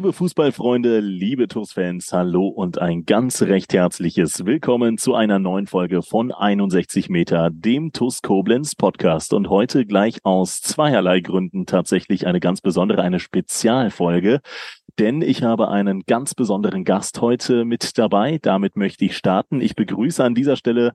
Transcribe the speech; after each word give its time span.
Liebe 0.00 0.14
Fußballfreunde, 0.14 1.00
liebe 1.00 1.46
TuS-Fans, 1.46 2.10
hallo 2.14 2.48
und 2.48 2.80
ein 2.80 3.04
ganz 3.04 3.42
recht 3.42 3.74
herzliches 3.74 4.46
Willkommen 4.46 4.96
zu 4.96 5.14
einer 5.14 5.38
neuen 5.38 5.66
Folge 5.66 6.00
von 6.00 6.32
61 6.32 7.10
Meter, 7.10 7.50
dem 7.52 7.92
TuS 7.92 8.22
Koblenz 8.22 8.74
Podcast. 8.76 9.34
Und 9.34 9.50
heute 9.50 9.84
gleich 9.84 10.16
aus 10.22 10.62
zweierlei 10.62 11.20
Gründen 11.20 11.66
tatsächlich 11.66 12.26
eine 12.26 12.40
ganz 12.40 12.62
besondere, 12.62 13.02
eine 13.02 13.20
Spezialfolge. 13.20 14.40
Denn 14.98 15.20
ich 15.20 15.42
habe 15.42 15.68
einen 15.68 16.04
ganz 16.06 16.34
besonderen 16.34 16.84
Gast 16.84 17.20
heute 17.20 17.66
mit 17.66 17.98
dabei. 17.98 18.38
Damit 18.40 18.76
möchte 18.76 19.04
ich 19.04 19.18
starten. 19.18 19.60
Ich 19.60 19.76
begrüße 19.76 20.24
an 20.24 20.34
dieser 20.34 20.56
Stelle 20.56 20.92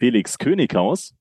Felix 0.00 0.38
Könighaus. 0.38 1.14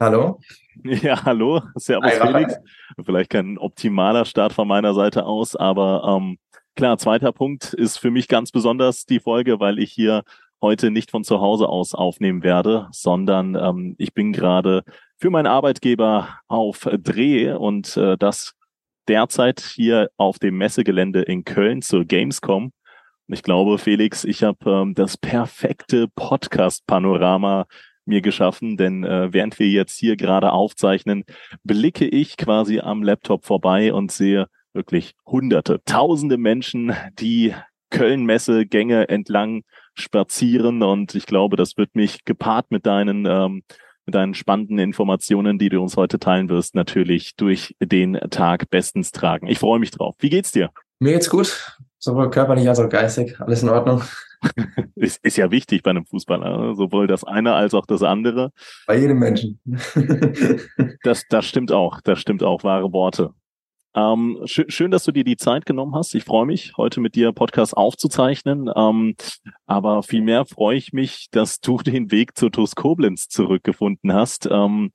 Hallo. 0.00 0.40
Ja, 0.82 1.26
hallo. 1.26 1.60
Servus 1.74 2.18
Hi, 2.18 2.26
Felix. 2.26 2.56
Vielleicht 3.04 3.28
kein 3.28 3.58
optimaler 3.58 4.24
Start 4.24 4.54
von 4.54 4.66
meiner 4.66 4.94
Seite 4.94 5.26
aus, 5.26 5.54
aber 5.54 6.16
ähm, 6.16 6.38
Klar, 6.76 6.98
zweiter 6.98 7.32
Punkt 7.32 7.74
ist 7.74 7.98
für 7.98 8.10
mich 8.10 8.28
ganz 8.28 8.52
besonders 8.52 9.04
die 9.04 9.20
Folge, 9.20 9.60
weil 9.60 9.78
ich 9.78 9.92
hier 9.92 10.22
heute 10.62 10.90
nicht 10.90 11.10
von 11.10 11.24
zu 11.24 11.40
Hause 11.40 11.68
aus 11.68 11.94
aufnehmen 11.94 12.42
werde, 12.42 12.88
sondern 12.92 13.54
ähm, 13.54 13.94
ich 13.98 14.14
bin 14.14 14.32
gerade 14.32 14.84
für 15.18 15.30
meinen 15.30 15.46
Arbeitgeber 15.46 16.40
auf 16.48 16.88
Dreh 17.02 17.52
und 17.52 17.96
äh, 17.96 18.16
das 18.16 18.54
derzeit 19.08 19.60
hier 19.60 20.10
auf 20.16 20.38
dem 20.38 20.56
Messegelände 20.58 21.22
in 21.22 21.44
Köln 21.44 21.82
zur 21.82 22.04
Gamescom. 22.04 22.72
Und 23.26 23.34
ich 23.34 23.42
glaube, 23.42 23.78
Felix, 23.78 24.24
ich 24.24 24.42
habe 24.42 24.70
ähm, 24.70 24.94
das 24.94 25.16
perfekte 25.16 26.08
Podcast-Panorama 26.08 27.66
mir 28.04 28.20
geschaffen, 28.20 28.76
denn 28.76 29.04
äh, 29.04 29.32
während 29.32 29.58
wir 29.58 29.68
jetzt 29.68 29.98
hier 29.98 30.16
gerade 30.16 30.52
aufzeichnen, 30.52 31.24
blicke 31.64 32.06
ich 32.06 32.36
quasi 32.36 32.80
am 32.80 33.02
Laptop 33.02 33.44
vorbei 33.44 33.92
und 33.92 34.12
sehe 34.12 34.46
wirklich 34.72 35.14
hunderte, 35.26 35.80
tausende 35.84 36.38
Menschen, 36.38 36.94
die 37.18 37.54
Köln-Messe-Gänge 37.90 39.08
entlang 39.08 39.62
spazieren 39.94 40.82
und 40.82 41.14
ich 41.14 41.26
glaube, 41.26 41.56
das 41.56 41.76
wird 41.76 41.94
mich 41.94 42.24
gepaart 42.24 42.70
mit 42.70 42.86
deinen 42.86 43.26
ähm, 43.26 43.62
mit 44.06 44.14
deinen 44.14 44.34
spannenden 44.34 44.78
Informationen, 44.78 45.58
die 45.58 45.68
du 45.68 45.80
uns 45.80 45.96
heute 45.96 46.18
teilen 46.18 46.48
wirst, 46.48 46.74
natürlich 46.74 47.36
durch 47.36 47.76
den 47.80 48.14
Tag 48.30 48.70
bestens 48.70 49.12
tragen. 49.12 49.46
Ich 49.46 49.58
freue 49.58 49.78
mich 49.78 49.90
drauf. 49.90 50.16
Wie 50.18 50.30
geht's 50.30 50.52
dir? 50.52 50.70
Mir 50.98 51.12
geht's 51.12 51.30
gut, 51.30 51.78
sowohl 51.98 52.30
körperlich 52.30 52.68
als 52.68 52.80
auch 52.80 52.88
geistig. 52.88 53.38
Alles 53.40 53.62
in 53.62 53.68
Ordnung. 53.68 54.02
ist, 54.94 55.24
ist 55.24 55.36
ja 55.36 55.50
wichtig 55.50 55.82
bei 55.82 55.90
einem 55.90 56.06
Fußballer, 56.06 56.58
ne? 56.58 56.74
sowohl 56.74 57.06
das 57.06 57.24
eine 57.24 57.54
als 57.54 57.74
auch 57.74 57.86
das 57.86 58.02
andere. 58.02 58.52
Bei 58.86 58.98
jedem 58.98 59.18
Menschen. 59.18 59.60
das, 61.02 61.24
das 61.28 61.46
stimmt 61.46 61.72
auch. 61.72 62.00
Das 62.00 62.18
stimmt 62.18 62.42
auch. 62.42 62.64
Wahre 62.64 62.92
Worte. 62.92 63.34
Ähm, 63.94 64.40
sch 64.44 64.62
schön, 64.68 64.90
dass 64.90 65.04
du 65.04 65.12
dir 65.12 65.24
die 65.24 65.36
Zeit 65.36 65.66
genommen 65.66 65.94
hast. 65.94 66.14
Ich 66.14 66.24
freue 66.24 66.46
mich, 66.46 66.76
heute 66.76 67.00
mit 67.00 67.16
dir 67.16 67.32
Podcast 67.32 67.76
aufzuzeichnen. 67.76 68.70
Ähm, 68.74 69.16
aber 69.66 70.02
vielmehr 70.02 70.44
freue 70.46 70.76
ich 70.76 70.92
mich, 70.92 71.28
dass 71.30 71.60
du 71.60 71.78
den 71.82 72.10
Weg 72.10 72.36
zur 72.36 72.52
TuS 72.52 72.74
Koblenz 72.76 73.28
zurückgefunden 73.28 74.12
hast. 74.12 74.48
Ähm, 74.50 74.92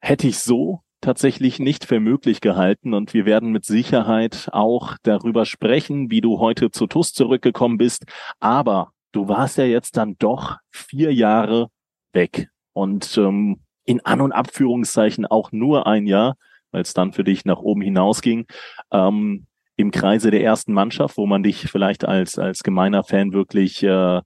hätte 0.00 0.28
ich 0.28 0.38
so 0.38 0.82
tatsächlich 1.00 1.58
nicht 1.58 1.84
für 1.84 2.00
möglich 2.00 2.40
gehalten 2.40 2.94
und 2.94 3.12
wir 3.12 3.26
werden 3.26 3.50
mit 3.50 3.64
Sicherheit 3.64 4.48
auch 4.52 4.96
darüber 5.02 5.44
sprechen, 5.44 6.10
wie 6.10 6.20
du 6.20 6.38
heute 6.38 6.70
zur 6.70 6.88
TuS 6.88 7.12
zurückgekommen 7.12 7.76
bist. 7.76 8.04
Aber 8.40 8.92
du 9.12 9.28
warst 9.28 9.58
ja 9.58 9.64
jetzt 9.64 9.96
dann 9.96 10.16
doch 10.18 10.56
vier 10.70 11.12
Jahre 11.12 11.68
weg 12.12 12.48
und 12.72 13.16
ähm, 13.18 13.60
in 13.84 14.04
An- 14.04 14.20
und 14.20 14.32
Abführungszeichen 14.32 15.26
auch 15.26 15.52
nur 15.52 15.86
ein 15.86 16.06
Jahr 16.06 16.36
weil 16.72 16.82
es 16.82 16.94
dann 16.94 17.12
für 17.12 17.24
dich 17.24 17.44
nach 17.44 17.58
oben 17.58 17.82
hinausging. 17.82 18.46
Ähm, 18.90 19.46
Im 19.76 19.90
Kreise 19.90 20.30
der 20.30 20.42
ersten 20.42 20.72
Mannschaft, 20.72 21.16
wo 21.16 21.26
man 21.26 21.42
dich 21.42 21.70
vielleicht 21.70 22.04
als, 22.04 22.38
als 22.38 22.62
gemeiner 22.62 23.04
Fan 23.04 23.32
wirklich 23.32 23.82
äh, 23.82 24.20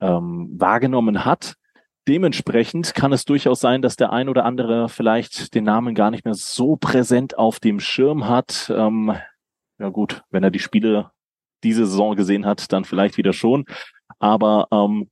ähm, 0.00 0.50
wahrgenommen 0.56 1.24
hat. 1.24 1.54
Dementsprechend 2.06 2.94
kann 2.94 3.12
es 3.12 3.24
durchaus 3.24 3.60
sein, 3.60 3.80
dass 3.80 3.96
der 3.96 4.12
ein 4.12 4.28
oder 4.28 4.44
andere 4.44 4.88
vielleicht 4.88 5.54
den 5.54 5.64
Namen 5.64 5.94
gar 5.94 6.10
nicht 6.10 6.24
mehr 6.24 6.34
so 6.34 6.76
präsent 6.76 7.38
auf 7.38 7.60
dem 7.60 7.80
Schirm 7.80 8.28
hat. 8.28 8.70
Ähm, 8.74 9.16
ja 9.78 9.88
gut, 9.88 10.22
wenn 10.30 10.44
er 10.44 10.50
die 10.50 10.58
Spiele 10.58 11.10
diese 11.62 11.86
Saison 11.86 12.14
gesehen 12.14 12.44
hat, 12.44 12.72
dann 12.72 12.84
vielleicht 12.84 13.16
wieder 13.16 13.32
schon. 13.32 13.64
Aber 14.18 14.68
ähm, 14.70 15.10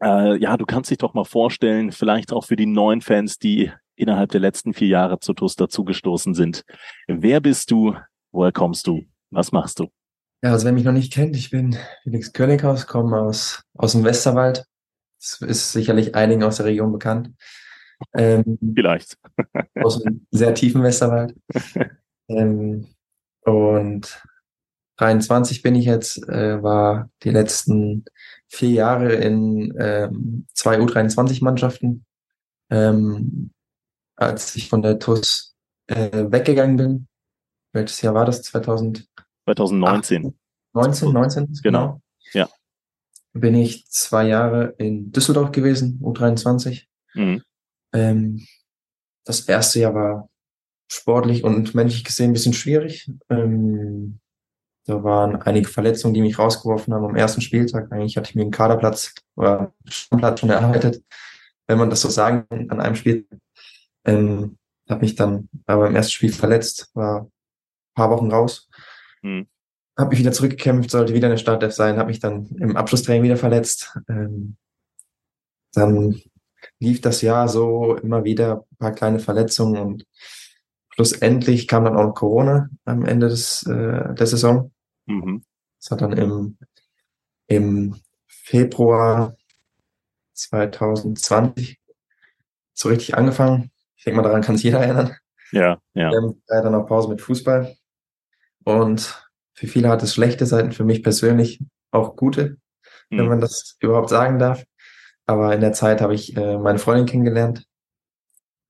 äh, 0.00 0.36
ja, 0.38 0.56
du 0.56 0.66
kannst 0.66 0.90
dich 0.90 0.98
doch 0.98 1.14
mal 1.14 1.24
vorstellen, 1.24 1.90
vielleicht 1.90 2.32
auch 2.32 2.44
für 2.44 2.56
die 2.56 2.66
neuen 2.66 3.00
Fans, 3.00 3.38
die 3.38 3.72
innerhalb 3.98 4.30
der 4.30 4.40
letzten 4.40 4.74
vier 4.74 4.88
Jahre 4.88 5.18
zu 5.20 5.32
TUS 5.34 5.56
dazugestoßen 5.56 6.34
sind. 6.34 6.64
Wer 7.06 7.40
bist 7.40 7.70
du? 7.70 7.94
Woher 8.32 8.52
kommst 8.52 8.86
du? 8.86 9.04
Was 9.30 9.52
machst 9.52 9.78
du? 9.80 9.88
Ja, 10.42 10.52
also 10.52 10.66
wer 10.66 10.72
mich 10.72 10.84
noch 10.84 10.92
nicht 10.92 11.12
kennt, 11.12 11.36
ich 11.36 11.50
bin 11.50 11.76
Felix 12.04 12.32
Könighaus, 12.32 12.86
komme 12.86 13.20
aus, 13.20 13.64
aus 13.74 13.92
dem 13.92 14.04
Westerwald. 14.04 14.64
Das 15.18 15.40
ist 15.40 15.72
sicherlich 15.72 16.14
einigen 16.14 16.44
aus 16.44 16.58
der 16.58 16.66
Region 16.66 16.92
bekannt. 16.92 17.32
Ähm, 18.14 18.58
Vielleicht. 18.74 19.16
aus 19.82 20.04
einem 20.04 20.26
sehr 20.30 20.54
tiefen 20.54 20.82
Westerwald. 20.82 21.34
Ähm, 22.28 22.86
und 23.40 24.22
23 24.98 25.62
bin 25.62 25.74
ich 25.74 25.86
jetzt, 25.86 26.28
äh, 26.28 26.62
war 26.62 27.10
die 27.22 27.30
letzten 27.30 28.04
vier 28.46 28.70
Jahre 28.70 29.14
in 29.14 29.74
ähm, 29.78 30.46
zwei 30.54 30.78
U23-Mannschaften. 30.78 32.04
Ähm, 32.70 33.50
als 34.18 34.56
ich 34.56 34.68
von 34.68 34.82
der 34.82 34.98
TUS 34.98 35.56
äh, 35.86 36.26
weggegangen 36.30 36.76
bin. 36.76 37.08
Welches 37.72 38.02
Jahr 38.02 38.14
war 38.14 38.24
das? 38.24 38.42
2000? 38.42 39.06
2019. 39.44 40.34
19, 40.74 41.12
19? 41.12 41.58
Genau. 41.62 42.00
Ja. 42.32 42.48
Bin 43.32 43.54
ich 43.54 43.86
zwei 43.88 44.26
Jahre 44.26 44.74
in 44.78 45.12
Düsseldorf 45.12 45.52
gewesen, 45.52 46.00
U23. 46.02 46.84
Mhm. 47.14 47.42
Ähm, 47.92 48.46
das 49.24 49.40
erste 49.42 49.80
Jahr 49.80 49.94
war 49.94 50.28
sportlich 50.90 51.44
und 51.44 51.74
menschlich 51.74 52.04
gesehen 52.04 52.30
ein 52.30 52.32
bisschen 52.32 52.54
schwierig. 52.54 53.10
Ähm, 53.28 54.20
da 54.86 55.04
waren 55.04 55.36
einige 55.42 55.68
Verletzungen, 55.68 56.14
die 56.14 56.22
mich 56.22 56.38
rausgeworfen 56.38 56.94
haben 56.94 57.04
am 57.04 57.16
ersten 57.16 57.42
Spieltag. 57.42 57.92
Eigentlich 57.92 58.16
hatte 58.16 58.30
ich 58.30 58.34
mir 58.34 58.42
einen 58.42 58.50
Kaderplatz 58.50 59.14
oder 59.36 59.58
einen 59.58 59.72
Stammplatz 59.86 60.40
schon 60.40 60.50
erarbeitet, 60.50 61.04
wenn 61.66 61.78
man 61.78 61.90
das 61.90 62.00
so 62.00 62.08
sagen 62.08 62.46
kann, 62.48 62.70
an 62.70 62.80
einem 62.80 62.96
Spiel. 62.96 63.26
Ähm, 64.08 64.58
habe 64.88 65.02
mich 65.02 65.14
dann 65.14 65.48
aber 65.66 65.86
im 65.86 65.96
ersten 65.96 66.12
Spiel 66.12 66.32
verletzt, 66.32 66.90
war 66.94 67.22
ein 67.22 67.30
paar 67.94 68.10
Wochen 68.10 68.30
raus. 68.30 68.68
Mhm. 69.22 69.46
Habe 69.98 70.10
mich 70.10 70.20
wieder 70.20 70.32
zurückgekämpft, 70.32 70.90
sollte 70.90 71.14
wieder 71.14 71.28
eine 71.28 71.38
Startelf 71.38 71.74
sein, 71.74 71.98
habe 71.98 72.08
mich 72.08 72.20
dann 72.20 72.46
im 72.58 72.76
Abschlusstraining 72.76 73.24
wieder 73.24 73.36
verletzt. 73.36 73.98
Ähm, 74.08 74.56
dann 75.72 76.20
lief 76.78 77.00
das 77.00 77.20
Jahr 77.22 77.48
so 77.48 77.96
immer 77.96 78.24
wieder 78.24 78.64
ein 78.70 78.76
paar 78.78 78.92
kleine 78.92 79.18
Verletzungen 79.18 79.78
und 79.78 80.06
schlussendlich 80.94 81.68
kam 81.68 81.84
dann 81.84 81.96
auch 81.96 82.14
Corona 82.14 82.70
am 82.84 83.04
Ende 83.04 83.28
des, 83.28 83.64
äh, 83.64 84.14
der 84.14 84.26
Saison. 84.26 84.72
Mhm. 85.06 85.44
Das 85.80 85.90
hat 85.90 86.00
dann 86.00 86.12
im, 86.12 86.58
im 87.46 87.96
Februar 88.26 89.36
2020 90.32 91.78
so 92.72 92.88
richtig 92.88 93.16
angefangen. 93.16 93.70
Ich 93.98 94.04
denke 94.04 94.18
mal, 94.20 94.22
daran 94.22 94.42
kann 94.42 94.56
sich 94.56 94.64
jeder 94.64 94.80
erinnern. 94.80 95.16
Ja, 95.50 95.78
ja. 95.94 96.10
Wir 96.10 96.18
haben 96.18 96.42
dann 96.48 96.74
auch 96.74 96.86
Pause 96.86 97.08
mit 97.08 97.20
Fußball. 97.20 97.76
Und 98.64 99.28
für 99.54 99.66
viele 99.66 99.88
hat 99.88 100.02
es 100.02 100.14
schlechte 100.14 100.46
Seiten, 100.46 100.72
für 100.72 100.84
mich 100.84 101.02
persönlich 101.02 101.60
auch 101.90 102.16
gute, 102.16 102.58
mhm. 103.10 103.18
wenn 103.18 103.28
man 103.28 103.40
das 103.40 103.76
überhaupt 103.80 104.08
sagen 104.08 104.38
darf. 104.38 104.64
Aber 105.26 105.52
in 105.54 105.60
der 105.60 105.72
Zeit 105.72 106.00
habe 106.00 106.14
ich 106.14 106.36
äh, 106.36 106.58
meine 106.58 106.78
Freundin 106.78 107.06
kennengelernt. 107.06 107.66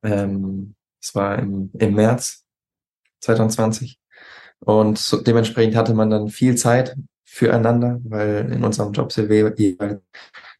Ähm, 0.02 0.74
es 1.00 1.14
war 1.14 1.38
im, 1.38 1.70
im 1.78 1.94
März 1.94 2.44
2020. 3.20 3.98
Und 4.60 4.98
so, 4.98 5.20
dementsprechend 5.20 5.76
hatte 5.76 5.94
man 5.94 6.10
dann 6.10 6.28
viel 6.28 6.56
Zeit 6.56 6.96
füreinander, 7.24 8.00
weil 8.04 8.50
in 8.50 8.64
unserem 8.64 8.92
Job 8.92 9.14
wir 9.16 10.00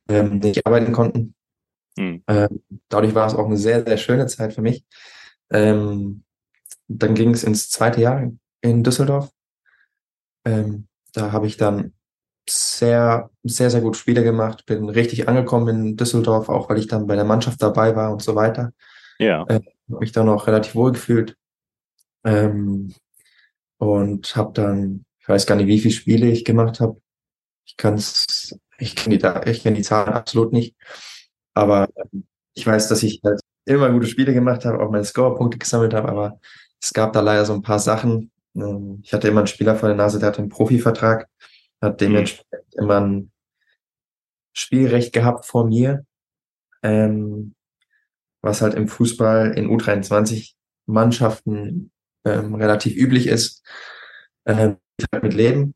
ähm, 0.08 0.38
nicht 0.38 0.66
arbeiten 0.66 0.92
konnten. 0.92 1.34
Mhm. 1.98 2.22
Ähm, 2.28 2.62
dadurch 2.88 3.14
war 3.14 3.26
es 3.26 3.34
auch 3.34 3.46
eine 3.46 3.56
sehr, 3.56 3.84
sehr 3.84 3.96
schöne 3.96 4.26
Zeit 4.26 4.54
für 4.54 4.62
mich. 4.62 4.84
Ähm, 5.50 6.22
dann 6.86 7.14
ging 7.14 7.34
es 7.34 7.44
ins 7.44 7.70
zweite 7.70 8.00
Jahr 8.00 8.30
in 8.60 8.84
Düsseldorf. 8.84 9.30
Ähm, 10.44 10.86
da 11.12 11.32
habe 11.32 11.46
ich 11.46 11.56
dann 11.56 11.92
sehr, 12.48 13.30
sehr, 13.42 13.70
sehr 13.70 13.80
gut 13.80 13.96
Spiele 13.96 14.22
gemacht, 14.22 14.64
bin 14.64 14.88
richtig 14.88 15.28
angekommen 15.28 15.68
in 15.68 15.96
Düsseldorf, 15.96 16.48
auch 16.48 16.70
weil 16.70 16.78
ich 16.78 16.86
dann 16.86 17.06
bei 17.06 17.16
der 17.16 17.24
Mannschaft 17.24 17.60
dabei 17.60 17.94
war 17.94 18.12
und 18.12 18.22
so 18.22 18.34
weiter. 18.34 18.72
Ja. 19.18 19.44
Äh, 19.48 19.60
habe 19.90 20.00
mich 20.00 20.12
dann 20.12 20.28
auch 20.28 20.46
relativ 20.46 20.74
wohl 20.74 20.92
gefühlt. 20.92 21.36
Ähm, 22.24 22.94
und 23.78 24.34
habe 24.36 24.52
dann, 24.54 25.04
ich 25.20 25.28
weiß 25.28 25.46
gar 25.46 25.56
nicht, 25.56 25.66
wie 25.66 25.78
viele 25.78 25.94
Spiele 25.94 26.28
ich 26.28 26.44
gemacht 26.44 26.80
habe. 26.80 27.00
Ich 27.64 27.76
kann 27.76 27.94
es, 27.94 28.58
ich 28.78 28.96
kenne 28.96 29.18
die, 29.18 29.50
ich 29.50 29.62
kenn 29.62 29.74
die 29.74 29.82
Zahlen 29.82 30.14
absolut 30.14 30.52
nicht. 30.52 30.74
Aber 31.58 31.88
ich 32.54 32.64
weiß, 32.64 32.86
dass 32.88 33.02
ich 33.02 33.20
halt 33.24 33.40
immer 33.64 33.90
gute 33.90 34.06
Spiele 34.06 34.32
gemacht 34.32 34.64
habe, 34.64 34.78
auch 34.80 34.92
meine 34.92 35.04
Scorerpunkte 35.04 35.58
gesammelt 35.58 35.92
habe, 35.92 36.08
aber 36.08 36.40
es 36.80 36.92
gab 36.92 37.12
da 37.12 37.20
leider 37.20 37.44
so 37.44 37.52
ein 37.52 37.62
paar 37.62 37.80
Sachen. 37.80 38.30
Ähm, 38.54 39.00
ich 39.02 39.12
hatte 39.12 39.26
immer 39.26 39.40
einen 39.40 39.48
Spieler 39.48 39.74
vor 39.74 39.88
der 39.88 39.96
Nase, 39.96 40.20
der 40.20 40.28
hatte 40.28 40.38
einen 40.38 40.50
Profivertrag, 40.50 41.28
hat 41.80 42.00
dementsprechend 42.00 42.76
mhm. 42.76 42.82
immer 42.82 43.00
ein 43.00 43.32
Spielrecht 44.52 45.12
gehabt 45.12 45.46
vor 45.46 45.66
mir, 45.66 46.06
ähm, 46.84 47.56
was 48.40 48.62
halt 48.62 48.74
im 48.74 48.86
Fußball 48.86 49.50
in 49.58 49.68
U23 49.68 50.52
Mannschaften 50.86 51.90
ähm, 52.24 52.54
relativ 52.54 52.94
üblich 52.94 53.26
ist, 53.26 53.66
ähm, 54.46 54.76
halt 55.12 55.22
mit 55.24 55.34
Leben. 55.34 55.74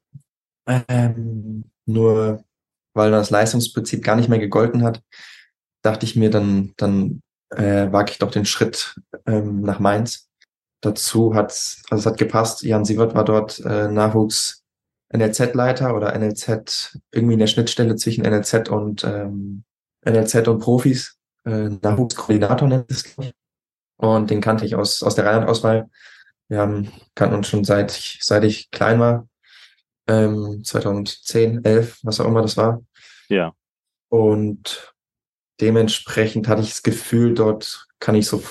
Ähm, 0.69 1.65
nur 1.87 2.45
weil 2.95 3.11
das 3.11 3.31
Leistungsprinzip 3.31 4.05
gar 4.05 4.15
nicht 4.15 4.29
mehr 4.29 4.39
gegolten 4.39 4.85
hat, 4.85 5.03
dachte 5.83 6.07
ich 6.07 6.17
mir, 6.17 6.31
dann, 6.31 6.73
dann 6.77 7.23
äh, 7.51 7.93
wage 7.93 8.13
ich 8.13 8.19
doch 8.19 8.31
den 8.31 8.47
Schritt 8.47 8.99
ähm, 9.27 9.61
nach 9.61 9.79
Mainz. 9.79 10.29
Dazu 10.81 11.35
hat 11.35 11.51
also 11.91 11.97
es 11.97 12.07
hat 12.07 12.19
gepasst. 12.19 12.63
Jan 12.63 12.85
Sievert 12.85 13.15
war 13.15 13.25
dort 13.25 13.61
äh, 13.61 13.89
Nachwuchs 13.89 14.65
NLZ-Leiter 15.13 15.95
oder 15.95 16.19
NLZ 16.19 16.99
irgendwie 17.13 17.35
in 17.35 17.39
der 17.39 17.47
Schnittstelle 17.47 17.97
zwischen 17.97 18.25
NLZ 18.25 18.69
und 18.71 19.05
ähm, 19.05 19.65
NLZ 20.05 20.49
und 20.49 20.61
Profis. 20.61 21.19
Äh, 21.45 21.71
Nachwuchskoordinator 21.83 22.69
nennt 22.69 22.91
es. 22.91 23.05
Und 23.97 24.31
den 24.31 24.41
kannte 24.41 24.65
ich 24.65 24.75
aus, 24.75 25.03
aus 25.03 25.15
der 25.15 25.27
Rheinland-Auswahl. 25.27 25.89
Wir 26.49 26.59
haben, 26.59 26.91
kannten 27.15 27.37
uns 27.37 27.49
schon 27.49 27.65
seit 27.65 27.93
ich, 27.93 28.19
seit 28.23 28.45
ich 28.45 28.71
klein 28.71 28.99
war. 28.99 29.29
Ähm, 30.09 30.63
2010, 30.65 31.65
11, 31.65 32.01
was 32.03 32.21
auch 32.21 32.27
immer 32.27 32.43
das 32.43 32.57
war. 32.57 32.83
Ja. 33.29 33.53
Und 34.09 34.92
dementsprechend 35.63 36.49
hatte 36.49 36.63
ich 36.63 36.71
das 36.71 36.83
Gefühl, 36.83 37.35
dort 37.35 37.87
kann 38.01 38.15
ich 38.15 38.27
so, 38.27 38.43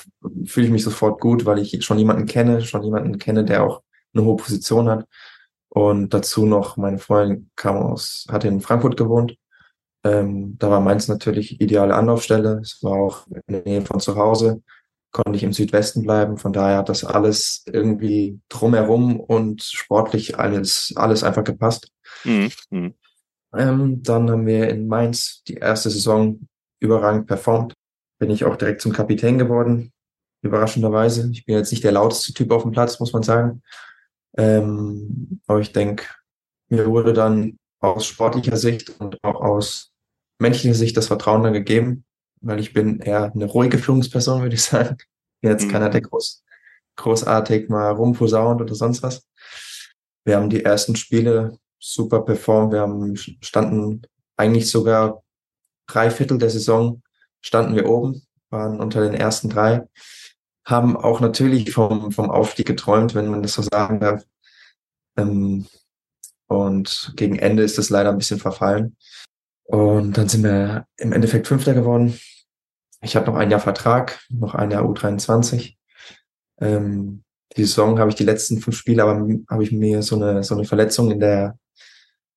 fühle 0.45 0.65
ich 0.65 0.71
mich 0.71 0.83
sofort 0.83 1.21
gut, 1.21 1.45
weil 1.45 1.59
ich 1.59 1.83
schon 1.85 1.99
jemanden 1.99 2.25
kenne, 2.25 2.61
schon 2.61 2.83
jemanden 2.83 3.19
kenne, 3.19 3.45
der 3.45 3.63
auch 3.63 3.83
eine 4.13 4.23
hohe 4.25 4.37
Position 4.37 4.89
hat. 4.89 5.05
Und 5.69 6.13
dazu 6.13 6.45
noch, 6.45 6.77
meine 6.77 6.97
Freundin 6.97 7.51
kam 7.55 7.77
aus, 7.77 8.25
hatte 8.29 8.47
in 8.47 8.61
Frankfurt 8.61 8.97
gewohnt. 8.97 9.35
Ähm, 10.03 10.57
da 10.57 10.71
war 10.71 10.81
Mainz 10.81 11.07
natürlich 11.07 11.61
ideale 11.61 11.93
Anlaufstelle. 11.93 12.59
Es 12.61 12.79
war 12.81 12.93
auch 12.93 13.27
in 13.27 13.53
der 13.53 13.63
Nähe 13.63 13.81
von 13.83 13.99
zu 13.99 14.15
Hause 14.15 14.63
konnte 15.11 15.35
ich 15.35 15.43
im 15.43 15.53
Südwesten 15.53 16.03
bleiben. 16.03 16.37
Von 16.37 16.53
daher 16.53 16.77
hat 16.77 16.89
das 16.89 17.03
alles 17.03 17.63
irgendwie 17.71 18.39
drumherum 18.49 19.19
und 19.19 19.61
sportlich 19.61 20.39
alles, 20.39 20.93
alles 20.95 21.23
einfach 21.23 21.43
gepasst. 21.43 21.89
Mhm. 22.23 22.51
mhm. 22.69 22.93
Ähm, 23.53 24.01
dann 24.01 24.31
haben 24.31 24.45
wir 24.45 24.69
in 24.69 24.87
Mainz 24.87 25.43
die 25.45 25.55
erste 25.55 25.89
Saison 25.89 26.39
überragend 26.81 27.27
performt. 27.27 27.73
Bin 28.19 28.29
ich 28.29 28.43
auch 28.43 28.57
direkt 28.57 28.81
zum 28.81 28.91
Kapitän 28.91 29.37
geworden. 29.37 29.91
Überraschenderweise. 30.43 31.29
Ich 31.31 31.45
bin 31.45 31.55
jetzt 31.55 31.71
nicht 31.71 31.83
der 31.83 31.93
lauteste 31.93 32.33
Typ 32.33 32.51
auf 32.51 32.63
dem 32.63 32.71
Platz, 32.71 32.99
muss 32.99 33.13
man 33.13 33.23
sagen. 33.23 33.61
Ähm, 34.37 35.41
aber 35.47 35.59
ich 35.59 35.71
denke, 35.71 36.05
mir 36.69 36.87
wurde 36.87 37.13
dann 37.13 37.57
aus 37.79 38.05
sportlicher 38.05 38.57
Sicht 38.57 38.89
und 38.99 39.23
auch 39.23 39.41
aus 39.41 39.91
menschlicher 40.39 40.75
Sicht 40.75 40.97
das 40.97 41.07
Vertrauen 41.07 41.43
dann 41.43 41.53
gegeben, 41.53 42.05
weil 42.41 42.59
ich 42.59 42.73
bin 42.73 42.99
eher 42.99 43.31
eine 43.33 43.45
ruhige 43.45 43.77
Führungsperson, 43.77 44.41
würde 44.41 44.55
ich 44.55 44.63
sagen. 44.63 44.97
Jetzt 45.41 45.65
mhm. 45.65 45.71
keiner, 45.71 45.89
der 45.89 46.01
groß, 46.01 46.43
großartig 46.95 47.69
mal 47.69 47.91
rumposaunt 47.91 48.61
oder 48.61 48.75
sonst 48.75 49.03
was. 49.03 49.27
Wir 50.23 50.37
haben 50.37 50.49
die 50.49 50.63
ersten 50.63 50.95
Spiele 50.95 51.57
super 51.79 52.21
performt. 52.21 52.73
Wir 52.73 52.81
haben, 52.81 53.15
standen 53.15 54.03
eigentlich 54.37 54.69
sogar 54.69 55.23
drei 55.91 56.09
Viertel 56.09 56.37
der 56.37 56.49
Saison 56.49 57.01
standen 57.41 57.75
wir 57.75 57.89
oben, 57.89 58.21
waren 58.49 58.79
unter 58.79 59.01
den 59.01 59.13
ersten 59.13 59.49
drei, 59.49 59.87
haben 60.65 60.95
auch 60.95 61.19
natürlich 61.19 61.71
vom, 61.71 62.11
vom 62.11 62.29
Aufstieg 62.29 62.67
geträumt, 62.67 63.15
wenn 63.15 63.27
man 63.27 63.41
das 63.41 63.53
so 63.53 63.61
sagen 63.61 63.99
darf. 63.99 64.23
Ähm, 65.17 65.65
und 66.47 67.13
gegen 67.15 67.37
Ende 67.37 67.63
ist 67.63 67.77
das 67.77 67.89
leider 67.89 68.09
ein 68.09 68.17
bisschen 68.17 68.39
verfallen. 68.39 68.95
Und 69.63 70.17
dann 70.17 70.27
sind 70.27 70.43
wir 70.43 70.85
im 70.97 71.13
Endeffekt 71.13 71.47
Fünfter 71.47 71.73
geworden. 71.73 72.19
Ich 73.01 73.15
habe 73.15 73.25
noch 73.25 73.35
ein 73.35 73.49
Jahr 73.49 73.59
Vertrag, 73.59 74.19
noch 74.29 74.53
ein 74.53 74.69
Jahr 74.69 74.83
U23. 74.83 75.75
Ähm, 76.59 77.23
die 77.57 77.65
Saison 77.65 77.99
habe 77.99 78.09
ich 78.09 78.15
die 78.15 78.23
letzten 78.23 78.59
fünf 78.59 78.77
Spiele, 78.77 79.03
aber 79.03 79.27
habe 79.49 79.63
ich 79.63 79.71
mir 79.71 80.03
so 80.03 80.15
eine, 80.15 80.43
so 80.43 80.55
eine 80.55 80.65
Verletzung 80.65 81.09
in 81.11 81.19
der, 81.19 81.57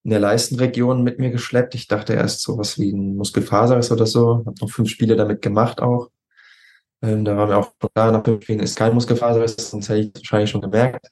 in 0.05 0.11
der 0.11 0.21
Leistenregion 0.21 1.03
mit 1.03 1.19
mir 1.19 1.31
geschleppt. 1.31 1.75
Ich 1.75 1.89
dachte 1.89 2.13
erst 2.13 2.43
sowas 2.43 2.79
wie 2.79 2.93
ein 2.93 3.17
Muskelfaserriss 3.17 3.91
oder 3.91 4.07
so. 4.07 4.45
Habe 4.47 4.55
noch 4.61 4.71
fünf 4.71 4.91
Spiele 4.91 5.17
damit 5.17 5.41
gemacht 5.43 5.81
auch. 5.81 6.11
Ähm, 7.03 7.25
da 7.25 7.37
war 7.37 7.47
mir 7.47 7.57
auch 7.57 7.73
klar, 7.79 8.13
nach 8.13 8.25
fünf 8.25 8.43
Spielen 8.45 8.61
ist 8.61 8.77
kein 8.77 8.95
Muskelfaserriss, 8.95 9.57
sonst 9.57 9.89
hätte 9.89 10.01
ich 10.01 10.15
wahrscheinlich 10.15 10.51
schon 10.51 10.61
gemerkt. 10.61 11.09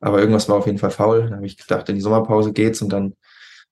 Aber 0.00 0.20
irgendwas 0.20 0.48
war 0.48 0.56
auf 0.56 0.66
jeden 0.66 0.78
Fall 0.78 0.90
faul. 0.90 1.28
Da 1.28 1.36
habe 1.36 1.46
ich 1.46 1.56
gedacht, 1.56 1.88
in 1.88 1.96
die 1.96 2.00
Sommerpause 2.00 2.52
geht's 2.52 2.80
und 2.80 2.90
dann, 2.90 3.14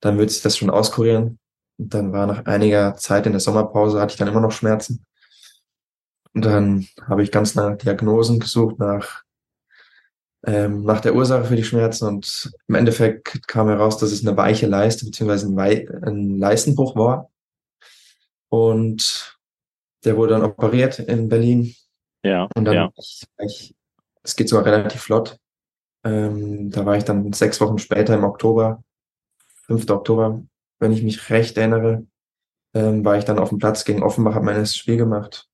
dann 0.00 0.18
wird 0.18 0.30
sich 0.30 0.42
das 0.42 0.56
schon 0.56 0.70
auskurieren. 0.70 1.38
Und 1.78 1.94
dann 1.94 2.12
war 2.12 2.26
nach 2.26 2.46
einiger 2.46 2.96
Zeit 2.96 3.26
in 3.26 3.32
der 3.32 3.40
Sommerpause, 3.40 4.00
hatte 4.00 4.12
ich 4.12 4.18
dann 4.18 4.28
immer 4.28 4.40
noch 4.40 4.52
Schmerzen. 4.52 5.04
Und 6.34 6.44
dann 6.44 6.86
habe 7.06 7.22
ich 7.22 7.32
ganz 7.32 7.54
nach 7.54 7.76
Diagnosen 7.76 8.40
gesucht, 8.40 8.78
nach, 8.78 9.22
ähm, 10.46 10.84
nach 10.84 11.00
der 11.00 11.14
Ursache 11.14 11.44
für 11.44 11.56
die 11.56 11.64
Schmerzen. 11.64 12.06
Und 12.06 12.52
im 12.68 12.74
Endeffekt 12.74 13.46
kam 13.48 13.68
heraus, 13.68 13.98
dass 13.98 14.12
es 14.12 14.26
eine 14.26 14.36
weiche 14.36 14.66
Leiste 14.66 15.04
beziehungsweise 15.04 15.48
ein, 15.48 15.56
Wei 15.56 15.88
ein 16.02 16.38
Leistenbruch 16.38 16.96
war. 16.96 17.30
Und 18.48 19.38
der 20.04 20.16
wurde 20.16 20.34
dann 20.34 20.44
operiert 20.44 21.00
in 21.00 21.28
Berlin. 21.28 21.74
Ja. 22.22 22.48
Und 22.54 22.64
dann, 22.64 22.74
ja. 22.74 22.90
ich, 22.96 23.74
es 24.22 24.36
geht 24.36 24.48
sogar 24.48 24.66
relativ 24.66 25.00
flott. 25.00 25.38
Ähm, 26.04 26.70
da 26.70 26.86
war 26.86 26.96
ich 26.96 27.04
dann 27.04 27.32
sechs 27.32 27.60
Wochen 27.60 27.78
später 27.78 28.14
im 28.14 28.24
Oktober, 28.24 28.82
5. 29.66 29.90
Oktober, 29.90 30.42
wenn 30.78 30.92
ich 30.92 31.02
mich 31.02 31.30
recht 31.30 31.56
erinnere, 31.56 32.06
ähm, 32.74 33.04
war 33.04 33.18
ich 33.18 33.24
dann 33.24 33.38
auf 33.38 33.48
dem 33.48 33.58
Platz 33.58 33.84
gegen 33.84 34.02
Offenbach, 34.02 34.34
habe 34.34 34.44
mein 34.44 34.56
erstes 34.56 34.76
Spiel 34.76 34.96
gemacht 34.96 35.48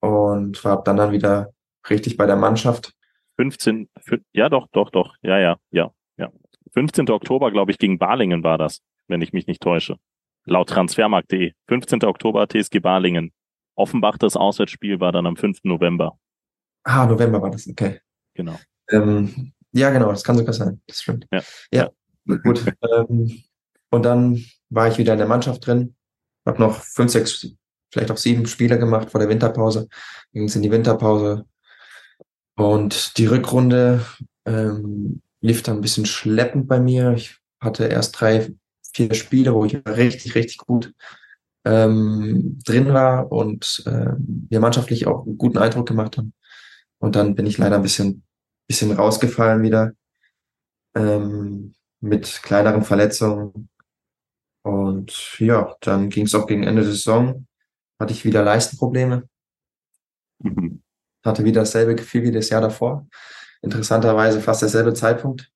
und 0.00 0.62
war 0.64 0.82
dann 0.82 0.96
dann 0.98 1.12
wieder 1.12 1.54
richtig 1.88 2.16
bei 2.16 2.26
der 2.26 2.36
Mannschaft. 2.36 2.95
15, 3.36 3.88
ja 4.32 4.48
doch, 4.48 4.68
doch, 4.72 4.90
doch, 4.90 5.14
ja, 5.22 5.38
ja, 5.38 5.58
ja, 5.70 5.92
ja. 6.16 6.30
15. 6.72 7.10
Oktober, 7.10 7.50
glaube 7.50 7.70
ich, 7.70 7.78
gegen 7.78 7.98
Balingen 7.98 8.42
war 8.42 8.58
das, 8.58 8.80
wenn 9.08 9.20
ich 9.20 9.32
mich 9.32 9.46
nicht 9.46 9.62
täusche. 9.62 9.96
Laut 10.44 10.68
transfermarkt.de. 10.68 11.52
15. 11.68 12.04
Oktober 12.04 12.48
TSG 12.48 12.80
Balingen. 12.80 13.32
Offenbach, 13.74 14.16
das 14.16 14.36
Auswärtsspiel 14.36 15.00
war 15.00 15.12
dann 15.12 15.26
am 15.26 15.36
5. 15.36 15.64
November. 15.64 16.18
Ah, 16.84 17.06
November 17.06 17.42
war 17.42 17.50
das, 17.50 17.68
okay. 17.68 18.00
Genau. 18.34 18.58
Ähm, 18.90 19.52
ja, 19.72 19.90
genau, 19.90 20.10
das 20.10 20.24
kann 20.24 20.36
sogar 20.36 20.54
sein. 20.54 20.80
Das 20.86 21.02
stimmt. 21.02 21.26
Ja. 21.32 21.42
Ja, 21.72 21.90
gut. 22.42 22.64
ähm, 22.82 23.42
und 23.90 24.02
dann 24.04 24.42
war 24.70 24.88
ich 24.88 24.98
wieder 24.98 25.12
in 25.12 25.18
der 25.18 25.28
Mannschaft 25.28 25.66
drin. 25.66 25.94
Hab 26.46 26.58
noch 26.58 26.80
fünf, 26.80 27.10
sechs 27.10 27.46
vielleicht 27.90 28.10
auch 28.10 28.16
sieben 28.16 28.46
Spiele 28.46 28.78
gemacht 28.78 29.10
vor 29.10 29.20
der 29.20 29.28
Winterpause. 29.28 29.88
Ging 30.32 30.44
es 30.44 30.56
in 30.56 30.62
die 30.62 30.70
Winterpause. 30.70 31.46
Und 32.56 33.18
die 33.18 33.26
Rückrunde 33.26 34.04
ähm, 34.44 35.22
lief 35.40 35.62
dann 35.62 35.76
ein 35.76 35.82
bisschen 35.82 36.06
schleppend 36.06 36.66
bei 36.68 36.80
mir. 36.80 37.12
Ich 37.12 37.36
hatte 37.60 37.86
erst 37.86 38.20
drei, 38.20 38.52
vier 38.92 39.14
Spiele, 39.14 39.54
wo 39.54 39.64
ich 39.64 39.76
richtig, 39.86 40.34
richtig 40.34 40.58
gut 40.58 40.92
ähm, 41.64 42.58
drin 42.64 42.92
war 42.92 43.30
und 43.30 43.82
äh, 43.86 44.12
wir 44.16 44.60
mannschaftlich 44.60 45.06
auch 45.06 45.26
einen 45.26 45.36
guten 45.38 45.58
Eindruck 45.58 45.86
gemacht 45.86 46.16
haben. 46.16 46.32
Und 46.98 47.16
dann 47.16 47.34
bin 47.34 47.46
ich 47.46 47.58
leider 47.58 47.76
ein 47.76 47.82
bisschen, 47.82 48.24
bisschen 48.66 48.92
rausgefallen 48.92 49.62
wieder 49.62 49.92
ähm, 50.94 51.74
mit 52.00 52.42
kleineren 52.42 52.82
Verletzungen. 52.82 53.68
Und 54.62 55.38
ja, 55.38 55.76
dann 55.80 56.08
ging 56.08 56.26
es 56.26 56.34
auch 56.34 56.46
gegen 56.46 56.64
Ende 56.64 56.82
der 56.82 56.92
Saison 56.92 57.46
hatte 57.98 58.12
ich 58.12 58.24
wieder 58.24 58.42
Leistenprobleme. 58.42 59.28
Mhm. 60.38 60.82
Hatte 61.26 61.44
wieder 61.44 61.62
dasselbe 61.62 61.94
Gefühl 61.94 62.22
wie 62.22 62.32
das 62.32 62.48
Jahr 62.48 62.60
davor. 62.60 63.06
Interessanterweise 63.62 64.40
fast 64.40 64.62
derselbe 64.62 64.94
Zeitpunkt. 64.94 65.50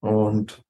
Und 0.00 0.62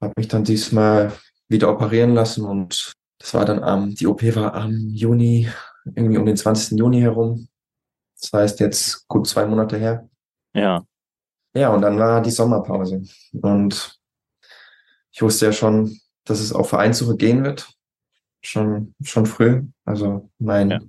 habe 0.00 0.12
mich 0.16 0.28
dann 0.28 0.44
diesmal 0.44 1.12
wieder 1.48 1.70
operieren 1.70 2.14
lassen 2.14 2.44
und 2.44 2.94
das 3.18 3.34
war 3.34 3.44
dann 3.44 3.62
am, 3.62 3.94
die 3.94 4.06
OP 4.06 4.22
war 4.34 4.54
am 4.54 4.72
Juni, 4.90 5.48
irgendwie 5.94 6.16
um 6.16 6.24
den 6.24 6.36
20. 6.36 6.78
Juni 6.78 7.00
herum. 7.00 7.48
Das 8.18 8.32
heißt 8.32 8.60
jetzt 8.60 9.06
gut 9.08 9.26
zwei 9.26 9.44
Monate 9.46 9.76
her. 9.76 10.08
Ja. 10.54 10.84
Ja, 11.54 11.70
und 11.70 11.82
dann 11.82 11.98
war 11.98 12.22
die 12.22 12.30
Sommerpause. 12.30 13.02
Und 13.32 13.98
ich 15.10 15.20
wusste 15.20 15.46
ja 15.46 15.52
schon, 15.52 15.98
dass 16.24 16.40
es 16.40 16.52
auf 16.52 16.68
Vereinssuche 16.68 17.16
gehen 17.16 17.44
wird. 17.44 17.70
Schon, 18.42 18.94
schon 19.02 19.26
früh. 19.26 19.64
Also 19.84 20.30
mein, 20.38 20.70
ja. 20.70 20.80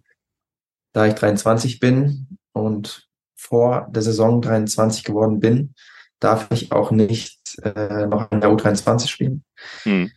da 0.93 1.07
ich 1.07 1.15
23 1.15 1.79
bin 1.79 2.30
und 2.53 3.07
vor 3.35 3.87
der 3.91 4.01
Saison 4.01 4.41
23 4.41 5.03
geworden 5.03 5.39
bin, 5.39 5.73
darf 6.19 6.47
ich 6.51 6.71
auch 6.71 6.91
nicht 6.91 7.57
äh, 7.63 8.05
noch 8.05 8.31
in 8.31 8.41
der 8.41 8.51
U23 8.51 9.07
spielen. 9.07 9.43
Hm. 9.83 10.11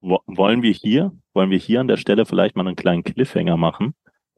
Wollen 0.00 0.62
wir 0.62 0.72
hier, 0.72 1.12
wollen 1.34 1.50
wir 1.50 1.58
hier 1.58 1.80
an 1.80 1.88
der 1.88 1.96
Stelle 1.96 2.24
vielleicht 2.24 2.54
mal 2.54 2.66
einen 2.66 2.76
kleinen 2.76 3.02
Cliffhanger 3.02 3.56
machen 3.56 3.94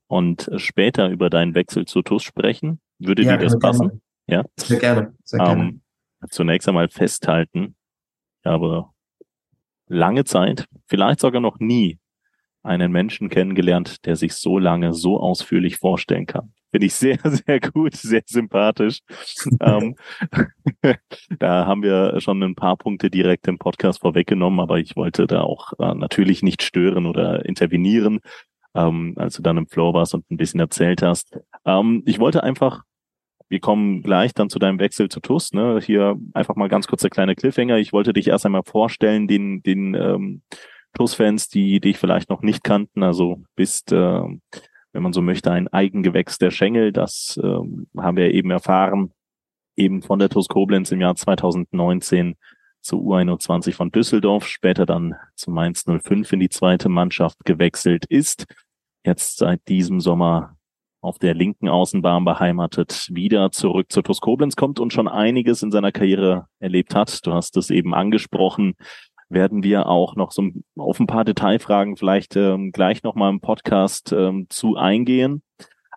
und 0.07 0.51
später 0.57 1.11
über 1.11 1.29
deinen 1.29 1.55
Wechsel 1.55 1.85
zu 1.85 2.01
TUS 2.01 2.23
sprechen? 2.23 2.81
Würde 2.99 3.23
ja, 3.23 3.37
dir 3.37 3.45
das 3.45 3.59
passen? 3.59 4.01
Ja. 4.27 4.45
Sehr 4.57 4.79
gerne. 4.79 5.15
Sehr 5.25 5.41
gerne. 5.41 5.63
Ähm, 5.63 5.83
zunächst 6.31 6.67
einmal 6.69 6.89
festhalten. 6.89 7.77
Ich 8.43 8.51
habe 8.51 8.87
lange 9.87 10.25
Zeit, 10.25 10.67
vielleicht 10.87 11.21
sogar 11.21 11.43
noch 11.43 11.59
nie, 11.59 11.99
einen 12.63 12.93
Menschen 12.93 13.29
kennengelernt, 13.29 14.07
der 14.07 14.17
sich 14.17 14.35
so 14.35 14.59
lange 14.59 14.95
so 14.95 15.21
ausführlich 15.21 15.77
vorstellen 15.77 16.27
kann. 16.27 16.53
Finde 16.71 16.87
ich 16.87 16.95
sehr, 16.95 17.19
sehr 17.25 17.61
gut, 17.61 17.95
sehr 17.97 18.23
sympathisch. 18.27 19.01
ähm, 19.61 19.97
da 21.39 21.67
haben 21.67 21.83
wir 21.83 22.21
schon 22.21 22.43
ein 22.43 22.55
paar 22.55 22.77
Punkte 22.77 23.11
direkt 23.11 23.49
im 23.49 23.59
Podcast 23.59 24.01
vorweggenommen, 24.01 24.61
aber 24.61 24.79
ich 24.79 24.97
wollte 24.97 25.27
da 25.27 25.43
auch 25.43 25.73
äh, 25.79 25.95
natürlich 25.95 26.43
nicht 26.43 26.63
stören 26.63 27.07
oder 27.07 27.45
intervenieren, 27.45 28.21
ähm, 28.75 29.15
als 29.17 29.35
du 29.35 29.43
dann 29.43 29.57
im 29.57 29.67
Flow 29.67 29.95
warst 29.95 30.15
und 30.15 30.31
ein 30.31 30.37
bisschen 30.37 30.61
erzählt 30.61 31.03
hast. 31.03 31.39
Ähm, 31.65 32.03
ich 32.07 32.19
wollte 32.19 32.43
einfach 32.43 32.83
wir 33.51 33.59
kommen 33.59 34.03
gleich 34.03 34.33
dann 34.33 34.49
zu 34.49 34.61
deinem 34.61 34.79
Wechsel 34.79 35.09
zu 35.09 35.19
TUS. 35.19 35.53
Ne? 35.53 35.81
Hier 35.83 36.17
einfach 36.35 36.55
mal 36.55 36.69
ganz 36.69 36.87
kurz 36.87 37.03
der 37.03 37.11
kleine 37.11 37.35
Cliffhanger. 37.35 37.79
Ich 37.79 37.93
wollte 37.93 38.13
dich 38.13 38.29
erst 38.29 38.47
einmal 38.47 38.63
vorstellen, 38.63 39.27
den, 39.27 39.61
den 39.65 39.95
ähm, 39.95 40.43
TUS-Fans, 40.95 41.49
die 41.49 41.81
dich 41.81 41.99
vielleicht 41.99 42.31
noch 42.31 42.43
nicht 42.43 42.63
kannten. 42.63 43.03
Also 43.03 43.43
bist, 43.57 43.91
äh, 43.91 44.23
wenn 44.93 45.03
man 45.03 45.13
so 45.13 45.23
möchte, 45.23 45.51
ein 45.53 45.69
Eigengewächs 45.69 46.39
der 46.39 46.51
Schengel. 46.51 46.93
Das 46.93 47.39
äh, 47.43 47.47
haben 47.47 48.17
wir 48.17 48.33
eben 48.33 48.51
erfahren, 48.51 49.13
eben 49.77 50.03
von 50.03 50.19
der 50.19 50.29
TUS 50.29 50.49
Koblenz 50.49 50.91
im 50.93 51.01
Jahr 51.01 51.17
2019 51.17 52.37
zur 52.83 53.01
U21 53.01 53.75
von 53.75 53.91
Düsseldorf, 53.91 54.47
später 54.47 54.87
dann 54.87 55.15
zu 55.35 55.51
Mainz 55.51 55.85
05 55.85 56.33
in 56.33 56.41
die 56.41 56.49
zweite 56.49 56.89
Mannschaft 56.89 57.45
gewechselt 57.45 58.07
ist. 58.07 58.47
Jetzt 59.05 59.39
seit 59.39 59.67
diesem 59.69 60.01
Sommer 60.01 60.57
auf 61.03 61.19
der 61.19 61.35
linken 61.35 61.69
Außenbahn 61.69 62.25
beheimatet, 62.25 63.09
wieder 63.11 63.51
zurück 63.53 63.91
zur 63.91 64.03
TuS 64.03 64.21
Koblenz 64.21 64.57
kommt 64.57 64.81
und 64.81 64.93
schon 64.93 65.09
einiges 65.09 65.63
in 65.63 65.71
seiner 65.71 65.93
Karriere 65.93 66.47
erlebt 66.59 66.95
hat. 66.95 67.27
Du 67.27 67.33
hast 67.33 67.57
es 67.57 67.71
eben 67.71 67.95
angesprochen. 67.95 68.75
Werden 69.31 69.63
wir 69.63 69.87
auch 69.87 70.17
noch 70.17 70.33
so 70.33 70.51
auf 70.77 71.01
ein 71.01 71.07
paar 71.07 71.25
Detailfragen 71.25 71.97
vielleicht 71.97 72.37
ähm, 72.37 72.73
gleich 72.73 73.03
nochmal 73.03 73.31
im 73.31 73.41
Podcast 73.41 74.13
ähm, 74.13 74.47
zu 74.51 74.77
eingehen. 74.77 75.43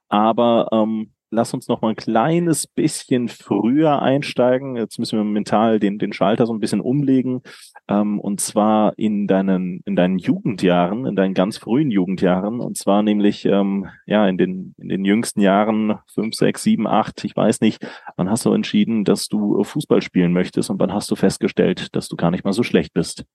Aber 0.07 0.69
ähm, 0.71 1.12
lass 1.33 1.53
uns 1.53 1.67
noch 1.67 1.81
mal 1.81 1.89
ein 1.89 1.95
kleines 1.95 2.67
bisschen 2.67 3.27
früher 3.27 4.01
einsteigen. 4.01 4.75
Jetzt 4.75 4.99
müssen 4.99 5.17
wir 5.17 5.23
mental 5.23 5.79
den, 5.79 5.97
den 5.97 6.13
Schalter 6.13 6.45
so 6.45 6.53
ein 6.53 6.59
bisschen 6.59 6.79
umlegen. 6.79 7.41
Ähm, 7.87 8.19
und 8.19 8.39
zwar 8.39 8.97
in 8.97 9.27
deinen, 9.27 9.81
in 9.85 9.95
deinen 9.95 10.19
Jugendjahren, 10.19 11.05
in 11.05 11.15
deinen 11.15 11.33
ganz 11.33 11.57
frühen 11.57 11.91
Jugendjahren. 11.91 12.59
Und 12.59 12.77
zwar 12.77 13.03
nämlich, 13.03 13.45
ähm, 13.45 13.87
ja, 14.05 14.27
in 14.27 14.37
den, 14.37 14.75
in 14.77 14.89
den 14.89 15.03
jüngsten 15.03 15.41
Jahren, 15.41 15.99
fünf, 16.13 16.35
sechs, 16.35 16.63
sieben, 16.63 16.87
acht, 16.87 17.23
ich 17.25 17.35
weiß 17.35 17.61
nicht. 17.61 17.85
Wann 18.15 18.29
hast 18.29 18.45
du 18.45 18.53
entschieden, 18.53 19.03
dass 19.03 19.27
du 19.27 19.63
Fußball 19.63 20.01
spielen 20.01 20.33
möchtest? 20.33 20.69
Und 20.69 20.79
wann 20.79 20.93
hast 20.93 21.09
du 21.11 21.15
festgestellt, 21.15 21.95
dass 21.95 22.07
du 22.07 22.15
gar 22.15 22.31
nicht 22.31 22.45
mal 22.45 22.53
so 22.53 22.63
schlecht 22.63 22.93
bist? 22.93 23.25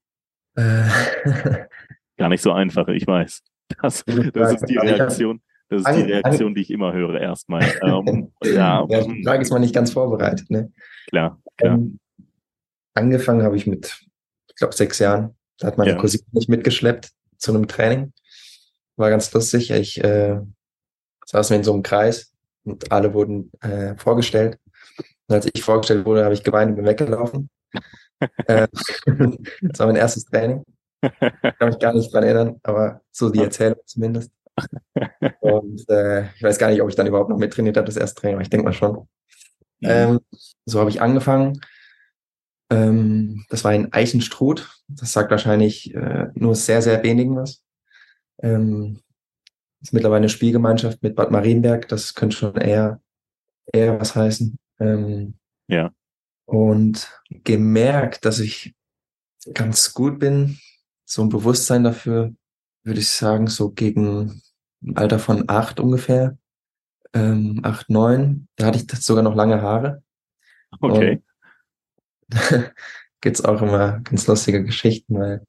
Äh. 0.55 0.85
gar 2.17 2.29
nicht 2.29 2.43
so 2.43 2.53
einfach, 2.53 2.89
ich 2.89 3.07
weiß. 3.07 3.43
Das, 3.83 4.03
das 4.33 4.55
ist 4.55 4.65
die 4.67 4.79
Reaktion. 4.79 5.43
Das 5.69 5.83
ist 5.83 5.97
die 5.97 6.13
Reaktion, 6.13 6.55
die 6.55 6.63
ich 6.63 6.71
immer 6.71 6.93
höre 6.93 7.21
erstmal. 7.21 7.63
Ähm, 7.83 8.33
ja, 8.43 8.87
ja, 8.89 9.05
die 9.05 9.23
Frage 9.23 9.43
ist 9.43 9.51
mal 9.51 9.59
nicht 9.59 9.75
ganz 9.75 9.93
vorbereitet. 9.93 10.51
Ne? 10.51 10.73
Klar, 11.09 11.41
klar. 11.57 11.75
Ähm, 11.75 11.99
angefangen 12.95 13.43
habe 13.43 13.57
ich 13.57 13.67
mit, 13.67 14.01
ich 14.49 14.57
glaube, 14.57 14.75
sechs 14.75 14.99
Jahren. 14.99 15.37
Da 15.59 15.67
hat 15.67 15.79
meine 15.79 15.93
ja. 15.93 15.97
Cousine 15.97 16.25
mich 16.33 16.49
mitgeschleppt 16.49 17.11
zu 17.37 17.53
einem 17.53 17.69
Training. 17.69 18.13
War 18.97 19.11
ganz 19.11 19.33
lustig. 19.33 19.71
Ich 19.71 20.03
äh, 20.03 20.41
saßen 21.27 21.55
wir 21.55 21.59
in 21.59 21.65
so 21.65 21.73
einem 21.73 21.83
Kreis 21.83 22.33
und 22.65 22.91
alle 22.91 23.13
wurden 23.13 23.51
äh, 23.61 23.95
vorgestellt. 23.97 24.59
Und 25.27 25.35
als 25.35 25.49
ich 25.53 25.63
vorgestellt 25.63 26.07
wurde, 26.07 26.25
habe 26.25 26.35
ich 26.35 26.43
geweint 26.43 26.71
und 26.71 26.77
bin 26.77 26.87
weggelaufen. 26.87 27.51
äh, 28.47 28.69
das 29.07 29.79
war 29.79 29.87
mein 29.87 29.97
erstes 29.97 30.25
Training. 30.25 30.65
Ich 31.03 31.11
kann 31.59 31.69
mich 31.69 31.79
gar 31.79 31.93
nicht 31.95 32.13
dran 32.13 32.25
erinnern, 32.25 32.57
aber 32.65 33.03
so 33.13 33.31
die 33.31 33.43
Erzählung 33.43 33.79
zumindest 33.85 34.33
und 35.41 35.89
äh, 35.89 36.27
ich 36.35 36.43
weiß 36.43 36.59
gar 36.59 36.71
nicht, 36.71 36.83
ob 36.83 36.89
ich 36.89 36.97
dann 36.97 37.07
überhaupt 37.07 37.31
noch 37.31 37.39
mittrainiert 37.39 37.77
habe, 37.77 37.87
das 37.87 37.97
erste 37.97 38.21
Training, 38.21 38.37
aber 38.37 38.43
ich 38.43 38.51
denke 38.51 38.65
mal 38.65 38.73
schon. 38.73 39.09
Mhm. 39.81 39.89
Ähm, 39.89 40.21
so 40.65 40.81
habe 40.81 40.91
ich 40.91 41.01
angefangen. 41.01 41.61
Ähm, 42.71 43.45
das 43.49 43.65
war 43.65 43.75
in 43.75 43.93
Eichenstruth. 43.93 44.83
Das 44.89 45.13
sagt 45.13 45.31
wahrscheinlich 45.31 45.95
äh, 45.95 46.29
nur 46.35 46.55
sehr, 46.55 46.83
sehr 46.83 47.03
wenigen 47.03 47.37
was. 47.37 47.63
Ähm, 48.43 49.01
ist 49.81 49.93
mittlerweile 49.93 50.19
eine 50.19 50.29
Spielgemeinschaft 50.29 51.03
mit 51.03 51.15
Bad 51.15 51.31
Marienberg. 51.31 51.89
Das 51.89 52.15
könnte 52.15 52.37
schon 52.37 52.57
eher, 52.57 53.01
eher 53.73 54.01
was 54.01 54.15
heißen. 54.15 54.59
Ähm, 54.81 55.35
ja. 55.69 55.93
Und 56.47 57.11
gemerkt, 57.31 58.25
dass 58.25 58.41
ich 58.41 58.75
ganz 59.55 59.95
gut 59.95 60.19
bin, 60.19 60.59
so 61.05 61.23
ein 61.23 61.29
Bewusstsein 61.29 61.85
dafür, 61.85 62.35
würde 62.83 63.01
ich 63.01 63.11
sagen, 63.11 63.47
so 63.47 63.71
gegen 63.71 64.43
im 64.83 64.97
Alter 64.97 65.19
von 65.19 65.45
acht 65.49 65.81
ungefähr, 65.81 66.37
ähm, 67.13 67.61
acht, 67.63 67.91
neun. 67.91 68.49
Da 68.57 68.67
hatte 68.67 68.79
ich 68.79 68.91
sogar 69.03 69.23
noch 69.23 69.35
lange 69.35 69.63
Haare. 69.63 70.03
Okay. 70.81 71.23
gibt's 73.21 73.45
auch 73.45 73.61
immer 73.63 74.01
ganz 74.01 74.27
lustige 74.27 74.65
Geschichten, 74.65 75.19
weil 75.19 75.47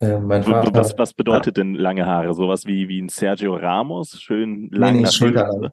äh, 0.00 0.18
mein 0.18 0.42
Vater. 0.42 0.72
Was, 0.74 0.96
was 0.96 1.12
bedeutet 1.12 1.56
denn 1.56 1.74
lange 1.74 2.06
Haare? 2.06 2.32
Sowas 2.34 2.66
wie, 2.66 2.88
wie 2.88 3.00
ein 3.00 3.08
Sergio 3.08 3.54
Ramos? 3.54 4.20
Schön 4.20 4.70
lang. 4.70 4.94
Nee, 4.94 5.02
nee, 5.02 5.10
schulterlang. 5.10 5.70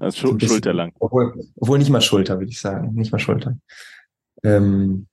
Also 0.00 0.18
Schul 0.18 0.34
bisschen, 0.34 0.48
schulterlang. 0.48 0.92
Obwohl, 0.98 1.34
obwohl 1.56 1.78
nicht 1.78 1.90
mal 1.90 2.00
Schulter, 2.00 2.38
würde 2.38 2.50
ich 2.50 2.60
sagen. 2.60 2.94
Nicht 2.94 3.12
mal 3.12 3.18
Schulter. 3.18 3.56
Ähm, 4.42 5.06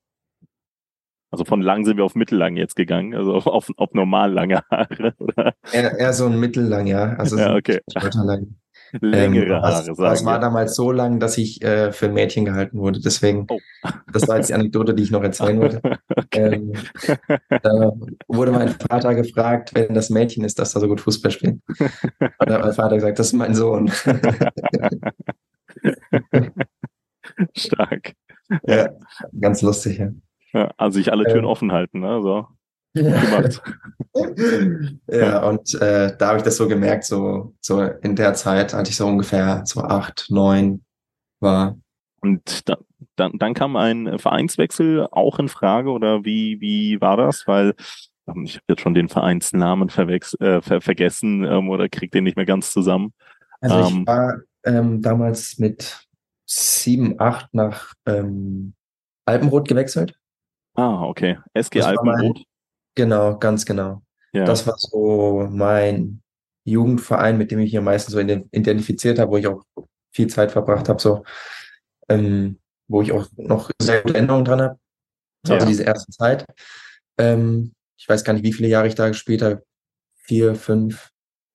also 1.35 1.43
von 1.43 1.61
lang 1.61 1.83
sind 1.83 1.97
wir 1.97 2.05
auf 2.05 2.15
mittellang 2.15 2.55
jetzt 2.55 2.77
gegangen, 2.77 3.13
also 3.13 3.33
auf, 3.33 3.45
auf, 3.45 3.69
auf 3.75 3.93
normal 3.93 4.31
lange 4.31 4.61
Haare? 4.71 5.13
Eher, 5.73 5.99
eher 5.99 6.13
so 6.13 6.27
ein 6.27 6.39
mittellang, 6.39 6.87
ja. 6.87 7.13
Also 7.17 7.37
ja, 7.37 7.53
okay. 7.55 7.81
lang. 7.93 8.55
Längere 9.01 9.55
ähm, 9.55 9.61
Haare, 9.61 9.83
sagen 9.83 9.97
Das 9.97 10.23
war 10.23 10.39
damals 10.39 10.75
so 10.75 10.93
lang, 10.93 11.19
dass 11.19 11.37
ich 11.37 11.61
äh, 11.61 11.91
für 11.91 12.05
ein 12.05 12.13
Mädchen 12.13 12.45
gehalten 12.45 12.77
wurde. 12.79 13.01
Deswegen, 13.01 13.47
oh. 13.49 13.59
das 14.13 14.29
war 14.29 14.37
jetzt 14.37 14.47
die 14.47 14.53
Anekdote, 14.53 14.93
die 14.93 15.03
ich 15.03 15.11
noch 15.11 15.23
erzählen 15.23 15.59
wollte. 15.59 15.81
okay. 16.15 16.53
ähm, 16.53 16.73
da 17.49 17.91
wurde 18.29 18.53
mein 18.53 18.69
Vater 18.69 19.13
gefragt, 19.13 19.71
wenn 19.73 19.93
das 19.93 20.09
Mädchen 20.09 20.45
ist, 20.45 20.57
dass 20.57 20.73
er 20.73 20.79
so 20.79 20.87
gut 20.87 21.01
Fußball 21.01 21.31
spielt. 21.31 21.59
Und 21.67 22.31
da 22.39 22.53
hat 22.53 22.61
mein 22.61 22.73
Vater 22.73 22.95
gesagt, 22.95 23.19
das 23.19 23.27
ist 23.27 23.33
mein 23.33 23.55
Sohn. 23.55 23.91
Stark. 27.57 28.13
Ja, 28.65 28.89
ganz 29.37 29.61
lustig, 29.61 29.97
ja. 29.97 30.11
Ja, 30.55 30.71
also 30.77 30.97
sich 30.97 31.11
alle 31.11 31.25
Türen 31.25 31.39
ähm, 31.39 31.49
offen 31.49 31.73
halten, 31.73 31.99
ne? 31.99 32.21
So. 32.21 32.47
Gemacht. 32.95 33.61
ja, 35.09 35.43
und 35.49 35.73
äh, 35.81 36.15
da 36.17 36.27
habe 36.27 36.37
ich 36.37 36.43
das 36.43 36.55
so 36.55 36.69
gemerkt, 36.69 37.03
so, 37.03 37.53
so 37.59 37.81
in 37.81 38.15
der 38.15 38.35
Zeit, 38.35 38.73
als 38.73 38.87
ich 38.87 38.95
so 38.95 39.05
ungefähr 39.05 39.63
so 39.65 39.81
acht, 39.81 40.27
neun 40.29 40.85
war. 41.41 41.77
Und 42.21 42.69
da, 42.69 42.77
dann, 43.17 43.33
dann 43.37 43.53
kam 43.53 43.75
ein 43.75 44.17
Vereinswechsel 44.17 45.09
auch 45.11 45.39
in 45.39 45.49
Frage 45.49 45.89
oder 45.89 46.23
wie, 46.23 46.61
wie 46.61 47.01
war 47.01 47.17
das? 47.17 47.45
Weil 47.47 47.73
ähm, 48.29 48.45
ich 48.45 48.55
habe 48.55 48.65
jetzt 48.69 48.81
schon 48.81 48.93
den 48.93 49.09
Vereinsnamen 49.09 49.89
äh, 49.89 50.61
ver 50.61 50.79
vergessen 50.79 51.43
ähm, 51.43 51.69
oder 51.69 51.89
krieg 51.89 52.13
den 52.13 52.23
nicht 52.23 52.37
mehr 52.37 52.45
ganz 52.45 52.71
zusammen. 52.71 53.13
Also 53.59 53.81
ich 53.81 53.91
ähm, 53.91 54.07
war 54.07 54.39
ähm, 54.63 55.01
damals 55.01 55.59
mit 55.59 56.07
sieben, 56.45 57.19
acht 57.19 57.53
nach 57.53 57.93
Alpenrot 59.25 59.67
gewechselt. 59.67 60.15
Ah, 60.75 61.03
okay. 61.03 61.37
SG 61.53 61.81
Alpenrot. 61.81 62.43
Genau, 62.95 63.37
ganz 63.37 63.65
genau. 63.65 64.01
Ja. 64.33 64.45
Das 64.45 64.67
war 64.67 64.75
so 64.77 65.47
mein 65.49 66.21
Jugendverein, 66.65 67.37
mit 67.37 67.51
dem 67.51 67.59
ich 67.59 67.71
mich 67.71 67.77
am 67.77 67.85
meisten 67.85 68.11
so 68.11 68.19
identifiziert 68.19 69.19
habe, 69.19 69.31
wo 69.31 69.37
ich 69.37 69.47
auch 69.47 69.63
viel 70.11 70.27
Zeit 70.27 70.51
verbracht 70.51 70.89
habe, 70.89 71.01
so 71.01 71.23
ähm, 72.09 72.59
wo 72.87 73.01
ich 73.01 73.11
auch 73.11 73.27
noch 73.37 73.71
sehr 73.81 74.01
gute 74.01 74.15
Erinnerungen 74.15 74.45
dran 74.45 74.61
habe. 74.61 74.79
Also 75.43 75.55
ja. 75.55 75.65
diese 75.65 75.83
erste 75.83 76.11
Zeit. 76.11 76.45
Ähm, 77.17 77.73
ich 77.97 78.07
weiß 78.07 78.23
gar 78.23 78.33
nicht, 78.33 78.43
wie 78.43 78.53
viele 78.53 78.67
Jahre 78.67 78.87
ich 78.87 78.95
da 78.95 79.07
gespielt 79.07 79.41
habe. 79.41 79.63
Vier, 80.15 80.55
fünf, 80.55 81.11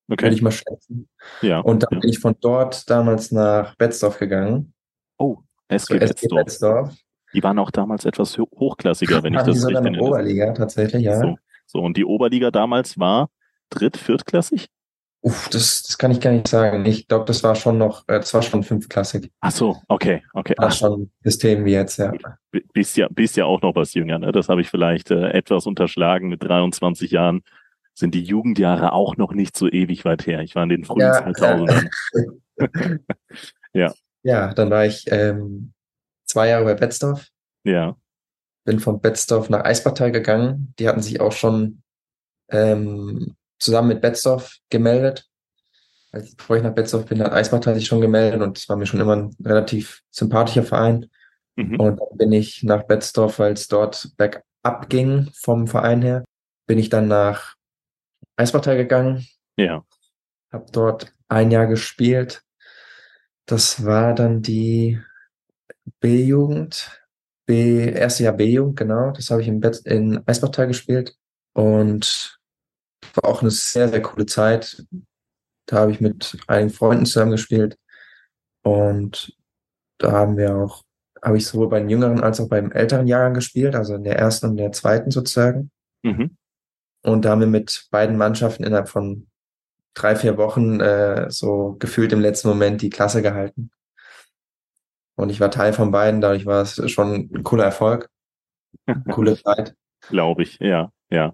okay. 0.09 0.25
würde 0.25 0.35
ich 0.35 0.41
mal 0.41 0.51
schätzen. 0.51 1.09
Ja. 1.41 1.59
Und 1.59 1.83
dann 1.83 1.89
ja. 1.93 1.99
bin 1.99 2.09
ich 2.09 2.19
von 2.19 2.35
dort 2.39 2.89
damals 2.89 3.31
nach 3.31 3.75
Betzdorf 3.75 4.17
gegangen. 4.17 4.73
Oh, 5.17 5.39
SG, 5.67 5.97
SG 5.97 6.27
Betzdorf. 6.29 6.95
Die 7.33 7.43
waren 7.43 7.59
auch 7.59 7.71
damals 7.71 8.05
etwas 8.05 8.37
hochklassiger, 8.37 9.23
wenn 9.23 9.33
ich 9.33 9.41
das 9.43 9.65
richtig 9.65 9.75
erinnere. 9.75 10.03
Oberliga 10.03 10.53
tatsächlich, 10.53 11.03
ja. 11.03 11.19
So, 11.19 11.37
So, 11.65 11.79
und 11.79 11.97
die 11.97 12.05
Oberliga 12.05 12.51
damals 12.51 12.97
war 12.99 13.29
dritt-, 13.69 13.97
viertklassig? 13.97 14.67
Uff, 15.23 15.49
das, 15.49 15.83
das 15.83 15.97
kann 15.99 16.09
ich 16.09 16.19
gar 16.19 16.31
nicht 16.31 16.47
sagen. 16.47 16.83
Ich 16.85 17.07
glaube, 17.07 17.25
das 17.25 17.43
war 17.43 17.53
schon 17.55 17.77
noch, 17.77 18.07
äh, 18.07 18.19
das 18.19 18.33
war 18.33 18.41
schon 18.41 18.63
fünfklassig. 18.63 19.31
Ach 19.39 19.51
so, 19.51 19.77
okay, 19.87 20.23
okay. 20.33 20.55
War 20.57 20.71
schon 20.71 21.11
System 21.23 21.63
wie 21.63 21.73
jetzt, 21.73 21.99
ja. 21.99 22.11
Bist 22.73 22.97
ja, 22.97 23.07
bist 23.09 23.37
ja 23.37 23.45
auch 23.45 23.61
noch 23.61 23.75
was 23.75 23.93
jünger, 23.93 24.17
ne? 24.17 24.31
Das 24.31 24.49
habe 24.49 24.61
ich 24.61 24.69
vielleicht 24.69 25.11
äh, 25.11 25.29
etwas 25.29 25.67
unterschlagen. 25.67 26.29
Mit 26.29 26.43
23 26.43 27.11
Jahren 27.11 27.43
sind 27.93 28.15
die 28.15 28.23
Jugendjahre 28.23 28.93
auch 28.93 29.15
noch 29.15 29.33
nicht 29.33 29.55
so 29.55 29.67
ewig 29.67 30.05
weit 30.05 30.25
her. 30.25 30.41
Ich 30.41 30.55
war 30.55 30.63
in 30.63 30.69
den 30.69 30.85
frühen 30.85 31.01
ja, 31.01 31.23
2000ern. 31.23 31.87
ja. 33.73 33.93
Ja, 34.23 34.53
dann 34.53 34.71
war 34.71 34.85
ich 34.85 35.05
ähm, 35.07 35.73
zwei 36.31 36.49
Jahre 36.49 36.65
bei 36.65 36.73
Betzdorf. 36.73 37.27
Ja. 37.63 37.95
Bin 38.63 38.79
von 38.79 39.01
Betzdorf 39.01 39.49
nach 39.49 39.63
Eisbachtal 39.63 40.11
gegangen. 40.11 40.73
Die 40.79 40.87
hatten 40.87 41.01
sich 41.01 41.19
auch 41.19 41.31
schon 41.31 41.81
ähm, 42.49 43.35
zusammen 43.59 43.89
mit 43.89 44.01
Betzdorf 44.01 44.57
gemeldet. 44.69 45.27
Als 46.11 46.35
bevor 46.35 46.57
ich 46.57 46.63
nach 46.63 46.73
Betzdorf 46.73 47.05
bin, 47.05 47.21
hat 47.21 47.31
Eisbachtal 47.31 47.75
sich 47.75 47.85
schon 47.85 48.01
gemeldet 48.01 48.41
und 48.41 48.57
es 48.57 48.67
war 48.67 48.75
mir 48.75 48.85
schon 48.85 48.99
immer 48.99 49.15
ein 49.15 49.35
relativ 49.43 50.01
sympathischer 50.09 50.63
Verein. 50.63 51.09
Mhm. 51.55 51.79
Und 51.79 51.99
dann 51.99 52.17
bin 52.17 52.31
ich 52.31 52.63
nach 52.63 52.83
Betzdorf, 52.83 53.39
weil 53.39 53.53
es 53.53 53.67
dort 53.67 54.11
bergab 54.17 54.89
ging 54.89 55.29
vom 55.33 55.67
Verein 55.67 56.01
her, 56.01 56.23
bin 56.67 56.77
ich 56.79 56.89
dann 56.89 57.07
nach 57.07 57.55
Eisbachtal 58.35 58.77
gegangen. 58.77 59.25
Ja. 59.57 59.85
Hab 60.51 60.71
dort 60.71 61.13
ein 61.29 61.51
Jahr 61.51 61.67
gespielt. 61.67 62.43
Das 63.45 63.85
war 63.85 64.13
dann 64.13 64.41
die 64.41 65.01
B-Jugend, 65.99 67.01
B, 67.45 67.91
erste 67.91 68.23
Jahr 68.23 68.33
B-Jugend, 68.33 68.77
genau. 68.77 69.11
Das 69.11 69.29
habe 69.29 69.41
ich 69.41 69.47
im 69.47 69.59
Bett 69.59 69.77
in 69.85 70.21
Eisbachtal 70.27 70.67
gespielt 70.67 71.15
und 71.53 72.39
war 73.15 73.25
auch 73.29 73.41
eine 73.41 73.51
sehr, 73.51 73.89
sehr 73.89 74.01
coole 74.01 74.25
Zeit. 74.25 74.85
Da 75.65 75.79
habe 75.79 75.91
ich 75.91 76.01
mit 76.01 76.37
einigen 76.47 76.69
Freunden 76.69 77.05
zusammen 77.05 77.31
gespielt 77.31 77.77
und 78.63 79.35
da 79.97 80.11
haben 80.11 80.37
wir 80.37 80.55
auch, 80.55 80.83
habe 81.21 81.37
ich 81.37 81.45
sowohl 81.45 81.69
bei 81.69 81.79
den 81.79 81.89
jüngeren 81.89 82.21
als 82.21 82.39
auch 82.39 82.49
beim 82.49 82.71
älteren 82.71 83.07
Jahrgang 83.07 83.33
gespielt, 83.33 83.75
also 83.75 83.95
in 83.95 84.03
der 84.03 84.17
ersten 84.17 84.47
und 84.47 84.57
der 84.57 84.71
zweiten 84.71 85.11
sozusagen. 85.11 85.71
Mhm. 86.03 86.37
Und 87.03 87.25
da 87.25 87.31
haben 87.31 87.41
wir 87.41 87.47
mit 87.47 87.87
beiden 87.91 88.17
Mannschaften 88.17 88.63
innerhalb 88.63 88.89
von 88.89 89.27
drei, 89.93 90.15
vier 90.15 90.37
Wochen 90.37 90.79
äh, 90.79 91.29
so 91.29 91.75
gefühlt 91.79 92.13
im 92.13 92.21
letzten 92.21 92.47
Moment 92.47 92.81
die 92.81 92.89
Klasse 92.89 93.21
gehalten. 93.21 93.71
Und 95.15 95.29
ich 95.29 95.39
war 95.39 95.51
Teil 95.51 95.73
von 95.73 95.91
beiden, 95.91 96.21
dadurch 96.21 96.45
war 96.45 96.61
es 96.61 96.81
schon 96.89 97.29
ein 97.33 97.43
cooler 97.43 97.65
Erfolg. 97.65 98.09
Coole 99.11 99.37
Zeit. 99.37 99.75
Glaube 100.07 100.43
ich, 100.43 100.57
ja, 100.59 100.91
ja. 101.09 101.33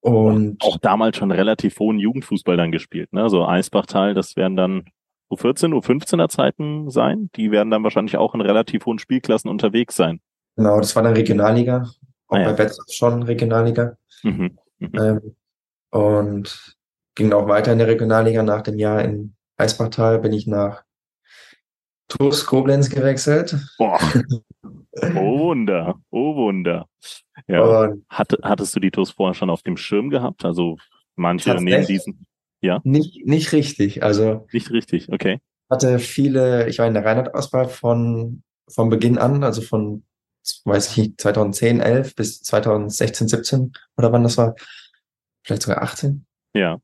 Und 0.00 0.62
auch 0.64 0.78
damals 0.78 1.16
schon 1.16 1.30
relativ 1.30 1.78
hohen 1.78 1.98
Jugendfußball 1.98 2.56
dann 2.56 2.72
gespielt, 2.72 3.12
ne? 3.12 3.30
So 3.30 3.46
Eisbachtal, 3.46 4.14
das 4.14 4.34
werden 4.34 4.56
dann 4.56 4.84
U14, 5.32 5.72
U15er 5.72 6.28
Zeiten 6.28 6.90
sein. 6.90 7.30
Die 7.36 7.50
werden 7.50 7.70
dann 7.70 7.84
wahrscheinlich 7.84 8.16
auch 8.16 8.34
in 8.34 8.40
relativ 8.40 8.84
hohen 8.86 8.98
Spielklassen 8.98 9.50
unterwegs 9.50 9.96
sein. 9.96 10.20
Genau, 10.56 10.78
das 10.78 10.94
war 10.94 11.02
dann 11.02 11.14
Regionalliga. 11.14 11.88
Auch 12.28 12.36
ah, 12.36 12.40
ja. 12.40 12.46
bei 12.48 12.52
Betz 12.54 12.78
schon 12.92 13.22
Regionalliga. 13.22 13.96
Mhm. 14.22 14.58
Mhm. 14.78 14.90
Ähm, 14.98 15.36
und 15.90 16.76
ging 17.14 17.32
auch 17.32 17.48
weiter 17.48 17.72
in 17.72 17.78
der 17.78 17.88
Regionalliga. 17.88 18.42
Nach 18.42 18.62
dem 18.62 18.78
Jahr 18.78 19.02
in 19.02 19.34
Eisbachtal 19.56 20.18
bin 20.18 20.32
ich 20.32 20.46
nach 20.46 20.82
TuS 22.08 22.46
Koblenz 22.46 22.90
gewechselt. 22.90 23.56
Boah. 23.78 23.98
Oh 24.94 25.38
Wunder, 25.38 25.98
oh 26.10 26.36
Wunder. 26.36 26.86
Ja. 27.48 27.94
Hat, 28.10 28.36
hattest 28.42 28.76
du 28.76 28.80
die 28.80 28.90
TuS 28.90 29.10
vorher 29.10 29.34
schon 29.34 29.48
auf 29.48 29.62
dem 29.62 29.78
Schirm 29.78 30.10
gehabt? 30.10 30.44
Also 30.44 30.76
manche 31.16 31.54
nehmen 31.54 31.86
diesen. 31.86 32.26
Ja. 32.60 32.80
Nicht, 32.84 33.26
nicht 33.26 33.52
richtig. 33.52 34.02
Also. 34.02 34.46
Nicht 34.52 34.70
richtig, 34.70 35.10
okay. 35.10 35.40
Hatte 35.70 35.98
viele, 35.98 36.68
ich 36.68 36.78
war 36.78 36.86
in 36.86 36.94
der 36.94 37.06
Reinhardt-Auswahl 37.06 37.68
von, 37.68 38.42
von 38.68 38.90
Beginn 38.90 39.16
an, 39.16 39.42
also 39.42 39.62
von, 39.62 40.04
weiß 40.66 40.90
ich 40.90 40.96
nicht, 40.98 41.20
2010, 41.22 41.80
11 41.80 42.14
bis 42.14 42.42
2016, 42.42 43.28
17 43.28 43.72
oder 43.96 44.12
wann 44.12 44.24
das 44.24 44.36
war. 44.36 44.54
Vielleicht 45.42 45.62
sogar 45.62 45.82
18. 45.82 46.26
Ja 46.54 46.78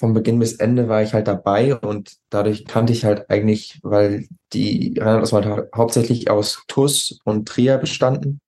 vom 0.00 0.14
Beginn 0.14 0.38
bis 0.38 0.54
Ende 0.54 0.88
war 0.88 1.02
ich 1.02 1.12
halt 1.12 1.28
dabei 1.28 1.76
und 1.76 2.16
dadurch 2.30 2.64
kannte 2.64 2.94
ich 2.94 3.04
halt 3.04 3.28
eigentlich, 3.28 3.78
weil 3.82 4.26
die 4.54 4.98
Rheinland-Auswahl 4.98 5.68
hauptsächlich 5.76 6.30
aus 6.30 6.64
TUS 6.68 7.20
und 7.24 7.46
Trier 7.46 7.76
bestanden, 7.76 8.40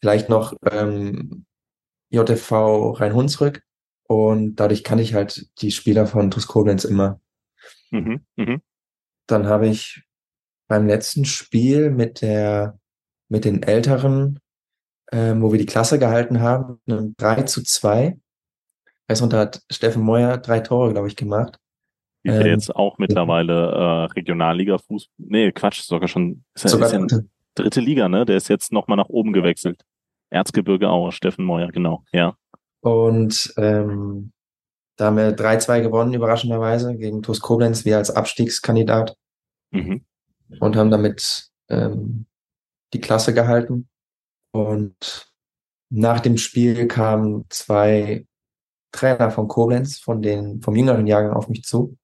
vielleicht 0.00 0.30
noch 0.30 0.54
ähm, 0.70 1.44
JFV 2.08 2.92
Rhein-Hunsrück 2.92 3.62
und 4.04 4.56
dadurch 4.56 4.82
kannte 4.82 5.04
ich 5.04 5.12
halt 5.12 5.50
die 5.60 5.72
Spieler 5.72 6.06
von 6.06 6.30
TUS 6.30 6.46
Koblenz 6.46 6.86
immer. 6.86 7.20
Mhm, 7.90 8.24
mh. 8.36 8.56
Dann 9.26 9.46
habe 9.46 9.68
ich 9.68 10.02
beim 10.68 10.86
letzten 10.86 11.26
Spiel 11.26 11.90
mit 11.90 12.22
der 12.22 12.78
mit 13.28 13.44
den 13.44 13.62
Älteren, 13.62 14.40
ähm, 15.12 15.42
wo 15.42 15.52
wir 15.52 15.58
die 15.58 15.66
Klasse 15.66 15.98
gehalten 15.98 16.40
haben, 16.40 16.80
einem 16.86 17.14
3 17.18 17.42
zu 17.42 17.62
2, 17.62 18.16
Weiß 19.08 19.22
und 19.22 19.32
da 19.32 19.40
hat 19.40 19.62
Steffen 19.70 20.02
Meuer 20.02 20.36
drei 20.38 20.60
Tore, 20.60 20.92
glaube 20.92 21.08
ich, 21.08 21.16
gemacht. 21.16 21.58
Ist 22.22 22.34
ähm, 22.34 22.46
jetzt 22.46 22.74
auch 22.74 22.98
mittlerweile 22.98 23.54
äh, 23.54 24.04
Regionalliga 24.12 24.78
Fußball. 24.78 25.14
Nee, 25.18 25.52
Quatsch, 25.52 25.82
sogar 25.82 26.08
schon. 26.08 26.44
Ist 26.54 26.64
er, 26.64 26.70
sogar 26.70 26.92
ist 26.92 26.94
dritte. 26.94 27.28
dritte 27.54 27.80
Liga, 27.80 28.08
ne? 28.08 28.24
Der 28.26 28.36
ist 28.36 28.48
jetzt 28.48 28.72
nochmal 28.72 28.96
nach 28.96 29.08
oben 29.08 29.32
gewechselt. 29.32 29.82
Erzgebirge 30.30 30.90
Aue, 30.90 31.12
Steffen 31.12 31.44
Meuer, 31.44 31.72
genau, 31.72 32.04
ja. 32.12 32.36
Und 32.80 33.54
ähm, 33.56 34.32
da 34.96 35.06
haben 35.06 35.16
wir 35.16 35.36
3-2 35.36 35.80
gewonnen, 35.80 36.12
überraschenderweise, 36.12 36.96
gegen 36.96 37.22
TuS 37.22 37.40
Koblenz, 37.40 37.84
wir 37.84 37.96
als 37.96 38.10
Abstiegskandidat. 38.10 39.16
Mhm. 39.70 40.04
Und 40.60 40.76
haben 40.76 40.90
damit 40.90 41.50
ähm, 41.68 42.26
die 42.92 43.00
Klasse 43.00 43.32
gehalten. 43.32 43.88
Und 44.52 45.32
nach 45.90 46.20
dem 46.20 46.36
Spiel 46.36 46.88
kamen 46.88 47.46
zwei 47.48 48.26
Trainer 48.92 49.30
von 49.30 49.48
Koblenz, 49.48 49.98
von 49.98 50.22
den, 50.22 50.62
vom 50.62 50.74
jüngeren 50.74 51.06
Jahrgang 51.06 51.34
auf 51.34 51.48
mich 51.48 51.64
zu, 51.64 51.96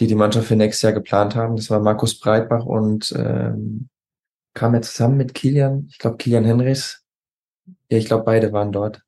die 0.00 0.06
die 0.06 0.14
Mannschaft 0.14 0.46
für 0.46 0.56
nächstes 0.56 0.82
Jahr 0.82 0.92
geplant 0.92 1.34
haben. 1.34 1.56
Das 1.56 1.70
war 1.70 1.80
Markus 1.80 2.18
Breitbach 2.18 2.64
und 2.64 3.12
ähm, 3.16 3.88
kam 4.54 4.74
er 4.74 4.82
zusammen 4.82 5.16
mit 5.16 5.34
Kilian, 5.34 5.86
ich 5.90 5.98
glaube 5.98 6.16
Kilian 6.16 6.44
Henrys. 6.44 7.04
Ja, 7.90 7.98
ich 7.98 8.06
glaube 8.06 8.24
beide 8.24 8.52
waren 8.52 8.72
dort. 8.72 9.02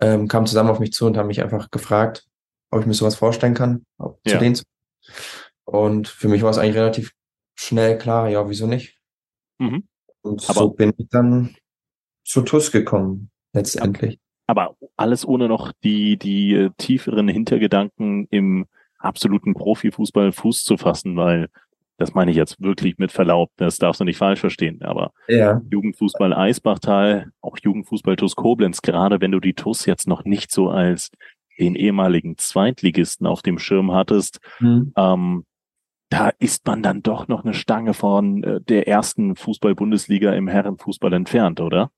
Ähm, 0.00 0.28
kamen 0.28 0.46
zusammen 0.46 0.70
auf 0.70 0.78
mich 0.78 0.92
zu 0.92 1.06
und 1.06 1.16
haben 1.16 1.28
mich 1.28 1.42
einfach 1.42 1.70
gefragt, 1.70 2.26
ob 2.70 2.80
ich 2.80 2.86
mir 2.86 2.94
sowas 2.94 3.16
vorstellen 3.16 3.54
kann, 3.54 3.86
ob, 3.98 4.20
ja. 4.26 4.34
zu 4.34 4.38
denen. 4.38 4.60
Und 5.64 6.08
für 6.08 6.28
mich 6.28 6.42
war 6.42 6.50
es 6.50 6.58
eigentlich 6.58 6.76
relativ 6.76 7.12
schnell 7.54 7.96
klar, 7.96 8.28
ja, 8.28 8.48
wieso 8.48 8.66
nicht? 8.66 8.98
Mhm. 9.58 9.88
Und 10.20 10.48
Aber 10.50 10.60
so 10.60 10.70
bin 10.70 10.92
ich 10.98 11.08
dann 11.08 11.56
zu 12.24 12.42
TUS 12.42 12.72
gekommen, 12.72 13.30
letztendlich 13.52 14.20
aber 14.46 14.75
alles 14.96 15.26
ohne 15.26 15.48
noch 15.48 15.72
die, 15.84 16.16
die 16.16 16.54
äh, 16.54 16.70
tieferen 16.78 17.28
Hintergedanken 17.28 18.26
im 18.30 18.66
absoluten 18.98 19.54
Profifußball 19.54 20.32
Fuß 20.32 20.64
zu 20.64 20.76
fassen, 20.76 21.16
weil 21.16 21.48
das 21.98 22.14
meine 22.14 22.30
ich 22.30 22.36
jetzt 22.36 22.60
wirklich 22.60 22.98
mit 22.98 23.10
Verlaub, 23.10 23.50
das 23.56 23.78
darfst 23.78 24.00
du 24.00 24.04
nicht 24.04 24.18
falsch 24.18 24.40
verstehen, 24.40 24.82
aber 24.82 25.12
ja. 25.28 25.62
Jugendfußball 25.70 26.34
Eisbachtal, 26.34 27.30
auch 27.40 27.56
Jugendfußball 27.62 28.16
TuS 28.16 28.36
Koblenz, 28.36 28.82
gerade 28.82 29.20
wenn 29.20 29.32
du 29.32 29.40
die 29.40 29.54
TuS 29.54 29.86
jetzt 29.86 30.06
noch 30.06 30.24
nicht 30.24 30.50
so 30.50 30.68
als 30.68 31.10
den 31.58 31.74
ehemaligen 31.74 32.36
Zweitligisten 32.36 33.26
auf 33.26 33.40
dem 33.40 33.58
Schirm 33.58 33.92
hattest, 33.92 34.40
mhm. 34.60 34.92
ähm, 34.96 35.44
da 36.10 36.30
ist 36.38 36.66
man 36.66 36.82
dann 36.82 37.02
doch 37.02 37.28
noch 37.28 37.44
eine 37.44 37.54
Stange 37.54 37.94
von 37.94 38.44
äh, 38.44 38.60
der 38.60 38.86
ersten 38.86 39.34
Fußball-Bundesliga 39.34 40.32
im 40.34 40.48
Herrenfußball 40.48 41.12
entfernt, 41.12 41.60
oder? 41.60 41.90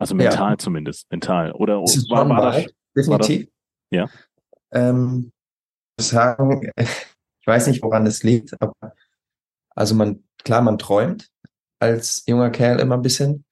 Also 0.00 0.14
mental 0.14 0.52
ja. 0.52 0.58
zumindest, 0.58 1.10
mental. 1.10 1.52
Oder 1.52 1.74
war, 1.74 2.28
war, 2.28 2.52
das, 2.52 2.66
definitiv. 2.96 3.08
War 3.10 3.18
das, 3.18 3.30
ja. 3.90 4.08
Ähm, 4.72 5.30
sagen, 6.00 6.72
ich 6.76 7.46
weiß 7.46 7.66
nicht, 7.66 7.82
woran 7.82 8.06
es 8.06 8.22
liegt, 8.22 8.60
aber 8.62 8.74
also 9.76 9.94
man, 9.94 10.24
klar, 10.42 10.62
man 10.62 10.78
träumt 10.78 11.28
als 11.80 12.24
junger 12.26 12.50
Kerl 12.50 12.80
immer 12.80 12.96
ein 12.96 13.02
bisschen, 13.02 13.44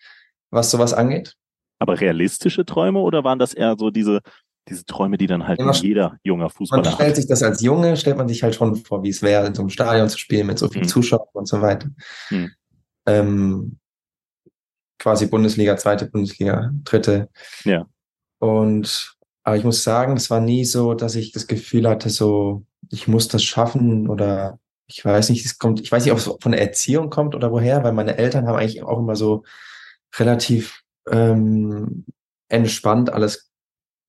was 0.50 0.70
sowas 0.70 0.94
angeht. 0.94 1.34
Aber 1.80 2.00
realistische 2.00 2.64
Träume 2.64 3.00
oder 3.00 3.24
waren 3.24 3.38
das 3.38 3.52
eher 3.52 3.76
so 3.78 3.90
diese, 3.90 4.20
diese 4.68 4.86
Träume, 4.86 5.18
die 5.18 5.26
dann 5.26 5.46
halt 5.46 5.60
ja, 5.60 5.70
jeder 5.72 6.18
junger 6.22 6.48
Fußballer 6.48 6.80
hat? 6.80 6.86
Man 6.86 6.94
stellt 6.94 7.16
sich 7.16 7.26
das 7.26 7.42
als 7.42 7.60
Junge, 7.60 7.96
stellt 7.98 8.16
man 8.16 8.26
sich 8.26 8.42
halt 8.42 8.54
schon 8.54 8.74
vor, 8.76 9.02
wie 9.02 9.10
es 9.10 9.20
wäre, 9.22 9.46
in 9.46 9.54
so 9.54 9.60
einem 9.60 9.70
Stadion 9.70 10.08
zu 10.08 10.18
spielen 10.18 10.46
mit 10.46 10.58
so 10.58 10.68
vielen 10.68 10.84
hm. 10.84 10.88
Zuschauern 10.88 11.28
und 11.34 11.46
so 11.46 11.60
weiter. 11.60 11.90
Hm. 12.28 12.50
Ähm, 13.06 13.78
quasi 14.98 15.26
Bundesliga, 15.26 15.76
zweite 15.76 16.06
Bundesliga, 16.06 16.70
dritte. 16.84 17.28
Ja. 17.64 17.86
Und 18.38 19.16
aber 19.44 19.56
ich 19.56 19.64
muss 19.64 19.82
sagen, 19.82 20.16
es 20.16 20.28
war 20.28 20.40
nie 20.40 20.64
so, 20.64 20.92
dass 20.92 21.14
ich 21.14 21.32
das 21.32 21.46
Gefühl 21.46 21.88
hatte, 21.88 22.10
so 22.10 22.66
ich 22.90 23.08
muss 23.08 23.28
das 23.28 23.42
schaffen 23.42 24.08
oder 24.08 24.58
ich 24.86 25.04
weiß 25.04 25.30
nicht, 25.30 25.44
es 25.44 25.58
kommt, 25.58 25.80
ich 25.80 25.92
weiß 25.92 26.04
nicht, 26.04 26.12
ob 26.12 26.18
es 26.18 26.30
von 26.40 26.52
der 26.52 26.60
Erziehung 26.60 27.10
kommt 27.10 27.34
oder 27.34 27.50
woher, 27.50 27.84
weil 27.84 27.92
meine 27.92 28.16
Eltern 28.16 28.46
haben 28.46 28.56
eigentlich 28.56 28.82
auch 28.82 28.98
immer 28.98 29.16
so 29.16 29.44
relativ 30.18 30.82
ähm, 31.10 32.06
entspannt 32.48 33.10
alles 33.10 33.50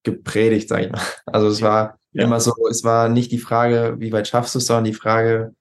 gepredigt, 0.04 0.70
sag 0.70 0.82
ich 0.82 0.92
mal. 0.92 1.02
Also 1.26 1.48
es 1.48 1.62
war 1.62 2.00
ja. 2.14 2.24
immer 2.24 2.40
so, 2.40 2.54
es 2.70 2.84
war 2.84 3.10
nicht 3.10 3.32
die 3.32 3.40
Frage, 3.40 3.96
wie 4.00 4.12
weit 4.12 4.28
schaffst 4.28 4.56
du 4.56 4.60
es, 4.60 4.66
sondern 4.66 4.86
die 4.86 4.94
Frage 4.94 5.56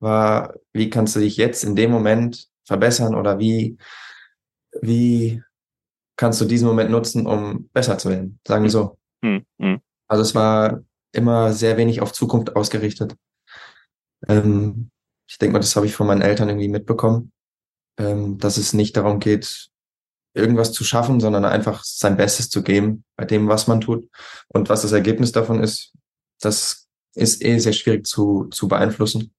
war, 0.00 0.54
wie 0.72 0.90
kannst 0.90 1.16
du 1.16 1.20
dich 1.20 1.36
jetzt 1.36 1.64
in 1.64 1.76
dem 1.76 1.90
Moment 1.90 2.48
verbessern 2.64 3.14
oder 3.14 3.38
wie, 3.38 3.78
wie 4.80 5.42
kannst 6.16 6.40
du 6.40 6.44
diesen 6.44 6.68
Moment 6.68 6.90
nutzen, 6.90 7.26
um 7.26 7.68
besser 7.72 7.98
zu 7.98 8.08
werden, 8.08 8.38
sagen 8.46 8.62
wir 8.62 8.70
so. 8.70 8.98
Mhm. 9.22 9.44
Mhm. 9.58 9.80
Also 10.08 10.22
es 10.22 10.34
war 10.34 10.82
immer 11.12 11.52
sehr 11.52 11.76
wenig 11.76 12.00
auf 12.00 12.12
Zukunft 12.12 12.56
ausgerichtet. 12.56 13.16
Ähm, 14.28 14.90
ich 15.28 15.38
denke 15.38 15.54
mal, 15.54 15.60
das 15.60 15.74
habe 15.76 15.86
ich 15.86 15.94
von 15.94 16.06
meinen 16.06 16.22
Eltern 16.22 16.48
irgendwie 16.48 16.68
mitbekommen, 16.68 17.32
ähm, 17.98 18.38
dass 18.38 18.56
es 18.56 18.72
nicht 18.74 18.96
darum 18.96 19.20
geht, 19.20 19.70
irgendwas 20.34 20.72
zu 20.72 20.84
schaffen, 20.84 21.20
sondern 21.20 21.44
einfach 21.44 21.84
sein 21.84 22.16
Bestes 22.16 22.50
zu 22.50 22.62
geben 22.62 23.04
bei 23.16 23.24
dem, 23.24 23.48
was 23.48 23.66
man 23.66 23.80
tut. 23.80 24.08
Und 24.48 24.68
was 24.68 24.82
das 24.82 24.92
Ergebnis 24.92 25.32
davon 25.32 25.62
ist, 25.62 25.92
das 26.40 26.88
ist 27.14 27.44
eh 27.44 27.58
sehr 27.58 27.72
schwierig 27.72 28.06
zu, 28.06 28.48
zu 28.50 28.66
beeinflussen. 28.68 29.32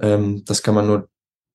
Ähm, 0.00 0.44
das 0.44 0.62
kann 0.62 0.74
man 0.74 0.86
nur, 0.86 1.08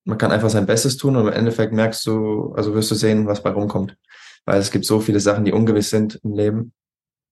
man 0.04 0.18
kann 0.18 0.32
einfach 0.32 0.50
sein 0.50 0.66
Bestes 0.66 0.96
tun 0.96 1.16
und 1.16 1.28
im 1.28 1.32
Endeffekt 1.32 1.72
merkst 1.72 2.06
du, 2.06 2.52
also 2.54 2.74
wirst 2.74 2.90
du 2.90 2.94
sehen, 2.94 3.26
was 3.26 3.42
bei 3.42 3.50
rumkommt. 3.50 3.96
Weil 4.44 4.58
es 4.58 4.70
gibt 4.70 4.84
so 4.84 5.00
viele 5.00 5.20
Sachen, 5.20 5.44
die 5.44 5.52
ungewiss 5.52 5.90
sind 5.90 6.18
im 6.24 6.34
Leben. 6.34 6.72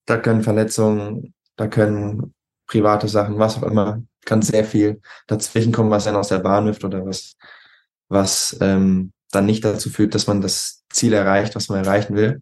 Da 0.05 0.17
können 0.17 0.43
Verletzungen, 0.43 1.33
da 1.57 1.67
können 1.67 2.33
private 2.67 3.07
Sachen, 3.07 3.37
was 3.37 3.57
auch 3.57 3.63
immer, 3.63 4.01
kann 4.25 4.41
sehr 4.41 4.63
viel 4.63 5.01
dazwischen 5.27 5.73
kommen, 5.73 5.89
was 5.89 6.07
einen 6.07 6.17
aus 6.17 6.29
der 6.29 6.39
Bahn 6.39 6.65
wirft 6.65 6.83
oder 6.85 7.05
was, 7.05 7.33
was 8.07 8.57
ähm, 8.61 9.11
dann 9.31 9.45
nicht 9.45 9.65
dazu 9.65 9.89
führt, 9.89 10.15
dass 10.15 10.27
man 10.27 10.41
das 10.41 10.83
Ziel 10.89 11.13
erreicht, 11.13 11.55
was 11.55 11.69
man 11.69 11.83
erreichen 11.83 12.15
will. 12.15 12.41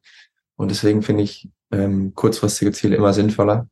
Und 0.55 0.69
deswegen 0.69 1.01
finde 1.01 1.23
ich 1.23 1.49
ähm, 1.71 2.13
kurzfristige 2.13 2.71
Ziele 2.71 2.95
immer 2.95 3.13
sinnvoller. 3.13 3.67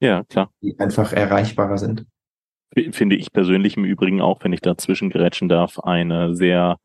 Ja, 0.00 0.24
klar. 0.24 0.50
Die 0.62 0.78
einfach 0.78 1.12
erreichbarer 1.12 1.78
sind. 1.78 2.06
Finde 2.92 3.16
ich 3.16 3.32
persönlich 3.32 3.76
im 3.76 3.84
Übrigen 3.84 4.20
auch, 4.20 4.42
wenn 4.42 4.52
ich 4.52 4.60
dazwischen 4.60 5.10
gerätschen 5.10 5.48
darf, 5.48 5.78
eine 5.80 6.34
sehr 6.34 6.78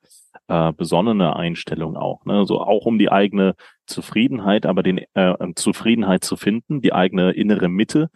äh, 0.48 0.74
besonnene 0.74 1.36
Einstellung 1.36 1.96
auch. 1.98 2.26
Ne? 2.26 2.46
So 2.46 2.62
auch 2.62 2.86
um 2.86 2.98
die 3.00 3.12
eigene 3.12 3.56
Zufriedenheit, 3.86 4.66
aber 4.66 4.84
den 4.84 5.00
äh, 5.14 5.36
Zufriedenheit 5.56 6.24
zu 6.24 6.38
finden, 6.38 6.82
die 6.82 6.94
eigene 6.94 7.32
innere 7.32 7.70
Mitte, 7.70 8.10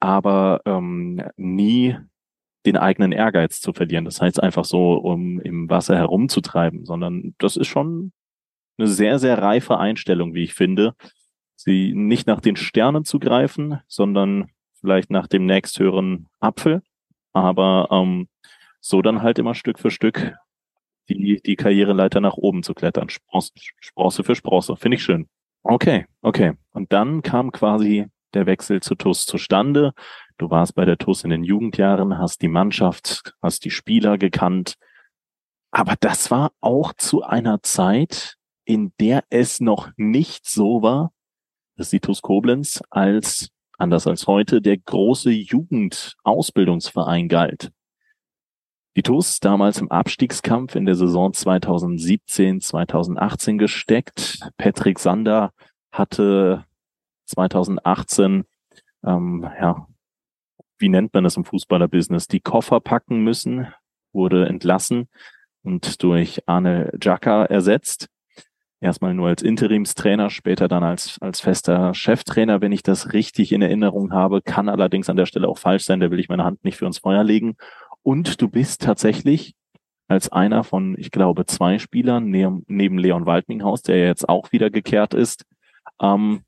aber 0.00 0.60
ähm, 0.64 1.22
nie 1.36 1.96
den 2.66 2.76
eigenen 2.76 3.12
Ehrgeiz 3.12 3.60
zu 3.60 3.72
verlieren. 3.72 4.04
Das 4.04 4.20
heißt 4.20 4.42
einfach 4.42 4.64
so, 4.64 4.94
um 4.94 5.40
im 5.40 5.70
Wasser 5.70 5.96
herumzutreiben, 5.96 6.84
sondern 6.84 7.34
das 7.38 7.56
ist 7.56 7.68
schon 7.68 8.12
eine 8.78 8.88
sehr, 8.88 9.18
sehr 9.18 9.38
reife 9.38 9.78
Einstellung, 9.78 10.34
wie 10.34 10.42
ich 10.42 10.54
finde. 10.54 10.94
Sie 11.54 11.94
nicht 11.94 12.26
nach 12.26 12.40
den 12.40 12.56
Sternen 12.56 13.04
zu 13.04 13.18
greifen, 13.18 13.80
sondern 13.86 14.50
vielleicht 14.80 15.10
nach 15.10 15.26
dem 15.26 15.46
nächsthöheren 15.46 16.26
Apfel, 16.40 16.82
aber 17.36 17.88
ähm, 17.90 18.28
so 18.80 19.02
dann 19.02 19.22
halt 19.22 19.38
immer 19.38 19.54
Stück 19.54 19.78
für 19.78 19.90
Stück 19.90 20.34
die, 21.08 21.40
die 21.44 21.56
Karriereleiter 21.56 22.20
nach 22.20 22.34
oben 22.34 22.62
zu 22.62 22.74
klettern. 22.74 23.08
Sprosse, 23.08 23.52
Sprosse 23.80 24.24
für 24.24 24.34
Sprosse. 24.34 24.76
Finde 24.76 24.96
ich 24.96 25.04
schön. 25.04 25.28
Okay, 25.62 26.06
okay. 26.22 26.54
Und 26.72 26.92
dann 26.92 27.22
kam 27.22 27.52
quasi 27.52 28.06
der 28.34 28.46
Wechsel 28.46 28.80
zu 28.80 28.94
TUS 28.94 29.26
zustande. 29.26 29.92
Du 30.38 30.50
warst 30.50 30.74
bei 30.74 30.84
der 30.84 30.98
TUS 30.98 31.24
in 31.24 31.30
den 31.30 31.44
Jugendjahren, 31.44 32.18
hast 32.18 32.42
die 32.42 32.48
Mannschaft, 32.48 33.34
hast 33.40 33.64
die 33.64 33.70
Spieler 33.70 34.18
gekannt. 34.18 34.74
Aber 35.70 35.94
das 36.00 36.30
war 36.30 36.52
auch 36.60 36.92
zu 36.94 37.22
einer 37.22 37.62
Zeit, 37.62 38.36
in 38.64 38.92
der 39.00 39.24
es 39.30 39.60
noch 39.60 39.90
nicht 39.96 40.46
so 40.46 40.82
war, 40.82 41.12
dass 41.76 41.90
die 41.90 42.00
TUS 42.00 42.22
Koblenz 42.22 42.82
als, 42.90 43.50
anders 43.78 44.06
als 44.06 44.26
heute, 44.26 44.60
der 44.60 44.76
große 44.78 45.30
Jugendausbildungsverein 45.30 47.28
galt. 47.28 47.70
Die 48.96 49.02
TuS 49.02 49.40
damals 49.40 49.78
im 49.78 49.90
Abstiegskampf 49.90 50.74
in 50.74 50.86
der 50.86 50.94
Saison 50.94 51.32
2017, 51.32 52.62
2018 52.62 53.58
gesteckt. 53.58 54.38
Patrick 54.56 54.98
Sander 54.98 55.52
hatte 55.92 56.64
2018, 57.26 58.44
ähm, 59.04 59.46
ja, 59.60 59.86
wie 60.78 60.88
nennt 60.88 61.12
man 61.12 61.24
das 61.24 61.36
im 61.36 61.44
Fußballerbusiness, 61.44 62.26
die 62.26 62.40
Koffer 62.40 62.80
packen 62.80 63.22
müssen, 63.22 63.68
wurde 64.12 64.46
entlassen 64.46 65.08
und 65.62 66.02
durch 66.02 66.48
Arne 66.48 66.92
Jaka 67.00 67.44
ersetzt. 67.44 68.08
Erstmal 68.86 69.14
nur 69.14 69.26
als 69.26 69.42
Interimstrainer, 69.42 70.30
später 70.30 70.68
dann 70.68 70.84
als, 70.84 71.18
als 71.20 71.40
fester 71.40 71.92
Cheftrainer, 71.92 72.60
wenn 72.60 72.70
ich 72.70 72.84
das 72.84 73.12
richtig 73.14 73.50
in 73.50 73.60
Erinnerung 73.60 74.12
habe, 74.12 74.42
kann 74.42 74.68
allerdings 74.68 75.10
an 75.10 75.16
der 75.16 75.26
Stelle 75.26 75.48
auch 75.48 75.58
falsch 75.58 75.82
sein, 75.82 75.98
da 75.98 76.12
will 76.12 76.20
ich 76.20 76.28
meine 76.28 76.44
Hand 76.44 76.62
nicht 76.62 76.76
für 76.76 76.86
uns 76.86 76.98
Feuer 76.98 77.24
legen. 77.24 77.56
Und 78.04 78.40
du 78.40 78.48
bist 78.48 78.82
tatsächlich 78.82 79.56
als 80.06 80.30
einer 80.30 80.62
von, 80.62 80.94
ich 80.96 81.10
glaube, 81.10 81.46
zwei 81.46 81.80
Spielern 81.80 82.30
neben 82.30 82.98
Leon 82.98 83.26
Waldminghaus, 83.26 83.82
der 83.82 83.98
jetzt 84.06 84.28
auch 84.28 84.52
wieder 84.52 84.70
gekehrt 84.70 85.14
ist, 85.14 85.44
ähm, 86.00 86.42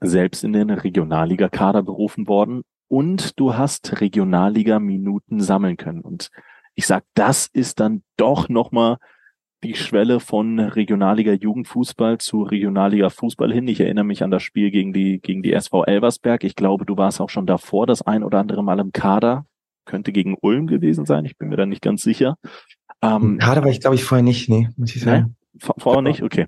selbst 0.00 0.44
in 0.44 0.52
den 0.52 0.68
Regionalliga-Kader 0.68 1.82
berufen 1.82 2.28
worden. 2.28 2.60
Und 2.88 3.40
du 3.40 3.56
hast 3.56 4.02
Regionalliga-Minuten 4.02 5.40
sammeln 5.40 5.78
können. 5.78 6.02
Und 6.02 6.28
ich 6.74 6.86
sag, 6.86 7.04
das 7.14 7.46
ist 7.46 7.80
dann 7.80 8.02
doch 8.18 8.50
nochmal 8.50 8.98
die 9.64 9.74
Schwelle 9.74 10.20
von 10.20 10.60
Regionalliga 10.60 11.32
Jugendfußball 11.32 12.18
zu 12.18 12.42
Regionalliga 12.42 13.08
Fußball 13.08 13.52
hin. 13.52 13.66
Ich 13.66 13.80
erinnere 13.80 14.04
mich 14.04 14.22
an 14.22 14.30
das 14.30 14.42
Spiel 14.42 14.70
gegen 14.70 14.92
die, 14.92 15.20
gegen 15.20 15.42
die 15.42 15.54
SV 15.54 15.84
Elversberg. 15.84 16.44
Ich 16.44 16.54
glaube, 16.54 16.84
du 16.84 16.96
warst 16.96 17.20
auch 17.20 17.30
schon 17.30 17.46
davor 17.46 17.86
das 17.86 18.02
ein 18.02 18.22
oder 18.22 18.38
andere 18.38 18.62
Mal 18.62 18.78
im 18.78 18.92
Kader 18.92 19.46
könnte 19.84 20.12
gegen 20.12 20.36
Ulm 20.40 20.66
gewesen 20.66 21.04
sein, 21.04 21.24
ich 21.24 21.36
bin 21.36 21.48
mir 21.48 21.56
da 21.56 21.66
nicht 21.66 21.82
ganz 21.82 22.02
sicher. 22.02 22.36
Ähm, 23.02 23.38
Kader 23.38 23.62
war 23.62 23.70
ich, 23.70 23.80
glaube 23.80 23.96
ich, 23.96 24.04
vorher 24.04 24.22
nicht, 24.22 24.48
nee, 24.48 24.68
muss 24.76 24.94
ich 24.94 25.02
sagen. 25.02 25.36
Nee, 25.52 25.60
vorher 25.78 26.02
nicht, 26.02 26.22
okay. 26.22 26.46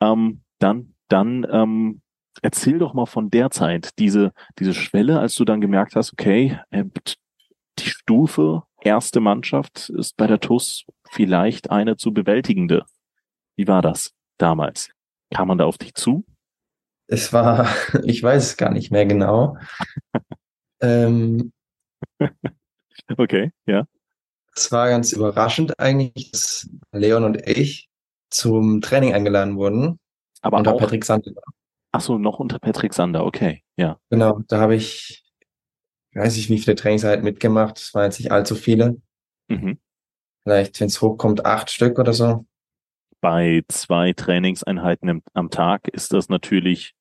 Ähm, 0.00 0.40
dann, 0.58 0.94
dann 1.08 1.46
ähm, 1.50 2.00
erzähl 2.42 2.78
doch 2.78 2.94
mal 2.94 3.06
von 3.06 3.30
der 3.30 3.50
Zeit, 3.50 3.98
diese, 3.98 4.32
diese 4.58 4.74
Schwelle, 4.74 5.18
als 5.18 5.34
du 5.34 5.44
dann 5.44 5.60
gemerkt 5.60 5.96
hast, 5.96 6.12
okay, 6.12 6.58
äh, 6.70 6.84
die 7.78 7.88
Stufe 7.88 8.62
erste 8.86 9.20
Mannschaft 9.20 9.90
ist 9.90 10.16
bei 10.16 10.26
der 10.26 10.40
TUS 10.40 10.84
vielleicht 11.10 11.70
eine 11.70 11.96
zu 11.96 12.12
bewältigende. 12.12 12.84
Wie 13.56 13.68
war 13.68 13.82
das 13.82 14.12
damals? 14.38 14.90
Kam 15.34 15.48
man 15.48 15.58
da 15.58 15.64
auf 15.64 15.78
dich 15.78 15.94
zu? 15.94 16.24
Es 17.06 17.32
war, 17.32 17.68
ich 18.04 18.22
weiß 18.22 18.42
es 18.44 18.56
gar 18.56 18.70
nicht 18.72 18.90
mehr 18.90 19.06
genau. 19.06 19.56
ähm, 20.80 21.52
Okay, 23.16 23.52
ja. 23.66 23.86
Es 24.54 24.72
war 24.72 24.88
ganz 24.88 25.12
überraschend 25.12 25.78
eigentlich, 25.78 26.30
dass 26.32 26.68
Leon 26.92 27.24
und 27.24 27.46
ich 27.46 27.88
zum 28.30 28.80
Training 28.80 29.14
eingeladen 29.14 29.56
wurden. 29.56 29.98
Aber 30.40 30.58
unter 30.58 30.74
auch, 30.74 30.78
Patrick 30.78 31.04
Sander. 31.04 31.32
Ach 31.92 32.00
so, 32.00 32.18
noch 32.18 32.38
unter 32.38 32.58
Patrick 32.58 32.94
Sander, 32.94 33.24
okay, 33.24 33.62
ja. 33.76 33.98
Genau, 34.10 34.40
da 34.48 34.60
habe 34.60 34.74
ich, 34.74 35.24
weiß 36.16 36.36
ich, 36.36 36.48
wie 36.48 36.58
viele 36.58 36.76
Trainingseinheiten 36.76 37.24
mitgemacht. 37.24 37.78
Es 37.78 37.94
waren 37.94 38.04
jetzt 38.04 38.18
nicht 38.18 38.32
allzu 38.32 38.54
viele. 38.54 39.00
Mhm. 39.48 39.78
Vielleicht, 40.44 40.80
wenn 40.80 40.88
es 40.88 41.00
hochkommt, 41.00 41.44
acht 41.44 41.70
Stück 41.70 41.98
oder 41.98 42.12
so. 42.12 42.46
Bei 43.20 43.62
zwei 43.68 44.12
Trainingseinheiten 44.12 45.08
im, 45.08 45.22
am 45.34 45.50
Tag 45.50 45.88
ist 45.88 46.12
das 46.12 46.28
natürlich 46.28 46.94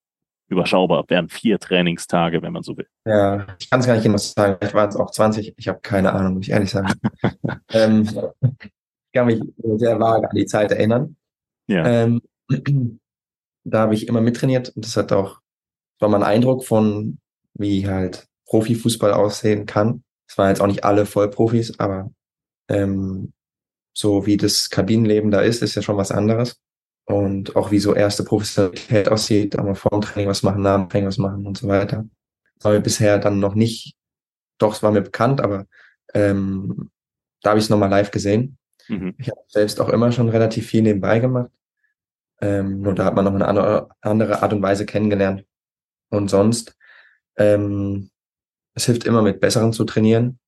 überschaubar, 0.48 1.06
wären 1.08 1.30
vier 1.30 1.60
Trainingstage, 1.60 2.42
wenn 2.42 2.54
man 2.54 2.64
so 2.64 2.78
will. 2.78 2.88
Ja, 3.06 3.48
ich 3.60 3.70
kann 3.70 3.80
es 3.80 3.88
gar 3.88 3.94
nicht 3.94 4.04
genau 4.04 4.18
sagen. 4.18 4.58
Vielleicht 4.60 4.74
waren 4.74 4.90
es 4.90 4.96
auch 4.96 5.12
20. 5.12 5.54
Ich 5.58 5.68
habe 5.68 5.80
keine 5.82 6.14
Ahnung, 6.14 6.36
muss 6.36 6.44
ich 6.44 6.52
ehrlich 6.52 6.70
sagen. 6.70 6.94
ähm, 7.72 8.08
ich 8.42 9.12
kann 9.14 9.26
mich 9.28 9.42
sehr 9.76 10.00
vage 10.00 10.30
an 10.30 10.36
die 10.36 10.46
Zeit 10.46 10.72
erinnern. 10.72 11.16
Ja. 11.68 11.86
Ähm, 11.86 12.22
da 13.64 13.80
habe 13.80 13.96
ich 13.96 14.08
immer 14.08 14.22
mittrainiert 14.22 14.70
und 14.70 14.86
das 14.86 14.96
hat 14.98 15.12
auch, 15.12 15.42
war 16.00 16.10
mein 16.10 16.24
Eindruck 16.24 16.64
von, 16.64 17.18
wie 17.54 17.88
halt 17.88 18.28
Profifußball 18.46 19.14
aussehen 19.14 19.66
kann. 19.66 20.04
Es 20.28 20.38
waren 20.38 20.50
jetzt 20.50 20.62
auch 20.62 20.68
nicht 20.68 20.84
alle 20.84 21.06
Vollprofis, 21.06 21.80
aber 21.80 22.12
ähm, 22.68 23.34
so 23.94 24.26
wie 24.26 24.38
das 24.38 24.70
Kabinenleben 24.70 25.32
da 25.32 25.42
ist, 25.42 25.62
ist 25.62 25.76
ja 25.76 25.82
schon 25.82 25.98
was 25.98 26.12
anderes 26.12 26.60
und 27.06 27.56
auch 27.56 27.72
wie 27.72 27.80
so 27.80 27.94
erste 27.94 28.24
Professionalität 28.24 29.10
aussieht, 29.10 29.58
einmal 29.58 29.76
vor 29.76 29.92
dem 29.92 30.02
Training 30.02 30.30
was 30.30 30.44
machen, 30.44 30.62
nach 30.62 30.78
dem 30.78 30.90
Training 30.90 31.08
was 31.08 31.18
machen 31.18 31.46
und 31.46 31.58
so 31.58 31.68
weiter. 31.68 32.06
Das 32.56 32.66
war 32.66 32.74
mir 32.74 32.82
bisher 32.82 33.20
dann 33.20 33.40
noch 33.40 33.56
nicht, 33.56 33.96
doch, 34.58 34.74
es 34.74 34.84
war 34.84 34.92
mir 34.92 35.02
bekannt, 35.02 35.42
aber 35.42 35.68
ähm, 36.14 36.90
da 37.42 37.52
habe 37.52 37.60
ich 37.60 37.66
es 37.66 37.70
nochmal 37.70 37.90
live 37.90 38.12
gesehen. 38.12 38.58
Mhm. 38.88 39.16
Ich 39.18 39.30
habe 39.30 39.40
selbst 39.48 39.80
auch 39.80 39.90
immer 39.90 40.12
schon 40.12 40.30
relativ 40.30 40.68
viel 40.68 40.82
nebenbei 40.82 41.20
gemacht. 41.20 41.52
Ähm, 42.42 42.82
nur 42.82 42.96
da 42.96 43.06
hat 43.06 43.16
man 43.16 43.26
noch 43.26 43.34
eine 43.34 43.48
andere, 43.48 44.42
Art 44.42 44.54
und 44.54 44.62
Weise 44.62 44.86
kennengelernt. 44.86 45.46
Und 46.10 46.30
sonst, 46.30 46.76
ähm, 47.38 48.10
es 48.76 48.86
hilft 48.86 49.06
immer 49.06 49.24
mit 49.24 49.40
Besseren 49.40 49.74
zu 49.74 49.84
trainieren, 49.84 50.40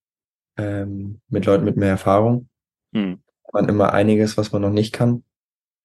ähm, 0.58 1.22
mit 1.28 1.46
Leuten 1.46 1.66
mit 1.66 1.78
mehr 1.78 1.90
Erfahrung. 1.90 2.48
Mhm. 2.92 3.24
Man 3.52 3.70
immer 3.70 3.94
einiges, 3.94 4.38
was 4.38 4.52
man 4.52 4.62
noch 4.62 4.72
nicht 4.72 4.94
kann 4.94 5.24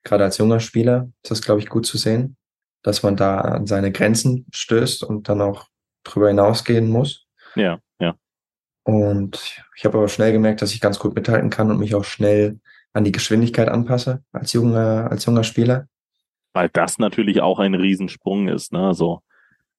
gerade 0.05 0.25
als 0.25 0.39
junger 0.39 0.61
Spieler 0.61 1.11
ist 1.23 1.31
das, 1.31 1.43
glaube 1.43 1.61
ich, 1.61 1.69
gut 1.69 1.87
zu 1.87 1.99
sehen. 1.99 2.37
dass 2.85 3.05
man 3.05 3.15
da 3.15 3.41
an 3.43 3.69
seine 3.69 3.93
Grenzen 3.93 4.45
stößt 4.53 5.05
und 5.05 5.29
dann 5.29 5.41
auch 5.41 5.69
drüber 6.03 6.27
hinausgehen 6.27 6.91
muss. 6.91 7.29
Ja, 7.55 7.79
ja. 8.01 8.17
Und 8.83 9.63
ich 9.77 9.85
habe 9.85 9.99
aber 9.99 10.09
schnell 10.09 10.33
gemerkt, 10.33 10.63
dass 10.63 10.75
ich 10.75 10.81
ganz 10.81 10.99
gut 10.99 11.15
mithalten 11.15 11.49
kann 11.49 11.71
und 11.71 11.79
mich 11.79 11.95
auch 11.95 12.03
schnell 12.03 12.59
an 12.93 13.05
die 13.05 13.13
Geschwindigkeit 13.13 13.69
anpasse 13.69 14.25
als 14.33 14.53
junger, 14.53 15.09
als 15.13 15.27
junger 15.27 15.45
Spieler. 15.45 15.87
Weil 16.55 16.71
das 16.71 16.99
natürlich 16.99 17.41
auch 17.41 17.61
ein 17.61 17.77
Riesensprung 17.77 18.49
ist, 18.49 18.73
ne? 18.73 18.85
Also 18.85 19.23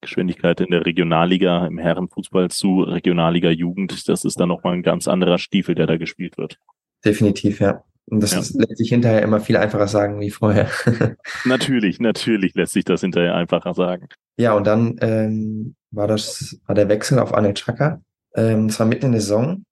Geschwindigkeit 0.04 0.62
in 0.62 0.70
der 0.70 0.86
Regionalliga, 0.86 1.66
im 1.66 1.78
Herrenfußball 1.78 2.50
zu 2.52 2.82
Regionalliga 2.82 3.50
Jugend, 3.50 4.08
das 4.08 4.24
ist 4.24 4.40
dann 4.40 4.50
nochmal 4.50 4.74
ein 4.74 4.84
ganz 4.84 5.08
anderer 5.08 5.40
Stiefel, 5.40 5.76
der 5.76 5.88
da 5.88 5.98
gespielt 5.98 6.38
wird. 6.38 6.60
Definitiv, 7.04 7.60
ja. 7.60 7.84
Und 8.06 8.22
das 8.22 8.32
ja. 8.32 8.60
lässt 8.60 8.78
sich 8.78 8.90
hinterher 8.90 9.22
immer 9.22 9.40
viel 9.40 9.56
einfacher 9.58 9.88
sagen 9.88 10.20
wie 10.20 10.30
vorher. 10.30 10.70
natürlich, 11.46 12.00
natürlich 12.00 12.54
lässt 12.54 12.74
sich 12.74 12.84
das 12.84 13.02
hinterher 13.02 13.36
einfacher 13.36 13.74
sagen. 13.74 14.08
Ja, 14.38 14.54
und 14.54 14.68
dann 14.68 14.98
ähm, 15.02 15.76
war 15.92 16.08
das, 16.08 16.60
war 16.66 16.76
der 16.76 16.90
Wechsel 16.90 17.20
auf 17.20 17.34
Anel 17.34 17.54
Chaka. 17.54 18.02
Ähm, 18.36 18.68
das 18.68 18.80
war 18.80 18.88
mitten 18.88 19.08
in 19.08 19.12
der 19.14 19.22
Saison. 19.22 19.66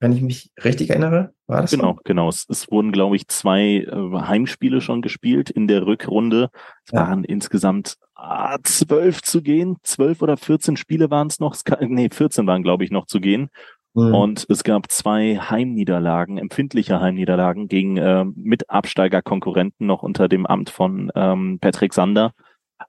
Wenn 0.00 0.12
ich 0.12 0.20
mich 0.20 0.50
richtig 0.62 0.90
erinnere, 0.90 1.32
war 1.46 1.62
das 1.62 1.70
Genau, 1.70 1.94
so? 1.94 2.00
genau. 2.04 2.28
Es, 2.28 2.44
es 2.48 2.70
wurden, 2.70 2.90
glaube 2.90 3.14
ich, 3.14 3.28
zwei 3.28 3.86
äh, 3.86 4.18
Heimspiele 4.26 4.80
schon 4.80 5.00
gespielt 5.00 5.48
in 5.48 5.68
der 5.68 5.86
Rückrunde. 5.86 6.50
Es 6.84 6.92
ja. 6.92 7.00
waren 7.00 7.24
insgesamt 7.24 7.98
ah, 8.22 8.58
zwölf 8.62 9.22
zu 9.22 9.42
gehen. 9.42 9.76
Zwölf 9.82 10.22
oder 10.22 10.36
vierzehn 10.36 10.76
Spiele 10.76 11.10
waren 11.10 11.26
es 11.26 11.40
noch. 11.40 11.56
Nee, 11.80 12.08
14 12.10 12.46
waren, 12.46 12.62
glaube 12.62 12.84
ich, 12.84 12.90
noch 12.90 13.06
zu 13.06 13.20
gehen. 13.20 13.50
Mhm. 13.94 14.14
Und 14.14 14.46
es 14.48 14.64
gab 14.64 14.90
zwei 14.90 15.36
Heimniederlagen, 15.36 16.38
empfindliche 16.38 17.00
Heimniederlagen 17.00 17.68
gegen 17.68 17.96
äh, 17.98 18.24
Mitabsteigerkonkurrenten 18.24 19.86
noch 19.86 20.02
unter 20.02 20.28
dem 20.28 20.46
Amt 20.46 20.70
von 20.70 21.10
ähm, 21.14 21.58
Patrick 21.60 21.92
Sander. 21.92 22.32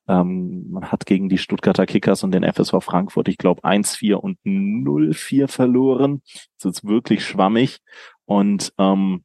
Ähm, 0.07 0.71
man 0.71 0.91
hat 0.91 1.05
gegen 1.05 1.29
die 1.29 1.37
Stuttgarter 1.37 1.85
Kickers 1.85 2.23
und 2.23 2.31
den 2.31 2.43
FSV 2.43 2.75
Frankfurt, 2.79 3.27
ich 3.27 3.37
glaube, 3.37 3.63
1-4 3.63 4.15
und 4.15 4.39
0-4 4.45 5.47
verloren. 5.47 6.21
Das 6.61 6.77
ist 6.77 6.87
wirklich 6.87 7.25
schwammig. 7.25 7.79
Und 8.25 8.73
ähm, 8.77 9.23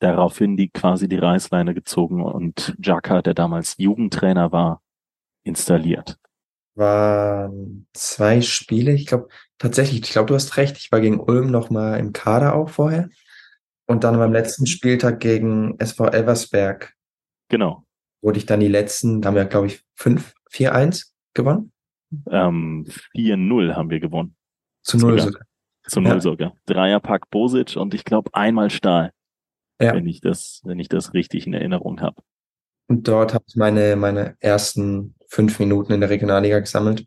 daraufhin 0.00 0.56
die 0.56 0.68
quasi 0.68 1.08
die 1.08 1.16
Reißleine 1.16 1.72
gezogen 1.72 2.22
und 2.22 2.76
Jaka, 2.82 3.22
der 3.22 3.34
damals 3.34 3.76
Jugendtrainer 3.78 4.52
war, 4.52 4.82
installiert. 5.46 6.18
Waren 6.74 7.86
zwei 7.94 8.42
Spiele, 8.42 8.92
ich 8.92 9.06
glaube 9.06 9.28
tatsächlich, 9.58 10.02
ich 10.02 10.10
glaube, 10.10 10.28
du 10.28 10.34
hast 10.34 10.56
recht, 10.56 10.76
ich 10.76 10.92
war 10.92 11.00
gegen 11.00 11.20
Ulm 11.20 11.50
nochmal 11.50 11.98
im 11.98 12.12
Kader 12.12 12.54
auch 12.54 12.68
vorher. 12.68 13.08
Und 13.86 14.04
dann 14.04 14.18
beim 14.18 14.32
letzten 14.32 14.66
Spieltag 14.66 15.20
gegen 15.20 15.78
SV 15.78 16.08
Elversberg. 16.08 16.94
Genau 17.48 17.86
wurde 18.26 18.38
ich 18.38 18.46
dann 18.46 18.60
die 18.60 18.68
letzten, 18.68 19.22
da 19.22 19.28
haben 19.28 19.36
wir, 19.36 19.44
glaube 19.44 19.68
ich, 19.68 19.84
5, 19.94 20.34
4-1 20.50 21.12
gewonnen. 21.32 21.72
Ähm, 22.30 22.84
4-0 23.14 23.74
haben 23.74 23.88
wir 23.88 24.00
gewonnen. 24.00 24.36
Zu 24.82 24.98
null 24.98 25.20
sogar. 25.20 25.42
Zu 25.86 26.00
null 26.00 26.14
ja. 26.14 26.20
sogar. 26.20 26.56
Dreierpack 26.66 27.30
Bosic 27.30 27.76
und 27.76 27.94
ich 27.94 28.04
glaube 28.04 28.30
einmal 28.32 28.70
Stahl. 28.70 29.12
Ja. 29.80 29.94
Wenn 29.94 30.06
ich 30.06 30.20
das, 30.20 30.60
wenn 30.64 30.78
ich 30.78 30.88
das 30.88 31.12
richtig 31.12 31.46
in 31.46 31.54
Erinnerung 31.54 32.00
habe. 32.00 32.22
Und 32.88 33.06
dort 33.06 33.34
habe 33.34 33.44
ich 33.46 33.56
meine, 33.56 33.94
meine 33.96 34.36
ersten 34.40 35.14
fünf 35.28 35.58
Minuten 35.58 35.92
in 35.92 36.00
der 36.00 36.10
Regionalliga 36.10 36.58
gesammelt. 36.60 37.06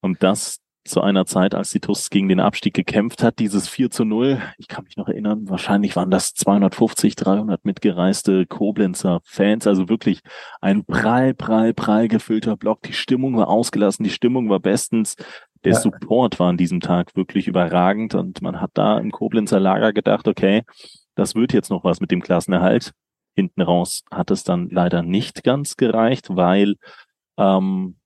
Und 0.00 0.22
das 0.22 0.60
zu 0.86 1.00
einer 1.00 1.26
Zeit, 1.26 1.54
als 1.54 1.70
die 1.70 1.80
TUS 1.80 2.10
gegen 2.10 2.28
den 2.28 2.40
Abstieg 2.40 2.74
gekämpft 2.74 3.22
hat, 3.22 3.38
dieses 3.38 3.68
4 3.68 3.90
zu 3.90 4.04
0. 4.04 4.40
Ich 4.58 4.68
kann 4.68 4.84
mich 4.84 4.96
noch 4.96 5.08
erinnern, 5.08 5.48
wahrscheinlich 5.48 5.96
waren 5.96 6.10
das 6.10 6.34
250, 6.34 7.16
300 7.16 7.64
mitgereiste 7.64 8.46
Koblenzer 8.46 9.20
Fans, 9.24 9.66
also 9.66 9.88
wirklich 9.88 10.20
ein 10.60 10.84
prall, 10.84 11.34
prall, 11.34 11.74
prall 11.74 12.08
gefüllter 12.08 12.56
Block. 12.56 12.82
Die 12.82 12.92
Stimmung 12.92 13.36
war 13.36 13.48
ausgelassen, 13.48 14.04
die 14.04 14.10
Stimmung 14.10 14.48
war 14.48 14.60
bestens. 14.60 15.16
Der 15.64 15.72
ja. 15.72 15.80
Support 15.80 16.38
war 16.38 16.50
an 16.50 16.56
diesem 16.56 16.80
Tag 16.80 17.16
wirklich 17.16 17.48
überragend 17.48 18.14
und 18.14 18.40
man 18.40 18.60
hat 18.60 18.70
da 18.74 18.98
im 18.98 19.10
Koblenzer 19.10 19.58
Lager 19.58 19.92
gedacht, 19.92 20.28
okay, 20.28 20.62
das 21.16 21.34
wird 21.34 21.52
jetzt 21.52 21.70
noch 21.70 21.82
was 21.82 22.00
mit 22.00 22.10
dem 22.10 22.22
Klassenerhalt. 22.22 22.92
Hinten 23.34 23.62
raus 23.62 24.02
hat 24.10 24.30
es 24.30 24.44
dann 24.44 24.70
leider 24.70 25.02
nicht 25.02 25.42
ganz 25.42 25.76
gereicht, 25.76 26.28
weil 26.30 26.76
ähm, 27.36 27.96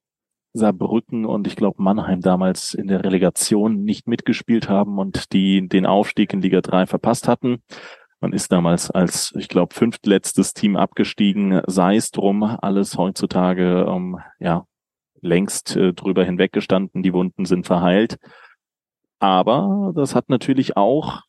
Saarbrücken 0.53 1.25
und 1.25 1.47
ich 1.47 1.57
glaube 1.57 1.83
Mannheim 1.83 2.21
damals 2.21 2.75
in 2.75 2.89
der 2.89 3.05
Relegation 3.05 3.85
nicht 3.85 4.09
mitgespielt 4.09 4.69
haben 4.69 4.99
und 4.99 5.33
die 5.33 5.69
den 5.69 5.87
Aufstieg 5.87 6.33
in 6.33 6.43
Liga 6.43 6.61
3 6.61 6.87
verpasst 6.87 7.29
hatten. 7.29 7.63
Man 8.21 8.33
ist 8.33 8.53
damals 8.53 8.91
als, 8.91 9.33
ich 9.37 9.49
glaube, 9.49 9.75
fünftletztes 9.75 10.53
Team 10.53 10.77
abgestiegen, 10.77 11.63
sei 11.67 11.97
es 11.97 12.11
drum, 12.11 12.43
alles 12.43 12.99
heutzutage 12.99 13.87
ähm, 13.89 14.19
ja 14.39 14.67
längst 15.23 15.77
äh, 15.77 15.93
drüber 15.93 16.25
hinweggestanden, 16.25 17.03
die 17.03 17.13
Wunden 17.13 17.45
sind 17.45 17.67
verheilt. 17.67 18.19
Aber 19.19 19.93
das 19.95 20.15
hat 20.15 20.29
natürlich 20.29 20.77
auch, 20.77 21.23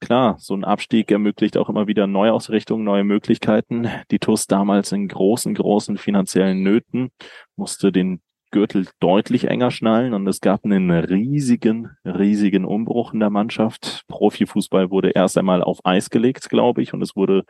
klar, 0.00 0.36
so 0.38 0.54
ein 0.54 0.64
Abstieg 0.64 1.10
ermöglicht 1.10 1.56
auch 1.56 1.68
immer 1.68 1.86
wieder 1.86 2.06
Neuausrichtungen, 2.06 2.84
neue 2.84 3.04
Möglichkeiten. 3.04 3.88
Die 4.10 4.18
TUS 4.18 4.46
damals 4.46 4.92
in 4.92 5.08
großen, 5.08 5.54
großen 5.54 5.98
finanziellen 5.98 6.62
Nöten, 6.62 7.10
musste 7.56 7.92
den 7.92 8.20
Gürtel 8.50 8.88
deutlich 9.00 9.44
enger 9.44 9.70
schnallen 9.70 10.14
und 10.14 10.26
es 10.26 10.40
gab 10.40 10.64
einen 10.64 10.90
riesigen, 10.90 11.90
riesigen 12.04 12.64
Umbruch 12.64 13.12
in 13.12 13.20
der 13.20 13.30
Mannschaft. 13.30 14.04
Profifußball 14.08 14.90
wurde 14.90 15.10
erst 15.10 15.36
einmal 15.36 15.62
auf 15.62 15.80
Eis 15.84 16.10
gelegt, 16.10 16.48
glaube 16.48 16.82
ich, 16.82 16.94
und 16.94 17.02
es 17.02 17.14
wurde 17.14 17.44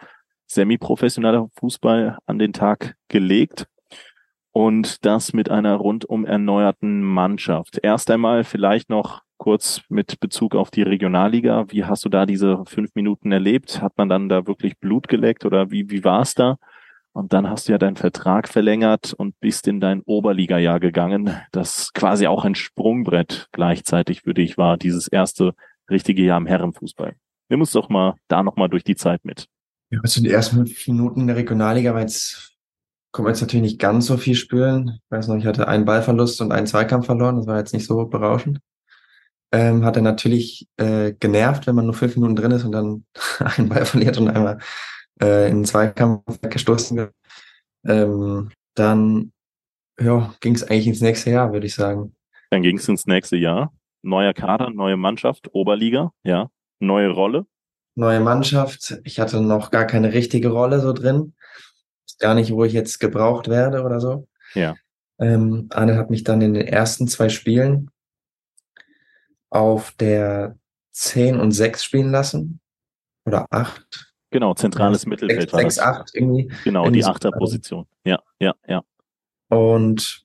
semi-professioneller 0.46 1.48
Fußball 1.58 2.18
an 2.26 2.38
den 2.38 2.52
Tag 2.52 2.96
gelegt. 3.08 3.68
Und 4.50 5.04
das 5.04 5.32
mit 5.32 5.50
einer 5.50 5.76
rundum 5.76 6.24
erneuerten 6.24 7.02
Mannschaft. 7.02 7.78
Erst 7.82 8.10
einmal 8.10 8.42
vielleicht 8.42 8.90
noch 8.90 9.22
kurz 9.38 9.82
mit 9.88 10.20
Bezug 10.20 10.54
auf 10.54 10.70
die 10.70 10.82
Regionalliga. 10.82 11.66
Wie 11.68 11.84
hast 11.84 12.04
du 12.04 12.08
da 12.08 12.26
diese 12.26 12.64
fünf 12.66 12.94
Minuten 12.94 13.32
erlebt? 13.32 13.80
Hat 13.80 13.96
man 13.96 14.08
dann 14.08 14.28
da 14.28 14.46
wirklich 14.46 14.78
Blut 14.78 15.08
geleckt 15.08 15.44
oder 15.44 15.70
wie, 15.70 15.90
wie 15.90 16.04
war 16.04 16.22
es 16.22 16.34
da? 16.34 16.58
Und 17.12 17.32
dann 17.32 17.48
hast 17.48 17.66
du 17.66 17.72
ja 17.72 17.78
deinen 17.78 17.96
Vertrag 17.96 18.48
verlängert 18.48 19.12
und 19.12 19.40
bist 19.40 19.66
in 19.66 19.80
dein 19.80 20.02
Oberliga-Jahr 20.02 20.78
gegangen, 20.78 21.34
das 21.50 21.92
quasi 21.92 22.26
auch 22.26 22.44
ein 22.44 22.54
Sprungbrett 22.54 23.48
gleichzeitig 23.50 24.22
für 24.22 24.34
dich 24.34 24.58
war, 24.58 24.76
dieses 24.76 25.08
erste 25.08 25.54
richtige 25.90 26.22
Jahr 26.22 26.38
im 26.38 26.46
Herrenfußball. 26.46 27.16
Nimm 27.48 27.60
uns 27.60 27.72
doch 27.72 27.88
mal 27.88 28.14
da 28.28 28.42
nochmal 28.42 28.68
durch 28.68 28.84
die 28.84 28.94
Zeit 28.94 29.24
mit. 29.24 29.46
Ja, 29.90 30.00
also 30.02 30.22
die 30.22 30.30
ersten 30.30 30.56
fünf 30.56 30.86
Minuten 30.86 31.22
in 31.22 31.26
der 31.28 31.36
Regionalliga 31.36 31.94
war 31.94 32.02
jetzt, 32.02 32.56
konnte 33.10 33.24
man 33.24 33.32
jetzt 33.32 33.40
natürlich 33.40 33.62
nicht 33.62 33.80
ganz 33.80 34.06
so 34.06 34.16
viel 34.16 34.34
spüren. 34.34 35.00
Ich 35.02 35.10
weiß 35.10 35.28
noch, 35.28 35.36
ich 35.36 35.46
hatte 35.46 35.66
einen 35.66 35.86
Ballverlust 35.86 36.40
und 36.42 36.52
einen 36.52 36.66
Zweikampf 36.66 37.06
verloren, 37.06 37.36
das 37.36 37.46
war 37.46 37.58
jetzt 37.58 37.72
nicht 37.72 37.86
so 37.86 38.04
berauschend. 38.04 38.60
Ähm, 39.50 39.84
hat 39.84 39.96
er 39.96 40.02
natürlich 40.02 40.68
äh, 40.76 41.12
genervt, 41.12 41.66
wenn 41.66 41.74
man 41.74 41.86
nur 41.86 41.94
fünf 41.94 42.16
Minuten 42.16 42.36
drin 42.36 42.50
ist 42.50 42.64
und 42.64 42.72
dann 42.72 43.04
einen 43.38 43.68
Ball 43.68 43.86
verliert 43.86 44.18
und 44.18 44.28
einmal 44.28 44.58
äh, 45.22 45.48
in 45.48 45.58
den 45.58 45.64
Zweikampf 45.64 46.40
gestoßen 46.42 47.08
Ähm, 47.86 48.50
dann 48.74 49.32
ja, 50.00 50.34
ging 50.40 50.54
es 50.54 50.64
eigentlich 50.64 50.86
ins 50.86 51.00
nächste 51.00 51.30
Jahr, 51.30 51.52
würde 51.52 51.66
ich 51.66 51.74
sagen. 51.74 52.14
Dann 52.50 52.62
ging 52.62 52.78
es 52.78 52.88
ins 52.88 53.06
nächste 53.06 53.36
Jahr. 53.36 53.72
Neuer 54.02 54.32
Kader, 54.32 54.70
neue 54.70 54.96
Mannschaft, 54.96 55.48
Oberliga, 55.52 56.12
ja. 56.22 56.50
Neue 56.80 57.10
Rolle. 57.10 57.46
Neue 57.96 58.20
Mannschaft. 58.20 59.00
Ich 59.04 59.18
hatte 59.18 59.40
noch 59.40 59.70
gar 59.70 59.84
keine 59.86 60.12
richtige 60.12 60.50
Rolle 60.50 60.80
so 60.80 60.92
drin. 60.92 61.34
Gar 62.20 62.34
nicht, 62.34 62.52
wo 62.52 62.64
ich 62.64 62.72
jetzt 62.72 63.00
gebraucht 63.00 63.48
werde 63.48 63.82
oder 63.82 64.00
so. 64.00 64.28
Ja. 64.54 64.76
Ähm, 65.18 65.68
Arne 65.70 65.96
hat 65.96 66.10
mich 66.10 66.22
dann 66.22 66.40
in 66.40 66.54
den 66.54 66.66
ersten 66.66 67.08
zwei 67.08 67.28
Spielen 67.28 67.90
auf 69.50 69.92
der 69.92 70.56
10 70.92 71.38
und 71.38 71.52
6 71.52 71.84
spielen 71.84 72.10
lassen. 72.10 72.60
Oder 73.24 73.46
8. 73.50 74.12
Genau, 74.30 74.54
zentrales 74.54 75.04
ja, 75.04 75.08
Mittelfeld 75.08 75.50
6, 75.50 75.52
war 75.52 75.60
6, 75.60 75.78
8 75.78 76.14
irgendwie. 76.14 76.52
Genau, 76.64 76.90
die 76.90 77.04
Achterposition. 77.04 77.86
Ja, 78.04 78.22
ja, 78.40 78.54
ja. 78.66 78.82
Und 79.48 80.24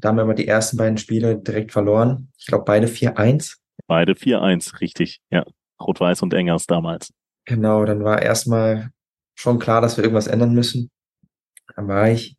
da 0.00 0.08
haben 0.08 0.16
wir 0.16 0.22
aber 0.22 0.34
die 0.34 0.48
ersten 0.48 0.76
beiden 0.76 0.98
Spiele 0.98 1.38
direkt 1.38 1.72
verloren. 1.72 2.30
Ich 2.38 2.46
glaube, 2.46 2.64
beide 2.64 2.86
4-1. 2.86 3.56
Beide 3.86 4.12
4-1, 4.12 4.80
richtig. 4.80 5.20
Ja, 5.30 5.44
Rot-Weiß 5.80 6.22
und 6.22 6.34
Engers 6.34 6.66
damals. 6.66 7.12
Genau, 7.46 7.84
dann 7.84 8.04
war 8.04 8.20
erstmal 8.20 8.90
schon 9.34 9.58
klar, 9.58 9.80
dass 9.80 9.96
wir 9.96 10.04
irgendwas 10.04 10.26
ändern 10.26 10.52
müssen. 10.52 10.90
Dann 11.74 11.88
war 11.88 12.10
ich 12.10 12.36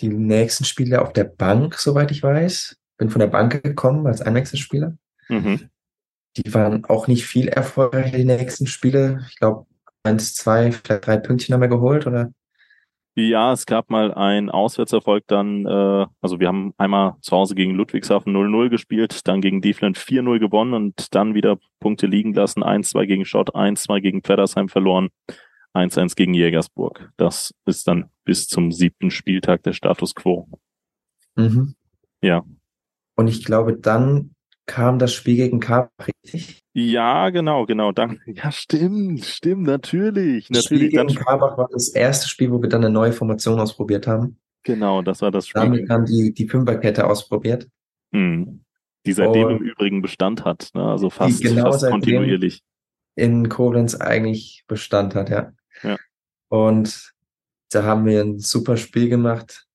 die 0.00 0.08
nächsten 0.08 0.64
Spiele 0.64 1.00
auf 1.00 1.12
der 1.12 1.24
Bank, 1.24 1.76
soweit 1.76 2.10
ich 2.10 2.22
weiß. 2.22 2.76
Bin 2.98 3.08
von 3.08 3.20
der 3.20 3.28
Bank 3.28 3.62
gekommen 3.62 4.06
als 4.06 4.20
Einwechselspieler. 4.20 4.96
Mhm. 5.28 5.68
Die 6.36 6.54
waren 6.54 6.84
auch 6.86 7.08
nicht 7.08 7.26
viel 7.26 7.48
erfolgreicher, 7.48 8.16
die 8.16 8.24
nächsten 8.24 8.66
Spiele. 8.66 9.24
Ich 9.28 9.36
glaube, 9.36 9.66
eins, 10.02 10.34
zwei, 10.34 10.72
vielleicht 10.72 11.06
drei 11.06 11.16
Pünktchen 11.18 11.54
haben 11.54 11.60
wir 11.60 11.68
geholt, 11.68 12.06
oder? 12.06 12.32
Ja, 13.14 13.52
es 13.52 13.66
gab 13.66 13.90
mal 13.90 14.14
ein 14.14 14.48
Auswärtserfolg 14.48 15.24
dann, 15.26 15.66
äh, 15.66 16.06
also 16.22 16.40
wir 16.40 16.48
haben 16.48 16.72
einmal 16.78 17.16
zu 17.20 17.36
Hause 17.36 17.54
gegen 17.54 17.74
Ludwigshafen 17.74 18.32
0-0 18.32 18.70
gespielt, 18.70 19.28
dann 19.28 19.42
gegen 19.42 19.60
Diefland 19.60 19.98
4-0 19.98 20.38
gewonnen 20.38 20.72
und 20.72 21.14
dann 21.14 21.34
wieder 21.34 21.58
Punkte 21.78 22.06
liegen 22.06 22.32
lassen, 22.32 22.62
1-2 22.62 23.04
gegen 23.04 23.26
Schott, 23.26 23.54
1-2 23.54 24.00
gegen 24.00 24.22
Pfeddersheim 24.22 24.70
verloren, 24.70 25.10
1-1 25.74 26.16
gegen 26.16 26.32
Jägersburg. 26.32 27.10
Das 27.18 27.54
ist 27.66 27.86
dann 27.86 28.08
bis 28.24 28.46
zum 28.48 28.72
siebten 28.72 29.10
Spieltag 29.10 29.62
der 29.62 29.74
Status 29.74 30.14
Quo. 30.14 30.48
Mhm. 31.36 31.74
Ja. 32.22 32.42
Und 33.14 33.28
ich 33.28 33.44
glaube, 33.44 33.76
dann 33.76 34.34
kam 34.72 34.98
das 34.98 35.12
Spiel 35.12 35.36
gegen 35.36 35.60
Karp, 35.60 35.90
richtig? 36.06 36.62
Ja, 36.72 37.28
genau, 37.28 37.66
genau. 37.66 37.92
Dann, 37.92 38.20
ja, 38.26 38.50
stimmt, 38.50 39.22
stimmt, 39.22 39.64
natürlich. 39.64 40.48
Das 40.48 40.64
natürlich. 40.64 40.92
Spiel 40.94 41.06
gegen 41.06 41.14
Karbach 41.14 41.58
war 41.58 41.68
das 41.70 41.88
erste 41.88 42.26
Spiel, 42.26 42.50
wo 42.50 42.62
wir 42.62 42.70
dann 42.70 42.82
eine 42.82 42.92
neue 42.92 43.12
Formation 43.12 43.60
ausprobiert 43.60 44.06
haben. 44.06 44.38
Genau, 44.62 45.02
das 45.02 45.20
war 45.20 45.30
das 45.30 45.46
Spiel. 45.46 45.60
Damit 45.60 45.90
haben 45.90 46.06
die, 46.06 46.32
die 46.32 46.48
Fünferkette 46.48 47.06
ausprobiert. 47.06 47.68
Hm. 48.14 48.64
Die 49.04 49.12
seitdem 49.12 49.48
Und 49.48 49.56
im 49.58 49.62
Übrigen 49.62 50.00
Bestand 50.00 50.46
hat, 50.46 50.70
ne? 50.72 50.84
also 50.84 51.10
fast, 51.10 51.42
genau 51.42 51.72
fast 51.72 51.90
kontinuierlich. 51.90 52.62
In 53.14 53.50
Koblenz 53.50 53.94
eigentlich 53.96 54.64
Bestand 54.68 55.14
hat, 55.14 55.28
ja. 55.28 55.52
ja. 55.82 55.98
Und 56.48 57.12
da 57.70 57.82
haben 57.82 58.06
wir 58.06 58.22
ein 58.22 58.38
super 58.38 58.78
Spiel 58.78 59.10
gemacht. 59.10 59.66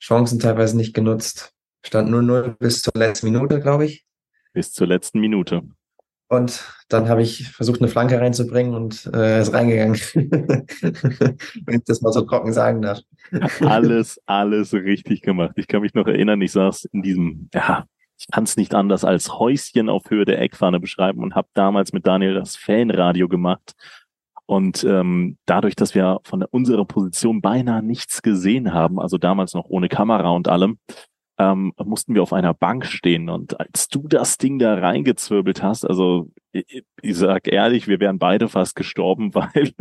Chancen 0.00 0.40
teilweise 0.40 0.76
nicht 0.76 0.94
genutzt. 0.94 1.54
Stand 1.84 2.10
nur 2.10 2.22
0 2.22 2.56
bis 2.58 2.82
zur 2.82 2.94
letzten 2.96 3.26
Minute, 3.30 3.60
glaube 3.60 3.84
ich. 3.84 4.04
Bis 4.52 4.72
zur 4.72 4.86
letzten 4.86 5.20
Minute. 5.20 5.62
Und 6.32 6.64
dann 6.88 7.10
habe 7.10 7.20
ich 7.20 7.50
versucht, 7.50 7.80
eine 7.80 7.88
Flanke 7.88 8.18
reinzubringen 8.18 8.74
und 8.74 9.04
äh, 9.14 9.42
ist 9.42 9.52
reingegangen. 9.52 9.96
Wenn 11.66 11.76
ich 11.76 11.84
das 11.84 12.00
mal 12.00 12.10
so 12.10 12.22
trocken 12.22 12.54
sagen 12.54 12.80
darf. 12.80 13.00
alles, 13.60 14.18
alles 14.24 14.72
richtig 14.72 15.20
gemacht. 15.20 15.52
Ich 15.56 15.68
kann 15.68 15.82
mich 15.82 15.92
noch 15.92 16.06
erinnern, 16.06 16.40
ich 16.40 16.52
saß 16.52 16.86
in 16.86 17.02
diesem, 17.02 17.50
ja, 17.52 17.84
ich 18.18 18.28
kann 18.32 18.44
es 18.44 18.56
nicht 18.56 18.74
anders 18.74 19.04
als 19.04 19.38
Häuschen 19.38 19.90
auf 19.90 20.04
Höhe 20.08 20.24
der 20.24 20.40
Eckfahne 20.40 20.80
beschreiben 20.80 21.22
und 21.22 21.34
habe 21.34 21.48
damals 21.52 21.92
mit 21.92 22.06
Daniel 22.06 22.32
das 22.32 22.56
Fanradio 22.56 23.28
gemacht. 23.28 23.74
Und 24.46 24.84
ähm, 24.84 25.36
dadurch, 25.44 25.76
dass 25.76 25.94
wir 25.94 26.20
von 26.24 26.44
unserer 26.44 26.86
Position 26.86 27.42
beinahe 27.42 27.82
nichts 27.82 28.22
gesehen 28.22 28.72
haben, 28.72 28.98
also 28.98 29.18
damals 29.18 29.52
noch 29.52 29.66
ohne 29.66 29.88
Kamera 29.88 30.30
und 30.30 30.48
allem, 30.48 30.78
ähm, 31.38 31.72
mussten 31.82 32.14
wir 32.14 32.22
auf 32.22 32.32
einer 32.32 32.54
Bank 32.54 32.86
stehen. 32.86 33.28
Und 33.28 33.58
als 33.58 33.88
du 33.88 34.06
das 34.06 34.38
Ding 34.38 34.58
da 34.58 34.74
reingezwirbelt 34.74 35.62
hast, 35.62 35.84
also 35.84 36.28
ich, 36.52 36.84
ich 37.00 37.16
sag 37.16 37.48
ehrlich, 37.50 37.88
wir 37.88 38.00
wären 38.00 38.18
beide 38.18 38.48
fast 38.48 38.76
gestorben, 38.76 39.34
weil, 39.34 39.72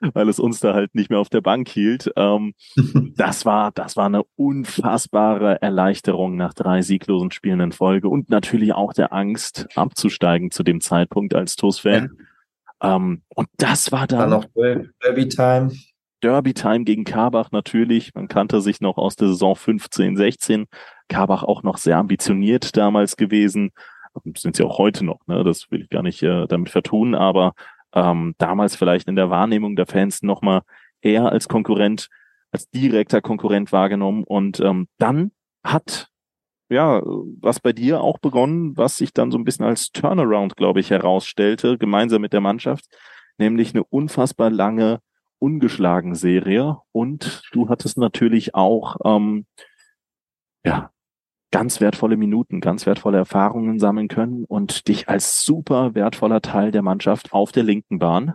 weil 0.00 0.28
es 0.28 0.40
uns 0.40 0.60
da 0.60 0.74
halt 0.74 0.94
nicht 0.94 1.10
mehr 1.10 1.20
auf 1.20 1.28
der 1.28 1.40
Bank 1.40 1.68
hielt. 1.68 2.10
Ähm, 2.16 2.54
das 3.16 3.44
war, 3.44 3.70
das 3.72 3.96
war 3.96 4.06
eine 4.06 4.24
unfassbare 4.36 5.62
Erleichterung 5.62 6.36
nach 6.36 6.54
drei 6.54 6.82
sieglosen 6.82 7.30
Spielen 7.30 7.60
in 7.60 7.72
Folge 7.72 8.08
und 8.08 8.30
natürlich 8.30 8.72
auch 8.72 8.92
der 8.92 9.12
Angst 9.12 9.68
abzusteigen 9.76 10.50
zu 10.50 10.62
dem 10.62 10.80
Zeitpunkt 10.80 11.34
als 11.34 11.56
TuS-Fan. 11.56 12.10
Ja. 12.82 12.96
Ähm, 12.96 13.22
und 13.34 13.48
das 13.56 13.92
war 13.92 14.06
dann, 14.06 14.18
dann 14.18 14.30
noch 14.30 14.46
Derby 14.54 15.28
Time. 15.28 15.72
Derby-Time 16.22 16.84
gegen 16.84 17.04
Karbach 17.04 17.50
natürlich. 17.50 18.14
Man 18.14 18.28
kannte 18.28 18.60
sich 18.60 18.80
noch 18.80 18.96
aus 18.98 19.16
der 19.16 19.28
Saison 19.28 19.54
15, 19.56 20.16
16. 20.16 20.66
Karbach 21.08 21.42
auch 21.42 21.62
noch 21.62 21.78
sehr 21.78 21.96
ambitioniert 21.96 22.76
damals 22.76 23.16
gewesen. 23.16 23.70
Sind 24.36 24.56
sie 24.56 24.64
auch 24.64 24.78
heute 24.78 25.04
noch, 25.04 25.20
ne? 25.26 25.44
Das 25.44 25.70
will 25.70 25.82
ich 25.82 25.90
gar 25.90 26.02
nicht 26.02 26.22
äh, 26.22 26.46
damit 26.46 26.70
vertun, 26.70 27.14
aber 27.14 27.52
ähm, 27.94 28.34
damals 28.38 28.74
vielleicht 28.76 29.08
in 29.08 29.16
der 29.16 29.30
Wahrnehmung 29.30 29.76
der 29.76 29.86
Fans 29.86 30.22
nochmal 30.22 30.62
eher 31.00 31.30
als 31.30 31.48
Konkurrent, 31.48 32.08
als 32.50 32.68
direkter 32.70 33.20
Konkurrent 33.20 33.72
wahrgenommen. 33.72 34.24
Und 34.24 34.60
ähm, 34.60 34.88
dann 34.98 35.30
hat 35.62 36.08
ja 36.68 37.00
was 37.40 37.60
bei 37.60 37.72
dir 37.72 38.00
auch 38.00 38.18
begonnen, 38.18 38.76
was 38.76 38.96
sich 38.96 39.12
dann 39.12 39.30
so 39.30 39.38
ein 39.38 39.44
bisschen 39.44 39.64
als 39.64 39.90
Turnaround, 39.92 40.56
glaube 40.56 40.80
ich, 40.80 40.90
herausstellte, 40.90 41.78
gemeinsam 41.78 42.20
mit 42.20 42.32
der 42.32 42.40
Mannschaft, 42.40 42.86
nämlich 43.38 43.74
eine 43.74 43.84
unfassbar 43.84 44.50
lange 44.50 45.00
ungeschlagen 45.38 46.14
Serie 46.14 46.78
und 46.92 47.42
du 47.52 47.68
hattest 47.68 47.98
natürlich 47.98 48.54
auch 48.54 48.96
ähm, 49.04 49.46
ja 50.64 50.90
ganz 51.50 51.80
wertvolle 51.80 52.16
Minuten, 52.16 52.60
ganz 52.60 52.86
wertvolle 52.86 53.18
Erfahrungen 53.18 53.78
sammeln 53.78 54.08
können 54.08 54.44
und 54.44 54.88
dich 54.88 55.08
als 55.08 55.42
super 55.42 55.94
wertvoller 55.94 56.42
Teil 56.42 56.70
der 56.70 56.82
Mannschaft 56.82 57.32
auf 57.32 57.52
der 57.52 57.62
linken 57.62 57.98
Bahn 57.98 58.34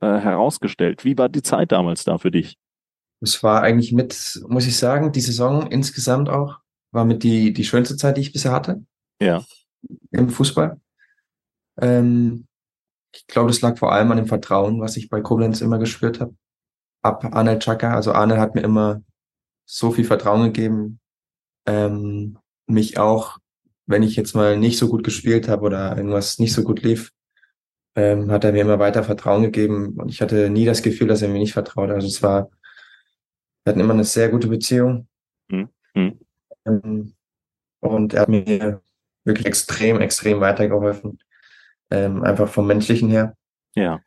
äh, 0.00 0.18
herausgestellt. 0.18 1.04
Wie 1.04 1.16
war 1.16 1.28
die 1.28 1.42
Zeit 1.42 1.72
damals 1.72 2.04
da 2.04 2.18
für 2.18 2.30
dich? 2.30 2.58
Es 3.20 3.42
war 3.42 3.62
eigentlich 3.62 3.92
mit, 3.92 4.42
muss 4.48 4.66
ich 4.66 4.76
sagen, 4.76 5.12
die 5.12 5.20
Saison 5.20 5.66
insgesamt 5.68 6.28
auch 6.28 6.58
war 6.90 7.04
mit 7.04 7.22
die 7.22 7.52
die 7.52 7.64
schönste 7.64 7.96
Zeit, 7.96 8.16
die 8.16 8.20
ich 8.20 8.32
bisher 8.32 8.52
hatte. 8.52 8.84
Ja. 9.20 9.42
Im 10.10 10.28
Fußball. 10.28 10.80
Ähm, 11.80 12.46
ich 13.14 13.26
glaube, 13.26 13.48
das 13.48 13.60
lag 13.60 13.78
vor 13.78 13.92
allem 13.92 14.10
an 14.10 14.16
dem 14.16 14.26
Vertrauen, 14.26 14.80
was 14.80 14.96
ich 14.96 15.08
bei 15.08 15.20
Koblenz 15.20 15.60
immer 15.60 15.78
gespürt 15.78 16.20
habe. 16.20 16.34
Ab 17.02 17.24
Arne 17.32 17.58
Chaka. 17.58 17.94
Also 17.94 18.12
Arne 18.12 18.40
hat 18.40 18.54
mir 18.54 18.62
immer 18.62 19.02
so 19.66 19.92
viel 19.92 20.04
Vertrauen 20.04 20.44
gegeben, 20.44 21.00
ähm, 21.66 22.38
mich 22.66 22.98
auch, 22.98 23.38
wenn 23.86 24.02
ich 24.02 24.16
jetzt 24.16 24.34
mal 24.34 24.58
nicht 24.58 24.78
so 24.78 24.88
gut 24.88 25.04
gespielt 25.04 25.48
habe 25.48 25.62
oder 25.62 25.96
irgendwas 25.96 26.38
nicht 26.38 26.52
so 26.52 26.62
gut 26.62 26.82
lief, 26.82 27.12
ähm, 27.94 28.30
hat 28.30 28.44
er 28.44 28.52
mir 28.52 28.62
immer 28.62 28.78
weiter 28.78 29.04
Vertrauen 29.04 29.42
gegeben 29.42 29.94
und 29.98 30.08
ich 30.08 30.20
hatte 30.20 30.50
nie 30.50 30.64
das 30.64 30.82
Gefühl, 30.82 31.06
dass 31.06 31.22
er 31.22 31.28
mir 31.28 31.38
nicht 31.38 31.52
vertraut. 31.52 31.90
Also 31.90 32.06
es 32.06 32.22
war, 32.22 32.50
wir 33.64 33.70
hatten 33.70 33.80
immer 33.80 33.94
eine 33.94 34.04
sehr 34.04 34.28
gute 34.28 34.48
Beziehung. 34.48 35.06
Mhm. 35.48 35.68
Ähm, 36.66 37.14
und 37.80 38.14
er 38.14 38.22
hat 38.22 38.28
mir 38.28 38.82
wirklich 39.24 39.46
extrem, 39.46 40.00
extrem 40.00 40.40
weitergeholfen 40.40 41.18
ähm, 41.94 42.24
einfach 42.24 42.48
vom 42.48 42.66
Menschlichen 42.66 43.08
her. 43.08 43.36
Ja. 43.74 44.00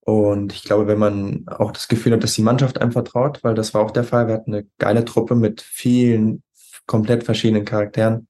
Und 0.00 0.54
ich 0.54 0.62
glaube, 0.62 0.86
wenn 0.86 0.98
man 0.98 1.46
auch 1.48 1.70
das 1.70 1.88
Gefühl 1.88 2.14
hat, 2.14 2.22
dass 2.22 2.32
die 2.32 2.42
Mannschaft 2.42 2.80
einem 2.80 2.92
vertraut, 2.92 3.44
weil 3.44 3.54
das 3.54 3.74
war 3.74 3.82
auch 3.82 3.90
der 3.90 4.04
Fall, 4.04 4.26
wir 4.26 4.34
hatten 4.34 4.54
eine 4.54 4.66
geile 4.78 5.04
Truppe 5.04 5.34
mit 5.34 5.60
vielen 5.60 6.42
komplett 6.86 7.24
verschiedenen 7.24 7.66
Charakteren, 7.66 8.28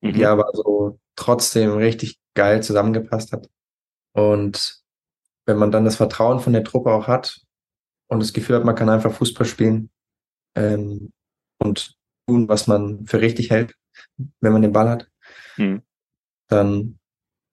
mhm. 0.00 0.12
die 0.14 0.26
aber 0.26 0.50
so 0.52 0.98
trotzdem 1.14 1.74
richtig 1.74 2.18
geil 2.34 2.62
zusammengepasst 2.62 3.32
hat. 3.32 3.48
Und 4.12 4.82
wenn 5.46 5.58
man 5.58 5.70
dann 5.70 5.84
das 5.84 5.96
Vertrauen 5.96 6.40
von 6.40 6.52
der 6.52 6.64
Truppe 6.64 6.90
auch 6.90 7.06
hat 7.06 7.40
und 8.08 8.20
das 8.20 8.32
Gefühl 8.32 8.56
hat, 8.56 8.64
man 8.64 8.74
kann 8.74 8.88
einfach 8.88 9.12
Fußball 9.12 9.46
spielen 9.46 9.90
ähm, 10.56 11.12
und 11.58 11.94
tun, 12.26 12.48
was 12.48 12.66
man 12.66 13.06
für 13.06 13.20
richtig 13.20 13.50
hält, 13.50 13.76
wenn 14.40 14.52
man 14.52 14.62
den 14.62 14.72
Ball 14.72 14.88
hat, 14.88 15.08
mhm. 15.56 15.82
dann 16.48 16.98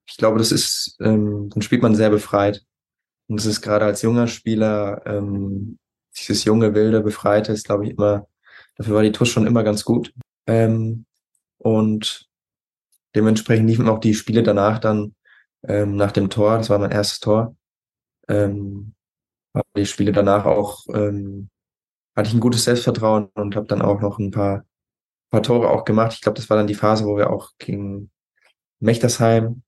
ich 0.08 0.18
glaube, 0.18 0.38
das 0.38 0.52
ist, 0.52 0.98
ähm, 1.00 1.50
dann 1.50 1.62
spielt 1.62 1.82
man 1.82 1.96
sehr 1.96 2.10
befreit. 2.10 2.63
Und 3.28 3.38
das 3.39 3.46
ist 3.46 3.62
gerade 3.62 3.86
als 3.86 4.02
junger 4.02 4.28
Spieler, 4.28 5.02
ähm, 5.06 5.80
dieses 6.18 6.44
junge, 6.44 6.76
wilde, 6.76 7.02
befreite 7.02 7.52
ist, 7.52 7.66
glaube 7.66 7.86
ich, 7.86 7.92
immer, 7.92 8.28
dafür 8.76 8.96
war 8.96 9.04
die 9.04 9.12
TUS 9.12 9.30
schon 9.30 9.48
immer 9.48 9.63
ganz 9.63 9.86
gut. 9.86 10.13
Ähm, 10.48 11.06
und 11.58 12.30
dementsprechend 13.16 13.68
liefen 13.68 13.88
auch 13.88 14.00
die 14.00 14.13
Spiele 14.13 14.44
danach 14.44 14.80
dann 14.80 15.16
ähm, 15.63 15.96
nach 15.96 16.12
dem 16.12 16.30
Tor, 16.30 16.58
das 16.58 16.70
war 16.70 16.80
mein 16.80 16.92
erstes 16.92 17.20
Tor, 17.20 17.56
ähm, 18.28 18.94
die 19.78 19.86
Spiele 19.86 20.12
danach 20.12 20.46
auch, 20.46 20.86
ähm, 20.94 21.50
hatte 22.16 22.28
ich 22.30 22.34
ein 22.34 22.39
gutes 22.39 22.66
Selbstvertrauen 22.66 23.30
und 23.34 23.56
habe 23.56 23.68
dann 23.68 23.82
auch 23.82 24.02
noch 24.02 24.20
ein 24.20 24.32
paar, 24.32 24.66
paar 25.32 25.44
Tore 25.44 25.70
auch 25.70 25.86
gemacht. 25.86 26.13
Ich 26.13 26.22
glaube, 26.22 26.36
das 26.36 26.50
war 26.50 26.58
dann 26.58 26.68
die 26.68 26.76
Phase, 26.76 27.06
wo 27.06 27.18
wir 27.18 27.30
auch 27.30 27.52
gegen 27.58 28.12
Mechtersheim 28.80 29.63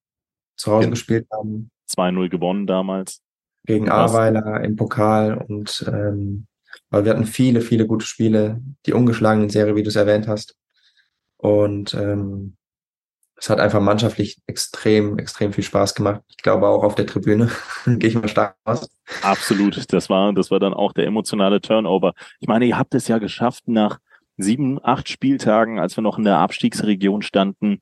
zu 0.55 0.71
Hause 0.71 0.89
gespielt 0.89 1.27
haben. 1.31 1.71
2-0 1.89 2.29
gewonnen 2.29 2.67
damals. 2.67 3.21
Gegen 3.65 3.89
Ahrweiler 3.89 4.63
im 4.63 4.75
Pokal 4.75 5.37
und 5.37 5.85
ähm, 5.91 6.45
weil 6.89 7.03
wir 7.03 7.11
hatten 7.11 7.25
viele, 7.25 7.61
viele 7.61 7.87
gute 7.87 8.05
Spiele, 8.05 8.61
die 8.85 8.93
ungeschlagenen 8.93 9.49
Serie, 9.49 9.75
wie 9.75 9.83
du 9.83 9.89
es 9.89 9.95
erwähnt 9.95 10.27
hast. 10.27 10.55
Und 11.37 11.93
ähm, 11.93 12.57
es 13.37 13.49
hat 13.49 13.59
einfach 13.59 13.81
mannschaftlich 13.81 14.39
extrem, 14.47 15.17
extrem 15.19 15.51
viel 15.51 15.63
Spaß 15.63 15.93
gemacht. 15.95 16.21
Ich 16.29 16.37
glaube 16.37 16.67
auch 16.67 16.83
auf 16.83 16.95
der 16.95 17.05
Tribüne. 17.05 17.49
Gehe 17.85 18.09
ich 18.09 18.15
mal 18.15 18.27
stark 18.27 18.55
aus. 18.63 18.89
Absolut. 19.21 19.91
Das 19.91 20.09
war, 20.09 20.31
das 20.33 20.51
war 20.51 20.59
dann 20.59 20.73
auch 20.73 20.93
der 20.93 21.05
emotionale 21.05 21.59
Turnover. 21.59 22.13
Ich 22.39 22.47
meine, 22.47 22.65
ihr 22.65 22.77
habt 22.77 22.95
es 22.95 23.07
ja 23.07 23.17
geschafft, 23.17 23.67
nach 23.67 23.99
sieben, 24.37 24.79
acht 24.83 25.09
Spieltagen, 25.09 25.79
als 25.79 25.97
wir 25.97 26.01
noch 26.01 26.17
in 26.17 26.23
der 26.23 26.37
Abstiegsregion 26.37 27.21
standen, 27.21 27.81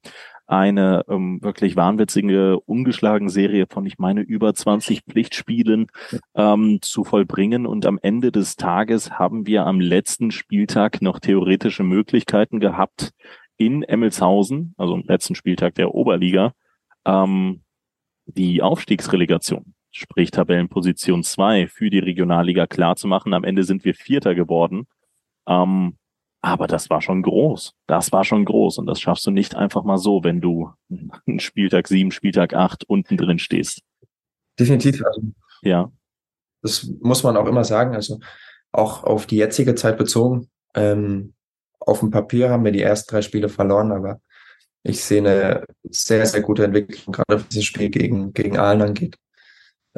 eine 0.53 1.03
ähm, 1.09 1.41
wirklich 1.41 1.75
wahnwitzige, 1.75 2.59
ungeschlagen 2.59 3.29
Serie 3.29 3.65
von, 3.67 3.85
ich 3.85 3.97
meine, 3.97 4.21
über 4.21 4.53
20 4.53 5.01
Pflichtspielen 5.09 5.87
ähm, 6.35 6.79
zu 6.81 7.03
vollbringen. 7.03 7.65
Und 7.65 7.85
am 7.85 7.99
Ende 8.01 8.31
des 8.31 8.55
Tages 8.55 9.11
haben 9.11 9.47
wir 9.47 9.65
am 9.65 9.79
letzten 9.79 10.31
Spieltag 10.31 11.01
noch 11.01 11.19
theoretische 11.19 11.83
Möglichkeiten 11.83 12.59
gehabt, 12.59 13.11
in 13.57 13.83
Emmelshausen, 13.83 14.73
also 14.77 14.93
am 14.93 15.03
letzten 15.07 15.35
Spieltag 15.35 15.75
der 15.75 15.93
Oberliga, 15.93 16.53
ähm, 17.05 17.63
die 18.25 18.61
Aufstiegsrelegation, 18.61 19.73
sprich 19.91 20.31
Tabellenposition 20.31 21.23
2 21.23 21.67
für 21.67 21.89
die 21.89 21.99
Regionalliga 21.99 22.67
klar 22.67 22.95
zu 22.95 23.07
machen. 23.07 23.33
Am 23.33 23.43
Ende 23.43 23.63
sind 23.63 23.85
wir 23.85 23.95
Vierter 23.95 24.35
geworden. 24.35 24.87
Ähm, 25.47 25.97
aber 26.43 26.67
das 26.67 26.89
war 26.89 27.01
schon 27.01 27.21
groß. 27.21 27.73
Das 27.87 28.11
war 28.11 28.25
schon 28.25 28.43
groß. 28.43 28.77
Und 28.77 28.85
das 28.85 28.99
schaffst 28.99 29.25
du 29.25 29.31
nicht 29.31 29.55
einfach 29.55 29.85
mal 29.85 29.97
so, 29.97 30.25
wenn 30.25 30.41
du 30.41 30.71
Spieltag 31.37 31.87
sieben, 31.87 32.11
Spieltag 32.11 32.53
acht 32.53 32.83
unten 32.83 33.15
drin 33.15 33.39
stehst. 33.39 33.81
Definitiv. 34.59 35.01
Also, 35.05 35.21
ja. 35.61 35.89
Das 36.61 36.91
muss 36.99 37.23
man 37.23 37.37
auch 37.37 37.47
immer 37.47 37.63
sagen. 37.63 37.95
Also 37.95 38.19
auch 38.73 39.05
auf 39.05 39.25
die 39.25 39.37
jetzige 39.37 39.73
Zeit 39.75 39.97
bezogen. 39.97 40.49
Ähm, 40.75 41.33
auf 41.79 42.01
dem 42.01 42.11
Papier 42.11 42.49
haben 42.49 42.65
wir 42.65 42.73
die 42.73 42.81
ersten 42.81 43.11
drei 43.11 43.21
Spiele 43.21 43.47
verloren, 43.47 43.93
aber 43.93 44.19
ich 44.83 45.01
sehe 45.01 45.19
eine 45.19 45.65
sehr, 45.83 46.25
sehr 46.25 46.41
gute 46.41 46.65
Entwicklung, 46.65 47.13
gerade 47.13 47.35
was 47.35 47.47
dieses 47.47 47.65
Spiel 47.65 47.89
gegen, 47.89 48.33
gegen 48.33 48.57
Aalen 48.57 48.81
angeht. 48.81 49.15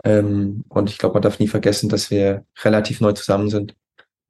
Ähm, 0.04 0.64
und 0.70 0.91
ich 0.91 1.00
glaube, 1.00 1.14
man 1.14 1.24
darf 1.24 1.39
nie 1.39 1.48
vergessen, 1.48 1.89
dass 1.89 2.12
wir 2.12 2.46
relativ 2.64 3.02
neu 3.02 3.14
zusammen 3.14 3.50
sind. 3.50 3.76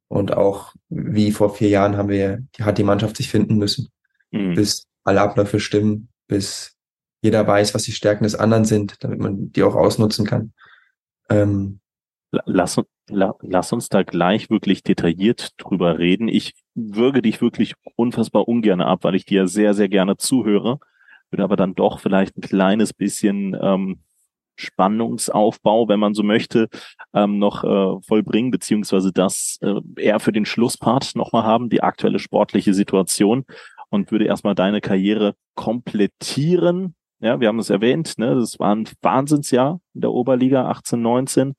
Und 0.08 0.36
auch 0.36 0.74
wie 0.88 1.32
vor 1.32 1.54
vier 1.54 1.68
Jahren 1.68 1.96
haben 1.96 2.08
wir, 2.08 2.44
hat 2.60 2.78
die 2.78 2.84
Mannschaft 2.84 3.16
sich 3.16 3.28
finden 3.28 3.56
müssen, 3.56 3.88
mhm. 4.30 4.54
bis 4.54 4.86
alle 5.04 5.20
Abläufe 5.20 5.60
stimmen, 5.60 6.08
bis 6.28 6.76
jeder 7.22 7.46
weiß, 7.46 7.74
was 7.74 7.82
die 7.82 7.92
Stärken 7.92 8.24
des 8.24 8.34
anderen 8.34 8.64
sind, 8.64 9.02
damit 9.02 9.18
man 9.18 9.50
die 9.52 9.62
auch 9.62 9.74
ausnutzen 9.74 10.26
kann. 10.26 10.52
Ähm, 11.28 11.80
lass, 12.44 12.80
lass 13.08 13.72
uns 13.72 13.88
da 13.88 14.02
gleich 14.02 14.50
wirklich 14.50 14.82
detailliert 14.82 15.50
drüber 15.58 15.98
reden. 15.98 16.28
Ich 16.28 16.54
würge 16.74 17.22
dich 17.22 17.40
wirklich 17.40 17.74
unfassbar 17.96 18.48
ungern 18.48 18.80
ab, 18.80 19.00
weil 19.02 19.14
ich 19.14 19.24
dir 19.24 19.48
sehr, 19.48 19.74
sehr 19.74 19.88
gerne 19.88 20.16
zuhöre, 20.16 20.78
würde 21.30 21.44
aber 21.44 21.56
dann 21.56 21.74
doch 21.74 22.00
vielleicht 22.00 22.36
ein 22.36 22.42
kleines 22.42 22.92
bisschen 22.92 23.56
ähm, 23.60 24.00
Spannungsaufbau, 24.56 25.88
wenn 25.88 26.00
man 26.00 26.14
so 26.14 26.22
möchte, 26.22 26.68
ähm, 27.14 27.38
noch 27.38 27.64
äh, 27.64 28.00
vollbringen, 28.02 28.50
beziehungsweise 28.50 29.12
das 29.12 29.58
äh, 29.62 29.80
eher 29.96 30.20
für 30.20 30.32
den 30.32 30.46
Schlusspart 30.46 31.14
nochmal 31.14 31.44
haben, 31.44 31.68
die 31.68 31.82
aktuelle 31.82 32.18
sportliche 32.18 32.74
Situation 32.74 33.44
und 33.90 34.10
würde 34.10 34.24
erstmal 34.24 34.54
deine 34.54 34.80
Karriere 34.80 35.34
komplettieren. 35.54 36.94
Ja, 37.20 37.40
wir 37.40 37.48
haben 37.48 37.58
es 37.58 37.70
erwähnt, 37.70 38.18
ne, 38.18 38.34
das 38.34 38.58
war 38.58 38.74
ein 38.74 38.88
Wahnsinnsjahr 39.00 39.80
in 39.94 40.00
der 40.02 40.12
Oberliga 40.12 40.68
18, 40.68 41.00
19, 41.00 41.54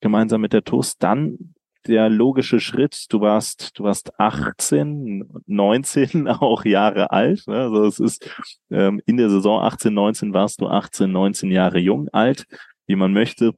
gemeinsam 0.00 0.40
mit 0.40 0.52
der 0.52 0.64
TUS. 0.64 0.98
Dann 0.98 1.54
der 1.88 2.08
logische 2.08 2.60
Schritt, 2.60 3.06
du 3.10 3.20
warst, 3.20 3.78
du 3.78 3.84
warst 3.84 4.18
18, 4.20 5.28
19 5.46 6.28
auch 6.28 6.64
Jahre 6.64 7.10
alt. 7.10 7.46
Ne? 7.46 7.56
Also 7.56 7.84
es 7.84 8.00
ist 8.00 8.30
ähm, 8.70 9.00
in 9.06 9.16
der 9.16 9.30
Saison 9.30 9.60
18, 9.62 9.92
19 9.92 10.32
warst 10.32 10.60
du 10.60 10.68
18, 10.68 11.10
19 11.10 11.50
Jahre 11.50 11.78
jung, 11.78 12.08
alt, 12.12 12.46
wie 12.86 12.96
man 12.96 13.12
möchte, 13.12 13.54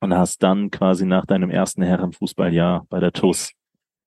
und 0.00 0.14
hast 0.14 0.42
dann 0.42 0.70
quasi 0.70 1.04
nach 1.04 1.26
deinem 1.26 1.50
ersten 1.50 1.82
Herrenfußballjahr 1.82 2.86
bei 2.88 3.00
der 3.00 3.12
TUS 3.12 3.52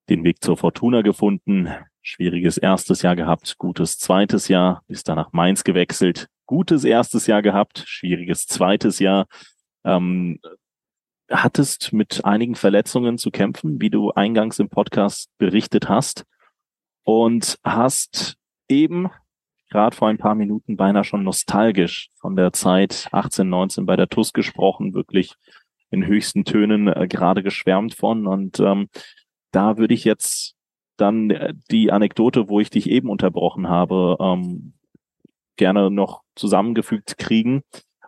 den 0.09 0.23
Weg 0.23 0.43
zur 0.43 0.57
Fortuna 0.57 1.01
gefunden. 1.01 1.69
Schwieriges 2.01 2.57
erstes 2.57 3.03
Jahr 3.03 3.15
gehabt, 3.15 3.57
gutes 3.57 3.99
zweites 3.99 4.47
Jahr, 4.47 4.81
bist 4.87 5.07
dann 5.07 5.17
nach 5.17 5.33
Mainz 5.33 5.63
gewechselt, 5.63 6.27
gutes 6.47 6.83
erstes 6.83 7.27
Jahr 7.27 7.41
gehabt, 7.41 7.83
schwieriges 7.85 8.47
zweites 8.47 8.99
Jahr. 8.99 9.27
Ähm, 9.83 10.39
hattest 11.31 11.93
mit 11.93 12.25
einigen 12.25 12.55
Verletzungen 12.55 13.17
zu 13.17 13.31
kämpfen, 13.31 13.81
wie 13.81 13.89
du 13.89 14.11
eingangs 14.11 14.59
im 14.59 14.69
Podcast 14.69 15.29
berichtet 15.37 15.89
hast. 15.89 16.25
Und 17.03 17.57
hast 17.63 18.37
eben 18.67 19.09
gerade 19.71 19.95
vor 19.95 20.09
ein 20.09 20.17
paar 20.17 20.35
Minuten 20.35 20.77
beinahe 20.77 21.03
schon 21.03 21.23
nostalgisch 21.23 22.09
von 22.19 22.35
der 22.35 22.53
Zeit 22.53 23.07
18, 23.11 23.49
19 23.49 23.85
bei 23.85 23.95
der 23.95 24.07
TUS 24.07 24.33
gesprochen, 24.33 24.93
wirklich 24.93 25.33
in 25.89 26.05
höchsten 26.05 26.45
Tönen 26.45 26.87
äh, 26.87 27.07
gerade 27.07 27.41
geschwärmt 27.41 27.95
von. 27.95 28.27
Und 28.27 28.59
ähm, 28.59 28.89
da 29.51 29.77
würde 29.77 29.93
ich 29.93 30.03
jetzt 30.03 30.55
dann 30.97 31.31
äh, 31.31 31.53
die 31.71 31.91
Anekdote, 31.91 32.49
wo 32.49 32.59
ich 32.59 32.69
dich 32.69 32.89
eben 32.89 33.09
unterbrochen 33.09 33.69
habe, 33.69 34.17
ähm, 34.19 34.73
gerne 35.55 35.89
noch 35.89 36.21
zusammengefügt 36.35 37.17
kriegen. 37.17 37.63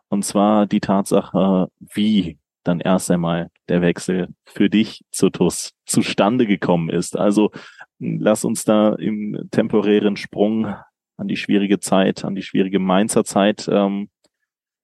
Und 0.10 0.24
zwar 0.24 0.68
die 0.68 0.80
Tatsache, 0.82 1.70
wie 1.80 2.38
dann 2.64 2.80
erst 2.80 3.12
einmal 3.12 3.50
der 3.70 3.82
Wechsel 3.82 4.30
für 4.46 4.70
dich 4.70 5.04
zu 5.12 5.30
TUS 5.30 5.74
zustande 5.86 6.46
gekommen 6.46 6.90
ist. 6.90 7.18
Also 7.18 7.52
lass 8.00 8.46
uns 8.46 8.64
da 8.64 8.94
im 8.96 9.48
temporären 9.52 10.18
Sprung 10.18 10.74
an 11.18 11.28
die 11.28 11.38
schwierige 11.38 11.80
Zeit, 11.80 12.26
an 12.26 12.36
die 12.36 12.42
schwierige 12.42 12.80
Mainzer 12.80 13.24
Zeit 13.24 13.68
ähm, 13.72 14.10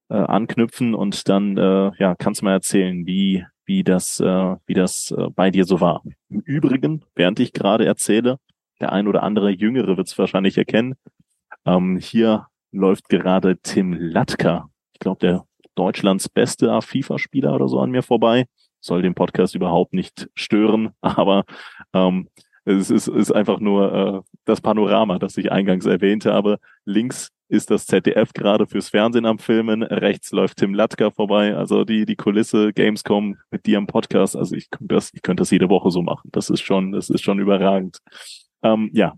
äh, 0.09 0.15
anknüpfen 0.15 0.93
und 0.95 1.27
dann 1.29 1.57
äh, 1.57 1.91
ja 1.97 2.15
kannst 2.15 2.41
du 2.41 2.45
mal 2.45 2.53
erzählen, 2.53 3.05
wie 3.05 3.45
wie 3.65 3.83
das 3.83 4.19
äh, 4.19 4.55
wie 4.65 4.73
das 4.73 5.11
äh, 5.11 5.29
bei 5.35 5.51
dir 5.51 5.65
so 5.65 5.81
war. 5.81 6.03
Im 6.29 6.41
Übrigen, 6.41 7.05
während 7.15 7.39
ich 7.39 7.53
gerade 7.53 7.85
erzähle, 7.85 8.39
der 8.79 8.91
ein 8.91 9.07
oder 9.07 9.23
andere 9.23 9.49
Jüngere 9.49 9.97
wird 9.97 10.07
es 10.07 10.17
wahrscheinlich 10.17 10.57
erkennen. 10.57 10.95
Ähm, 11.65 11.97
hier 11.97 12.47
läuft 12.71 13.09
gerade 13.09 13.57
Tim 13.61 13.93
Latka. 13.93 14.69
Ich 14.93 14.99
glaube, 14.99 15.19
der 15.19 15.45
Deutschlands 15.79 16.27
beste 16.27 16.77
FIFA-Spieler 16.81 17.55
oder 17.55 17.69
so 17.69 17.79
an 17.79 17.89
mir 17.89 18.03
vorbei. 18.03 18.47
Soll 18.81 19.01
den 19.01 19.15
Podcast 19.15 19.55
überhaupt 19.55 19.93
nicht 19.93 20.29
stören, 20.35 20.89
aber 21.01 21.45
ähm, 21.93 22.27
es 22.65 22.89
ist, 22.89 23.07
ist 23.07 23.31
einfach 23.31 23.59
nur 23.61 23.93
äh, 23.93 24.21
das 24.43 24.59
Panorama, 24.59 25.17
das 25.19 25.37
ich 25.37 25.51
eingangs 25.51 25.85
erwähnte. 25.85 26.33
Aber 26.33 26.59
links 26.83 27.29
ist 27.47 27.71
das 27.71 27.87
ZDF 27.87 28.33
gerade 28.33 28.67
fürs 28.67 28.89
Fernsehen 28.89 29.25
am 29.25 29.39
Filmen, 29.39 29.81
rechts 29.81 30.31
läuft 30.31 30.57
Tim 30.57 30.73
Latka 30.73 31.11
vorbei. 31.11 31.55
Also 31.55 31.85
die, 31.85 32.05
die 32.05 32.17
Kulisse 32.17 32.73
Gamescom 32.73 33.37
mit 33.49 33.65
dir 33.65 33.77
am 33.77 33.87
Podcast. 33.87 34.35
Also 34.35 34.55
ich 34.55 34.69
könnte 34.69 34.93
das, 34.93 35.11
ich 35.13 35.21
könnte 35.21 35.41
das 35.41 35.51
jede 35.51 35.69
Woche 35.69 35.91
so 35.91 36.01
machen. 36.01 36.29
Das 36.31 36.49
ist 36.49 36.61
schon, 36.61 36.91
das 36.91 37.09
ist 37.09 37.23
schon 37.23 37.39
überragend. 37.39 37.99
Ähm, 38.61 38.91
ja, 38.93 39.13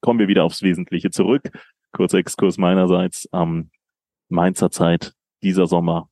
kommen 0.00 0.18
wir 0.18 0.28
wieder 0.28 0.44
aufs 0.44 0.62
Wesentliche 0.62 1.10
zurück. 1.10 1.50
Kurzer 1.92 2.18
Exkurs 2.18 2.58
meinerseits. 2.58 3.28
Ähm, 3.32 3.70
Mainzer 4.28 4.70
Zeit 4.70 5.14
dieser 5.42 5.66
Sommer, 5.66 6.08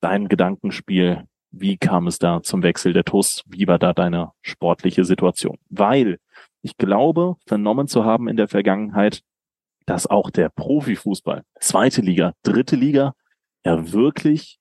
dein 0.00 0.28
Gedankenspiel, 0.28 1.24
wie 1.50 1.76
kam 1.76 2.06
es 2.06 2.18
da 2.18 2.42
zum 2.42 2.62
Wechsel 2.62 2.92
der 2.92 3.04
TUS? 3.04 3.42
Wie 3.46 3.66
war 3.66 3.78
da 3.78 3.92
deine 3.92 4.32
sportliche 4.42 5.04
Situation? 5.04 5.58
Weil 5.70 6.18
ich 6.62 6.76
glaube, 6.76 7.36
vernommen 7.46 7.86
zu 7.86 8.04
haben 8.04 8.28
in 8.28 8.36
der 8.36 8.48
Vergangenheit, 8.48 9.22
dass 9.86 10.06
auch 10.06 10.30
der 10.30 10.48
Profifußball, 10.48 11.42
zweite 11.60 12.02
Liga, 12.02 12.32
dritte 12.42 12.76
Liga, 12.76 13.14
ja 13.64 13.92
wirklich 13.92 14.58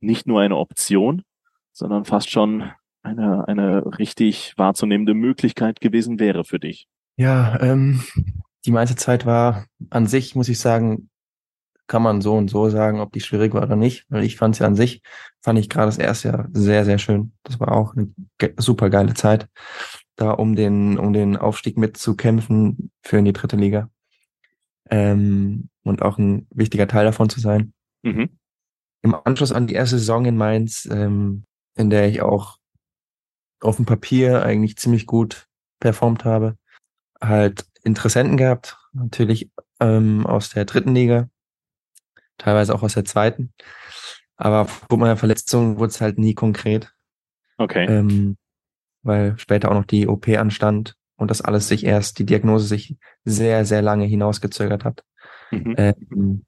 nicht 0.00 0.26
nur 0.26 0.40
eine 0.40 0.56
Option, 0.56 1.22
sondern 1.72 2.04
fast 2.04 2.30
schon 2.30 2.70
eine, 3.02 3.48
eine 3.48 3.98
richtig 3.98 4.54
wahrzunehmende 4.56 5.14
Möglichkeit 5.14 5.80
gewesen 5.80 6.18
wäre 6.18 6.44
für 6.44 6.58
dich. 6.58 6.86
Ja, 7.16 7.60
ähm, 7.60 8.02
die 8.64 8.70
meiste 8.70 8.96
Zeit 8.96 9.26
war 9.26 9.66
an 9.90 10.06
sich, 10.06 10.34
muss 10.34 10.48
ich 10.48 10.58
sagen, 10.58 11.10
kann 11.90 12.02
man 12.02 12.20
so 12.20 12.36
und 12.36 12.48
so 12.48 12.70
sagen, 12.70 13.00
ob 13.00 13.12
die 13.12 13.20
schwierig 13.20 13.52
war 13.52 13.64
oder 13.64 13.74
nicht. 13.74 14.06
Weil 14.10 14.22
ich 14.22 14.36
fand 14.36 14.54
es 14.54 14.60
ja 14.60 14.66
an 14.68 14.76
sich, 14.76 15.02
fand 15.42 15.58
ich 15.58 15.68
gerade 15.68 15.88
das 15.88 15.98
erste 15.98 16.28
Jahr 16.28 16.48
sehr, 16.52 16.84
sehr 16.84 16.98
schön. 16.98 17.32
Das 17.42 17.58
war 17.58 17.72
auch 17.72 17.96
eine 17.96 18.14
super 18.58 18.90
geile 18.90 19.12
Zeit, 19.14 19.48
da 20.14 20.30
um 20.30 20.54
den, 20.54 20.98
um 20.98 21.12
den 21.12 21.36
Aufstieg 21.36 21.76
mitzukämpfen 21.76 22.92
für 23.02 23.18
in 23.18 23.24
die 23.24 23.32
dritte 23.32 23.56
Liga. 23.56 23.90
Ähm, 24.88 25.68
und 25.82 26.02
auch 26.02 26.16
ein 26.16 26.46
wichtiger 26.54 26.86
Teil 26.86 27.04
davon 27.04 27.28
zu 27.28 27.40
sein. 27.40 27.72
Mhm. 28.02 28.38
Im 29.02 29.16
Anschluss 29.24 29.50
an 29.50 29.66
die 29.66 29.74
erste 29.74 29.98
Saison 29.98 30.24
in 30.26 30.36
Mainz, 30.36 30.88
ähm, 30.88 31.44
in 31.74 31.90
der 31.90 32.08
ich 32.08 32.22
auch 32.22 32.58
auf 33.60 33.76
dem 33.76 33.84
Papier 33.84 34.44
eigentlich 34.44 34.76
ziemlich 34.76 35.06
gut 35.06 35.48
performt 35.80 36.24
habe, 36.24 36.56
halt 37.20 37.66
Interessenten 37.82 38.36
gehabt, 38.36 38.78
natürlich 38.92 39.50
ähm, 39.80 40.24
aus 40.24 40.50
der 40.50 40.66
dritten 40.66 40.94
Liga, 40.94 41.28
teilweise 42.40 42.74
auch 42.74 42.82
aus 42.82 42.94
der 42.94 43.04
zweiten. 43.04 43.52
Aber 44.36 44.62
aufgrund 44.62 45.00
meiner 45.00 45.16
Verletzung 45.16 45.78
wurde 45.78 45.90
es 45.90 46.00
halt 46.00 46.18
nie 46.18 46.34
konkret. 46.34 46.92
Okay. 47.58 47.86
Ähm, 47.86 48.36
weil 49.02 49.38
später 49.38 49.70
auch 49.70 49.74
noch 49.74 49.84
die 49.84 50.08
OP 50.08 50.28
anstand 50.28 50.96
und 51.16 51.30
das 51.30 51.42
alles 51.42 51.68
sich 51.68 51.84
erst, 51.84 52.18
die 52.18 52.26
Diagnose 52.26 52.66
sich 52.66 52.96
sehr, 53.24 53.64
sehr 53.64 53.82
lange 53.82 54.06
hinausgezögert 54.06 54.84
hat. 54.84 55.04
Mhm. 55.50 55.74
Ähm, 55.76 56.44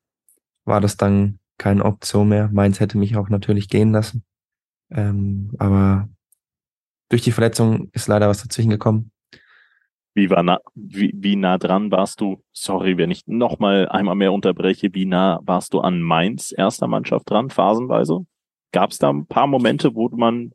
war 0.65 0.81
das 0.81 0.97
dann 0.97 1.39
keine 1.59 1.85
Option 1.85 2.29
mehr. 2.29 2.49
Meins 2.53 2.81
hätte 2.81 2.99
mich 2.99 3.17
auch 3.17 3.29
natürlich 3.29 3.69
gehen 3.69 3.93
lassen. 3.93 4.25
Ähm, 4.91 5.53
aber 5.59 6.09
durch 7.09 7.23
die 7.23 7.33
Verletzung 7.33 7.91
ist 7.93 8.09
leider 8.09 8.29
was 8.29 8.43
dazwischen 8.43 8.71
gekommen. 8.71 9.12
Wie, 10.15 10.29
war 10.29 10.43
na, 10.43 10.61
wie, 10.75 11.13
wie 11.17 11.37
nah 11.37 11.57
dran 11.57 11.91
warst 11.91 12.21
du, 12.21 12.43
sorry, 12.53 12.99
wenn 12.99 13.11
ich 13.11 13.27
nochmal 13.27 13.89
einmal 13.89 14.15
mehr 14.15 14.33
unterbreche, 14.33 14.91
wie 14.93 15.07
nah 15.07 15.41
warst 15.43 15.73
du 15.73 15.81
an 15.81 16.03
Mainz 16.03 16.53
erster 16.57 16.87
Mannschaft 16.87 17.31
dran, 17.31 17.49
phasenweise? 17.49 18.27
Gab 18.73 18.91
es 18.91 18.99
da 18.99 19.11
ein 19.11 19.27
paar 19.27 19.47
Momente, 19.47 19.95
wo 19.95 20.09
man 20.11 20.53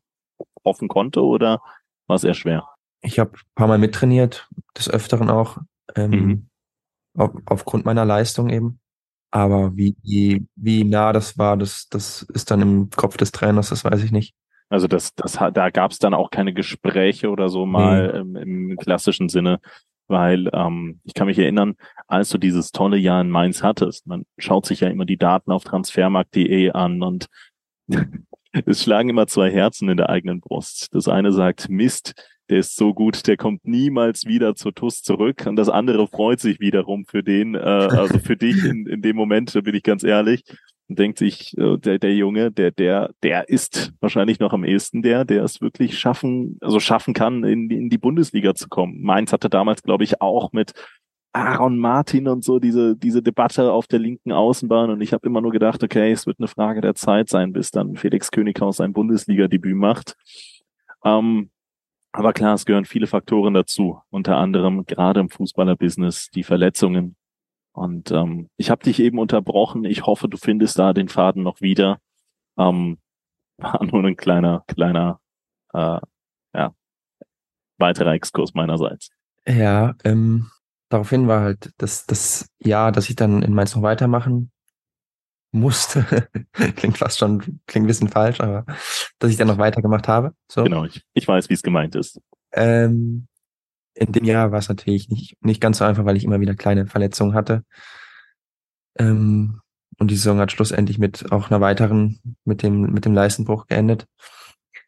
hoffen 0.64 0.88
konnte 0.88 1.24
oder 1.24 1.62
war 2.06 2.16
es 2.16 2.24
eher 2.24 2.36
schwer? 2.36 2.68
Ich 3.02 3.20
habe 3.20 3.32
ein 3.34 3.56
paar 3.56 3.68
Mal 3.68 3.78
mittrainiert, 3.80 4.50
des 4.78 4.90
Öfteren 4.90 5.30
auch, 5.30 5.58
ähm, 5.96 6.12
mhm. 6.12 6.50
auf, 7.16 7.32
aufgrund 7.46 7.86
meiner 7.86 8.06
Leistung 8.06 8.50
eben. 8.50 8.80
Aber 9.32 9.76
wie, 9.76 9.96
wie, 10.56 10.84
nah 10.84 11.14
das 11.14 11.38
war, 11.38 11.58
das, 11.58 11.90
das 11.90 12.24
ist 12.34 12.50
dann 12.50 12.62
im 12.62 12.90
Kopf 12.92 13.18
des 13.18 13.32
Trainers, 13.32 13.70
das 13.70 13.84
weiß 13.84 14.04
ich 14.04 14.12
nicht. 14.12 14.34
Also 14.70 14.88
das, 14.88 15.16
das, 15.16 15.40
da 15.54 15.70
gab 15.70 15.92
es 15.92 16.00
dann 16.00 16.14
auch 16.14 16.30
keine 16.30 16.54
Gespräche 16.54 17.30
oder 17.30 17.50
so 17.50 17.66
mal 17.66 18.24
mhm. 18.24 18.36
im, 18.36 18.70
im, 18.72 18.78
klassischen 18.78 19.30
Sinne, 19.30 19.60
weil 20.08 20.50
ähm, 20.54 21.00
ich 21.04 21.14
kann 21.14 21.28
mich 21.28 21.40
erinnern, 21.40 21.76
als 22.08 22.30
du 22.30 22.38
dieses 22.38 22.72
tolle 22.72 22.98
Jahr 22.98 23.22
in 23.22 23.30
Mainz 23.30 23.64
hattest, 23.64 24.08
man 24.08 24.26
schaut 24.38 24.66
sich 24.66 24.82
ja 24.82 24.90
immer 24.90 25.06
die 25.06 25.18
Daten 25.18 25.52
auf 25.52 25.64
transfermarkt.de 25.64 26.72
an 26.72 27.02
und 27.02 27.28
es 28.66 28.84
schlagen 28.84 29.10
immer 29.10 29.28
zwei 29.28 29.52
Herzen 29.52 29.90
in 29.90 29.98
der 29.98 30.10
eigenen 30.10 30.42
Brust. 30.42 30.94
Das 30.94 31.08
eine 31.08 31.32
sagt, 31.32 31.70
Mist, 31.70 32.14
der 32.50 32.60
ist 32.60 32.76
so 32.76 32.94
gut, 32.94 33.28
der 33.28 33.38
kommt 33.38 33.66
niemals 33.66 34.26
wieder 34.26 34.56
zur 34.56 34.74
TUS 34.74 35.02
zurück. 35.04 35.46
Und 35.46 35.58
das 35.58 35.70
andere 35.70 36.08
freut 36.08 36.40
sich 36.40 36.60
wiederum 36.60 37.06
für 37.06 37.24
den, 37.24 37.56
äh, 37.56 37.60
also 37.60 38.20
für 38.20 38.38
dich 38.38 38.64
in, 38.64 38.86
in 38.86 39.02
dem 39.02 39.16
Moment, 39.16 39.54
da 39.54 39.62
bin 39.62 39.76
ich 39.76 39.84
ganz 39.84 40.04
ehrlich. 40.04 40.44
Denkt 40.90 41.18
sich, 41.18 41.58
äh, 41.58 41.78
der, 41.78 42.00
der 42.00 42.16
Junge, 42.16 42.52
der, 42.52 42.72
der, 42.72 43.12
der 43.22 43.50
ist 43.50 43.94
wahrscheinlich 44.00 44.40
noch 44.40 44.54
am 44.54 44.64
ehesten 44.64 45.02
der, 45.02 45.26
der 45.26 45.44
es 45.44 45.60
wirklich 45.60 46.00
schaffen, 46.00 46.58
also 46.62 46.80
schaffen 46.80 47.14
kann, 47.14 47.44
in, 47.44 47.70
in 47.70 47.90
die 47.90 47.98
Bundesliga 47.98 48.56
zu 48.56 48.70
kommen. 48.70 49.02
Mainz 49.02 49.34
hatte 49.34 49.50
damals, 49.50 49.84
glaube 49.84 50.06
ich, 50.06 50.22
auch 50.22 50.54
mit 50.54 50.74
Aaron 51.34 51.78
Martin 51.78 52.30
und 52.30 52.44
so 52.44 52.60
diese, 52.60 52.96
diese 52.96 53.22
Debatte 53.22 53.72
auf 53.72 53.88
der 53.88 54.00
linken 54.00 54.32
Außenbahn. 54.32 54.90
Und 54.90 55.02
ich 55.02 55.12
habe 55.12 55.28
immer 55.28 55.42
nur 55.42 55.52
gedacht, 55.52 55.84
okay, 55.84 56.12
es 56.12 56.26
wird 56.26 56.40
eine 56.40 56.48
Frage 56.48 56.80
der 56.80 56.96
Zeit 56.96 57.28
sein, 57.28 57.52
bis 57.52 57.70
dann 57.72 57.96
Felix 57.98 58.32
Könighaus 58.32 58.78
sein 58.78 58.94
Bundesliga-Debüt 58.94 59.76
macht. 59.76 60.16
Ähm, 61.04 61.52
aber 62.14 62.32
klar, 62.32 62.56
es 62.56 62.66
gehören 62.66 62.86
viele 62.86 63.08
Faktoren 63.08 63.54
dazu, 63.54 64.00
unter 64.10 64.38
anderem 64.38 64.86
gerade 64.86 65.20
im 65.20 65.30
Fußballerbusiness 65.30 66.30
die 66.34 66.44
Verletzungen. 66.44 67.17
Und 67.78 68.10
ähm, 68.10 68.50
ich 68.58 68.72
habe 68.72 68.84
dich 68.84 69.00
eben 69.00 69.20
unterbrochen. 69.20 69.86
Ich 69.86 70.08
hoffe, 70.08 70.28
du 70.28 70.38
findest 70.38 70.80
da 70.80 70.94
den 70.94 71.10
Faden 71.10 71.44
noch 71.44 71.62
wieder. 71.62 72.00
Ähm, 72.58 72.98
war 73.60 73.86
nur 73.86 74.04
ein 74.04 74.18
kleiner, 74.18 74.64
kleiner, 74.66 75.20
äh, 75.74 76.00
ja, 76.56 76.74
weiterer 77.78 78.14
Exkurs 78.14 78.56
meinerseits. 78.56 79.12
Ja, 79.48 79.94
ähm, 80.04 80.50
daraufhin 80.90 81.28
war 81.28 81.42
halt 81.42 81.72
das, 81.78 82.08
das 82.08 82.50
Jahr, 82.58 82.92
dass 82.92 83.12
ich 83.12 83.16
dann 83.16 83.44
in 83.44 83.54
Mainz 83.54 83.76
noch 83.76 83.84
weitermachen 83.84 84.52
musste. 85.52 86.28
klingt 86.54 86.98
fast 86.98 87.20
schon, 87.20 87.62
klingt 87.68 87.86
ein 87.86 87.88
bisschen 87.88 88.10
falsch, 88.10 88.42
aber 88.42 88.66
dass 89.20 89.30
ich 89.30 89.38
dann 89.38 89.48
noch 89.50 89.60
weitergemacht 89.60 90.08
habe. 90.08 90.34
So. 90.52 90.64
Genau, 90.64 90.84
ich, 90.86 91.04
ich 91.14 91.28
weiß, 91.28 91.48
wie 91.52 91.54
es 91.54 91.62
gemeint 91.62 91.94
ist. 91.94 92.20
Ähm, 92.54 93.28
in 93.98 94.12
dem 94.12 94.26
Jahr 94.26 94.52
war 94.52 94.60
es 94.60 94.70
natürlich 94.70 95.10
nicht, 95.10 95.44
nicht 95.44 95.62
ganz 95.62 95.80
so 95.80 95.86
einfach, 95.86 96.06
weil 96.06 96.18
ich 96.18 96.24
immer 96.24 96.40
wieder 96.40 96.56
kleine 96.56 96.86
Verletzungen 96.86 97.34
hatte. 97.34 97.64
Ähm, 98.98 99.62
und 100.00 100.12
die 100.12 100.16
Saison 100.16 100.40
hat 100.40 100.52
schlussendlich 100.52 101.00
mit 101.00 101.32
auch 101.32 101.50
einer 101.50 101.62
weiteren, 101.62 102.20
mit 102.46 102.64
dem, 102.64 102.82
mit 102.94 103.06
dem 103.06 103.14
Leistenbruch 103.14 103.68
geendet. 103.68 104.08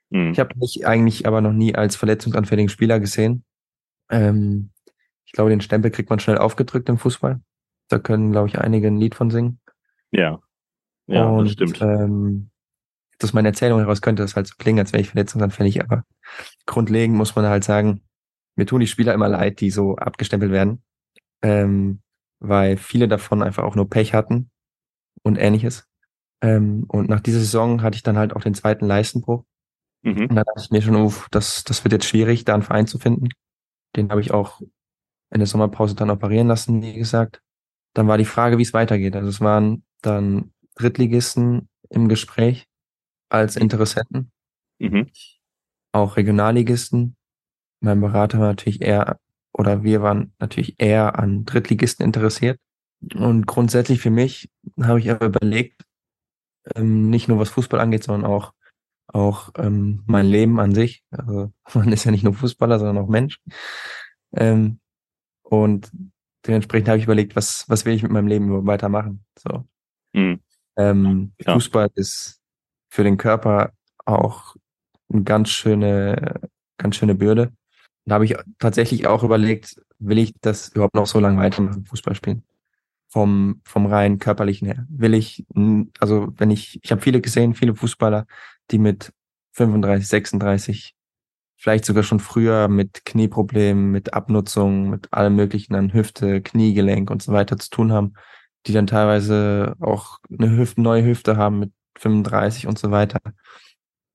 Mhm. 0.10 0.32
Ich 0.32 0.40
habe 0.40 0.56
mich 0.58 0.86
eigentlich 0.86 1.28
aber 1.28 1.42
noch 1.42 1.54
nie 1.54 1.76
als 1.76 1.96
verletzungsanfälligen 1.96 2.70
Spieler 2.70 3.00
gesehen. 3.00 3.44
Ähm, 4.10 4.72
ich 5.26 5.32
glaube, 5.32 5.50
den 5.50 5.62
Stempel 5.62 5.92
kriegt 5.92 6.10
man 6.10 6.20
schnell 6.20 6.38
aufgedrückt 6.38 6.90
im 6.90 6.98
Fußball. 6.98 7.40
Da 7.88 8.00
können, 8.00 8.32
glaube 8.32 8.48
ich, 8.48 8.60
einige 8.60 8.88
ein 8.88 8.98
Lied 8.98 9.16
von 9.16 9.32
singen. 9.32 9.60
Ja. 10.12 10.40
Ja, 11.08 11.26
und, 11.26 11.46
das 11.46 11.54
stimmt. 11.54 11.82
Ähm, 11.82 12.50
aus 13.22 13.34
meiner 13.34 13.50
Erzählung 13.50 13.80
heraus 13.80 14.02
könnte 14.02 14.22
das 14.22 14.36
halt 14.36 14.48
so 14.48 14.56
klingen, 14.58 14.80
als 14.80 14.94
wäre 14.94 15.02
ich 15.02 15.10
verletzungsanfällig, 15.10 15.82
aber 15.84 16.04
grundlegend 16.66 17.18
muss 17.18 17.36
man 17.36 17.46
halt 17.46 17.64
sagen, 17.64 18.02
mir 18.60 18.66
tun 18.66 18.82
die 18.82 18.88
Spieler 18.88 19.14
immer 19.14 19.28
leid, 19.28 19.62
die 19.62 19.72
so 19.72 19.96
abgestempelt 19.96 20.52
werden, 20.52 20.84
ähm, 21.42 22.02
weil 22.40 22.78
viele 22.78 23.08
davon 23.08 23.42
einfach 23.42 23.64
auch 23.64 23.76
nur 23.76 23.90
Pech 23.90 24.14
hatten 24.14 24.52
und 25.24 25.38
ähnliches. 25.38 25.88
Ähm, 26.42 26.86
und 26.88 27.10
nach 27.10 27.20
dieser 27.20 27.40
Saison 27.40 27.82
hatte 27.82 27.96
ich 27.96 28.04
dann 28.04 28.18
halt 28.18 28.36
auch 28.36 28.42
den 28.42 28.54
zweiten 28.54 28.86
Leistenbruch. 28.86 29.44
Mhm. 30.04 30.28
Und 30.28 30.36
da 30.36 30.44
dachte 30.44 30.62
ich 30.62 30.72
mir 30.72 30.82
schon, 30.82 30.96
uff, 30.96 31.28
das, 31.32 31.64
das 31.64 31.84
wird 31.84 31.94
jetzt 31.94 32.06
schwierig, 32.06 32.46
da 32.46 32.54
einen 32.54 32.64
Verein 32.64 32.88
zu 32.88 33.00
finden. 33.00 33.30
Den 33.96 34.10
habe 34.10 34.22
ich 34.22 34.32
auch 34.32 34.62
in 35.32 35.40
der 35.40 35.48
Sommerpause 35.48 35.96
dann 35.96 36.10
operieren 36.10 36.48
lassen, 36.48 36.82
wie 36.82 36.94
gesagt. 36.94 37.42
Dann 37.94 38.08
war 38.08 38.18
die 38.18 38.26
Frage, 38.26 38.58
wie 38.58 38.64
es 38.64 38.74
weitergeht. 38.74 39.16
Also 39.16 39.30
es 39.30 39.42
waren 39.42 39.84
dann 40.02 40.54
Drittligisten 40.76 41.70
im 41.90 42.08
Gespräch 42.08 42.68
als 43.30 43.56
Interessenten, 43.56 44.32
mhm. 44.80 45.10
auch 45.92 46.18
Regionalligisten. 46.18 47.16
Mein 47.82 48.02
Berater 48.02 48.40
war 48.40 48.48
natürlich 48.48 48.82
eher, 48.82 49.20
oder 49.54 49.84
wir 49.84 50.02
waren 50.02 50.34
natürlich 50.40 50.76
eher 50.80 51.18
an 51.18 51.46
Drittligisten 51.46 52.06
interessiert. 52.06 52.60
Und 53.16 53.48
grundsätzlich 53.48 54.02
für 54.02 54.10
mich 54.10 54.50
habe 54.82 55.00
ich 55.00 55.10
aber 55.10 55.28
überlegt, 55.28 55.84
ähm, 56.76 57.10
nicht 57.10 57.28
nur 57.28 57.40
was 57.40 57.50
Fußball 57.50 57.80
angeht, 57.80 58.04
sondern 58.04 58.30
auch 58.30 58.54
auch 59.12 59.50
ähm, 59.58 60.04
mein 60.06 60.28
Leben 60.28 60.60
an 60.60 60.76
sich. 60.76 61.04
Also 61.10 61.52
man 61.74 61.92
ist 61.92 62.04
ja 62.04 62.12
nicht 62.12 62.24
nur 62.24 62.34
Fußballer, 62.34 62.80
sondern 62.80 63.04
auch 63.04 63.10
Mensch. 63.10 63.40
Ähm, 64.36 64.80
und 65.42 65.92
dementsprechend 66.46 66.90
habe 66.90 67.00
ich 67.00 67.06
überlegt, 67.06 67.36
was 67.36 67.68
was 67.68 67.86
will 67.86 67.94
ich 67.94 68.04
mit 68.04 68.12
meinem 68.12 68.28
Leben 68.28 68.68
weitermachen. 68.68 69.26
So. 69.38 69.68
Mhm. 70.14 70.42
Ähm, 70.78 71.34
ja. 71.40 71.54
Fußball 71.54 71.90
ist 71.96 72.40
für 72.90 73.04
den 73.04 73.18
Körper 73.18 73.74
auch 74.06 74.56
eine 75.12 75.24
ganz 75.24 75.50
schöne, 75.50 76.40
ganz 76.78 76.96
schöne 76.96 77.16
Bürde. 77.16 77.52
Da 78.10 78.16
habe 78.16 78.26
ich 78.26 78.36
tatsächlich 78.60 79.08
auch 79.08 79.24
überlegt, 79.24 79.82
will 80.00 80.18
ich 80.18 80.34
das 80.42 80.70
überhaupt 80.70 80.96
noch 80.96 81.08
so 81.08 81.20
lange 81.20 81.40
weitermachen, 81.40 81.86
Fußball 81.86 82.16
spielen? 82.16 82.44
Vom, 83.08 83.62
vom 83.66 83.88
rein 83.88 84.20
körperlichen 84.20 84.68
her. 84.68 84.86
Will 84.90 85.14
ich, 85.14 85.46
also 86.00 86.28
wenn 86.38 86.52
ich, 86.52 86.80
ich 86.84 86.92
habe 86.92 87.02
viele 87.02 87.22
gesehen, 87.22 87.56
viele 87.56 87.76
Fußballer, 87.76 88.28
die 88.70 88.78
mit 88.78 89.14
35, 89.54 90.08
36, 90.08 90.96
vielleicht 91.58 91.86
sogar 91.86 92.04
schon 92.04 92.20
früher 92.20 92.68
mit 92.68 93.06
Knieproblemen, 93.06 93.92
mit 93.92 94.14
Abnutzung, 94.14 94.90
mit 94.90 95.12
allem 95.12 95.36
möglichen 95.36 95.76
an 95.76 95.94
Hüfte, 95.94 96.42
Kniegelenk 96.42 97.10
und 97.10 97.24
so 97.24 97.32
weiter 97.32 97.58
zu 97.58 97.70
tun 97.70 97.92
haben 97.92 98.14
die 98.68 98.74
dann 98.74 98.88
teilweise 98.88 99.76
auch 99.80 100.20
eine 100.32 100.56
Hüfte, 100.56 100.82
neue 100.82 101.06
Hüfte 101.06 101.38
haben 101.38 101.60
mit 101.60 101.74
35 101.98 102.68
und 102.68 102.78
so 102.78 102.92
weiter. 102.92 103.20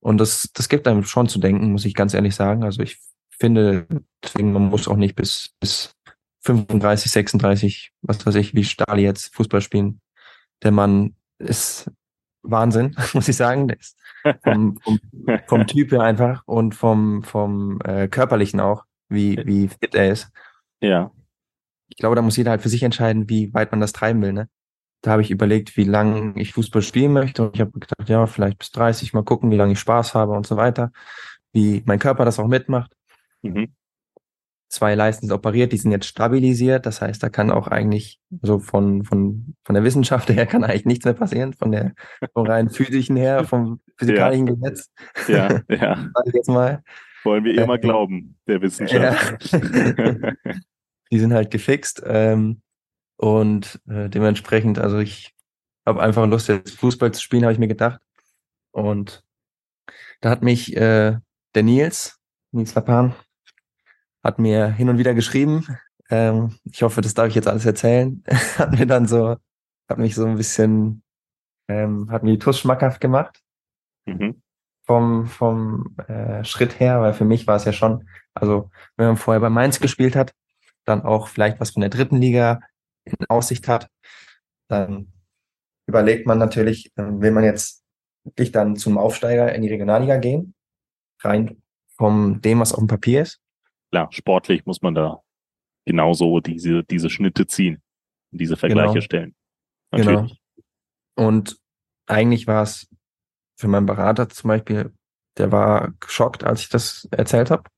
Und 0.01 0.19
das, 0.19 0.51
das 0.53 0.69
gibt 0.69 0.87
einem 0.87 1.05
schon 1.05 1.29
zu 1.29 1.39
denken, 1.39 1.73
muss 1.73 1.85
ich 1.85 1.95
ganz 1.95 2.15
ehrlich 2.15 2.35
sagen. 2.35 2.63
Also 2.63 2.83
ich 2.83 2.99
finde, 3.39 3.87
deswegen, 4.23 4.53
man 4.53 4.65
muss 4.65 4.89
auch 4.89 4.97
nicht 4.97 5.17
bis, 5.17 5.55
bis 5.61 5.95
35, 6.43 7.11
36, 7.11 7.93
was 8.03 8.25
weiß 8.25 8.35
ich, 8.37 8.55
wie 8.55 8.65
Stali 8.65 9.03
jetzt 9.03 9.35
Fußball 9.35 9.61
spielen. 9.61 10.01
Der 10.63 10.71
Mann 10.71 11.15
ist 11.39 11.91
Wahnsinn, 12.43 12.97
muss 13.15 13.29
ich 13.29 13.37
sagen. 13.37 13.69
Der 13.69 13.79
ist 13.79 13.99
vom, 14.43 14.79
vom, 14.83 15.01
vom 15.47 15.67
Typ 15.67 15.93
her 15.93 16.03
einfach 16.03 16.43
und 16.47 16.75
vom, 16.75 17.23
vom 17.23 17.81
äh, 17.85 18.09
körperlichen 18.09 18.61
auch, 18.61 18.85
wie, 19.09 19.41
wie 19.45 19.69
fit 19.69 19.95
er 19.95 20.13
ist. 20.13 20.31
Ja 20.81 21.11
ich 21.89 21.97
glaube, 21.97 22.17
da 22.17 22.23
muss 22.23 22.37
jeder 22.37 22.51
halt 22.51 22.63
für 22.63 22.69
sich 22.69 22.83
entscheiden, 22.83 23.29
wie 23.29 23.53
weit 23.55 23.71
man 23.71 23.81
das 23.81 23.93
treiben 23.93 24.21
will. 24.23 24.33
Ne? 24.33 24.49
Da 25.03 25.13
habe 25.13 25.23
ich 25.23 25.31
überlegt, 25.31 25.77
wie 25.77 25.85
lange 25.85 26.33
ich 26.41 26.53
Fußball 26.53 26.83
spielen 26.83 27.13
möchte. 27.13 27.45
Und 27.45 27.55
ich 27.55 27.61
habe 27.61 27.73
gedacht, 27.73 28.09
ja, 28.09 28.27
vielleicht 28.27 28.59
bis 28.59 28.71
30, 28.73 29.13
mal 29.13 29.23
gucken, 29.23 29.51
wie 29.51 29.57
lange 29.57 29.73
ich 29.73 29.79
Spaß 29.79 30.15
habe 30.15 30.33
und 30.33 30.47
so 30.47 30.57
weiter. 30.57 30.91
Wie 31.53 31.83
mein 31.87 31.99
Körper 31.99 32.25
das 32.25 32.41
auch 32.41 32.49
mitmacht. 32.49 32.97
Mhm. 33.45 33.75
Zwei 34.69 34.95
Leisten 34.95 35.27
sind 35.27 35.35
operiert, 35.35 35.73
die 35.73 35.77
sind 35.77 35.93
jetzt 35.93 36.07
stabilisiert. 36.07 36.85
Das 36.87 37.01
heißt, 37.01 37.23
da 37.23 37.29
kann 37.29 37.53
auch 37.53 37.69
eigentlich, 37.69 38.19
so 38.43 38.59
von, 38.59 39.05
von, 39.05 39.55
von 39.65 39.75
der 39.75 39.85
Wissenschaft 39.85 40.29
her 40.31 40.47
kann 40.47 40.65
eigentlich 40.65 40.87
nichts 40.87 41.05
mehr 41.05 41.15
passieren, 41.15 41.53
von 41.53 41.71
der 41.71 41.93
vom 42.33 42.47
rein 42.47 42.71
physischen 42.71 43.17
her, 43.17 43.45
vom 43.45 43.81
physikalischen 43.97 44.49
ja. 44.49 44.55
Gesetz. 44.55 44.91
Ja, 45.29 45.61
ja. 45.69 46.11
Jetzt 46.33 46.49
mal. 46.49 46.83
Wollen 47.23 47.45
wir 47.45 47.63
immer 47.63 47.75
äh, 47.75 47.79
glauben, 47.79 48.37
der 48.47 48.61
Wissenschaft. 48.61 49.53
Ja. 49.53 49.61
die 51.11 51.19
sind 51.19 51.33
halt 51.33 51.51
gefixt. 51.51 52.03
Ähm, 52.05 52.61
und 53.17 53.81
äh, 53.89 54.09
dementsprechend, 54.09 54.79
also 54.79 54.99
ich 54.99 55.35
habe 55.87 56.03
einfach 56.03 56.27
Lust, 56.27 56.49
jetzt 56.49 56.79
Fußball 56.79 57.13
zu 57.13 57.23
spielen, 57.23 57.45
habe 57.45 57.53
ich 57.53 57.59
mir 57.59 57.69
gedacht. 57.69 58.01
Und 58.73 59.25
da 60.21 60.31
hat 60.31 60.43
mich 60.43 60.77
äh, 60.77 61.17
der 61.55 61.63
Nils, 61.63 62.19
Nils 62.51 62.75
Lapan, 62.75 63.15
hat 64.25 64.39
mir 64.39 64.69
hin 64.69 64.89
und 64.89 64.99
wieder 64.99 65.15
geschrieben. 65.15 65.79
Ähm, 66.11 66.57
ich 66.65 66.83
hoffe, 66.83 67.03
das 67.03 67.15
darf 67.15 67.29
ich 67.29 67.35
jetzt 67.35 67.47
alles 67.47 67.67
erzählen. 67.67 68.25
hat 68.59 68.73
mir 68.73 68.87
dann 68.87 69.07
so, 69.07 69.37
hat 69.89 69.99
mich 69.99 70.15
so 70.15 70.25
ein 70.25 70.37
bisschen, 70.37 71.03
ähm, 71.69 72.11
hat 72.11 72.23
mir 72.23 72.33
die 72.33 72.39
TUS 72.39 72.59
schmackhaft 72.59 73.01
gemacht. 73.01 73.41
Mhm. 74.07 74.41
Vom, 74.87 75.27
vom 75.27 75.97
äh, 76.09 76.45
Schritt 76.45 76.79
her, 76.79 77.01
weil 77.01 77.15
für 77.15 77.25
mich 77.25 77.47
war 77.47 77.57
es 77.57 77.65
ja 77.65 77.73
schon, 77.73 78.07
also 78.35 78.71
wenn 78.97 79.07
man 79.07 79.17
vorher 79.17 79.41
bei 79.41 79.49
Mainz 79.49 79.81
gespielt 79.81 80.15
hat, 80.15 80.35
dann 80.85 81.03
auch 81.03 81.29
vielleicht 81.29 81.59
was 81.59 81.71
von 81.71 81.81
der 81.81 81.89
dritten 81.89 82.17
Liga 82.17 82.61
in 83.05 83.15
Aussicht 83.29 83.67
hat, 83.67 83.89
dann 84.69 85.13
überlegt 85.87 86.27
man 86.27 86.39
natürlich, 86.39 86.93
ähm, 86.97 87.23
will 87.23 87.31
man 87.31 87.45
jetzt 87.45 87.83
wirklich 88.25 88.53
dann 88.53 88.77
zum 88.77 88.99
Aufsteiger 88.99 89.55
in 89.55 89.63
die 89.63 89.69
Regionalliga 89.69 90.17
gehen, 90.17 90.55
rein 91.21 91.63
vom 91.97 92.41
dem, 92.41 92.61
was 92.61 92.73
auf 92.73 92.81
dem 92.81 92.89
Papier 92.89 93.23
ist. 93.23 93.44
Klar, 93.95 94.09
sportlich 94.11 94.67
muss 94.67 94.83
man 94.83 94.97
da 94.97 95.23
genauso 95.87 96.41
diese, 96.41 96.83
diese 96.83 97.11
Schnitte 97.11 97.47
ziehen 97.47 97.81
und 98.33 98.41
diese 98.41 98.57
Vergleiche 98.57 98.95
genau. 98.95 99.01
stellen. 99.05 99.35
Natürlich. 99.93 100.41
Genau. 101.17 101.29
Und 101.29 101.57
eigentlich 102.07 102.49
war 102.49 102.65
es 102.65 102.89
für 103.57 103.69
meinen 103.69 103.87
Berater 103.87 104.29
zum 104.29 104.49
Beispiel, 104.49 104.93
der 105.39 105.53
war 105.53 105.93
geschockt, 106.01 106.43
als 106.43 106.63
ich 106.63 106.71
das 106.71 107.07
erzählt 107.13 107.53
habe, 107.53 107.71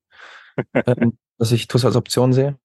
ähm, 0.87 1.19
dass 1.37 1.53
ich 1.53 1.69
TUS 1.69 1.85
als 1.85 1.97
Option 1.97 2.33
sehe. 2.33 2.59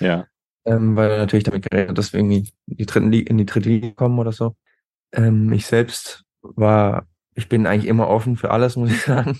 Ja. 0.00 0.26
Ähm, 0.64 0.96
weil 0.96 1.12
er 1.12 1.18
natürlich 1.18 1.44
damit 1.44 1.70
gerechnet, 1.70 1.96
dass 1.96 2.12
wir 2.12 2.18
irgendwie 2.18 2.50
in 2.66 2.76
die, 2.76 2.86
dritten 2.86 3.12
Liga, 3.12 3.30
in 3.30 3.38
die 3.38 3.46
dritte 3.46 3.68
Liga 3.68 3.90
kommen 3.92 4.18
oder 4.18 4.32
so. 4.32 4.56
Ähm, 5.12 5.52
ich 5.52 5.64
selbst 5.64 6.24
war 6.42 7.06
ich 7.34 7.48
bin 7.48 7.66
eigentlich 7.66 7.86
immer 7.86 8.08
offen 8.08 8.36
für 8.36 8.50
alles, 8.50 8.76
muss 8.76 8.90
ich 8.90 9.02
sagen. 9.02 9.38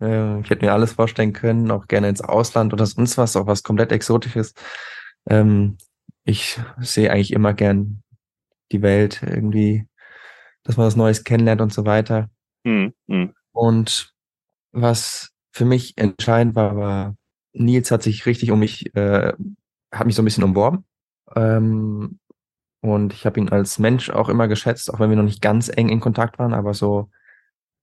Ähm, 0.00 0.40
ich 0.42 0.50
hätte 0.50 0.64
mir 0.64 0.72
alles 0.72 0.92
vorstellen 0.92 1.32
können, 1.32 1.70
auch 1.70 1.86
gerne 1.86 2.08
ins 2.08 2.20
Ausland 2.20 2.72
oder 2.72 2.86
sonst 2.86 3.18
was, 3.18 3.36
auch 3.36 3.46
was 3.46 3.62
komplett 3.62 3.92
Exotisches. 3.92 4.54
Ähm, 5.28 5.78
ich 6.24 6.60
sehe 6.78 7.10
eigentlich 7.10 7.32
immer 7.32 7.54
gern 7.54 8.02
die 8.72 8.82
Welt 8.82 9.22
irgendwie, 9.22 9.86
dass 10.62 10.76
man 10.76 10.86
was 10.86 10.96
Neues 10.96 11.24
kennenlernt 11.24 11.60
und 11.60 11.72
so 11.72 11.86
weiter. 11.86 12.28
Mhm. 12.64 12.92
mhm. 13.06 13.34
Und 13.52 14.12
was 14.72 15.30
für 15.52 15.64
mich 15.64 15.96
entscheidend 15.96 16.54
war, 16.54 16.76
war, 16.76 17.16
Nils 17.52 17.90
hat 17.90 18.02
sich 18.02 18.26
richtig 18.26 18.50
um 18.50 18.60
mich, 18.60 18.94
äh, 18.94 19.32
hat 19.90 20.06
mich 20.06 20.14
so 20.14 20.22
ein 20.22 20.24
bisschen 20.24 20.44
umworben. 20.44 20.84
Ähm, 21.34 22.20
und 22.80 23.12
ich 23.12 23.26
habe 23.26 23.40
ihn 23.40 23.48
als 23.48 23.78
Mensch 23.78 24.10
auch 24.10 24.28
immer 24.28 24.46
geschätzt, 24.46 24.92
auch 24.92 25.00
wenn 25.00 25.10
wir 25.10 25.16
noch 25.16 25.24
nicht 25.24 25.42
ganz 25.42 25.68
eng 25.68 25.88
in 25.88 25.98
Kontakt 26.00 26.38
waren, 26.38 26.54
aber 26.54 26.74
so, 26.74 27.10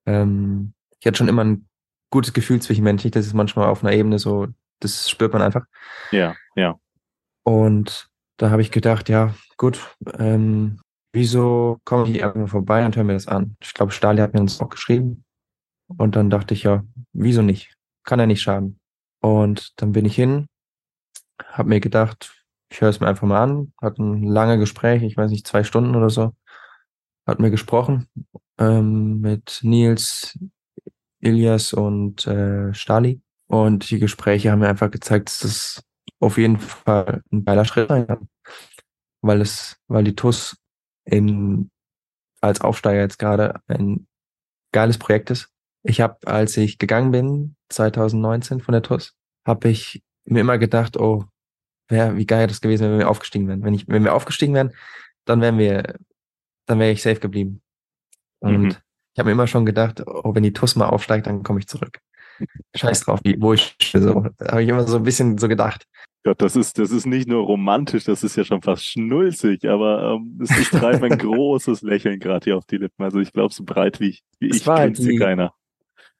ähm, 0.06 0.74
ich 1.00 1.08
hatte 1.08 1.18
schon 1.18 1.28
immer 1.28 1.44
ein 1.44 1.68
gutes 2.10 2.34
Gefühl 2.34 2.62
zwischenmenschlich. 2.62 3.12
Das 3.12 3.26
ist 3.26 3.34
manchmal 3.34 3.68
auf 3.68 3.84
einer 3.84 3.94
Ebene 3.94 4.20
so, 4.20 4.48
das 4.80 5.10
spürt 5.10 5.34
man 5.34 5.42
einfach. 5.42 5.66
Ja, 6.12 6.36
ja. 6.56 6.80
Und 7.44 8.10
da 8.38 8.50
habe 8.50 8.62
ich 8.62 8.72
gedacht, 8.72 9.10
ja, 9.10 9.34
gut, 9.58 9.96
ähm, 10.18 10.80
wieso 11.14 11.80
komme 11.86 12.10
ich 12.10 12.24
einfach 12.24 12.50
vorbei 12.50 12.86
und 12.86 12.96
höre 12.96 13.04
mir 13.04 13.14
das 13.14 13.28
an? 13.28 13.56
Ich 13.62 13.74
glaube, 13.74 13.92
Stali 13.92 14.20
hat 14.20 14.34
mir 14.34 14.44
das 14.44 14.62
auch 14.62 14.70
geschrieben. 14.70 15.24
Und 15.88 16.16
dann 16.16 16.30
dachte 16.30 16.54
ich, 16.54 16.64
ja, 16.64 16.84
wieso 17.14 17.42
nicht? 17.42 17.76
Kann 18.04 18.20
ja 18.20 18.26
nicht 18.26 18.42
schaden. 18.42 18.80
Und 19.22 19.80
dann 19.80 19.92
bin 19.92 20.06
ich 20.06 20.16
hin, 20.16 20.48
habe 21.46 21.70
mir 21.70 21.80
gedacht, 21.80 22.44
ich 22.72 22.82
höre 22.82 22.90
es 22.90 23.00
mir 23.00 23.08
einfach 23.08 23.28
mal 23.28 23.42
an, 23.42 23.74
hat 23.82 24.00
ein 24.00 24.24
lange 24.24 24.58
Gespräch, 24.58 25.04
ich 25.04 25.18
weiß 25.18 25.32
nicht, 25.32 25.48
zwei 25.48 25.64
Stunden 25.64 25.96
oder 25.96 26.10
so, 26.10 26.34
hat 27.28 27.40
mir 27.40 27.52
gesprochen 27.52 28.08
ähm, 28.58 29.22
mit 29.22 29.60
Nils, 29.64 30.38
Ilias 31.20 31.74
und 31.74 32.26
äh, 32.28 32.74
Stali. 32.74 33.22
Und 33.48 33.90
die 33.90 34.00
Gespräche 34.00 34.52
haben 34.52 34.60
mir 34.60 34.70
einfach 34.70 34.92
gezeigt, 34.92 35.30
dass 35.30 35.40
das 35.40 35.84
auf 36.20 36.38
jeden 36.38 36.60
Fall 36.60 37.22
ein 37.32 37.46
geiler 37.46 37.66
Schritt 37.66 37.90
sein 37.90 38.08
kann. 38.08 38.30
Weil 39.22 39.42
es, 39.42 39.78
weil 39.88 40.04
die 40.04 40.16
TUS 40.16 40.58
in, 41.06 41.70
als 42.42 42.62
Aufsteiger 42.62 43.02
jetzt 43.02 43.20
gerade 43.20 43.60
ein 43.68 44.08
geiles 44.72 44.98
Projekt 44.98 45.30
ist. 45.30 45.50
Ich 45.84 46.02
habe, 46.02 46.18
als 46.26 46.58
ich 46.58 46.80
gegangen 46.80 47.12
bin, 47.12 47.56
2019 47.70 48.60
von 48.60 48.72
der 48.74 48.82
TUS, 48.82 49.16
habe 49.46 49.70
ich 49.70 50.04
mir 50.26 50.42
immer 50.42 50.58
gedacht, 50.58 50.98
oh, 50.98 51.26
wär, 51.88 52.18
wie 52.18 52.26
geil 52.26 52.48
das 52.48 52.62
gewesen, 52.62 52.90
wenn 52.90 53.00
wir 53.00 53.10
aufgestiegen 53.10 53.48
wären. 53.48 53.64
Wenn, 53.64 53.74
ich, 53.74 53.88
wenn 53.88 54.04
wir 54.04 54.14
aufgestiegen 54.14 54.54
wären, 54.54 54.74
dann 55.26 55.42
wären 55.42 55.58
wir, 55.58 55.96
dann 56.66 56.80
wäre 56.80 56.92
ich 56.92 57.02
safe 57.02 57.20
geblieben. 57.20 57.62
Und 58.40 58.62
mhm. 58.62 58.70
ich 58.70 59.20
habe 59.20 59.28
mir 59.28 59.34
immer 59.34 59.48
schon 59.48 59.66
gedacht, 59.66 60.04
oh, 60.06 60.36
wenn 60.36 60.44
die 60.44 60.54
TUS 60.54 60.76
mal 60.76 60.88
aufsteigt, 60.88 61.28
dann 61.28 61.44
komme 61.44 61.60
ich 61.60 61.68
zurück. 61.68 62.00
Scheiß 62.76 63.02
drauf, 63.02 63.20
wie, 63.24 63.40
wo 63.40 63.54
ich 63.54 63.76
so. 63.94 64.26
Habe 64.42 64.64
ich 64.64 64.70
immer 64.70 64.86
so 64.88 64.98
ein 64.98 65.04
bisschen 65.04 65.38
so 65.38 65.48
gedacht. 65.48 65.88
Gott, 66.26 66.42
das 66.42 66.56
ist, 66.56 66.80
das 66.80 66.90
ist 66.90 67.06
nicht 67.06 67.28
nur 67.28 67.46
romantisch, 67.46 68.06
das 68.06 68.24
ist 68.24 68.36
ja 68.36 68.44
schon 68.44 68.64
fast 68.64 68.84
schnulzig, 68.84 69.70
aber 69.70 70.16
ähm, 70.16 70.40
es 70.42 70.50
ist 70.58 70.72
treibt 70.72 71.04
ein 71.04 71.18
großes 71.20 71.84
Lächeln 71.84 72.20
gerade 72.20 72.44
hier 72.44 72.58
auf 72.58 72.66
die 72.66 72.78
Lippen. 72.78 73.04
Also 73.04 73.20
ich 73.20 73.32
glaube, 73.32 73.54
so 73.54 73.64
breit 73.64 74.00
wie, 74.00 74.18
wie 74.40 74.48
ich 74.50 74.66
war 74.66 74.82
grinst 74.82 75.04
die, 75.04 75.18
keiner. 75.18 75.54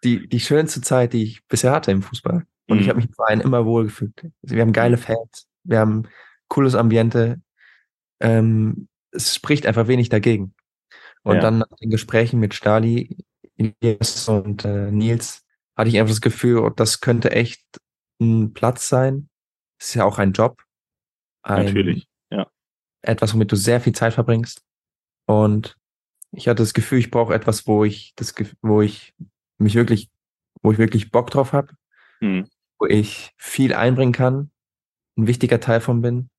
Die, 0.04 0.30
die 0.30 0.40
schönste 0.40 0.82
Zeit, 0.82 1.14
die 1.14 1.24
ich 1.24 1.48
bisher 1.48 1.72
hatte 1.72 1.92
im 1.92 2.04
Fußball. 2.04 2.46
Und 2.68 2.78
mhm. 2.78 2.82
ich 2.84 2.90
habe 2.90 2.98
mich 2.98 3.08
im 3.08 3.14
Verein 3.14 3.42
immer 3.42 3.66
wohl 3.66 3.86
gefühlt. 3.86 4.14
Also 4.44 4.56
wir 4.56 4.62
haben 4.62 4.74
geile 4.74 4.98
Fans, 4.98 5.48
wir 5.64 5.80
haben 5.80 6.04
cooles 6.50 6.76
Ambiente. 6.76 7.42
Ähm, 8.20 8.88
es 9.12 9.34
spricht 9.34 9.66
einfach 9.66 9.88
wenig 9.88 10.10
dagegen. 10.10 10.54
Und 11.26 11.38
ja. 11.38 11.42
dann 11.42 11.58
nach 11.58 11.78
den 11.82 11.90
Gesprächen 11.90 12.40
mit 12.40 12.54
Stali, 12.54 13.18
Elias 13.58 14.30
und 14.30 14.64
äh, 14.64 14.92
Nils 14.92 15.44
hatte 15.76 15.90
ich 15.90 15.98
einfach 15.98 16.12
das 16.12 16.22
Gefühl, 16.22 16.60
oh, 16.60 16.70
das 16.70 17.02
könnte 17.02 17.32
echt 17.32 17.64
ein 18.22 18.54
Platz 18.54 18.88
sein. 18.88 19.28
Das 19.80 19.90
ist 19.90 19.96
ja 19.96 20.06
auch 20.06 20.20
ein 20.20 20.34
Job. 20.34 20.62
Ein, 21.42 21.66
Natürlich, 21.66 22.08
ja. 22.30 22.48
Etwas, 23.02 23.34
womit 23.34 23.52
du 23.52 23.56
sehr 23.56 23.82
viel 23.82 23.94
Zeit 23.94 24.14
verbringst. 24.14 24.62
Und 25.26 25.76
ich 26.32 26.48
hatte 26.48 26.62
das 26.62 26.76
Gefühl, 26.76 27.00
ich 27.00 27.10
brauche 27.10 27.34
etwas, 27.34 27.66
wo 27.66 27.84
ich 27.84 28.14
das, 28.16 28.36
wo 28.62 28.84
ich 28.84 29.16
mich 29.58 29.74
wirklich, 29.74 30.12
wo 30.62 30.72
ich 30.72 30.78
wirklich 30.78 31.10
Bock 31.10 31.32
drauf 31.32 31.54
habe, 31.54 31.74
hm. 32.20 32.48
wo 32.78 32.86
ich 32.86 33.32
viel 33.36 33.74
einbringen 33.74 34.14
kann, 34.14 34.52
ein 35.18 35.26
wichtiger 35.26 35.60
Teil 35.60 35.82
von 35.82 36.04
bin 36.04 36.30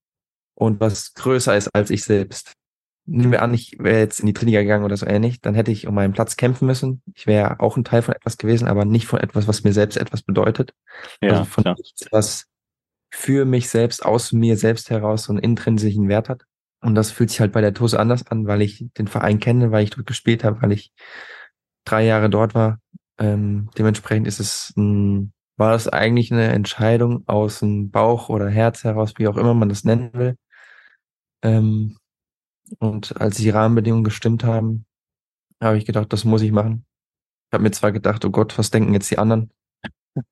und 0.55 0.79
was 0.79 1.15
größer 1.15 1.57
ist 1.57 1.75
als 1.75 1.91
ich 1.91 2.05
selbst 2.05 2.57
nehmen 3.07 3.33
wir 3.33 3.43
an, 3.43 3.55
ich 3.55 3.79
wäre 3.79 3.99
jetzt 3.99 4.21
in 4.21 4.27
die 4.27 4.33
Drittliga 4.33 4.63
gegangen 4.63 4.85
oder 4.85 4.97
so 4.97 5.07
ähnlich, 5.07 5.41
dann 5.41 5.55
hätte 5.55 5.71
ich 5.71 5.87
um 5.87 5.95
meinen 5.95 6.13
Platz 6.13 6.37
kämpfen 6.37 6.67
müssen. 6.67 7.03
Ich 7.15 7.27
wäre 7.27 7.61
auch 7.61 7.77
ein 7.77 7.85
Teil 7.85 8.03
von 8.03 8.15
etwas 8.15 8.37
gewesen, 8.37 8.69
aber 8.69 8.85
nicht 8.85 9.07
von 9.07 9.21
etwas, 9.21 9.49
was 9.49 9.65
mir 9.65 9.73
selbst 9.73 9.97
etwas 9.97 10.23
bedeutet. 10.23 10.75
Ja, 11.23 11.31
also 11.31 11.45
von 11.45 11.65
klar. 11.65 11.77
nichts, 11.79 12.07
was 12.11 12.47
für 13.11 13.45
mich 13.45 13.69
selbst, 13.69 14.05
aus 14.05 14.33
mir 14.33 14.57
selbst 14.57 14.91
heraus 14.91 15.25
so 15.25 15.33
einen 15.33 15.39
intrinsischen 15.39 16.09
Wert 16.09 16.29
hat. 16.29 16.43
Und 16.81 16.95
das 16.95 17.11
fühlt 17.11 17.31
sich 17.31 17.41
halt 17.41 17.53
bei 17.53 17.61
der 17.61 17.75
TUS 17.75 17.95
anders 17.95 18.27
an, 18.27 18.47
weil 18.47 18.63
ich 18.63 18.87
den 18.99 19.09
Verein 19.09 19.41
kenne, 19.41 19.71
weil 19.71 19.85
ich 19.85 19.91
dort 19.91 20.07
gespielt 20.07 20.45
habe, 20.45 20.61
weil 20.63 20.73
ich 20.73 20.93
drei 21.85 22.05
Jahre 22.05 22.29
dort 22.29 22.55
war. 22.55 22.81
Ähm, 23.19 23.71
dementsprechend 23.79 24.27
ist 24.27 24.41
es 24.41 24.75
ein, 24.77 25.33
war 25.57 25.73
das 25.73 25.89
eigentlich 25.89 26.33
eine 26.33 26.49
Entscheidung 26.49 27.27
aus 27.27 27.61
dem 27.61 27.91
Bauch 27.91 28.29
oder 28.29 28.49
Herz 28.49 28.85
heraus, 28.85 29.15
wie 29.17 29.29
auch 29.29 29.37
immer 29.37 29.55
man 29.55 29.69
das 29.69 29.85
nennen 29.85 30.11
will. 30.13 30.37
Ähm, 31.43 31.97
und 32.79 33.21
als 33.21 33.37
die 33.37 33.51
Rahmenbedingungen 33.51 34.05
gestimmt 34.05 34.45
haben, 34.45 34.87
habe 35.63 35.79
ich 35.79 35.87
gedacht, 35.87 36.13
das 36.13 36.25
muss 36.25 36.43
ich 36.43 36.53
machen. 36.53 36.85
Ich 37.49 37.55
habe 37.55 37.63
mir 37.63 37.71
zwar 37.71 37.93
gedacht, 37.93 38.25
oh 38.25 38.31
Gott, 38.31 38.59
was 38.59 38.71
denken 38.71 38.93
jetzt 38.93 39.11
die 39.11 39.19
anderen? 39.19 39.51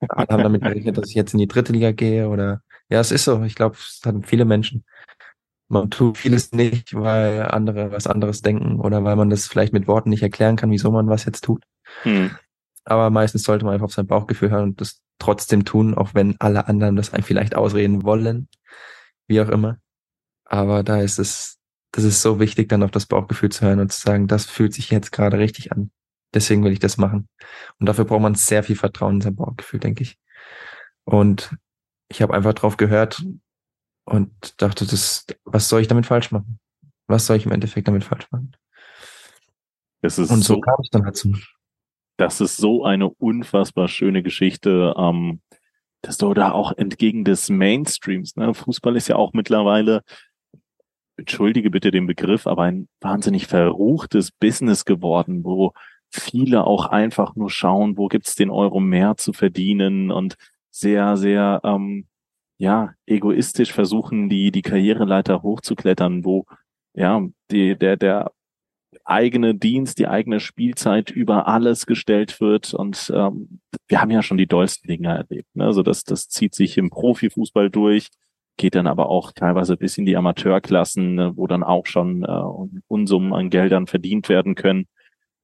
Alle 0.08 0.28
haben 0.28 0.42
damit 0.42 0.62
gerechnet, 0.62 0.96
dass 0.98 1.08
ich 1.08 1.14
jetzt 1.14 1.34
in 1.34 1.38
die 1.38 1.46
dritte 1.46 1.72
Liga 1.72 1.92
gehe 1.92 2.28
oder 2.28 2.62
ja, 2.88 3.00
es 3.00 3.10
ist 3.10 3.24
so. 3.24 3.42
Ich 3.42 3.54
glaube, 3.54 3.76
es 3.76 4.00
hatten 4.04 4.24
viele 4.24 4.44
Menschen. 4.44 4.84
Man 5.68 5.90
tut 5.90 6.18
vieles 6.18 6.52
nicht, 6.52 6.94
weil 6.94 7.42
andere 7.42 7.90
was 7.90 8.06
anderes 8.06 8.42
denken 8.42 8.80
oder 8.80 9.04
weil 9.04 9.16
man 9.16 9.30
das 9.30 9.46
vielleicht 9.46 9.72
mit 9.72 9.86
Worten 9.86 10.10
nicht 10.10 10.22
erklären 10.22 10.56
kann, 10.56 10.70
wieso 10.70 10.90
man 10.90 11.08
was 11.08 11.24
jetzt 11.24 11.44
tut. 11.44 11.64
Hm. 12.02 12.30
Aber 12.84 13.10
meistens 13.10 13.44
sollte 13.44 13.64
man 13.64 13.74
einfach 13.74 13.86
auf 13.86 13.94
sein 13.94 14.06
Bauchgefühl 14.06 14.50
hören 14.50 14.64
und 14.64 14.80
das 14.80 15.00
trotzdem 15.18 15.64
tun, 15.64 15.94
auch 15.94 16.14
wenn 16.14 16.38
alle 16.38 16.68
anderen 16.68 16.96
das 16.96 17.14
einem 17.14 17.24
vielleicht 17.24 17.54
ausreden 17.54 18.02
wollen, 18.02 18.48
wie 19.26 19.40
auch 19.40 19.48
immer. 19.48 19.78
Aber 20.44 20.82
da 20.82 21.00
ist 21.00 21.18
es 21.18 21.58
das 21.94 22.02
ist 22.02 22.22
so 22.22 22.40
wichtig, 22.40 22.68
dann 22.68 22.82
auf 22.82 22.90
das 22.90 23.06
Bauchgefühl 23.06 23.50
zu 23.50 23.64
hören 23.64 23.78
und 23.78 23.92
zu 23.92 24.00
sagen, 24.00 24.26
das 24.26 24.46
fühlt 24.46 24.74
sich 24.74 24.90
jetzt 24.90 25.12
gerade 25.12 25.38
richtig 25.38 25.70
an. 25.70 25.92
Deswegen 26.34 26.64
will 26.64 26.72
ich 26.72 26.80
das 26.80 26.96
machen. 26.96 27.28
Und 27.78 27.86
dafür 27.86 28.04
braucht 28.04 28.22
man 28.22 28.34
sehr 28.34 28.64
viel 28.64 28.74
Vertrauen 28.74 29.16
in 29.16 29.20
sein 29.20 29.36
Bauchgefühl, 29.36 29.78
denke 29.78 30.02
ich. 30.02 30.18
Und 31.04 31.56
ich 32.08 32.20
habe 32.20 32.34
einfach 32.34 32.52
drauf 32.52 32.76
gehört 32.76 33.24
und 34.06 34.60
dachte, 34.60 34.86
das, 34.86 35.24
was 35.44 35.68
soll 35.68 35.82
ich 35.82 35.88
damit 35.88 36.06
falsch 36.06 36.32
machen? 36.32 36.58
Was 37.06 37.26
soll 37.26 37.36
ich 37.36 37.46
im 37.46 37.52
Endeffekt 37.52 37.86
damit 37.86 38.02
falsch 38.02 38.26
machen? 38.32 38.56
und 40.02 40.10
so, 40.10 40.24
so 40.26 40.60
kam 40.60 40.74
ich 40.82 40.90
dann 40.90 41.14
zum. 41.14 41.40
Das 42.16 42.40
ist 42.40 42.56
so 42.56 42.84
eine 42.84 43.08
unfassbar 43.08 43.86
schöne 43.86 44.24
Geschichte, 44.24 44.94
ähm, 44.98 45.40
dass 46.02 46.18
du 46.18 46.34
da 46.34 46.50
auch 46.50 46.72
entgegen 46.76 47.24
des 47.24 47.48
Mainstreams, 47.50 48.36
ne? 48.36 48.52
Fußball 48.52 48.96
ist 48.96 49.08
ja 49.08 49.16
auch 49.16 49.32
mittlerweile 49.32 50.02
entschuldige 51.16 51.70
bitte 51.70 51.90
den 51.90 52.06
Begriff, 52.06 52.46
aber 52.46 52.62
ein 52.62 52.88
wahnsinnig 53.00 53.46
verruchtes 53.46 54.30
Business 54.32 54.84
geworden, 54.84 55.44
wo 55.44 55.72
viele 56.10 56.64
auch 56.64 56.86
einfach 56.86 57.34
nur 57.36 57.50
schauen, 57.50 57.96
wo 57.96 58.08
gibt's 58.08 58.34
den 58.34 58.50
Euro 58.50 58.80
mehr 58.80 59.16
zu 59.16 59.32
verdienen 59.32 60.10
und 60.10 60.36
sehr, 60.70 61.16
sehr 61.16 61.60
ähm, 61.64 62.06
ja 62.58 62.94
egoistisch 63.06 63.72
versuchen, 63.72 64.28
die 64.28 64.50
die 64.52 64.62
Karriereleiter 64.62 65.42
hochzuklettern, 65.42 66.24
wo 66.24 66.46
ja 66.94 67.26
die 67.50 67.76
der 67.76 67.96
der 67.96 68.32
eigene 69.04 69.54
Dienst, 69.54 69.98
die 69.98 70.08
eigene 70.08 70.40
Spielzeit 70.40 71.10
über 71.10 71.48
alles 71.48 71.86
gestellt 71.86 72.40
wird 72.40 72.74
und 72.74 73.12
ähm, 73.14 73.60
wir 73.88 74.00
haben 74.00 74.10
ja 74.10 74.22
schon 74.22 74.38
die 74.38 74.46
dollsten 74.46 74.88
Dinge 74.88 75.08
erlebt. 75.08 75.54
Ne? 75.54 75.64
Also 75.64 75.82
das 75.82 76.04
das 76.04 76.28
zieht 76.28 76.54
sich 76.54 76.78
im 76.78 76.90
Profifußball 76.90 77.70
durch 77.70 78.08
geht 78.56 78.74
dann 78.74 78.86
aber 78.86 79.08
auch 79.08 79.32
teilweise 79.32 79.76
bis 79.76 79.98
in 79.98 80.06
die 80.06 80.16
Amateurklassen, 80.16 81.14
ne, 81.14 81.32
wo 81.36 81.46
dann 81.46 81.62
auch 81.62 81.86
schon 81.86 82.24
äh, 82.24 82.42
Unsummen 82.88 83.32
an 83.32 83.50
Geldern 83.50 83.86
verdient 83.86 84.28
werden 84.28 84.54
können. 84.54 84.86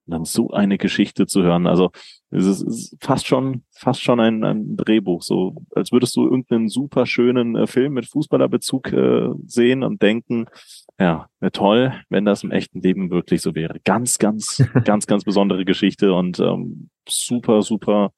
Und 0.07 0.13
dann 0.13 0.25
so 0.25 0.51
eine 0.51 0.79
Geschichte 0.79 1.27
zu 1.27 1.43
hören, 1.43 1.67
also 1.67 1.91
es 2.31 2.47
ist, 2.47 2.63
ist 2.63 2.97
fast 3.01 3.27
schon 3.27 3.65
fast 3.73 4.03
schon 4.03 4.21
ein, 4.21 4.45
ein 4.45 4.77
Drehbuch, 4.77 5.23
so 5.23 5.57
als 5.75 5.93
würdest 5.93 6.15
du 6.17 6.25
irgendeinen 6.25 6.69
super 6.69 7.07
schönen 7.07 7.57
äh, 7.57 7.67
Film 7.67 7.95
mit 7.95 8.07
Fußballerbezug 8.07 8.93
äh, 8.93 9.31
sehen 9.47 9.83
und 9.83 10.01
denken, 10.03 10.47
ja, 10.99 11.29
wäre 11.41 11.53
toll, 11.53 11.95
wenn 12.09 12.25
das 12.25 12.45
im 12.45 12.51
echten 12.51 12.81
Leben 12.81 13.11
wirklich 13.11 13.43
so 13.43 13.55
wäre. 13.55 13.81
Ganz, 13.85 14.19
ganz, 14.19 14.63
ganz, 14.85 15.07
ganz 15.07 15.25
besondere 15.25 15.65
Geschichte 15.65 16.13
und 16.15 16.39
ähm, 16.39 16.91
super, 17.09 17.63
super 17.63 18.13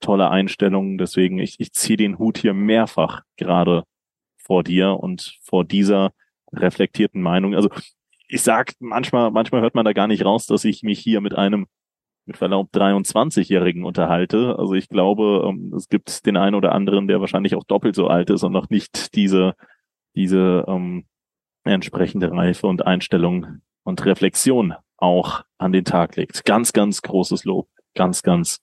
tolle 0.00 0.30
Einstellungen. 0.30 0.98
Deswegen, 0.98 1.38
ich, 1.38 1.56
ich 1.58 1.72
ziehe 1.72 1.96
den 1.96 2.18
Hut 2.18 2.38
hier 2.38 2.52
mehrfach 2.52 3.22
gerade 3.36 3.84
vor 4.44 4.62
dir 4.62 4.92
und 5.00 5.38
vor 5.42 5.64
dieser 5.64 6.12
reflektierten 6.52 7.22
Meinung. 7.22 7.54
Also 7.54 7.70
ich 8.28 8.42
sag 8.42 8.72
manchmal, 8.78 9.30
manchmal 9.30 9.62
hört 9.62 9.74
man 9.74 9.84
da 9.84 9.92
gar 9.92 10.06
nicht 10.06 10.24
raus, 10.24 10.46
dass 10.46 10.64
ich 10.64 10.82
mich 10.82 10.98
hier 10.98 11.20
mit 11.20 11.34
einem 11.34 11.66
mit 12.26 12.36
Verlaub 12.38 12.70
23-Jährigen 12.72 13.84
unterhalte. 13.84 14.58
Also 14.58 14.74
ich 14.74 14.88
glaube, 14.88 15.44
ähm, 15.46 15.74
es 15.76 15.88
gibt 15.88 16.24
den 16.26 16.36
einen 16.36 16.54
oder 16.54 16.72
anderen, 16.72 17.06
der 17.06 17.20
wahrscheinlich 17.20 17.54
auch 17.54 17.64
doppelt 17.64 17.94
so 17.94 18.06
alt 18.08 18.30
ist 18.30 18.42
und 18.42 18.52
noch 18.52 18.70
nicht 18.70 19.14
diese, 19.14 19.54
diese 20.14 20.64
ähm, 20.66 21.04
entsprechende 21.64 22.30
Reife 22.30 22.66
und 22.66 22.86
Einstellung 22.86 23.60
und 23.82 24.04
Reflexion 24.06 24.74
auch 24.96 25.44
an 25.58 25.72
den 25.72 25.84
Tag 25.84 26.16
legt. 26.16 26.44
Ganz, 26.44 26.72
ganz 26.72 27.02
großes 27.02 27.44
Lob, 27.44 27.68
ganz, 27.94 28.22
ganz 28.22 28.60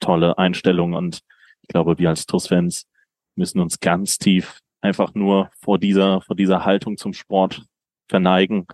tolle 0.00 0.36
Einstellung 0.36 0.92
und 0.92 1.20
ich 1.62 1.68
glaube, 1.68 1.98
wir 1.98 2.10
als 2.10 2.26
TUS-Fans 2.26 2.86
müssen 3.36 3.60
uns 3.60 3.80
ganz 3.80 4.18
tief 4.18 4.60
einfach 4.80 5.14
nur 5.14 5.50
vor 5.60 5.78
dieser, 5.78 6.20
vor 6.20 6.36
dieser 6.36 6.64
Haltung 6.64 6.96
zum 6.96 7.12
Sport 7.12 7.64
verneigen. 8.08 8.66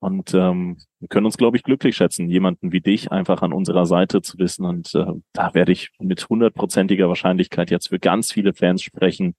Und 0.00 0.32
ähm, 0.32 0.78
wir 1.00 1.08
können 1.08 1.26
uns, 1.26 1.36
glaube 1.36 1.56
ich, 1.56 1.64
glücklich 1.64 1.96
schätzen, 1.96 2.28
jemanden 2.28 2.70
wie 2.72 2.80
dich 2.80 3.10
einfach 3.10 3.42
an 3.42 3.52
unserer 3.52 3.84
Seite 3.84 4.22
zu 4.22 4.38
wissen. 4.38 4.64
Und 4.64 4.94
äh, 4.94 5.06
da 5.32 5.54
werde 5.54 5.72
ich 5.72 5.90
mit 5.98 6.28
hundertprozentiger 6.28 7.08
Wahrscheinlichkeit 7.08 7.70
jetzt 7.70 7.88
für 7.88 7.98
ganz 7.98 8.32
viele 8.32 8.54
Fans 8.54 8.82
sprechen, 8.82 9.34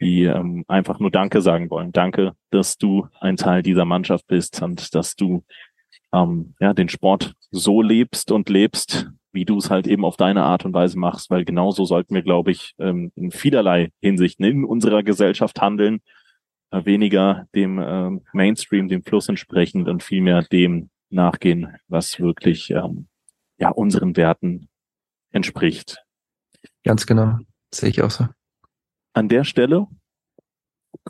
die 0.00 0.24
ähm, 0.24 0.64
einfach 0.68 1.00
nur 1.00 1.10
Danke 1.10 1.42
sagen 1.42 1.70
wollen. 1.70 1.90
Danke, 1.90 2.34
dass 2.50 2.78
du 2.78 3.08
ein 3.20 3.36
Teil 3.36 3.62
dieser 3.62 3.84
Mannschaft 3.84 4.26
bist 4.28 4.62
und 4.62 4.94
dass 4.94 5.16
du 5.16 5.44
ähm, 6.12 6.54
ja 6.60 6.72
den 6.74 6.88
Sport 6.88 7.34
so 7.50 7.82
lebst 7.82 8.30
und 8.30 8.48
lebst, 8.48 9.10
wie 9.38 9.44
du 9.44 9.58
es 9.58 9.70
halt 9.70 9.86
eben 9.86 10.04
auf 10.04 10.16
deine 10.16 10.42
Art 10.42 10.64
und 10.64 10.74
Weise 10.74 10.98
machst, 10.98 11.30
weil 11.30 11.44
genauso 11.44 11.84
sollten 11.84 12.12
wir, 12.12 12.22
glaube 12.22 12.50
ich, 12.50 12.74
ähm, 12.80 13.12
in 13.14 13.30
vielerlei 13.30 13.92
Hinsichten 14.00 14.44
in 14.44 14.64
unserer 14.64 15.04
Gesellschaft 15.04 15.60
handeln, 15.60 16.00
äh, 16.72 16.84
weniger 16.84 17.46
dem 17.54 17.78
äh, 17.78 18.20
Mainstream, 18.32 18.88
dem 18.88 19.04
Fluss 19.04 19.28
entsprechend 19.28 19.88
und 19.88 20.02
vielmehr 20.02 20.42
dem 20.42 20.90
nachgehen, 21.08 21.76
was 21.86 22.18
wirklich 22.18 22.70
ähm, 22.70 23.06
ja 23.58 23.70
unseren 23.70 24.16
Werten 24.16 24.68
entspricht. 25.30 26.02
Ganz 26.82 27.06
genau, 27.06 27.38
sehe 27.72 27.90
ich 27.90 28.02
auch 28.02 28.10
so. 28.10 28.26
An 29.12 29.28
der 29.28 29.44
Stelle 29.44 29.86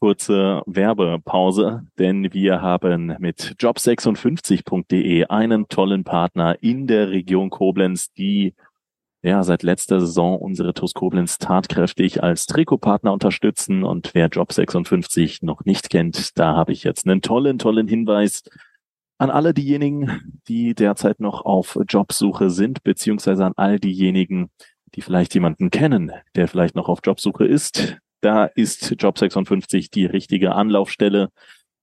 kurze 0.00 0.62
Werbepause, 0.66 1.86
denn 1.98 2.32
wir 2.32 2.62
haben 2.62 3.16
mit 3.18 3.56
job56.de 3.58 5.26
einen 5.26 5.68
tollen 5.68 6.04
Partner 6.04 6.56
in 6.62 6.86
der 6.86 7.10
Region 7.10 7.50
Koblenz, 7.50 8.12
die 8.12 8.54
ja 9.22 9.42
seit 9.42 9.62
letzter 9.64 10.00
Saison 10.00 10.38
unsere 10.38 10.72
TuS 10.74 10.94
Koblenz 10.94 11.38
tatkräftig 11.38 12.22
als 12.22 12.46
Trikotpartner 12.46 13.12
unterstützen. 13.12 13.82
Und 13.82 14.10
wer 14.14 14.28
Job56 14.28 15.44
noch 15.44 15.64
nicht 15.64 15.90
kennt, 15.90 16.38
da 16.38 16.54
habe 16.54 16.72
ich 16.72 16.84
jetzt 16.84 17.06
einen 17.06 17.20
tollen, 17.20 17.58
tollen 17.58 17.88
Hinweis 17.88 18.42
an 19.18 19.30
alle 19.30 19.52
diejenigen, 19.52 20.40
die 20.46 20.74
derzeit 20.74 21.18
noch 21.18 21.44
auf 21.44 21.76
Jobsuche 21.88 22.50
sind, 22.50 22.84
beziehungsweise 22.84 23.44
an 23.44 23.54
all 23.56 23.80
diejenigen, 23.80 24.50
die 24.94 25.02
vielleicht 25.02 25.34
jemanden 25.34 25.70
kennen, 25.70 26.12
der 26.36 26.46
vielleicht 26.46 26.76
noch 26.76 26.88
auf 26.88 27.00
Jobsuche 27.02 27.44
ist, 27.44 27.98
da 28.20 28.46
ist 28.46 28.94
Job 28.98 29.18
56 29.18 29.90
die 29.90 30.06
richtige 30.06 30.54
Anlaufstelle, 30.54 31.30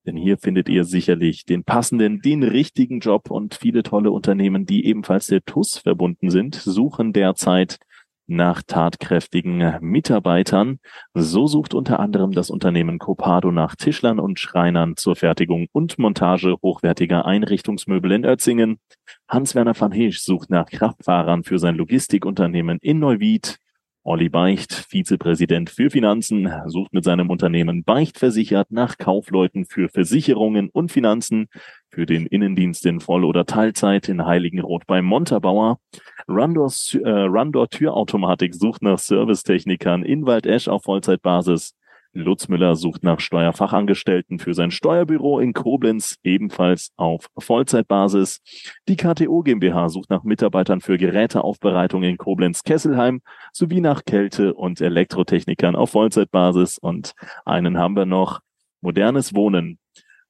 denn 0.06 0.18
hier 0.18 0.38
findet 0.38 0.70
ihr 0.70 0.84
sicherlich 0.84 1.46
den 1.46 1.64
passenden, 1.64 2.22
den 2.22 2.44
richtigen 2.44 3.00
Job 3.00 3.32
und 3.32 3.56
viele 3.56 3.82
tolle 3.82 4.12
Unternehmen, 4.12 4.66
die 4.66 4.86
ebenfalls 4.86 5.28
der 5.28 5.44
TUS 5.44 5.80
verbunden 5.80 6.30
sind, 6.30 6.56
suchen 6.56 7.12
derzeit 7.12 7.80
nach 8.28 8.64
tatkräftigen 8.64 9.78
Mitarbeitern. 9.82 10.80
So 11.14 11.48
sucht 11.48 11.74
unter 11.74 12.00
anderem 12.00 12.32
das 12.32 12.50
Unternehmen 12.50 13.00
Copado 13.00 13.52
nach 13.52 13.76
Tischlern 13.76 14.20
und 14.20 14.40
Schreinern 14.40 14.96
zur 14.96 15.16
Fertigung 15.16 15.68
und 15.72 16.00
Montage 16.00 16.56
hochwertiger 16.62 17.26
Einrichtungsmöbel 17.26 18.12
in 18.12 18.26
Ötzingen. 18.26 18.80
Hans-Werner 19.28 19.80
van 19.80 19.92
Heesch 19.92 20.20
sucht 20.20 20.50
nach 20.50 20.70
Kraftfahrern 20.70 21.44
für 21.44 21.60
sein 21.60 21.76
Logistikunternehmen 21.76 22.80
in 22.82 23.00
Neuwied. 23.00 23.60
Olli 24.08 24.30
Beicht, 24.30 24.72
Vizepräsident 24.72 25.72
für 25.72 25.90
Finanzen, 25.90 26.48
sucht 26.68 26.94
mit 26.94 27.04
seinem 27.04 27.32
Unternehmen 27.32 27.84
Beicht 27.84 28.20
versichert 28.20 28.70
nach 28.70 29.00
Kaufleuten 29.00 29.66
für 29.66 29.90
Versicherungen 29.90 30.70
und 30.70 30.92
Finanzen 30.92 31.48
für 31.90 32.06
den 32.06 32.28
Innendienst 32.28 32.86
in 32.86 33.00
Voll- 33.00 33.26
oder 33.26 33.48
Teilzeit 33.48 34.08
in 34.08 34.24
Heiligenroth 34.24 34.86
bei 34.86 35.02
Montabauer. 35.02 35.80
Rundor, 36.28 36.72
äh, 36.94 37.10
Rundor 37.10 37.68
Türautomatik 37.68 38.54
sucht 38.54 38.84
nach 38.84 39.00
Servicetechnikern 39.00 40.04
in 40.04 40.28
Waldesch 40.28 40.68
auf 40.68 40.84
Vollzeitbasis. 40.84 41.74
Lutz 42.16 42.48
Müller 42.48 42.76
sucht 42.76 43.04
nach 43.04 43.20
Steuerfachangestellten 43.20 44.40
für 44.40 44.54
sein 44.54 44.72
Steuerbüro 44.72 45.40
in 45.40 45.52
Koblenz, 45.52 46.16
ebenfalls 46.24 46.92
auf 46.96 47.28
Vollzeitbasis. 47.38 48.42
Die 48.88 48.96
KTO 48.96 49.44
GmbH 49.44 49.90
sucht 49.90 50.10
nach 50.10 50.24
Mitarbeitern 50.24 50.80
für 50.80 50.98
Geräteaufbereitung 50.98 52.04
in 52.04 52.18
Koblenz-Kesselheim 52.18 53.22
sowie 53.52 53.82
nach 53.82 54.06
Kälte- 54.06 54.54
und 54.54 54.80
Elektrotechnikern 54.80 55.76
auf 55.76 55.92
Vollzeitbasis. 55.92 56.78
Und 56.78 57.14
einen 57.44 57.78
haben 57.78 57.98
wir 57.98 58.06
noch, 58.06 58.40
modernes 58.80 59.36
Wohnen. 59.36 59.78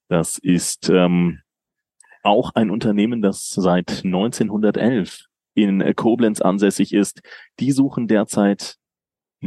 Das 0.07 0.39
ist 0.39 0.89
ähm, 0.89 1.41
auch 2.23 2.55
ein 2.55 2.71
Unternehmen, 2.71 3.21
das 3.21 3.49
seit 3.49 4.03
1911 4.03 5.25
in 5.53 5.95
Koblenz 5.95 6.41
ansässig 6.41 6.93
ist. 6.93 7.21
Die 7.59 7.71
suchen 7.71 8.07
derzeit 8.07 8.77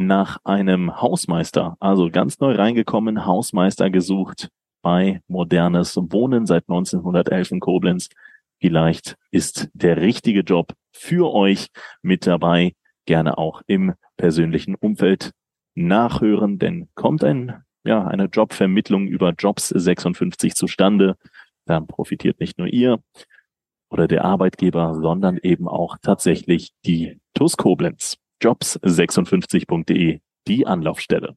nach 0.07 0.39
einem 0.45 1.01
Hausmeister, 1.01 1.77
also 1.81 2.11
ganz 2.11 2.41
neu 2.41 2.55
reingekommen, 2.55 3.27
Hausmeister 3.27 3.91
gesucht 3.91 4.49
bei 4.83 5.21
modernes 5.29 5.97
Wohnen 5.97 6.47
seit 6.47 6.65
1911 6.69 7.51
in 7.51 7.61
Koblenz. 7.61 8.09
Vielleicht 8.61 9.17
ist 9.31 9.69
der 9.73 9.99
richtige 9.99 10.41
Job 10.41 10.73
für 10.93 11.33
euch 11.33 11.69
mit 12.03 12.27
dabei. 12.27 12.73
Gerne 13.07 13.39
auch 13.39 13.63
im 13.67 13.95
persönlichen 14.17 14.75
Umfeld 14.75 15.33
nachhören, 15.75 16.59
denn 16.59 16.89
kommt 16.95 17.25
ein, 17.25 17.63
ja, 17.85 18.07
eine 18.07 18.25
Jobvermittlung 18.25 19.07
über 19.07 19.33
Jobs 19.39 19.69
56 19.69 20.55
zustande, 20.55 21.17
dann 21.65 21.87
profitiert 21.87 22.41
nicht 22.41 22.59
nur 22.59 22.67
ihr 22.69 23.01
oder 23.91 24.09
der 24.09 24.25
Arbeitgeber, 24.25 24.95
sondern 25.01 25.39
eben 25.39 25.69
auch 25.69 25.97
tatsächlich 26.03 26.73
die 26.85 27.21
TUS 27.35 27.57
Koblenz 27.57 28.19
jobs56.de, 28.43 30.21
die 30.47 30.67
Anlaufstelle. 30.67 31.37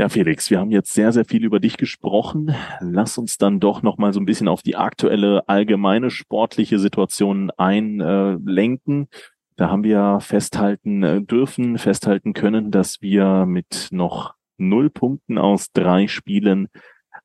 Ja, 0.00 0.08
Felix, 0.08 0.48
wir 0.48 0.60
haben 0.60 0.70
jetzt 0.70 0.94
sehr, 0.94 1.12
sehr 1.12 1.24
viel 1.24 1.44
über 1.44 1.58
dich 1.58 1.76
gesprochen. 1.76 2.54
Lass 2.78 3.18
uns 3.18 3.36
dann 3.36 3.58
doch 3.58 3.82
noch 3.82 3.98
mal 3.98 4.12
so 4.12 4.20
ein 4.20 4.26
bisschen 4.26 4.46
auf 4.46 4.62
die 4.62 4.76
aktuelle 4.76 5.48
allgemeine 5.48 6.10
sportliche 6.10 6.78
Situation 6.78 7.50
einlenken. 7.56 9.08
Da 9.56 9.70
haben 9.70 9.82
wir 9.82 10.20
festhalten 10.20 11.02
äh, 11.02 11.20
dürfen, 11.20 11.78
festhalten 11.78 12.32
können, 12.32 12.70
dass 12.70 13.02
wir 13.02 13.44
mit 13.44 13.88
noch 13.90 14.34
null 14.56 14.88
Punkten 14.88 15.36
aus 15.36 15.72
drei 15.72 16.06
Spielen 16.06 16.68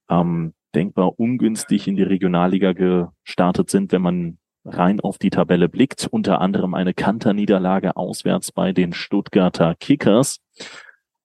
ähm, 0.09 0.55
denkbar 0.73 1.19
ungünstig 1.19 1.87
in 1.87 1.95
die 1.95 2.01
Regionalliga 2.01 2.73
gestartet 2.73 3.69
sind, 3.69 3.91
wenn 3.91 4.01
man 4.01 4.39
rein 4.66 4.99
auf 4.99 5.18
die 5.18 5.30
Tabelle 5.30 5.70
blickt, 5.70 6.07
unter 6.09 6.41
anderem 6.41 6.74
eine 6.74 6.93
Kanterniederlage 6.93 7.95
auswärts 7.95 8.51
bei 8.51 8.72
den 8.72 8.93
Stuttgarter 8.93 9.76
Kickers. 9.76 10.39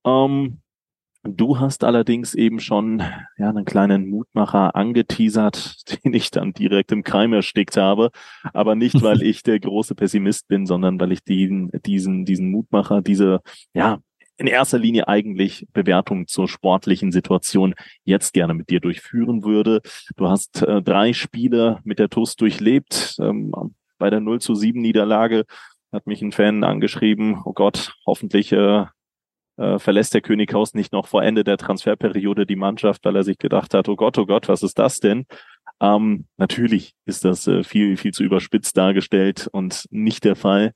Ähm, 0.04 0.60
du 1.22 1.58
hast 1.58 1.84
allerdings 1.84 2.34
eben 2.34 2.60
schon 2.60 3.02
ja, 3.36 3.50
einen 3.50 3.64
kleinen 3.64 4.08
Mutmacher 4.08 4.74
angeteasert, 4.74 5.76
den 6.04 6.14
ich 6.14 6.30
dann 6.30 6.52
direkt 6.52 6.92
im 6.92 7.02
Keim 7.02 7.32
erstickt 7.32 7.76
habe. 7.76 8.10
Aber 8.52 8.74
nicht, 8.74 9.02
weil 9.02 9.22
ich 9.22 9.42
der 9.42 9.60
große 9.60 9.94
Pessimist 9.94 10.48
bin, 10.48 10.66
sondern 10.66 11.00
weil 11.00 11.12
ich 11.12 11.22
den, 11.22 11.70
diesen, 11.86 12.24
diesen 12.24 12.50
Mutmacher, 12.50 13.02
diese, 13.02 13.40
ja, 13.74 13.98
in 14.38 14.46
erster 14.46 14.78
Linie 14.78 15.08
eigentlich 15.08 15.66
Bewertungen 15.72 16.26
zur 16.26 16.48
sportlichen 16.48 17.12
Situation 17.12 17.74
jetzt 18.04 18.32
gerne 18.32 18.54
mit 18.54 18.70
dir 18.70 18.80
durchführen 18.80 19.44
würde. 19.44 19.80
Du 20.16 20.28
hast 20.28 20.62
äh, 20.62 20.80
drei 20.80 21.12
Spiele 21.12 21.80
mit 21.84 21.98
der 21.98 22.08
TUS 22.08 22.36
durchlebt. 22.36 23.16
Ähm, 23.20 23.52
bei 23.98 24.10
der 24.10 24.20
0 24.20 24.40
zu 24.40 24.54
7 24.54 24.80
Niederlage 24.80 25.44
hat 25.92 26.06
mich 26.06 26.22
ein 26.22 26.32
Fan 26.32 26.62
angeschrieben, 26.62 27.42
oh 27.44 27.52
Gott, 27.52 27.94
hoffentlich 28.06 28.52
äh, 28.52 28.84
äh, 29.56 29.78
verlässt 29.80 30.14
der 30.14 30.20
Könighaus 30.20 30.72
nicht 30.72 30.92
noch 30.92 31.08
vor 31.08 31.24
Ende 31.24 31.42
der 31.42 31.56
Transferperiode 31.56 32.46
die 32.46 32.56
Mannschaft, 32.56 33.04
weil 33.04 33.16
er 33.16 33.24
sich 33.24 33.38
gedacht 33.38 33.74
hat, 33.74 33.88
oh 33.88 33.96
Gott, 33.96 34.16
oh 34.18 34.26
Gott, 34.26 34.48
was 34.48 34.62
ist 34.62 34.78
das 34.78 35.00
denn? 35.00 35.26
Ähm, 35.80 36.26
natürlich 36.36 36.94
ist 37.06 37.24
das 37.24 37.48
äh, 37.48 37.64
viel, 37.64 37.96
viel 37.96 38.12
zu 38.12 38.22
überspitzt 38.22 38.76
dargestellt 38.76 39.48
und 39.50 39.86
nicht 39.90 40.24
der 40.24 40.36
Fall. 40.36 40.74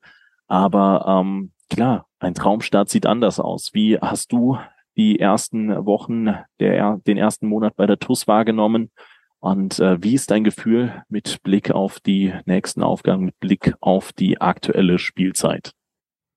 Aber 0.48 1.04
ähm, 1.06 1.52
klar, 1.72 2.06
ein 2.18 2.34
Traumstart 2.34 2.88
sieht 2.88 3.06
anders 3.06 3.40
aus. 3.40 3.72
Wie 3.72 3.98
hast 3.98 4.32
du 4.32 4.58
die 4.96 5.18
ersten 5.18 5.86
Wochen, 5.86 6.34
der, 6.60 6.98
den 7.06 7.16
ersten 7.16 7.46
Monat 7.46 7.76
bei 7.76 7.86
der 7.86 7.98
TUS 7.98 8.28
wahrgenommen? 8.28 8.90
Und 9.40 9.80
äh, 9.80 10.00
wie 10.02 10.14
ist 10.14 10.30
dein 10.30 10.44
Gefühl 10.44 11.02
mit 11.08 11.42
Blick 11.42 11.70
auf 11.70 11.98
die 11.98 12.32
nächsten 12.44 12.82
Aufgaben, 12.82 13.24
mit 13.24 13.40
Blick 13.40 13.74
auf 13.80 14.12
die 14.12 14.40
aktuelle 14.40 14.98
Spielzeit? 14.98 15.72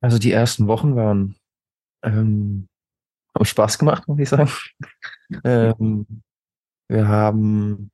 Also 0.02 0.18
die 0.18 0.32
ersten 0.32 0.68
Wochen 0.68 0.96
waren 0.96 1.36
ähm, 2.02 2.68
haben 3.36 3.46
Spaß 3.46 3.78
gemacht, 3.78 4.08
muss 4.08 4.20
ich 4.20 4.30
sagen. 4.30 4.50
ähm, 5.44 6.24
wir 6.88 7.08
haben, 7.08 7.92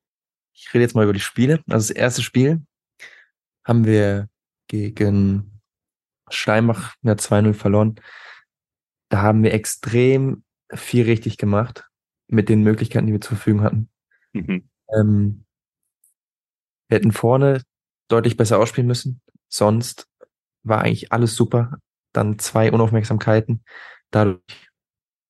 ich 0.54 0.72
rede 0.74 0.84
jetzt 0.84 0.96
mal 0.96 1.04
über 1.04 1.14
die 1.14 1.20
Spiele. 1.20 1.64
Also 1.70 1.88
das 1.88 1.90
erste 1.90 2.22
Spiel 2.22 2.62
haben 3.66 3.86
wir 3.86 4.30
gegen 4.68 5.61
Steinbach 6.32 6.96
ja 7.02 7.14
2-0 7.14 7.54
verloren. 7.54 7.96
Da 9.10 9.22
haben 9.22 9.44
wir 9.44 9.54
extrem 9.54 10.44
viel 10.74 11.06
richtig 11.06 11.38
gemacht 11.38 11.90
mit 12.28 12.50
den 12.50 12.64
Möglichkeiten, 12.64 13.08
die 13.08 13.14
wir 13.14 13.22
zur 13.22 13.38
Verfügung 13.38 13.62
hatten. 13.62 13.90
Mhm. 14.34 14.70
Ähm, 14.96 15.46
wir 16.88 16.98
hätten 16.98 17.12
vorne 17.12 17.62
deutlich 18.08 18.38
besser 18.38 18.60
ausspielen 18.60 18.88
müssen. 18.88 19.22
Sonst 19.48 20.08
war 20.64 20.82
eigentlich 20.82 21.12
alles 21.12 21.36
super. 21.36 21.78
Dann 22.14 22.40
zwei 22.40 22.72
Unaufmerksamkeiten. 22.72 23.64
Dadurch 24.12 24.42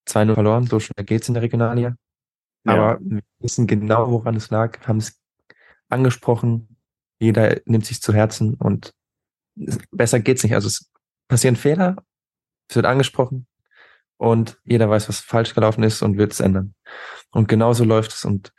2-0 0.07 0.33
verloren. 0.33 0.67
So 0.67 0.79
schnell 0.79 1.05
geht's 1.05 1.27
in 1.27 1.33
der 1.33 1.43
Regionalliga. 1.43 1.95
Ja. 2.65 2.73
Aber 2.73 2.99
wir 3.01 3.21
wissen 3.39 3.67
genau, 3.67 4.11
woran 4.11 4.35
es 4.35 4.49
lag, 4.49 4.87
haben 4.87 4.97
es 4.97 5.19
angesprochen. 5.89 6.77
Jeder 7.19 7.61
nimmt 7.65 7.85
sich 7.85 8.01
zu 8.01 8.13
Herzen 8.13 8.55
und 8.55 8.93
besser 9.91 10.19
geht's 10.19 10.43
nicht. 10.43 10.53
Also 10.53 10.67
es 10.67 10.90
passieren 11.31 11.55
Fehler, 11.55 11.95
es 12.67 12.75
wird 12.75 12.85
angesprochen 12.85 13.47
und 14.17 14.59
jeder 14.65 14.89
weiß, 14.89 15.07
was 15.07 15.21
falsch 15.21 15.55
gelaufen 15.55 15.81
ist 15.81 16.01
und 16.01 16.17
wird 16.17 16.33
es 16.33 16.41
ändern. 16.41 16.75
Und 17.31 17.47
genauso 17.47 17.85
läuft 17.85 18.11
es. 18.11 18.25
Und 18.25 18.51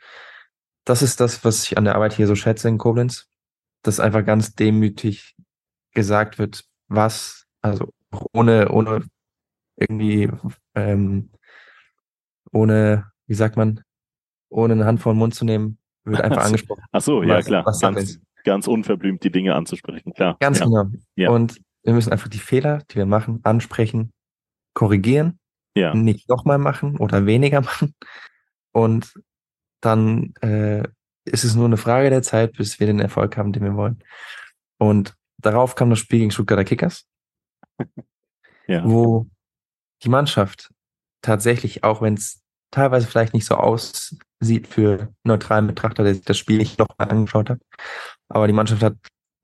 das 0.83 1.03
ist 1.03 1.19
das, 1.19 1.45
was 1.45 1.63
ich 1.63 1.77
an 1.77 1.85
der 1.85 1.93
Arbeit 1.93 2.13
hier 2.13 2.25
so 2.25 2.33
schätze 2.33 2.67
in 2.67 2.79
Koblenz, 2.79 3.29
dass 3.83 3.99
einfach 3.99 4.25
ganz 4.25 4.55
demütig 4.55 5.35
gesagt 5.91 6.39
wird, 6.39 6.65
was, 6.87 7.45
also 7.61 7.93
ohne, 8.33 8.69
ohne 8.69 9.05
irgendwie, 9.75 10.31
ähm, 10.73 11.29
ohne, 12.51 13.11
wie 13.27 13.35
sagt 13.35 13.55
man, 13.55 13.81
ohne 14.49 14.73
eine 14.73 14.85
Hand 14.85 14.99
vor 14.99 15.13
den 15.13 15.19
Mund 15.19 15.35
zu 15.35 15.45
nehmen, 15.45 15.77
wird 16.05 16.21
einfach 16.23 16.45
angesprochen. 16.45 16.83
Ach 16.91 17.01
so, 17.01 17.21
ja 17.21 17.37
was, 17.37 17.45
klar. 17.45 17.65
Was 17.67 17.79
ganz, 17.79 18.19
ganz 18.43 18.67
unverblümt 18.67 19.23
die 19.23 19.31
Dinge 19.31 19.53
anzusprechen, 19.53 20.11
klar. 20.13 20.37
Ganz 20.39 20.57
ja. 20.57 20.65
genau. 20.65 20.85
Ja. 21.15 21.29
Und 21.29 21.61
wir 21.83 21.93
müssen 21.93 22.11
einfach 22.11 22.29
die 22.29 22.39
Fehler, 22.39 22.81
die 22.89 22.95
wir 22.95 23.05
machen, 23.05 23.39
ansprechen, 23.43 24.11
korrigieren, 24.73 25.39
ja. 25.75 25.93
nicht 25.93 26.29
nochmal 26.29 26.57
machen 26.57 26.97
oder 26.97 27.25
weniger 27.25 27.61
machen. 27.61 27.93
Und 28.71 29.13
dann 29.81 30.33
äh, 30.41 30.83
ist 31.25 31.43
es 31.43 31.55
nur 31.55 31.65
eine 31.65 31.77
Frage 31.77 32.09
der 32.09 32.23
Zeit, 32.23 32.53
bis 32.53 32.79
wir 32.79 32.87
den 32.87 32.99
Erfolg 32.99 33.37
haben, 33.37 33.53
den 33.53 33.63
wir 33.63 33.75
wollen. 33.75 34.03
Und 34.77 35.15
darauf 35.37 35.75
kam 35.75 35.89
das 35.89 35.99
Spiel 35.99 36.19
gegen 36.19 36.31
Stuttgarter 36.31 36.63
Kickers, 36.63 37.05
ja. 38.67 38.83
wo 38.85 39.27
die 40.03 40.09
Mannschaft 40.09 40.73
tatsächlich, 41.21 41.83
auch 41.83 42.01
wenn 42.01 42.15
es 42.15 42.41
teilweise 42.71 43.07
vielleicht 43.07 43.33
nicht 43.33 43.45
so 43.45 43.55
aussieht 43.55 44.67
für 44.67 45.13
neutralen 45.23 45.67
Betrachter, 45.67 46.03
der 46.03 46.15
sich 46.15 46.25
das 46.25 46.37
Spiel 46.37 46.57
nicht 46.57 46.79
nochmal 46.79 47.09
angeschaut 47.09 47.49
hat, 47.49 47.61
aber 48.27 48.47
die 48.47 48.53
Mannschaft 48.53 48.81
hat 48.81 48.95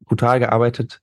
brutal 0.05 0.39
gearbeitet, 0.39 1.01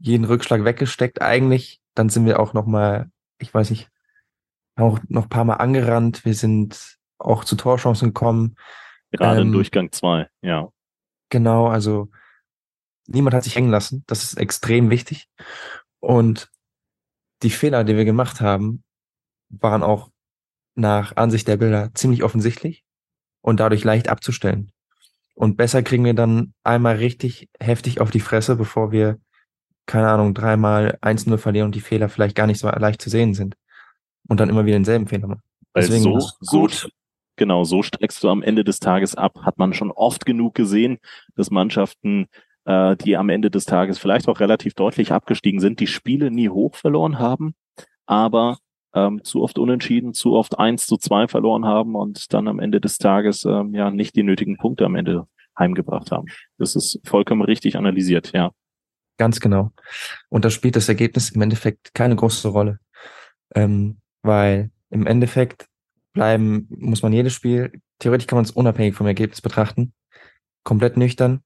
jeden 0.00 0.24
Rückschlag 0.24 0.64
weggesteckt 0.64 1.22
eigentlich. 1.22 1.80
Dann 1.94 2.08
sind 2.08 2.26
wir 2.26 2.40
auch 2.40 2.52
nochmal, 2.52 3.10
ich 3.38 3.52
weiß 3.52 3.70
nicht, 3.70 3.88
auch 4.76 4.98
noch 5.08 5.24
ein 5.24 5.28
paar 5.28 5.44
Mal 5.44 5.56
angerannt. 5.56 6.24
Wir 6.24 6.34
sind 6.34 6.98
auch 7.18 7.44
zu 7.44 7.56
Torchancen 7.56 8.08
gekommen. 8.08 8.56
Gerade 9.12 9.40
ähm, 9.40 9.48
in 9.48 9.52
Durchgang 9.52 9.92
zwei, 9.92 10.28
ja. 10.42 10.68
Genau, 11.30 11.68
also 11.68 12.10
niemand 13.06 13.34
hat 13.34 13.44
sich 13.44 13.56
hängen 13.56 13.70
lassen. 13.70 14.04
Das 14.06 14.24
ist 14.24 14.34
extrem 14.34 14.90
wichtig. 14.90 15.28
Und 16.00 16.50
die 17.42 17.50
Fehler, 17.50 17.84
die 17.84 17.96
wir 17.96 18.04
gemacht 18.04 18.40
haben, 18.40 18.84
waren 19.48 19.82
auch 19.82 20.10
nach 20.74 21.16
Ansicht 21.16 21.46
der 21.46 21.56
Bilder 21.56 21.94
ziemlich 21.94 22.22
offensichtlich 22.22 22.84
und 23.40 23.60
dadurch 23.60 23.84
leicht 23.84 24.08
abzustellen. 24.08 24.72
Und 25.34 25.56
besser 25.56 25.82
kriegen 25.82 26.04
wir 26.04 26.14
dann 26.14 26.54
einmal 26.62 26.96
richtig 26.96 27.48
heftig 27.60 28.00
auf 28.00 28.10
die 28.10 28.20
Fresse, 28.20 28.56
bevor 28.56 28.92
wir, 28.92 29.18
keine 29.86 30.08
Ahnung, 30.08 30.34
dreimal 30.34 30.98
1-0 31.02 31.36
verlieren 31.38 31.66
und 31.66 31.74
die 31.74 31.80
Fehler 31.80 32.08
vielleicht 32.08 32.36
gar 32.36 32.46
nicht 32.46 32.58
so 32.58 32.68
leicht 32.68 33.02
zu 33.02 33.10
sehen 33.10 33.34
sind. 33.34 33.56
Und 34.28 34.40
dann 34.40 34.48
immer 34.48 34.64
wieder 34.64 34.76
denselben 34.76 35.06
Fehler 35.06 35.26
machen. 35.26 35.42
Deswegen 35.76 36.02
so, 36.02 36.18
so, 36.40 36.68
genau, 37.36 37.64
so 37.64 37.82
streckst 37.82 38.22
du 38.22 38.30
am 38.30 38.42
Ende 38.42 38.64
des 38.64 38.80
Tages 38.80 39.14
ab. 39.14 39.40
Hat 39.42 39.58
man 39.58 39.74
schon 39.74 39.90
oft 39.90 40.24
genug 40.24 40.54
gesehen, 40.54 40.98
dass 41.36 41.50
Mannschaften, 41.50 42.26
äh, 42.64 42.96
die 42.96 43.16
am 43.16 43.28
Ende 43.28 43.50
des 43.50 43.64
Tages 43.64 43.98
vielleicht 43.98 44.28
auch 44.28 44.40
relativ 44.40 44.74
deutlich 44.74 45.12
abgestiegen 45.12 45.60
sind, 45.60 45.80
die 45.80 45.86
Spiele 45.86 46.30
nie 46.30 46.48
hoch 46.48 46.76
verloren 46.76 47.18
haben, 47.18 47.54
aber 48.06 48.58
ähm, 48.94 49.24
zu 49.24 49.42
oft 49.42 49.58
unentschieden, 49.58 50.14
zu 50.14 50.34
oft 50.34 50.58
eins 50.58 50.86
zu 50.86 50.96
zwei 50.96 51.26
verloren 51.26 51.66
haben 51.66 51.96
und 51.96 52.32
dann 52.32 52.48
am 52.48 52.60
Ende 52.60 52.80
des 52.80 52.98
Tages 52.98 53.44
ähm, 53.44 53.74
ja 53.74 53.90
nicht 53.90 54.14
die 54.14 54.22
nötigen 54.22 54.56
Punkte 54.56 54.86
am 54.86 54.94
Ende 54.94 55.26
heimgebracht 55.58 56.12
haben. 56.12 56.26
Das 56.58 56.76
ist 56.76 57.00
vollkommen 57.04 57.42
richtig 57.42 57.76
analysiert, 57.76 58.32
ja. 58.32 58.52
Ganz 59.16 59.40
genau. 59.40 59.72
Und 60.28 60.44
da 60.44 60.50
spielt 60.50 60.76
das 60.76 60.88
Ergebnis 60.88 61.30
im 61.30 61.42
Endeffekt 61.42 61.94
keine 61.94 62.16
große 62.16 62.48
Rolle. 62.48 62.78
Ähm, 63.54 63.98
weil 64.22 64.70
im 64.90 65.06
Endeffekt 65.06 65.66
bleiben, 66.12 66.66
muss 66.70 67.02
man 67.02 67.12
jedes 67.12 67.34
Spiel, 67.34 67.80
theoretisch 67.98 68.26
kann 68.26 68.36
man 68.36 68.44
es 68.44 68.50
unabhängig 68.50 68.94
vom 68.94 69.06
Ergebnis 69.06 69.40
betrachten, 69.40 69.92
komplett 70.62 70.96
nüchtern 70.96 71.42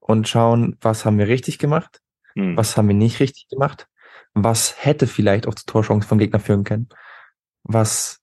und 0.00 0.28
schauen, 0.28 0.76
was 0.80 1.04
haben 1.04 1.18
wir 1.18 1.28
richtig 1.28 1.58
gemacht, 1.58 2.00
hm. 2.34 2.56
was 2.56 2.76
haben 2.76 2.88
wir 2.88 2.94
nicht 2.94 3.20
richtig 3.20 3.48
gemacht, 3.48 3.86
was 4.34 4.84
hätte 4.84 5.06
vielleicht 5.06 5.46
auch 5.46 5.54
zu 5.54 5.66
Torchancen 5.66 6.08
vom 6.08 6.18
Gegner 6.18 6.40
führen 6.40 6.64
können, 6.64 6.88
was 7.62 8.20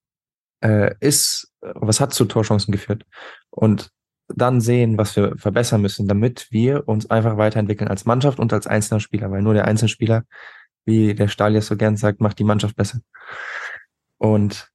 äh, 0.64 0.96
ist, 1.00 1.52
was 1.62 2.00
hat 2.00 2.14
zu 2.14 2.26
Torchancen 2.26 2.72
geführt 2.72 3.06
und 3.50 3.92
dann 4.28 4.62
sehen, 4.62 4.98
was 4.98 5.16
wir 5.16 5.38
verbessern 5.38 5.82
müssen, 5.82 6.08
damit 6.08 6.48
wir 6.52 6.88
uns 6.88 7.10
einfach 7.10 7.38
weiterentwickeln 7.38 7.90
als 7.90 8.06
Mannschaft 8.06 8.40
und 8.40 8.52
als 8.54 8.68
einzelner 8.68 9.00
Spieler, 9.00 9.32
weil 9.32 9.42
nur 9.42 9.54
der 9.54 9.66
einzelne 9.66 9.90
Spieler, 9.90 10.24
wie 10.86 11.14
der 11.14 11.28
ja 11.28 11.62
so 11.62 11.78
gern 11.78 11.98
sagt, 11.98 12.22
macht 12.22 12.40
die 12.40 12.44
Mannschaft 12.44 12.76
besser. 12.76 13.00
Und 14.18 14.72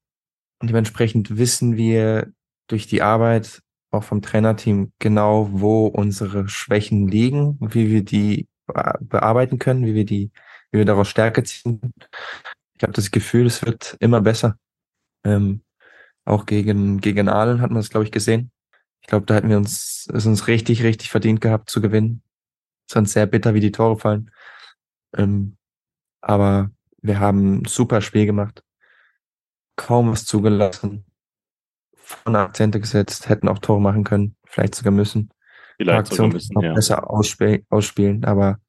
dementsprechend 0.63 1.37
wissen 1.37 1.77
wir 1.77 2.33
durch 2.69 2.87
die 2.87 3.03
Arbeit 3.03 3.63
auch 3.91 4.05
vom 4.05 4.23
Trainerteam 4.23 4.93
genau, 4.99 5.49
wo 5.51 5.87
unsere 5.87 6.49
Schwächen 6.49 7.09
liegen, 7.09 7.59
wie 7.61 7.91
wir 7.91 8.05
die 8.05 8.47
bearbeiten 8.67 9.59
können, 9.59 9.85
wie 9.85 9.95
wir 9.95 10.05
die 10.05 10.31
wie 10.71 10.79
wir 10.79 10.85
daraus 10.85 11.09
Stärke 11.09 11.43
ziehen. 11.43 11.81
Ich 12.77 12.83
habe 12.83 12.93
das 12.93 13.11
Gefühl, 13.11 13.47
es 13.47 13.65
wird 13.65 13.97
immer 14.01 14.21
besser. 14.21 14.57
Ähm, 15.25 15.63
auch 16.25 16.47
gegen, 16.47 17.01
gegen 17.01 17.29
Aalen 17.29 17.61
hat 17.61 17.71
man 17.71 17.81
das, 17.81 17.91
glaube 17.91 18.05
ich, 18.05 18.13
gesehen. 18.13 18.53
Ich 19.01 19.07
glaube, 19.07 19.27
da 19.27 19.35
hätten 19.35 19.49
wir 19.49 19.57
uns, 19.57 20.09
es 20.13 20.27
uns 20.27 20.47
richtig, 20.47 20.83
richtig 20.83 21.11
verdient 21.11 21.41
gehabt 21.41 21.71
zu 21.71 21.81
gewinnen. 21.81 22.23
Es 22.89 22.95
war 22.95 23.01
uns 23.01 23.13
sehr 23.13 23.27
bitter, 23.27 23.55
wie 23.55 23.61
die 23.61 23.73
Tore 23.73 23.99
fallen. 23.99 24.31
Ähm, 25.17 25.57
aber 26.21 26.71
wir 27.03 27.21
haben 27.21 27.61
ein 27.61 27.65
super 27.65 28.01
Spiel 28.01 28.27
gemacht. 28.27 28.63
Kaum 29.77 30.11
was 30.11 30.25
zugelassen. 30.27 31.05
Von 31.95 32.37
Akzente 32.37 32.81
gesetzt, 32.81 33.29
hätten 33.29 33.49
auch 33.49 33.59
Tore 33.59 33.81
machen 33.81 34.05
können, 34.05 34.37
vielleicht 34.45 34.75
sogar 34.75 34.93
müssen. 34.93 35.31
Vielleicht 35.77 36.09
sogar 36.09 36.29
müssen, 36.29 36.55
noch 36.55 36.63
ja. 36.63 36.75
besser 36.75 37.09
ausspielen, 37.09 37.65
ausspielen, 37.71 38.25
aber 38.25 38.61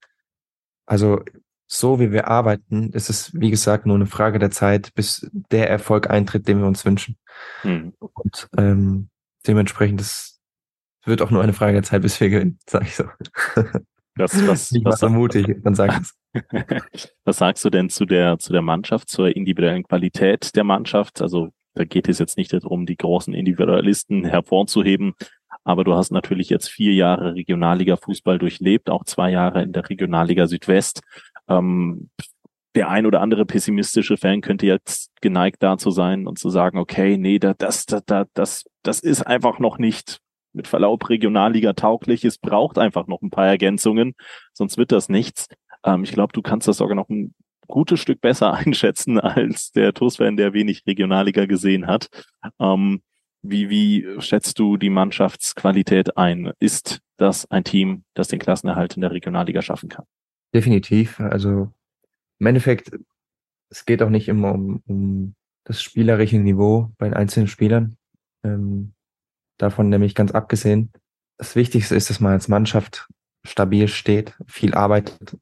also 0.86 1.22
so 1.68 2.02
wie 2.02 2.12
wir 2.12 2.28
arbeiten, 2.28 2.92
ist 2.92 3.10
es, 3.10 3.34
wie 3.34 3.50
gesagt, 3.50 3.86
nur 3.86 3.96
eine 3.96 4.06
Frage 4.06 4.40
der 4.40 4.52
Zeit, 4.52 4.94
bis 4.94 5.30
der 5.32 5.70
Erfolg 5.70 6.10
eintritt, 6.10 6.48
den 6.48 6.60
wir 6.60 6.68
uns 6.68 6.84
wünschen. 6.84 7.18
Mhm. 7.64 7.94
Und 8.00 8.50
ähm, 8.58 9.10
dementsprechend 9.48 10.02
ist, 10.02 10.40
wird 11.06 11.22
auch 11.22 11.32
nur 11.32 11.42
eine 11.42 11.54
Frage 11.54 11.74
der 11.74 11.84
Zeit, 11.84 12.02
bis 12.02 12.20
wir 12.20 12.30
gewinnen, 12.30 12.60
sage 12.70 12.86
ich 12.86 12.96
so. 12.96 13.06
Das, 14.16 14.34
was, 14.48 14.72
ich 14.72 14.84
was 14.86 15.02
mutig, 15.02 15.62
dann 15.64 15.76
sag 15.76 16.02
es. 16.02 16.16
was 17.26 17.38
sagst 17.38 17.66
du 17.66 17.70
denn 17.70 17.90
zu 17.90 18.06
der, 18.06 18.40
zu 18.40 18.54
der 18.54 18.62
Mannschaft, 18.62 19.10
zur 19.10 19.36
individuellen 19.36 19.84
Qualität 19.84 20.56
der 20.56 20.64
Mannschaft? 20.64 21.22
Also 21.22 21.50
da 21.74 21.86
geht 21.86 22.10
es 22.10 22.20
jetzt 22.20 22.38
nicht 22.38 22.54
darum, 22.54 22.86
die 22.86 22.98
großen 22.98 23.34
Individualisten 23.34 24.26
hervorzuheben, 24.26 25.14
aber 25.64 25.84
du 25.84 25.94
hast 25.94 26.12
natürlich 26.12 26.50
jetzt 26.50 26.70
vier 26.70 26.94
Jahre 26.94 27.36
Regionalliga-Fußball 27.36 28.40
durchlebt, 28.40 28.90
auch 28.90 29.06
zwei 29.06 29.32
Jahre 29.32 29.62
in 29.62 29.72
der 29.72 29.90
Regionalliga 29.90 30.48
Südwest. 30.48 31.02
Ähm, 31.48 32.10
der 32.76 32.90
ein 32.90 33.06
oder 33.06 33.22
andere 33.22 33.46
pessimistische 33.46 34.18
Fan 34.18 34.42
könnte 34.42 34.66
jetzt 34.66 35.12
geneigt 35.22 35.62
dazu 35.62 35.92
sein 35.92 36.28
und 36.28 36.40
zu 36.40 36.50
sagen, 36.50 36.78
okay, 36.78 37.18
nee, 37.18 37.40
das, 37.40 37.58
das, 37.58 37.86
das, 38.06 38.28
das, 38.34 38.64
das 38.84 39.00
ist 39.00 39.24
einfach 39.24 39.60
noch 39.60 39.78
nicht 39.78 40.20
mit 40.54 40.68
Verlaub 40.68 41.10
Regionalliga 41.10 41.74
tauglich. 41.74 42.24
Es 42.26 42.38
braucht 42.38 42.78
einfach 42.78 43.08
noch 43.08 43.22
ein 43.22 43.30
paar 43.30 43.48
Ergänzungen, 43.48 44.14
sonst 44.54 44.78
wird 44.78 44.92
das 44.92 45.10
nichts. 45.10 45.48
Ähm, 45.84 46.04
ich 46.04 46.12
glaube, 46.12 46.34
du 46.34 46.42
kannst 46.42 46.68
das 46.68 46.78
sogar 46.78 46.96
noch 46.96 47.10
ein 47.10 47.34
gutes 47.68 48.00
Stück 48.00 48.22
besser 48.22 48.54
einschätzen 48.66 49.20
als 49.20 49.72
der 49.72 49.94
TuS-Fan, 49.94 50.38
der 50.38 50.54
wenig 50.54 50.84
Regionalliga 50.88 51.46
gesehen 51.46 51.88
hat. 51.88 52.08
Ähm, 52.60 53.02
wie, 53.44 53.70
wie 53.70 54.06
schätzt 54.20 54.60
du 54.60 54.78
die 54.78 54.92
Mannschaftsqualität 54.92 56.16
ein? 56.16 56.52
Ist 56.60 57.00
das 57.18 57.50
ein 57.50 57.64
Team, 57.64 58.04
das 58.14 58.28
den 58.28 58.40
Klassenerhalt 58.40 58.96
in 58.96 59.02
der 59.02 59.12
Regionalliga 59.12 59.62
schaffen 59.62 59.90
kann? 59.90 60.06
Definitiv. 60.54 61.20
Also 61.20 61.72
im 62.42 62.48
Endeffekt, 62.48 62.92
es 63.70 63.86
geht 63.86 64.02
auch 64.02 64.10
nicht 64.10 64.28
immer 64.28 64.54
um, 64.54 64.82
um 64.88 65.36
das 65.64 65.82
spielerische 65.82 66.40
Niveau 66.40 66.92
bei 66.98 67.06
den 67.06 67.14
einzelnen 67.14 67.48
Spielern. 67.48 67.98
Ähm, 68.44 68.94
davon 69.58 69.90
nämlich 69.90 70.16
ganz 70.16 70.32
abgesehen. 70.32 70.92
Das 71.38 71.56
Wichtigste 71.56 71.96
ist, 71.96 72.10
dass 72.10 72.20
man 72.20 72.34
als 72.34 72.48
Mannschaft 72.48 73.08
stabil 73.46 73.88
steht, 73.88 74.36
viel 74.48 74.74
arbeitet 74.74 75.38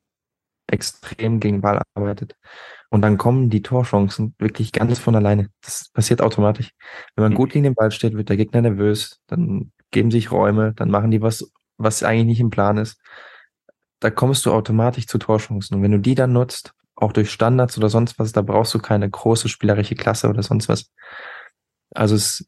extrem 0.71 1.39
gegen 1.39 1.61
Ball 1.61 1.81
arbeitet. 1.95 2.35
Und 2.89 3.01
dann 3.01 3.17
kommen 3.17 3.49
die 3.49 3.61
Torchancen 3.61 4.35
wirklich 4.39 4.71
ganz 4.71 4.99
von 4.99 5.15
alleine. 5.15 5.49
Das 5.61 5.89
passiert 5.89 6.21
automatisch. 6.21 6.71
Wenn 7.15 7.23
man 7.23 7.31
mhm. 7.31 7.37
gut 7.37 7.51
gegen 7.51 7.63
den 7.63 7.75
Ball 7.75 7.91
steht, 7.91 8.13
wird 8.13 8.29
der 8.29 8.37
Gegner 8.37 8.61
nervös, 8.61 9.21
dann 9.27 9.71
geben 9.91 10.11
sich 10.11 10.31
Räume, 10.31 10.73
dann 10.73 10.91
machen 10.91 11.11
die 11.11 11.21
was, 11.21 11.51
was 11.77 12.03
eigentlich 12.03 12.25
nicht 12.25 12.39
im 12.39 12.49
Plan 12.49 12.77
ist. 12.77 12.99
Da 13.99 14.09
kommst 14.09 14.45
du 14.45 14.51
automatisch 14.51 15.07
zu 15.07 15.17
Torchancen. 15.17 15.77
Und 15.77 15.83
wenn 15.83 15.91
du 15.91 15.99
die 15.99 16.15
dann 16.15 16.33
nutzt, 16.33 16.73
auch 17.01 17.13
durch 17.13 17.31
Standards 17.31 17.77
oder 17.77 17.89
sonst 17.89 18.19
was, 18.19 18.31
da 18.31 18.41
brauchst 18.41 18.73
du 18.73 18.79
keine 18.79 19.09
große 19.09 19.49
spielerische 19.49 19.95
Klasse 19.95 20.29
oder 20.29 20.43
sonst 20.43 20.69
was. 20.69 20.91
Also 21.91 22.15
es, 22.15 22.47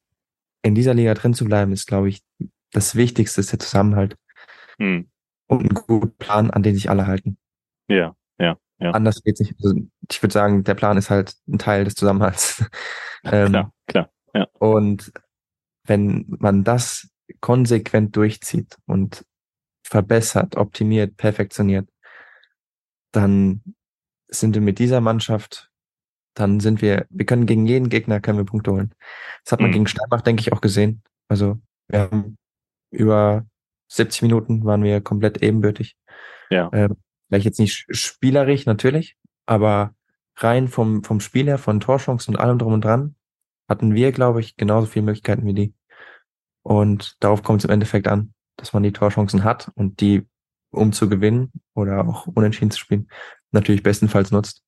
in 0.62 0.76
dieser 0.76 0.94
Liga 0.94 1.14
drin 1.14 1.34
zu 1.34 1.46
bleiben, 1.46 1.72
ist, 1.72 1.88
glaube 1.88 2.10
ich, 2.10 2.22
das 2.72 2.96
Wichtigste, 2.96 3.42
ist 3.42 3.52
der 3.52 3.60
Zusammenhalt. 3.60 4.16
Hm. 4.78 5.10
Und 5.48 5.60
einen 5.60 5.74
guten 5.74 6.16
Plan, 6.18 6.52
an 6.52 6.64
den 6.64 6.76
sich 6.76 6.90
alle 6.90 7.08
halten. 7.08 7.38
Ja, 7.88 8.16
ja. 8.40 8.58
Ja. 8.80 8.92
Anders 8.92 9.22
geht's 9.24 9.40
nicht. 9.40 9.54
Also 9.64 9.76
ich 10.10 10.24
würde 10.24 10.34
sagen, 10.34 10.64
der 10.64 10.74
Plan 10.74 10.98
ist 10.98 11.10
halt 11.10 11.36
ein 11.48 11.60
Teil 11.60 11.84
des 11.84 11.96
Zusammenhalts. 11.96 12.66
ähm, 13.24 13.50
klar, 13.50 13.74
klar. 13.88 14.10
Ja. 14.34 14.48
Und 14.60 15.12
wenn 15.86 16.26
man 16.40 16.64
das 16.64 17.10
konsequent 17.42 18.16
durchzieht 18.16 18.78
und 18.88 19.26
verbessert, 19.84 20.56
optimiert, 20.56 21.16
perfektioniert, 21.18 21.88
dann 23.12 23.62
sind 24.32 24.56
wir 24.56 24.62
mit 24.62 24.80
dieser 24.80 25.02
Mannschaft, 25.02 25.70
dann 26.34 26.60
sind 26.60 26.82
wir, 26.82 27.06
wir 27.10 27.26
können 27.26 27.46
gegen 27.46 27.66
jeden 27.66 27.90
Gegner 27.90 28.20
können 28.20 28.38
wir 28.38 28.46
Punkte 28.46 28.72
holen. 28.72 28.94
Das 29.44 29.52
hat 29.52 29.60
man 29.60 29.70
mhm. 29.70 29.74
gegen 29.74 29.88
Steinbach, 29.88 30.22
denke 30.22 30.42
ich, 30.42 30.54
auch 30.54 30.62
gesehen. 30.62 31.04
Also 31.28 31.60
wir 31.88 32.00
haben 32.00 32.38
über 32.90 33.46
70 33.90 34.22
Minuten 34.24 34.64
waren 34.64 34.84
wir 34.84 35.02
komplett 35.02 35.42
ebenbürtig. 35.44 35.98
Ja. 36.50 36.70
Ähm, 36.74 36.96
Vielleicht 37.32 37.46
jetzt 37.46 37.60
nicht 37.60 37.88
spielerisch, 37.92 38.66
natürlich, 38.66 39.16
aber 39.46 39.96
rein 40.36 40.68
vom, 40.68 41.02
vom 41.02 41.22
Spiel 41.22 41.46
her, 41.46 41.58
von 41.58 41.80
Torchancen 41.80 42.36
und 42.36 42.42
allem 42.42 42.60
drum 42.60 42.74
und 42.74 42.84
dran, 42.84 43.16
hatten 43.70 43.96
wir, 43.96 44.12
glaube 44.12 44.42
ich, 44.42 44.58
genauso 44.58 44.88
viele 44.88 45.06
Möglichkeiten 45.06 45.46
wie 45.46 45.54
die. 45.54 45.74
Und 46.62 47.16
darauf 47.24 47.42
kommt 47.42 47.62
es 47.62 47.66
im 47.66 47.72
Endeffekt 47.72 48.10
an, 48.10 48.34
dass 48.58 48.74
man 48.74 48.84
die 48.84 48.92
Torchancen 48.92 49.46
hat 49.46 49.72
und 49.76 50.02
die, 50.02 50.28
um 50.72 50.92
zu 50.92 51.08
gewinnen 51.08 51.54
oder 51.74 52.06
auch 52.06 52.28
unentschieden 52.28 52.72
zu 52.72 52.80
spielen, 52.80 53.08
natürlich 53.52 53.84
bestenfalls 53.84 54.32
nutzt. 54.32 54.64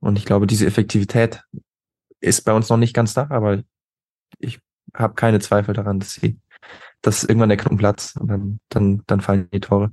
Und 0.00 0.18
ich 0.18 0.24
glaube, 0.24 0.46
diese 0.46 0.66
Effektivität 0.66 1.42
ist 2.20 2.42
bei 2.42 2.52
uns 2.52 2.68
noch 2.68 2.76
nicht 2.76 2.94
ganz 2.94 3.14
da, 3.14 3.28
aber 3.30 3.62
ich 4.38 4.60
habe 4.94 5.14
keine 5.14 5.40
Zweifel 5.40 5.74
daran, 5.74 6.00
dass 6.00 6.14
sie, 6.14 6.38
dass 7.02 7.24
irgendwann 7.24 7.48
der 7.48 7.58
Knoten 7.58 7.76
platzt 7.76 8.18
und 8.18 8.28
dann, 8.28 8.60
dann, 8.68 9.02
dann 9.06 9.20
fallen 9.20 9.48
die 9.52 9.60
Tore. 9.60 9.92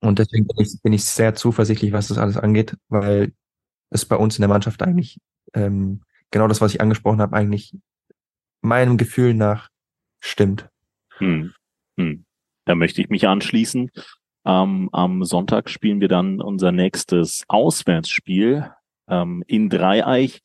Und 0.00 0.18
deswegen 0.18 0.46
bin 0.46 0.64
ich, 0.64 0.80
bin 0.82 0.92
ich 0.92 1.04
sehr 1.04 1.34
zuversichtlich, 1.34 1.92
was 1.92 2.08
das 2.08 2.18
alles 2.18 2.36
angeht, 2.36 2.76
weil 2.88 3.32
es 3.90 4.04
bei 4.04 4.16
uns 4.16 4.36
in 4.36 4.42
der 4.42 4.48
Mannschaft 4.48 4.82
eigentlich 4.82 5.20
ähm, 5.54 6.02
genau 6.30 6.46
das, 6.46 6.60
was 6.60 6.74
ich 6.74 6.80
angesprochen 6.80 7.20
habe, 7.20 7.36
eigentlich 7.36 7.76
meinem 8.60 8.96
Gefühl 8.96 9.34
nach 9.34 9.68
stimmt. 10.20 10.68
Hm. 11.18 11.52
Hm. 11.98 12.24
Da 12.64 12.74
möchte 12.74 13.00
ich 13.00 13.08
mich 13.08 13.26
anschließen. 13.26 13.90
Ähm, 14.48 14.88
am 14.92 15.24
Sonntag 15.24 15.68
spielen 15.68 16.00
wir 16.00 16.08
dann 16.08 16.40
unser 16.40 16.72
nächstes 16.72 17.44
Auswärtsspiel 17.48 18.70
ähm, 19.06 19.44
in 19.46 19.68
Dreieich. 19.68 20.40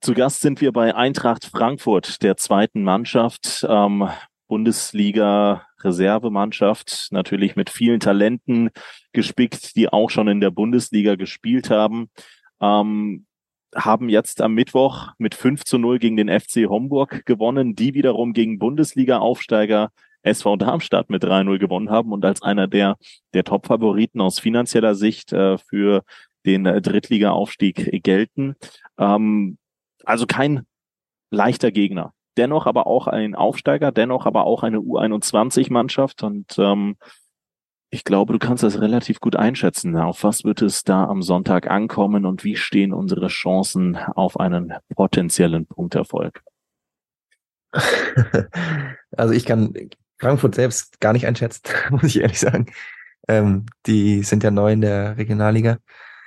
Zu 0.00 0.14
Gast 0.14 0.40
sind 0.40 0.62
wir 0.62 0.72
bei 0.72 0.94
Eintracht 0.94 1.44
Frankfurt, 1.44 2.22
der 2.22 2.38
zweiten 2.38 2.82
Mannschaft. 2.84 3.66
Ähm, 3.68 4.08
Bundesliga 4.48 5.66
Reservemannschaft, 5.80 7.08
natürlich 7.10 7.54
mit 7.54 7.68
vielen 7.68 8.00
Talenten 8.00 8.70
gespickt, 9.12 9.76
die 9.76 9.90
auch 9.90 10.08
schon 10.08 10.28
in 10.28 10.40
der 10.40 10.50
Bundesliga 10.50 11.14
gespielt 11.14 11.68
haben. 11.68 12.08
Ähm, 12.62 13.26
haben 13.74 14.08
jetzt 14.08 14.40
am 14.40 14.54
Mittwoch 14.54 15.08
mit 15.18 15.34
5 15.34 15.64
zu 15.64 15.76
0 15.76 15.98
gegen 15.98 16.16
den 16.16 16.28
FC 16.28 16.66
Homburg 16.68 17.26
gewonnen, 17.26 17.74
die 17.74 17.92
wiederum 17.92 18.32
gegen 18.32 18.58
Bundesliga-Aufsteiger 18.58 19.90
SV 20.24 20.56
Darmstadt 20.56 21.10
mit 21.10 21.24
3-0 21.24 21.58
gewonnen 21.58 21.90
haben 21.90 22.12
und 22.12 22.24
als 22.24 22.42
einer 22.42 22.66
der, 22.66 22.96
der 23.32 23.44
Top-Favoriten 23.44 24.20
aus 24.20 24.38
finanzieller 24.38 24.94
Sicht 24.94 25.32
äh, 25.32 25.58
für 25.58 26.02
den 26.46 26.66
äh, 26.66 26.80
Drittliga-Aufstieg 26.80 28.02
gelten. 28.02 28.56
Ähm, 28.98 29.58
also 30.04 30.26
kein 30.26 30.66
leichter 31.30 31.70
Gegner 31.70 32.12
dennoch 32.36 32.66
aber 32.66 32.86
auch 32.86 33.06
ein 33.06 33.34
Aufsteiger, 33.34 33.92
dennoch 33.92 34.26
aber 34.26 34.44
auch 34.44 34.62
eine 34.62 34.78
U21-Mannschaft 34.78 36.22
und 36.22 36.58
ähm, 36.58 36.96
ich 37.90 38.02
glaube, 38.02 38.32
du 38.32 38.40
kannst 38.40 38.64
das 38.64 38.80
relativ 38.80 39.20
gut 39.20 39.36
einschätzen. 39.36 39.96
Auf 39.96 40.24
was 40.24 40.42
wird 40.42 40.62
es 40.62 40.82
da 40.82 41.04
am 41.04 41.22
Sonntag 41.22 41.70
ankommen 41.70 42.26
und 42.26 42.42
wie 42.42 42.56
stehen 42.56 42.92
unsere 42.92 43.28
Chancen 43.28 43.96
auf 43.96 44.40
einen 44.40 44.74
potenziellen 44.94 45.66
Punkterfolg? 45.66 46.42
Also 49.16 49.32
ich 49.32 49.44
kann 49.44 49.72
Frankfurt 50.24 50.54
selbst 50.54 51.00
gar 51.00 51.12
nicht 51.12 51.26
einschätzen, 51.26 51.62
muss 51.90 52.04
ich 52.04 52.20
ehrlich 52.20 52.40
sagen. 52.40 52.66
Ähm, 53.28 53.66
die 53.86 54.22
sind 54.22 54.42
ja 54.42 54.50
neu 54.50 54.72
in 54.72 54.80
der 54.80 55.18
Regionalliga. 55.18 55.78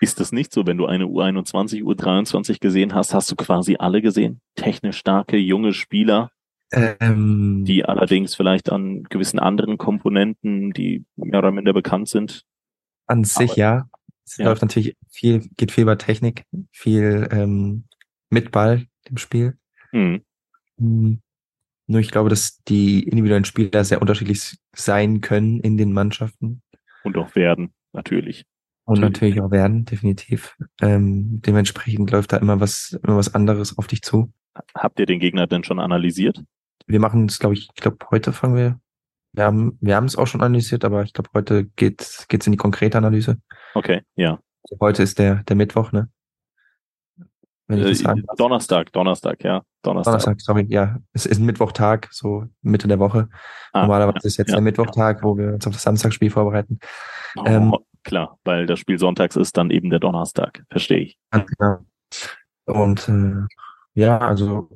Ist 0.01 0.19
das 0.19 0.31
nicht 0.31 0.53
so, 0.53 0.67
wenn 0.67 0.77
du 0.77 0.85
eine 0.85 1.05
U21, 1.05 1.81
U23 1.81 2.59
gesehen 2.59 2.93
hast, 2.93 3.15
hast 3.15 3.31
du 3.31 3.35
quasi 3.35 3.77
alle 3.79 4.03
gesehen? 4.03 4.39
Technisch 4.55 4.99
starke, 4.99 5.37
junge 5.37 5.73
Spieler, 5.73 6.29
ähm, 6.71 7.65
die 7.65 7.85
allerdings 7.85 8.35
vielleicht 8.35 8.71
an 8.71 9.03
gewissen 9.05 9.39
anderen 9.39 9.79
Komponenten, 9.79 10.73
die 10.73 11.03
mehr 11.15 11.39
oder 11.39 11.51
minder 11.51 11.73
bekannt 11.73 12.07
sind. 12.09 12.43
An 13.07 13.23
sich 13.23 13.51
Aber, 13.51 13.59
ja. 13.59 13.89
Es 14.25 14.37
ja. 14.37 14.45
läuft 14.45 14.61
natürlich 14.61 14.95
viel, 15.09 15.49
geht 15.57 15.71
viel 15.71 15.83
über 15.83 15.97
Technik, 15.97 16.43
viel 16.71 17.27
ähm, 17.31 17.85
mit 18.29 18.51
Ball 18.51 18.85
im 19.05 19.17
Spiel. 19.17 19.57
Mhm. 19.91 20.21
Nur 21.87 22.01
ich 22.01 22.11
glaube, 22.11 22.29
dass 22.29 22.61
die 22.63 23.03
individuellen 23.03 23.45
Spieler 23.45 23.83
sehr 23.83 24.01
unterschiedlich 24.01 24.57
sein 24.75 25.21
können 25.21 25.59
in 25.61 25.77
den 25.77 25.93
Mannschaften. 25.93 26.61
Und 27.03 27.17
auch 27.17 27.35
werden, 27.35 27.73
natürlich. 27.93 28.45
Und 28.83 28.99
natürlich 28.99 29.41
auch 29.41 29.51
werden, 29.51 29.85
definitiv. 29.85 30.55
Ähm, 30.81 31.41
dementsprechend 31.41 32.11
läuft 32.11 32.33
da 32.33 32.37
immer 32.37 32.59
was, 32.59 32.97
immer 33.03 33.17
was 33.17 33.33
anderes 33.33 33.77
auf 33.77 33.87
dich 33.87 34.01
zu. 34.01 34.31
Habt 34.75 34.99
ihr 34.99 35.05
den 35.05 35.19
Gegner 35.19 35.47
denn 35.47 35.63
schon 35.63 35.79
analysiert? 35.79 36.41
Wir 36.87 36.99
machen 36.99 37.25
es, 37.25 37.39
glaube 37.39 37.55
ich, 37.55 37.69
ich 37.73 37.81
glaube, 37.81 37.97
heute 38.11 38.31
fangen 38.31 38.55
wir. 38.55 38.79
Wir 39.33 39.43
haben, 39.43 39.77
wir 39.81 39.95
haben 39.95 40.05
es 40.05 40.15
auch 40.15 40.25
schon 40.25 40.41
analysiert, 40.41 40.85
aber 40.85 41.03
ich 41.03 41.13
glaube, 41.13 41.29
heute 41.33 41.65
geht 41.75 42.25
geht's 42.29 42.47
in 42.47 42.53
die 42.53 42.57
konkrete 42.57 42.97
Analyse. 42.97 43.37
Okay, 43.73 44.01
ja. 44.15 44.39
Heute 44.79 45.03
ist 45.03 45.19
der, 45.19 45.43
der 45.43 45.55
Mittwoch, 45.55 45.91
ne? 45.91 46.09
Äh, 47.69 47.93
Donnerstag, 48.37 48.91
Donnerstag, 48.93 49.43
ja. 49.43 49.61
Donnerstag. 49.81 50.11
Donnerstag, 50.13 50.41
sorry, 50.41 50.65
ja. 50.69 50.99
Es 51.11 51.25
ist 51.25 51.39
ein 51.39 51.45
Mittwochtag, 51.45 52.07
so 52.11 52.45
Mitte 52.61 52.87
der 52.87 52.99
Woche. 52.99 53.29
Ah, 53.73 53.81
Normalerweise 53.81 54.19
ja, 54.23 54.27
ist 54.27 54.37
jetzt 54.37 54.49
ja, 54.49 54.55
der 54.55 54.61
Mittwochtag, 54.61 55.21
wo 55.23 55.37
wir 55.37 55.53
uns 55.53 55.67
auf 55.67 55.73
das 55.73 55.83
Samstagsspiel 55.83 56.29
vorbereiten. 56.29 56.79
Oh, 57.35 57.43
ähm, 57.45 57.75
klar, 58.03 58.37
weil 58.45 58.67
das 58.67 58.79
Spiel 58.79 58.97
sonntags 58.97 59.35
ist 59.35 59.57
dann 59.57 59.69
eben 59.69 59.89
der 59.89 59.99
Donnerstag. 59.99 60.63
Verstehe 60.69 60.99
ich. 60.99 61.17
Ja. 61.59 61.81
Und 62.65 63.09
äh, 63.09 63.47
ja, 63.93 64.17
also 64.17 64.69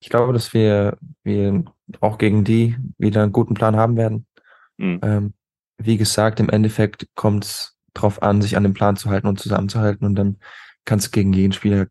ich 0.00 0.10
glaube, 0.10 0.32
dass 0.32 0.52
wir, 0.52 0.98
wir 1.22 1.64
auch 2.00 2.18
gegen 2.18 2.42
die 2.42 2.76
wieder 2.98 3.22
einen 3.22 3.32
guten 3.32 3.54
Plan 3.54 3.76
haben 3.76 3.96
werden. 3.96 4.26
Mhm. 4.78 5.00
Ähm, 5.02 5.34
wie 5.78 5.96
gesagt, 5.96 6.40
im 6.40 6.48
Endeffekt 6.48 7.06
kommt 7.14 7.44
es 7.44 7.76
darauf 7.94 8.22
an, 8.22 8.42
sich 8.42 8.56
an 8.56 8.62
den 8.62 8.74
Plan 8.74 8.96
zu 8.96 9.10
halten 9.10 9.26
und 9.26 9.38
zusammenzuhalten 9.38 10.06
und 10.06 10.16
dann 10.16 10.38
kannst 10.84 11.06
du 11.06 11.10
gegen 11.10 11.32
jeden 11.32 11.52
Spieler, 11.52 11.86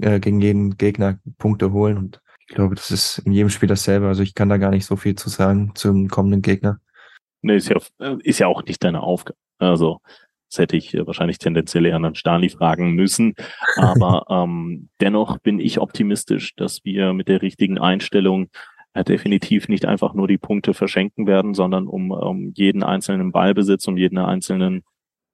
äh, 0.00 0.20
gegen 0.20 0.40
jeden 0.40 0.76
Gegner 0.76 1.18
Punkte 1.38 1.72
holen 1.72 1.96
und 1.96 2.20
ich 2.48 2.56
glaube, 2.56 2.74
das 2.74 2.90
ist 2.90 3.18
in 3.20 3.32
jedem 3.32 3.48
Spiel 3.48 3.68
dasselbe. 3.68 4.08
Also 4.08 4.24
ich 4.24 4.34
kann 4.34 4.48
da 4.48 4.56
gar 4.56 4.70
nicht 4.70 4.84
so 4.84 4.96
viel 4.96 5.14
zu 5.14 5.28
sagen 5.28 5.72
zum 5.76 6.08
kommenden 6.08 6.42
Gegner. 6.42 6.80
Nee, 7.42 7.56
ist 7.56 7.68
ja, 7.68 7.78
ist 8.24 8.40
ja 8.40 8.48
auch 8.48 8.64
nicht 8.64 8.82
deine 8.82 9.02
Aufgabe. 9.02 9.38
Also, 9.58 10.00
das 10.50 10.58
hätte 10.58 10.76
ich 10.76 10.94
äh, 10.94 11.06
wahrscheinlich 11.06 11.38
tendenziell 11.38 11.86
eher 11.86 11.96
an 11.96 12.14
Stani 12.14 12.48
fragen 12.48 12.94
müssen. 12.94 13.34
Aber 13.76 14.26
ähm, 14.28 14.88
dennoch 15.00 15.38
bin 15.38 15.60
ich 15.60 15.78
optimistisch, 15.78 16.56
dass 16.56 16.84
wir 16.84 17.12
mit 17.12 17.28
der 17.28 17.40
richtigen 17.40 17.78
Einstellung 17.78 18.48
äh, 18.94 19.04
definitiv 19.04 19.68
nicht 19.68 19.86
einfach 19.86 20.14
nur 20.14 20.26
die 20.26 20.38
Punkte 20.38 20.74
verschenken 20.74 21.28
werden, 21.28 21.54
sondern 21.54 21.86
um, 21.86 22.10
um 22.10 22.52
jeden 22.56 22.82
einzelnen 22.82 23.30
Ballbesitz, 23.30 23.86
um 23.86 23.96
jeden 23.96 24.18
einzelnen, 24.18 24.82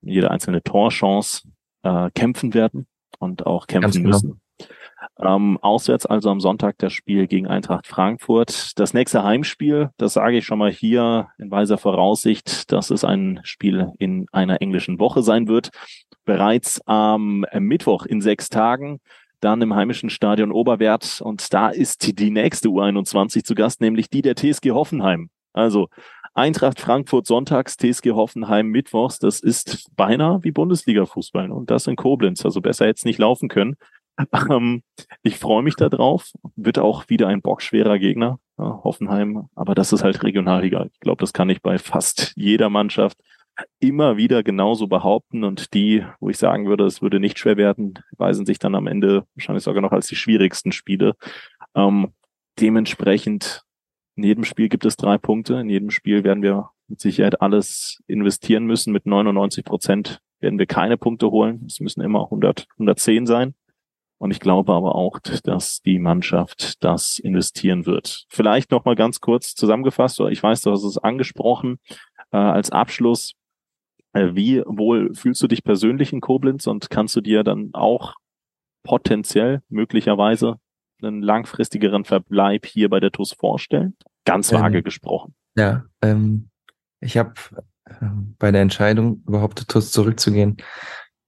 jede 0.02 0.30
einzelne 0.30 0.62
Torchance 0.62 1.48
äh, 1.82 2.10
kämpfen 2.14 2.52
werden 2.52 2.86
und 3.18 3.46
auch 3.46 3.66
kämpfen 3.66 4.02
genau. 4.02 4.08
müssen. 4.08 4.40
Ähm, 5.18 5.58
auswärts 5.60 6.06
also 6.06 6.30
am 6.30 6.40
Sonntag 6.40 6.78
das 6.78 6.92
Spiel 6.92 7.26
gegen 7.26 7.46
Eintracht 7.46 7.86
Frankfurt. 7.86 8.78
Das 8.78 8.94
nächste 8.94 9.24
Heimspiel, 9.24 9.90
das 9.98 10.14
sage 10.14 10.38
ich 10.38 10.46
schon 10.46 10.58
mal 10.58 10.70
hier 10.70 11.28
in 11.38 11.50
weiser 11.50 11.78
Voraussicht, 11.78 12.72
dass 12.72 12.90
es 12.90 13.04
ein 13.04 13.40
Spiel 13.42 13.92
in 13.98 14.26
einer 14.32 14.60
englischen 14.62 14.98
Woche 14.98 15.22
sein 15.22 15.48
wird. 15.48 15.70
Bereits 16.24 16.80
am 16.86 17.46
Mittwoch 17.58 18.06
in 18.06 18.20
sechs 18.20 18.48
Tagen, 18.48 19.00
dann 19.40 19.62
im 19.62 19.74
heimischen 19.74 20.10
Stadion 20.10 20.52
Oberwert. 20.52 21.20
Und 21.20 21.52
da 21.52 21.68
ist 21.68 22.18
die 22.18 22.30
nächste 22.30 22.68
U21 22.68 23.44
zu 23.44 23.54
Gast, 23.54 23.80
nämlich 23.80 24.10
die 24.10 24.22
der 24.22 24.34
TSG 24.34 24.70
Hoffenheim. 24.70 25.30
Also 25.52 25.88
Eintracht 26.34 26.80
Frankfurt 26.80 27.26
sonntags, 27.26 27.78
TSG 27.78 28.10
Hoffenheim 28.10 28.68
mittwochs. 28.68 29.18
Das 29.18 29.40
ist 29.40 29.88
beinahe 29.96 30.44
wie 30.44 30.52
Bundesliga-Fußball 30.52 31.50
und 31.50 31.70
das 31.70 31.86
in 31.86 31.96
Koblenz. 31.96 32.44
Also 32.44 32.60
besser 32.60 32.86
jetzt 32.86 33.06
nicht 33.06 33.18
laufen 33.18 33.48
können. 33.48 33.76
Ähm, 34.50 34.82
ich 35.22 35.38
freue 35.38 35.62
mich 35.62 35.76
da 35.76 35.88
drauf. 35.88 36.32
Wird 36.56 36.78
auch 36.78 37.08
wieder 37.08 37.28
ein 37.28 37.42
bockschwerer 37.42 37.98
Gegner, 37.98 38.38
ja, 38.58 38.80
Hoffenheim. 38.84 39.48
Aber 39.54 39.74
das 39.74 39.92
ist 39.92 40.02
halt 40.02 40.22
Regionalliga. 40.22 40.86
Ich 40.92 41.00
glaube, 41.00 41.20
das 41.20 41.32
kann 41.32 41.50
ich 41.50 41.62
bei 41.62 41.78
fast 41.78 42.32
jeder 42.36 42.70
Mannschaft 42.70 43.18
immer 43.78 44.16
wieder 44.16 44.42
genauso 44.42 44.86
behaupten. 44.86 45.44
Und 45.44 45.74
die, 45.74 46.04
wo 46.20 46.30
ich 46.30 46.38
sagen 46.38 46.66
würde, 46.66 46.84
es 46.84 47.02
würde 47.02 47.20
nicht 47.20 47.38
schwer 47.38 47.56
werden, 47.56 47.98
weisen 48.16 48.46
sich 48.46 48.58
dann 48.58 48.74
am 48.74 48.86
Ende 48.86 49.24
wahrscheinlich 49.34 49.64
sogar 49.64 49.82
noch 49.82 49.92
als 49.92 50.06
die 50.06 50.16
schwierigsten 50.16 50.72
Spiele. 50.72 51.14
Ähm, 51.74 52.12
dementsprechend, 52.60 53.64
in 54.16 54.24
jedem 54.24 54.44
Spiel 54.44 54.68
gibt 54.68 54.84
es 54.84 54.96
drei 54.96 55.18
Punkte. 55.18 55.54
In 55.54 55.68
jedem 55.68 55.90
Spiel 55.90 56.24
werden 56.24 56.42
wir 56.42 56.70
mit 56.88 57.00
Sicherheit 57.00 57.40
alles 57.42 58.02
investieren 58.06 58.64
müssen. 58.64 58.92
Mit 58.92 59.06
99 59.06 59.64
Prozent 59.64 60.20
werden 60.40 60.58
wir 60.58 60.66
keine 60.66 60.96
Punkte 60.96 61.30
holen. 61.30 61.64
Es 61.66 61.80
müssen 61.80 62.00
immer 62.00 62.24
100, 62.24 62.66
110 62.74 63.26
sein. 63.26 63.54
Und 64.18 64.30
ich 64.30 64.40
glaube 64.40 64.72
aber 64.72 64.94
auch, 64.94 65.18
dass 65.20 65.82
die 65.82 65.98
Mannschaft 65.98 66.82
das 66.82 67.18
investieren 67.18 67.84
wird. 67.84 68.24
Vielleicht 68.30 68.70
noch 68.70 68.84
mal 68.84 68.94
ganz 68.94 69.20
kurz 69.20 69.54
zusammengefasst, 69.54 70.20
oder 70.20 70.30
ich 70.30 70.42
weiß, 70.42 70.62
du 70.62 70.70
hast 70.70 70.84
es 70.84 70.98
angesprochen, 70.98 71.78
äh, 72.32 72.38
als 72.38 72.70
Abschluss. 72.70 73.34
Äh, 74.12 74.34
wie 74.34 74.62
wohl 74.64 75.14
fühlst 75.14 75.42
du 75.42 75.48
dich 75.48 75.62
persönlich 75.62 76.12
in 76.12 76.20
Koblenz 76.20 76.66
und 76.66 76.88
kannst 76.88 77.14
du 77.16 77.20
dir 77.20 77.44
dann 77.44 77.70
auch 77.74 78.14
potenziell 78.82 79.62
möglicherweise 79.68 80.56
einen 81.02 81.20
langfristigeren 81.20 82.04
Verbleib 82.04 82.64
hier 82.64 82.88
bei 82.88 83.00
der 83.00 83.10
TUS 83.10 83.32
vorstellen? 83.32 83.96
Ganz 84.24 84.50
vage 84.50 84.78
ähm, 84.78 84.84
gesprochen. 84.84 85.34
Ja, 85.56 85.84
ähm, 86.00 86.48
ich 87.00 87.18
habe 87.18 87.34
äh, 87.84 88.06
bei 88.38 88.50
der 88.50 88.62
Entscheidung, 88.62 89.22
überhaupt 89.26 89.58
zur 89.58 89.68
TUS 89.68 89.92
zurückzugehen, 89.92 90.56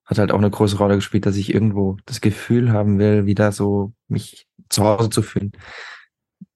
hat 0.09 0.19
halt 0.19 0.33
auch 0.33 0.39
eine 0.39 0.51
große 0.51 0.77
Rolle 0.79 0.97
gespielt, 0.97 1.27
dass 1.27 1.37
ich 1.37 1.53
irgendwo 1.53 1.97
das 2.07 2.21
Gefühl 2.21 2.73
haben 2.73 2.99
will, 2.99 3.27
wieder 3.27 3.53
so 3.53 3.93
mich 4.09 4.47
zu 4.69 4.83
Hause 4.85 5.11
zu 5.11 5.23
fühlen. 5.23 5.53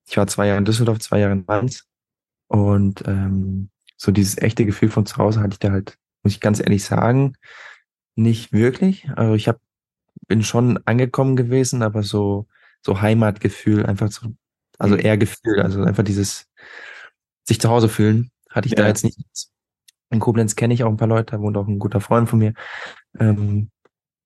Ich 0.08 0.16
war 0.16 0.26
zwei 0.26 0.46
Jahre 0.46 0.58
in 0.58 0.64
Düsseldorf, 0.64 0.98
zwei 0.98 1.20
Jahre 1.20 1.32
in 1.32 1.44
Mainz 1.46 1.84
und 2.48 3.06
ähm, 3.06 3.70
so 3.96 4.10
dieses 4.10 4.38
echte 4.38 4.66
Gefühl 4.66 4.88
von 4.88 5.06
zu 5.06 5.16
Hause 5.18 5.40
hatte 5.40 5.52
ich 5.54 5.58
da 5.58 5.70
halt, 5.70 5.96
muss 6.22 6.32
ich 6.32 6.40
ganz 6.40 6.60
ehrlich 6.60 6.84
sagen, 6.84 7.34
nicht 8.16 8.52
wirklich. 8.52 9.08
Also 9.16 9.34
ich 9.34 9.48
hab, 9.48 9.60
bin 10.26 10.42
schon 10.42 10.80
angekommen 10.86 11.36
gewesen, 11.36 11.82
aber 11.82 12.02
so 12.02 12.46
so 12.84 13.00
Heimatgefühl, 13.00 13.86
einfach 13.86 14.10
so, 14.10 14.28
also 14.78 14.94
mhm. 14.94 15.00
eher 15.00 15.16
Gefühl, 15.16 15.60
also 15.62 15.82
einfach 15.82 16.02
dieses 16.02 16.48
sich 17.44 17.60
zu 17.60 17.70
Hause 17.70 17.88
fühlen, 17.88 18.30
hatte 18.50 18.66
ich 18.66 18.72
ja. 18.72 18.82
da 18.82 18.88
jetzt 18.88 19.04
nicht. 19.04 19.18
In 20.10 20.20
Koblenz 20.20 20.56
kenne 20.56 20.74
ich 20.74 20.84
auch 20.84 20.90
ein 20.90 20.96
paar 20.96 21.08
Leute, 21.08 21.36
da 21.36 21.40
wohnt 21.40 21.56
auch 21.56 21.66
ein 21.66 21.78
guter 21.78 22.00
Freund 22.00 22.28
von 22.28 22.38
mir. 22.38 22.52
Ähm, 23.18 23.70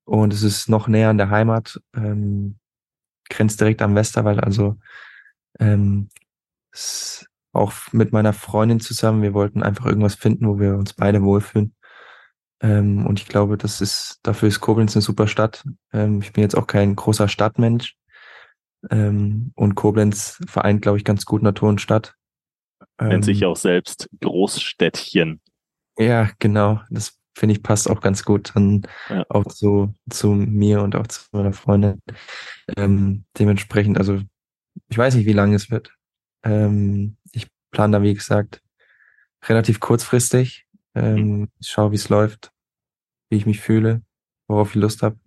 und 0.05 0.33
es 0.33 0.43
ist 0.43 0.69
noch 0.69 0.89
näher 0.89 1.11
an 1.11 1.19
der 1.19 1.31
Heimat, 1.31 1.81
ähm, 1.95 2.59
grenzt 3.29 3.61
direkt 3.61 3.83
am 3.83 3.95
Westerwald, 3.95 4.43
also 4.43 4.77
ähm, 5.59 6.09
auch 7.53 7.73
mit 7.93 8.13
meiner 8.13 8.33
Freundin 8.33 8.81
zusammen, 8.81 9.23
wir 9.23 9.35
wollten 9.35 9.63
einfach 9.63 9.87
irgendwas 9.87 10.15
finden, 10.15 10.47
wo 10.47 10.59
wir 10.59 10.77
uns 10.77 10.93
beide 10.93 11.23
wohlfühlen. 11.23 11.75
Ähm, 12.61 13.07
und 13.07 13.21
ich 13.21 13.27
glaube, 13.27 13.57
das 13.57 13.81
ist, 13.81 14.21
dafür 14.23 14.49
ist 14.49 14.61
Koblenz 14.61 14.95
eine 14.95 15.03
super 15.03 15.27
Stadt. 15.27 15.65
Ähm, 15.93 16.21
ich 16.21 16.33
bin 16.33 16.43
jetzt 16.43 16.57
auch 16.57 16.67
kein 16.67 16.97
großer 16.97 17.29
Stadtmensch. 17.29 17.97
Ähm, 18.91 19.53
und 19.57 19.75
Koblenz 19.75 20.41
vereint, 20.47 20.83
glaube 20.83 20.99
ich, 20.99 21.05
ganz 21.05 21.25
gut 21.25 21.43
Natur 21.43 21.69
und 21.69 21.81
Stadt. 21.81 22.15
Nennt 23.01 23.25
sich 23.25 23.43
ähm, 23.43 23.49
auch 23.49 23.57
selbst 23.57 24.09
Großstädtchen. 24.21 25.41
Ja, 25.99 26.31
genau. 26.39 26.81
Das 26.91 27.19
finde 27.37 27.55
ich 27.55 27.63
passt 27.63 27.91
auch 27.91 28.01
ganz 28.01 28.25
gut 28.25 28.53
dann 28.55 28.83
ja. 29.11 29.27
auch 29.29 29.45
zu, 29.45 29.95
zu 30.09 30.29
mir 30.29 30.81
und 30.81 30.97
auch 30.97 31.07
zu 31.07 31.21
meiner 31.33 31.53
Freundin. 31.53 32.01
Ähm, 32.79 33.27
dementsprechend, 33.39 33.99
also 33.99 34.23
ich 34.89 34.97
weiß 34.97 35.15
nicht, 35.15 35.27
wie 35.27 35.35
lange 35.35 35.55
es 35.55 35.71
wird. 35.71 35.93
Ähm, 36.43 37.19
ich 37.33 37.47
plane 37.73 37.99
da, 37.99 38.03
wie 38.03 38.15
gesagt, 38.15 38.63
relativ 39.45 39.81
kurzfristig. 39.81 40.67
Ähm, 40.95 41.41
mhm. 41.41 41.49
Ich 41.61 41.69
schaue, 41.69 41.93
wie 41.93 41.97
es 41.97 42.09
läuft, 42.09 42.53
wie 43.29 43.37
ich 43.37 43.45
mich 43.45 43.61
fühle, 43.61 44.01
worauf 44.49 44.71
ich 44.71 44.77
Lust 44.77 45.03
habe. 45.03 45.19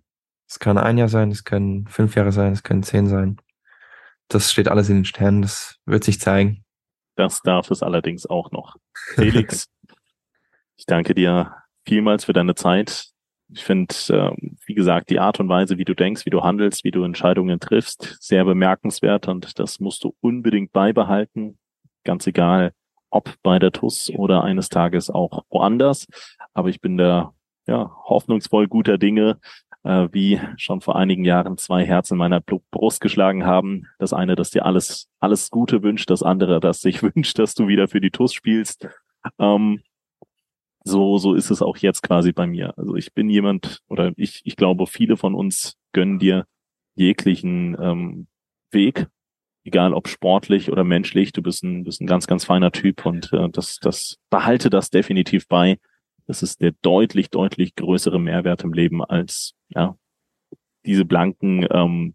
Es 0.48 0.58
kann 0.58 0.78
ein 0.78 0.98
Jahr 0.98 1.08
sein, 1.08 1.30
es 1.30 1.44
können 1.44 1.86
fünf 1.86 2.16
Jahre 2.16 2.32
sein, 2.32 2.52
es 2.52 2.64
können 2.64 2.82
zehn 2.82 3.06
sein. 3.06 3.40
Das 4.26 4.50
steht 4.50 4.66
alles 4.66 4.88
in 4.88 4.96
den 4.96 5.04
Sternen, 5.04 5.42
das 5.42 5.78
wird 5.86 6.02
sich 6.02 6.20
zeigen. 6.20 6.64
Das 7.14 7.40
darf 7.42 7.70
es 7.70 7.84
allerdings 7.84 8.26
auch 8.26 8.50
noch. 8.50 8.76
Felix, 9.14 9.68
ich 10.76 10.86
danke 10.86 11.14
dir 11.14 11.54
vielmals 11.86 12.24
für 12.24 12.32
deine 12.32 12.54
Zeit. 12.54 13.06
Ich 13.52 13.64
finde, 13.64 13.94
äh, 14.08 14.30
wie 14.66 14.74
gesagt, 14.74 15.10
die 15.10 15.18
Art 15.18 15.40
und 15.40 15.48
Weise, 15.48 15.76
wie 15.76 15.84
du 15.84 15.94
denkst, 15.94 16.24
wie 16.24 16.30
du 16.30 16.42
handelst, 16.42 16.84
wie 16.84 16.92
du 16.92 17.02
Entscheidungen 17.02 17.58
triffst, 17.58 18.16
sehr 18.20 18.44
bemerkenswert 18.44 19.26
und 19.28 19.58
das 19.58 19.80
musst 19.80 20.04
du 20.04 20.14
unbedingt 20.20 20.72
beibehalten. 20.72 21.58
Ganz 22.04 22.26
egal, 22.26 22.72
ob 23.10 23.34
bei 23.42 23.58
der 23.58 23.72
TUS 23.72 24.10
oder 24.10 24.44
eines 24.44 24.68
Tages 24.68 25.10
auch 25.10 25.44
woanders. 25.50 26.06
Aber 26.54 26.68
ich 26.68 26.80
bin 26.80 26.96
da 26.96 27.34
ja 27.66 27.90
hoffnungsvoll 28.04 28.68
guter 28.68 28.98
Dinge, 28.98 29.38
äh, 29.82 30.08
wie 30.12 30.40
schon 30.56 30.80
vor 30.80 30.96
einigen 30.96 31.24
Jahren 31.24 31.56
zwei 31.56 31.84
Herzen 31.84 32.16
meiner 32.16 32.40
Brust 32.40 33.00
geschlagen 33.00 33.44
haben. 33.44 33.86
Das 33.98 34.12
eine, 34.12 34.36
das 34.36 34.50
dir 34.50 34.64
alles, 34.64 35.08
alles 35.18 35.50
Gute 35.50 35.82
wünscht, 35.82 36.10
das 36.10 36.22
andere, 36.22 36.60
das 36.60 36.80
sich 36.80 37.02
wünscht, 37.14 37.38
dass 37.38 37.54
du 37.54 37.68
wieder 37.68 37.88
für 37.88 38.00
die 38.00 38.10
TUS 38.10 38.32
spielst. 38.32 38.88
Ähm, 39.38 39.82
so, 40.84 41.18
so 41.18 41.34
ist 41.34 41.50
es 41.50 41.62
auch 41.62 41.76
jetzt 41.76 42.02
quasi 42.02 42.32
bei 42.32 42.46
mir. 42.46 42.76
Also 42.78 42.96
ich 42.96 43.12
bin 43.12 43.28
jemand, 43.28 43.80
oder 43.88 44.12
ich, 44.16 44.40
ich 44.44 44.56
glaube, 44.56 44.86
viele 44.86 45.16
von 45.16 45.34
uns 45.34 45.76
gönnen 45.92 46.18
dir 46.18 46.46
jeglichen 46.94 47.76
ähm, 47.80 48.26
Weg, 48.70 49.06
egal 49.64 49.92
ob 49.94 50.08
sportlich 50.08 50.70
oder 50.70 50.84
menschlich. 50.84 51.32
Du 51.32 51.42
bist 51.42 51.62
ein, 51.62 51.84
bist 51.84 52.00
ein 52.00 52.06
ganz, 52.06 52.26
ganz 52.26 52.44
feiner 52.44 52.72
Typ 52.72 53.04
und 53.04 53.32
äh, 53.32 53.48
das, 53.50 53.78
das 53.80 54.16
behalte 54.30 54.70
das 54.70 54.90
definitiv 54.90 55.48
bei. 55.48 55.78
Das 56.26 56.42
ist 56.42 56.60
der 56.60 56.72
deutlich, 56.82 57.30
deutlich 57.30 57.74
größere 57.74 58.20
Mehrwert 58.20 58.62
im 58.62 58.72
Leben 58.72 59.04
als 59.04 59.54
ja 59.68 59.96
diese 60.86 61.04
blanken 61.04 61.66
ähm, 61.70 62.14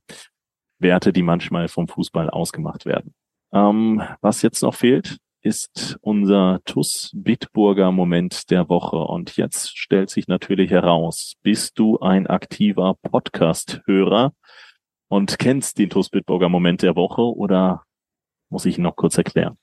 Werte, 0.79 1.13
die 1.13 1.23
manchmal 1.23 1.67
vom 1.67 1.87
Fußball 1.87 2.29
ausgemacht 2.29 2.85
werden. 2.85 3.13
Ähm, 3.53 4.01
was 4.21 4.41
jetzt 4.41 4.61
noch 4.61 4.75
fehlt, 4.75 5.17
ist 5.45 5.99
unser 6.01 6.59
TUS 6.65 7.11
Bitburger 7.13 7.91
Moment 7.91 8.49
der 8.49 8.67
Woche. 8.67 8.95
Und 8.95 9.37
jetzt 9.37 9.77
stellt 9.77 10.09
sich 10.09 10.27
natürlich 10.27 10.71
heraus, 10.71 11.35
bist 11.43 11.77
du 11.77 11.99
ein 11.99 12.25
aktiver 12.25 12.95
Podcast-Hörer 13.03 14.33
und 15.07 15.37
kennst 15.37 15.77
den 15.77 15.91
TUS 15.91 16.09
Bitburger 16.09 16.49
Moment 16.49 16.81
der 16.81 16.95
Woche 16.95 17.21
oder 17.21 17.83
muss 18.49 18.65
ich 18.65 18.79
ihn 18.79 18.83
noch 18.83 18.95
kurz 18.95 19.19
erklären? 19.19 19.55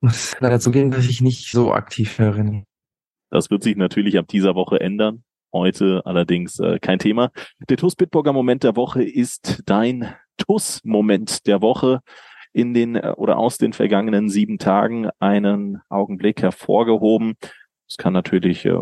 Muss 0.00 0.36
leider 0.38 0.60
zugeben, 0.60 0.92
dass 0.92 1.06
ich 1.06 1.20
nicht 1.20 1.50
so 1.50 1.72
aktiv 1.72 2.20
höre. 2.20 2.62
Das 3.30 3.50
wird 3.50 3.64
sich 3.64 3.74
natürlich 3.74 4.16
ab 4.16 4.28
dieser 4.28 4.54
Woche 4.54 4.78
ändern. 4.78 5.24
Heute 5.52 6.02
allerdings 6.04 6.60
äh, 6.60 6.78
kein 6.78 7.00
Thema. 7.00 7.32
Der 7.68 7.78
TUS 7.78 7.96
Bitburger 7.96 8.32
Moment 8.32 8.62
der 8.62 8.76
Woche 8.76 9.02
ist 9.02 9.64
dein 9.66 10.14
TUS-Moment 10.36 11.48
der 11.48 11.62
Woche 11.62 12.00
in 12.54 12.72
den 12.72 12.96
äh, 12.96 13.12
oder 13.16 13.36
aus 13.36 13.58
den 13.58 13.74
vergangenen 13.74 14.30
sieben 14.30 14.58
Tagen 14.58 15.10
einen 15.18 15.82
Augenblick 15.90 16.40
hervorgehoben. 16.40 17.34
Es 17.86 17.98
kann 17.98 18.14
natürlich 18.14 18.64
äh, 18.64 18.78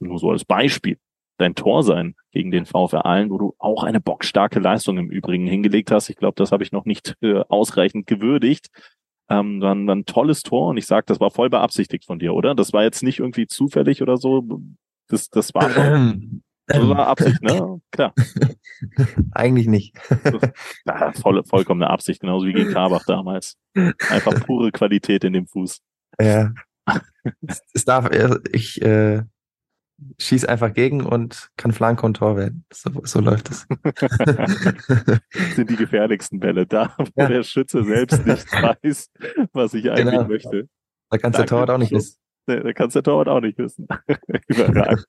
nur 0.00 0.18
so 0.18 0.30
als 0.30 0.44
Beispiel 0.44 0.98
dein 1.38 1.54
Tor 1.54 1.82
sein 1.82 2.14
gegen 2.30 2.50
den 2.50 2.66
VfR 2.66 3.04
Aalen, 3.04 3.30
wo 3.30 3.38
du 3.38 3.54
auch 3.58 3.84
eine 3.84 4.00
bockstarke 4.00 4.58
Leistung 4.58 4.98
im 4.98 5.10
Übrigen 5.10 5.46
hingelegt 5.46 5.90
hast. 5.90 6.08
Ich 6.08 6.16
glaube, 6.16 6.34
das 6.36 6.50
habe 6.50 6.62
ich 6.62 6.72
noch 6.72 6.84
nicht 6.84 7.14
äh, 7.20 7.42
ausreichend 7.48 8.06
gewürdigt. 8.06 8.68
Ähm, 9.28 9.60
war, 9.60 9.74
ein, 9.74 9.86
war 9.86 9.94
ein 9.94 10.06
tolles 10.06 10.42
Tor 10.42 10.68
und 10.68 10.76
ich 10.76 10.86
sage, 10.86 11.04
das 11.06 11.20
war 11.20 11.30
voll 11.30 11.50
beabsichtigt 11.50 12.04
von 12.06 12.18
dir, 12.18 12.34
oder? 12.34 12.54
Das 12.54 12.72
war 12.72 12.82
jetzt 12.82 13.02
nicht 13.02 13.18
irgendwie 13.20 13.46
zufällig 13.46 14.02
oder 14.02 14.16
so. 14.16 14.60
Das, 15.08 15.28
das 15.28 15.54
war 15.54 15.70
schon, 15.70 16.42
das 16.66 16.88
war 16.88 17.06
Absicht, 17.08 17.42
ne? 17.42 17.80
Klar. 17.90 18.14
Eigentlich 19.32 19.66
nicht. 19.66 19.96
Ja, 20.84 21.12
voll, 21.12 21.42
vollkommene 21.44 21.88
Absicht, 21.88 22.20
genauso 22.20 22.46
wie 22.46 22.52
gegen 22.52 22.72
Karbach 22.72 23.04
damals. 23.06 23.56
Einfach 24.10 24.44
pure 24.44 24.72
Qualität 24.72 25.24
in 25.24 25.32
dem 25.32 25.46
Fuß. 25.46 25.80
Ja. 26.20 26.52
es 27.72 27.84
darf, 27.84 28.10
ich 28.52 28.82
äh, 28.82 29.22
schieß 30.18 30.44
einfach 30.46 30.72
gegen 30.72 31.04
und 31.04 31.50
kann 31.56 31.72
Flanke 31.72 32.04
und 32.04 32.16
Tor 32.16 32.36
werden. 32.36 32.64
So, 32.72 32.90
so 33.04 33.20
läuft 33.20 33.50
es. 33.50 33.66
sind 35.54 35.70
die 35.70 35.76
gefährlichsten 35.76 36.40
Bälle 36.40 36.66
da, 36.66 36.94
wo 36.98 37.22
ja. 37.22 37.28
der 37.28 37.42
Schütze 37.42 37.84
selbst 37.84 38.26
nicht 38.26 38.50
weiß, 38.52 39.10
was 39.52 39.74
ich 39.74 39.90
eigentlich 39.90 40.14
genau. 40.14 40.28
möchte. 40.28 40.68
Da 41.10 41.18
kannst 41.18 41.38
der 41.38 41.46
Torwart 41.46 41.70
auch 41.70 41.78
nicht 41.78 41.92
wissen. 41.92 42.16
Da 42.46 42.72
kannst 42.72 42.96
der 42.96 43.02
Torwart 43.02 43.28
auch 43.28 43.40
nicht 43.40 43.58
wissen. 43.58 43.86
Überragend. 44.48 45.06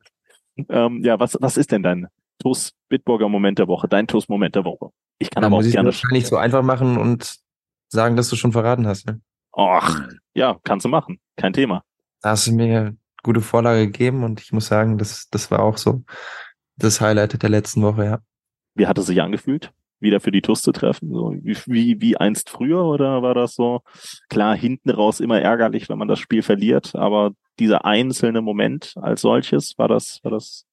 Ähm, 0.69 1.03
ja, 1.03 1.19
was, 1.19 1.37
was 1.39 1.57
ist 1.57 1.71
denn 1.71 1.83
dein 1.83 2.07
TUS 2.39 2.73
Bitburger 2.89 3.29
Moment 3.29 3.59
der 3.59 3.67
Woche, 3.67 3.87
dein 3.87 4.07
TUS 4.07 4.29
Moment 4.29 4.55
der 4.55 4.65
Woche? 4.65 4.89
Ich 5.19 5.29
kann 5.29 5.41
da 5.41 5.47
aber 5.47 5.57
auch 5.57 5.61
gerne. 5.61 5.89
Ich 5.89 6.03
wahrscheinlich 6.03 6.27
so 6.27 6.37
einfach 6.37 6.63
machen 6.63 6.97
und 6.97 7.37
sagen, 7.89 8.15
dass 8.15 8.29
du 8.29 8.35
schon 8.35 8.51
verraten 8.51 8.87
hast. 8.87 9.07
Ne? 9.07 9.21
Och, 9.55 10.01
ja, 10.33 10.59
kannst 10.63 10.85
du 10.85 10.89
machen. 10.89 11.19
Kein 11.35 11.53
Thema. 11.53 11.83
Da 12.21 12.31
hast 12.31 12.47
du 12.47 12.53
mir 12.53 12.79
eine 12.79 12.97
gute 13.23 13.41
Vorlage 13.41 13.85
gegeben 13.85 14.23
und 14.23 14.41
ich 14.41 14.51
muss 14.51 14.67
sagen, 14.67 14.97
das, 14.97 15.29
das 15.29 15.51
war 15.51 15.59
auch 15.59 15.77
so 15.77 16.03
das 16.75 17.01
Highlight 17.01 17.41
der 17.41 17.49
letzten 17.49 17.81
Woche, 17.81 18.05
ja. 18.05 18.19
Wie 18.75 18.87
hat 18.87 18.97
es 18.97 19.05
sich 19.05 19.21
angefühlt? 19.21 19.71
Wieder 20.03 20.19
für 20.19 20.31
die 20.31 20.41
TUS 20.41 20.61
zu 20.61 20.71
treffen? 20.71 21.11
So 21.11 21.33
wie, 21.41 22.01
wie, 22.01 22.17
einst 22.17 22.49
früher 22.49 22.83
oder 22.83 23.21
war 23.21 23.33
das 23.33 23.55
so? 23.55 23.81
Klar, 24.29 24.55
hinten 24.55 24.89
raus 24.89 25.19
immer 25.19 25.41
ärgerlich, 25.41 25.89
wenn 25.89 25.97
man 25.97 26.07
das 26.07 26.19
Spiel 26.19 26.43
verliert, 26.43 26.95
aber 26.95 27.31
dieser 27.59 27.85
einzelne 27.85 28.41
Moment 28.41 28.93
als 28.97 29.21
solches, 29.21 29.77
war 29.77 29.87
das, 29.87 30.19
war 30.23 30.31
das 30.31 30.65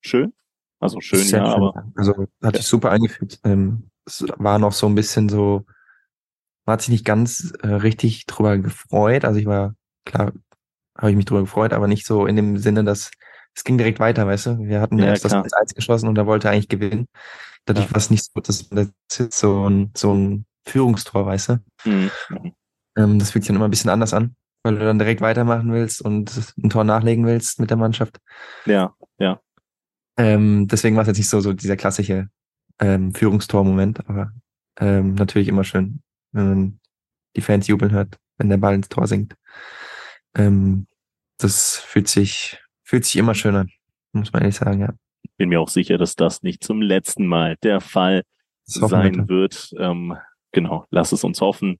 schön? 0.00 0.32
Also 0.78 1.00
schön, 1.00 1.20
ja, 1.20 1.26
schön. 1.26 1.40
aber. 1.40 1.84
Also 1.96 2.12
hat 2.42 2.54
ja. 2.54 2.60
sich 2.60 2.66
super 2.66 2.90
eingefügt. 2.90 3.40
Ähm, 3.44 3.90
es 4.04 4.24
war 4.36 4.58
noch 4.58 4.72
so 4.72 4.86
ein 4.86 4.94
bisschen 4.94 5.28
so, 5.28 5.64
man 6.64 6.74
hat 6.74 6.82
sich 6.82 6.90
nicht 6.90 7.04
ganz 7.04 7.52
äh, 7.62 7.68
richtig 7.68 8.26
drüber 8.26 8.58
gefreut. 8.58 9.24
Also 9.24 9.40
ich 9.40 9.46
war, 9.46 9.74
klar, 10.04 10.32
habe 10.96 11.10
ich 11.10 11.16
mich 11.16 11.24
drüber 11.24 11.40
gefreut, 11.42 11.72
aber 11.72 11.88
nicht 11.88 12.06
so 12.06 12.26
in 12.26 12.36
dem 12.36 12.58
Sinne, 12.58 12.84
dass 12.84 13.10
es 13.54 13.64
ging 13.64 13.78
direkt 13.78 14.00
weiter, 14.00 14.26
weißt 14.26 14.46
du? 14.46 14.58
Wir 14.58 14.82
hatten 14.82 14.98
ja, 14.98 15.06
erst 15.06 15.24
klar. 15.24 15.42
das 15.42 15.54
1 15.54 15.74
geschossen 15.74 16.08
und 16.08 16.18
er 16.18 16.26
wollte 16.26 16.50
eigentlich 16.50 16.68
gewinnen. 16.68 17.08
Dadurch 17.66 17.86
ja. 17.86 17.92
war 17.92 17.98
es 17.98 18.10
nicht 18.10 18.24
so, 18.24 18.40
dass 18.40 18.68
das 18.68 19.20
ist 19.20 19.38
so 19.38 19.68
ein, 19.68 19.90
so 19.94 20.14
ein 20.14 20.46
Führungstor, 20.66 21.26
weißt 21.26 21.48
du? 21.50 21.58
Mhm. 21.84 22.10
Ähm, 22.96 23.18
das 23.18 23.30
fühlt 23.30 23.44
sich 23.44 23.48
dann 23.48 23.56
immer 23.56 23.66
ein 23.66 23.70
bisschen 23.70 23.90
anders 23.90 24.14
an, 24.14 24.36
weil 24.62 24.76
du 24.76 24.84
dann 24.84 24.98
direkt 24.98 25.20
weitermachen 25.20 25.72
willst 25.72 26.00
und 26.00 26.32
ein 26.56 26.70
Tor 26.70 26.84
nachlegen 26.84 27.26
willst 27.26 27.60
mit 27.60 27.70
der 27.70 27.76
Mannschaft. 27.76 28.18
Ja, 28.64 28.94
ja. 29.18 29.40
Ähm, 30.16 30.66
deswegen 30.68 30.96
war 30.96 31.02
es 31.02 31.08
jetzt 31.08 31.18
nicht 31.18 31.28
so, 31.28 31.40
so 31.40 31.52
dieser 31.52 31.76
klassische 31.76 32.28
ähm, 32.80 33.14
Führungstor-Moment, 33.14 34.08
aber 34.08 34.32
ähm, 34.78 35.14
natürlich 35.14 35.48
immer 35.48 35.64
schön, 35.64 36.02
wenn 36.32 36.48
man 36.48 36.80
die 37.36 37.42
Fans 37.42 37.66
jubeln 37.66 37.92
hört, 37.92 38.16
wenn 38.38 38.48
der 38.48 38.56
Ball 38.56 38.74
ins 38.74 38.88
Tor 38.88 39.06
sinkt. 39.06 39.36
Ähm, 40.34 40.86
das 41.38 41.76
fühlt 41.76 42.08
sich, 42.08 42.58
fühlt 42.82 43.04
sich 43.04 43.16
immer 43.16 43.34
schön 43.34 43.56
an, 43.56 43.70
muss 44.12 44.32
man 44.32 44.42
ehrlich 44.42 44.56
sagen, 44.56 44.80
ja. 44.80 44.94
Bin 45.36 45.48
mir 45.48 45.60
auch 45.60 45.68
sicher, 45.68 45.98
dass 45.98 46.16
das 46.16 46.42
nicht 46.42 46.64
zum 46.64 46.82
letzten 46.82 47.26
Mal 47.26 47.56
der 47.62 47.80
Fall 47.80 48.22
sein 48.64 49.28
wird. 49.28 49.74
Ähm, 49.78 50.16
genau, 50.52 50.86
lass 50.90 51.12
es 51.12 51.24
uns 51.24 51.40
hoffen. 51.40 51.78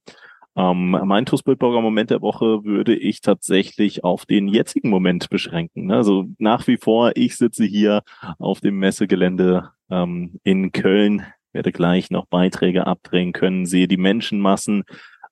Ähm, 0.57 0.91
mein 1.05 1.27
Tussbildburger 1.27 1.83
Moment 1.83 2.11
der 2.11 2.23
Woche 2.23 2.65
würde 2.65 2.97
ich 2.97 3.21
tatsächlich 3.21 4.05
auf 4.05 4.25
den 4.25 4.49
jetzigen 4.49 4.89
Moment 4.89 5.29
beschränken. 5.29 5.93
Also 5.93 6.27
nach 6.39 6.67
wie 6.67 6.79
vor, 6.79 7.13
ich 7.15 7.37
sitze 7.37 7.65
hier 7.65 8.03
auf 8.39 8.61
dem 8.61 8.79
Messegelände 8.79 9.71
ähm, 9.91 10.41
in 10.45 10.73
Köln, 10.73 11.27
werde 11.53 11.73
gleich 11.73 12.11
noch 12.11 12.27
Beiträge 12.27 12.87
abdrehen 12.87 13.33
können, 13.33 13.67
sehe 13.67 13.87
die 13.87 13.99
Menschenmassen 13.99 14.85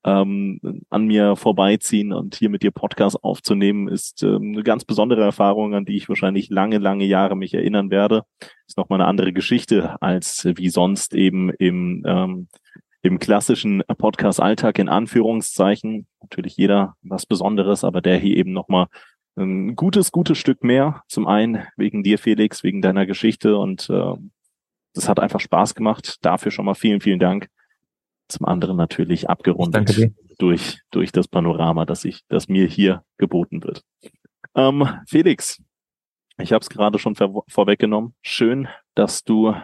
ähm, 0.05 0.61
an 0.91 1.07
mir 1.07 1.37
vorbeiziehen 1.37 2.13
und 2.13 2.35
hier 2.35 2.51
mit 2.51 2.63
dir 2.63 2.71
Podcast 2.71 3.23
aufzunehmen, 3.25 3.89
ist 3.89 4.23
ähm, 4.23 4.53
eine 4.53 4.63
ganz 4.63 4.85
besondere 4.85 5.23
Erfahrung, 5.23 5.75
an 5.75 5.85
die 5.85 5.97
ich 5.97 6.09
wahrscheinlich 6.09 6.51
lange, 6.51 6.79
lange 6.79 7.05
Jahre 7.05 7.37
mich 7.37 7.55
erinnern 7.55 7.91
werde. 7.91 8.25
Ist 8.67 8.77
nochmal 8.77 9.01
eine 9.01 9.09
andere 9.09 9.33
Geschichte 9.33 10.01
als 10.03 10.45
wie 10.45 10.69
sonst 10.69 11.15
eben 11.15 11.51
im 11.51 12.03
ähm, 12.07 12.49
im 13.05 13.19
klassischen 13.19 13.83
Podcast-Alltag 13.87 14.79
in 14.79 14.89
Anführungszeichen. 14.89 16.07
Natürlich 16.23 16.57
jeder 16.57 16.97
was 17.03 17.27
Besonderes, 17.27 17.85
aber 17.85 18.01
der 18.01 18.17
hier 18.17 18.35
eben 18.39 18.55
nochmal 18.55 18.87
ein 19.37 19.77
gutes, 19.77 20.11
gutes 20.11 20.39
Stück 20.39 20.65
mehr. 20.65 21.03
Zum 21.09 21.27
einen 21.27 21.67
wegen 21.77 22.03
dir, 22.03 22.19
Felix, 22.19 22.63
wegen 22.63 22.81
deiner 22.81 23.05
Geschichte 23.05 23.59
und 23.59 23.91
äh, 23.91 24.15
das 24.95 25.09
hat 25.09 25.21
einfach 25.21 25.41
Spaß 25.41 25.75
gemacht. 25.75 26.19
Dafür 26.23 26.51
schon 26.51 26.65
mal 26.65 26.75
vielen, 26.75 27.03
vielen 27.03 27.19
Dank. 27.19 27.49
Zum 28.29 28.47
anderen 28.47 28.77
natürlich 28.77 29.29
abgerundet 29.29 30.11
durch, 30.39 30.81
durch 30.91 31.13
das 31.13 31.29
Panorama, 31.29 31.85
das 31.85 32.05
ich, 32.05 32.23
das 32.29 32.49
mir 32.49 32.67
hier 32.67 33.05
geboten 33.19 33.63
wird. 33.63 33.83
Ähm, 34.55 34.89
Felix, 35.07 35.63
ich 36.39 36.53
habe 36.53 36.63
es 36.63 36.71
gerade 36.71 36.99
schon 36.99 37.15
vor 37.15 37.45
vorweggenommen. 37.49 38.15
Schön, 38.23 38.69
dass 38.95 39.25
du 39.25 39.55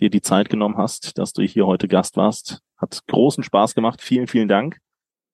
dir 0.00 0.10
die 0.10 0.22
Zeit 0.22 0.48
genommen 0.48 0.76
hast, 0.76 1.18
dass 1.18 1.32
du 1.32 1.42
hier 1.42 1.66
heute 1.66 1.88
Gast 1.88 2.16
warst. 2.16 2.60
Hat 2.76 3.00
großen 3.08 3.44
Spaß 3.44 3.74
gemacht. 3.74 4.00
Vielen, 4.00 4.26
vielen 4.26 4.48
Dank. 4.48 4.78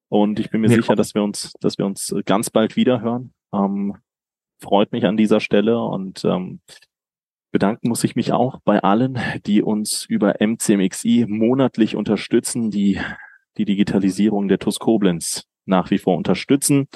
Und 0.09 0.41
ich 0.41 0.51
bin 0.51 0.61
mir 0.61 0.71
ja. 0.71 0.77
sicher, 0.77 0.97
dass 0.97 1.15
wir 1.15 1.23
uns, 1.23 1.53
dass 1.61 1.79
wir 1.79 1.87
uns 1.87 2.15
ganz 2.25 2.51
bald 2.51 2.77
wieder 2.77 3.01
hören. 3.01 3.33
Ähm, 3.53 3.97
freut 4.61 4.93
mich 4.93 5.07
an 5.07 5.17
dieser 5.17 5.41
Stelle 5.41 5.81
und 5.81 6.25
ähm, 6.25 6.61
bedanken 7.51 7.89
muss 7.89 8.05
ich 8.05 8.17
mich 8.17 8.33
auch 8.33 8.61
bei 8.65 8.83
allen, 8.83 9.19
die 9.47 9.63
uns 9.63 10.05
über 10.05 10.37
MCMXI 10.41 11.27
monatlich 11.29 11.97
unterstützen, 11.97 12.71
die 12.71 13.01
die 13.57 13.65
Digitalisierung 13.65 14.49
der 14.49 14.59
TUS 14.59 14.79
Koblenz 14.79 15.45
nach 15.67 15.91
wie 15.91 15.99
vor 15.99 16.17
unterstützen. 16.17 16.89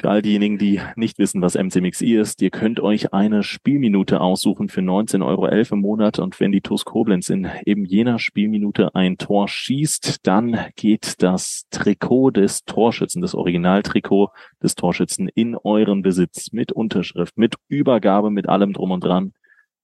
Für 0.00 0.08
all 0.08 0.22
diejenigen, 0.22 0.56
die 0.56 0.80
nicht 0.96 1.18
wissen, 1.18 1.42
was 1.42 1.56
MCMXI 1.56 2.14
ist, 2.14 2.40
ihr 2.40 2.48
könnt 2.48 2.80
euch 2.80 3.12
eine 3.12 3.42
Spielminute 3.42 4.22
aussuchen 4.22 4.70
für 4.70 4.80
19,11 4.80 5.26
Euro 5.26 5.46
im 5.46 5.80
Monat 5.82 6.18
und 6.18 6.40
wenn 6.40 6.52
die 6.52 6.62
TuS 6.62 6.86
Koblenz 6.86 7.28
in 7.28 7.50
eben 7.66 7.84
jener 7.84 8.18
Spielminute 8.18 8.94
ein 8.94 9.18
Tor 9.18 9.46
schießt, 9.46 10.26
dann 10.26 10.58
geht 10.74 11.22
das 11.22 11.66
Trikot 11.68 12.30
des 12.30 12.64
Torschützen, 12.64 13.20
das 13.20 13.34
Originaltrikot 13.34 14.30
des 14.62 14.74
Torschützen 14.74 15.28
in 15.28 15.54
euren 15.54 16.00
Besitz 16.00 16.50
mit 16.50 16.72
Unterschrift, 16.72 17.36
mit 17.36 17.56
Übergabe, 17.68 18.30
mit 18.30 18.48
allem 18.48 18.72
drum 18.72 18.92
und 18.92 19.04
dran 19.04 19.34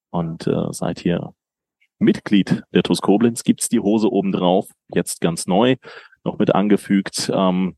und 0.09 0.47
äh, 0.47 0.73
seid 0.73 0.99
hier 0.99 1.35
Mitglied 1.99 2.63
der 2.73 2.83
TuS 2.83 3.03
Koblenz, 3.03 3.45
gibt's 3.45 3.69
die 3.69 3.81
Hose 3.81 4.11
oben 4.11 4.33
drauf, 4.33 4.71
jetzt 4.95 5.21
ganz 5.21 5.47
neu, 5.47 5.77
noch 6.25 6.39
mit 6.39 6.55
angefügt. 6.55 7.31
Ähm, 7.35 7.77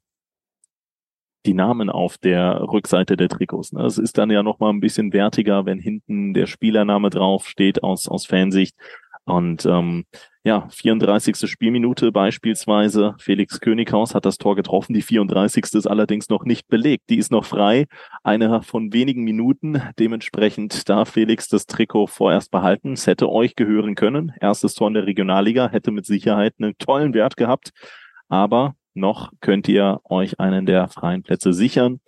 die 1.49 1.55
Namen 1.55 1.89
auf 1.89 2.19
der 2.19 2.61
Rückseite 2.61 3.17
der 3.17 3.31
Trikots. 3.31 3.73
Ne? 3.73 3.83
Es 3.87 3.97
ist 3.97 4.19
dann 4.19 4.31
ja 4.31 4.43
noch 4.43 4.61
mal 4.61 4.69
ein 4.69 4.81
bisschen 4.81 5.15
wertiger, 5.15 5.65
wenn 5.65 5.79
hinten 5.79 6.35
der 6.35 6.47
Spielername 6.47 7.09
drauf 7.09 7.49
steht 7.49 7.83
aus, 7.83 8.07
aus 8.07 8.27
Fansicht. 8.27 8.77
Und 9.25 9.65
ähm, 9.65 10.05
ja, 10.45 10.69
34. 10.71 11.51
Spielminute 11.51 12.13
beispielsweise. 12.13 13.15
Felix 13.19 13.61
Könighaus 13.61 14.15
hat 14.15 14.27
das 14.27 14.37
Tor 14.37 14.57
getroffen. 14.57 14.93
Die 14.93 15.03
34. 15.03 15.65
ist 15.73 15.87
allerdings 15.87 16.29
noch 16.29 16.45
nicht 16.45 16.69
belegt. 16.69 17.09
Die 17.09 17.19
ist 17.19 17.33
noch 17.33 17.47
frei. 17.47 17.87
Eine 18.23 18.63
von 18.63 18.93
wenigen 18.93 19.25
Minuten. 19.25 19.83
Dementsprechend 19.99 20.89
darf 20.89 21.11
Felix 21.11 21.49
das 21.49 21.67
Trikot 21.67 22.09
vorerst 22.09 22.51
behalten. 22.51 22.93
Es 22.93 23.07
hätte 23.07 23.31
euch 23.31 23.57
gehören 23.57 23.95
können. 23.95 24.33
Erstes 24.41 24.75
Tor 24.75 24.89
in 24.89 24.95
der 24.95 25.07
Regionalliga 25.07 25.71
hätte 25.71 25.93
mit 25.93 26.05
Sicherheit 26.05 26.55
einen 26.59 26.77
tollen 26.79 27.15
Wert 27.15 27.39
gehabt. 27.39 27.71
Aber 28.29 28.75
noch 28.99 29.33
könnt 29.41 29.69
ihr 29.69 30.01
euch 30.05 30.39
einen 30.41 30.67
der 30.67 30.89
freien 30.89 31.23
Plätze 31.23 31.53
sichern. 31.53 32.01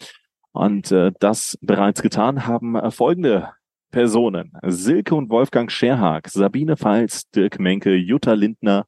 Und 0.52 0.90
äh, 0.90 1.12
das 1.20 1.58
bereits 1.60 2.02
getan 2.02 2.46
haben 2.46 2.74
äh, 2.76 2.90
folgende 2.90 3.50
Personen. 3.90 4.52
Silke 4.62 5.14
und 5.14 5.30
Wolfgang 5.30 5.70
Scherhag, 5.70 6.28
Sabine 6.28 6.76
Pfalz, 6.76 7.28
Dirk 7.30 7.58
Menke, 7.58 7.94
Jutta 7.94 8.34
Lindner, 8.34 8.86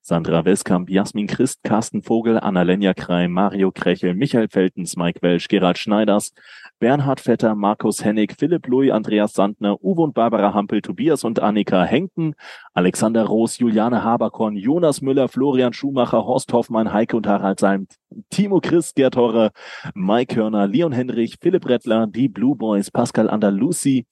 Sandra 0.00 0.44
Westkamp, 0.44 0.90
Jasmin 0.90 1.26
Christ, 1.26 1.62
Carsten 1.64 2.02
Vogel, 2.02 2.38
Annalenja 2.38 2.92
Krei, 2.94 3.26
Mario 3.26 3.72
Krechel, 3.72 4.14
Michael 4.14 4.48
Feltens, 4.48 4.96
Mike 4.96 5.22
Welsch, 5.22 5.48
Gerald 5.48 5.78
Schneiders, 5.78 6.32
Bernhard 6.78 7.20
Vetter, 7.20 7.54
Markus 7.54 8.04
Hennig, 8.04 8.34
Philipp 8.38 8.66
Louis, 8.66 8.90
Andreas 8.90 9.32
Sandner, 9.32 9.82
Uwe 9.82 10.02
und 10.02 10.14
Barbara 10.14 10.52
Hampel, 10.54 10.82
Tobias 10.82 11.24
und 11.24 11.40
Annika 11.40 11.84
Henken, 11.84 12.34
Alexander 12.74 13.24
Roos, 13.24 13.58
Juliane 13.58 14.02
Haberkorn, 14.02 14.56
Jonas 14.56 15.00
Müller, 15.00 15.28
Florian 15.28 15.72
Schumacher, 15.72 16.24
Horst 16.24 16.52
Hoffmann, 16.52 16.92
Heike 16.92 17.16
und 17.16 17.26
Harald 17.26 17.60
Salm, 17.60 17.86
Timo 18.30 18.60
Chris, 18.60 18.94
Gerd 18.94 19.16
Horre, 19.16 19.52
Mike 19.94 20.36
Hörner, 20.36 20.66
Leon 20.66 20.92
Henrich, 20.92 21.36
Philipp 21.40 21.68
Rettler, 21.68 22.06
die 22.06 22.28
Blue 22.28 22.56
Boys, 22.56 22.90
Pascal 22.90 23.30
Andalusi, 23.30 24.06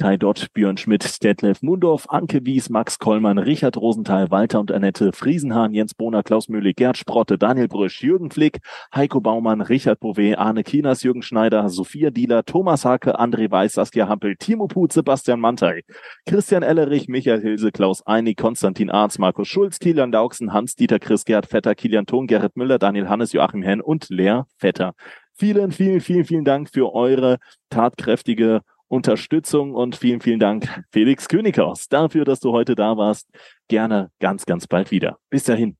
Kai 0.00 0.16
Dott, 0.16 0.48
Björn 0.54 0.76
Schmidt, 0.76 1.22
Detlef 1.22 1.62
Mundorf, 1.62 2.06
Anke 2.08 2.44
Wies, 2.44 2.70
Max 2.70 2.98
Kollmann, 2.98 3.38
Richard 3.38 3.76
Rosenthal, 3.76 4.30
Walter 4.30 4.58
und 4.58 4.72
Annette 4.72 5.12
Friesenhahn, 5.12 5.74
Jens 5.74 5.94
Bohner, 5.94 6.22
Klaus 6.22 6.48
Mühle, 6.48 6.72
Gerd 6.72 6.96
Sprotte, 6.96 7.38
Daniel 7.38 7.68
Brüsch, 7.68 8.02
Jürgen 8.02 8.30
Flick, 8.30 8.60
Heiko 8.94 9.20
Baumann, 9.20 9.60
Richard 9.60 10.00
Bouvet, 10.00 10.38
Arne 10.38 10.64
Kinas, 10.64 11.02
Jürgen 11.02 11.22
Schneider, 11.22 11.68
Sophia 11.68 12.10
Dieler, 12.10 12.44
Thomas 12.44 12.84
Hake, 12.84 13.18
André 13.18 13.50
Weiß, 13.50 13.74
Saskia 13.74 14.08
Hampel, 14.08 14.36
Timo 14.36 14.66
Put, 14.66 14.92
Sebastian 14.92 15.40
Mantei, 15.40 15.82
Christian 16.26 16.62
Ellerich, 16.62 17.08
Michael 17.08 17.40
Hilse, 17.40 17.70
Klaus 17.70 18.04
Einig, 18.06 18.38
Konstantin 18.38 18.90
Arz, 18.90 19.18
Markus 19.18 19.48
Schulz, 19.48 19.78
Kilian 19.78 20.10
Dauksen, 20.10 20.52
Hans-Dieter 20.52 20.98
Chris, 20.98 21.24
Gerd 21.24 21.46
Vetter, 21.46 21.74
Kilian 21.74 22.06
Thon, 22.06 22.26
Gerrit 22.26 22.56
Müller, 22.56 22.78
Daniel 22.78 23.08
Hannes, 23.08 23.32
Joachim 23.32 23.62
Henn 23.62 23.80
und 23.80 24.08
Lea 24.08 24.42
Vetter. 24.56 24.94
Vielen, 25.34 25.72
vielen, 25.72 26.00
vielen, 26.00 26.24
vielen 26.24 26.44
Dank 26.44 26.70
für 26.70 26.94
eure 26.94 27.38
tatkräftige 27.70 28.60
Unterstützung 28.92 29.74
und 29.74 29.96
vielen, 29.96 30.20
vielen 30.20 30.38
Dank, 30.38 30.84
Felix 30.92 31.26
Könighaus, 31.26 31.88
dafür, 31.88 32.26
dass 32.26 32.40
du 32.40 32.52
heute 32.52 32.74
da 32.74 32.98
warst. 32.98 33.26
Gerne 33.68 34.10
ganz, 34.20 34.44
ganz 34.44 34.66
bald 34.66 34.90
wieder. 34.90 35.18
Bis 35.30 35.44
dahin. 35.44 35.78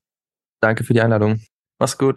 Danke 0.59 0.83
für 0.83 0.93
die 0.93 1.01
Einladung. 1.01 1.39
Mach's 1.77 1.95
gut. 1.95 2.15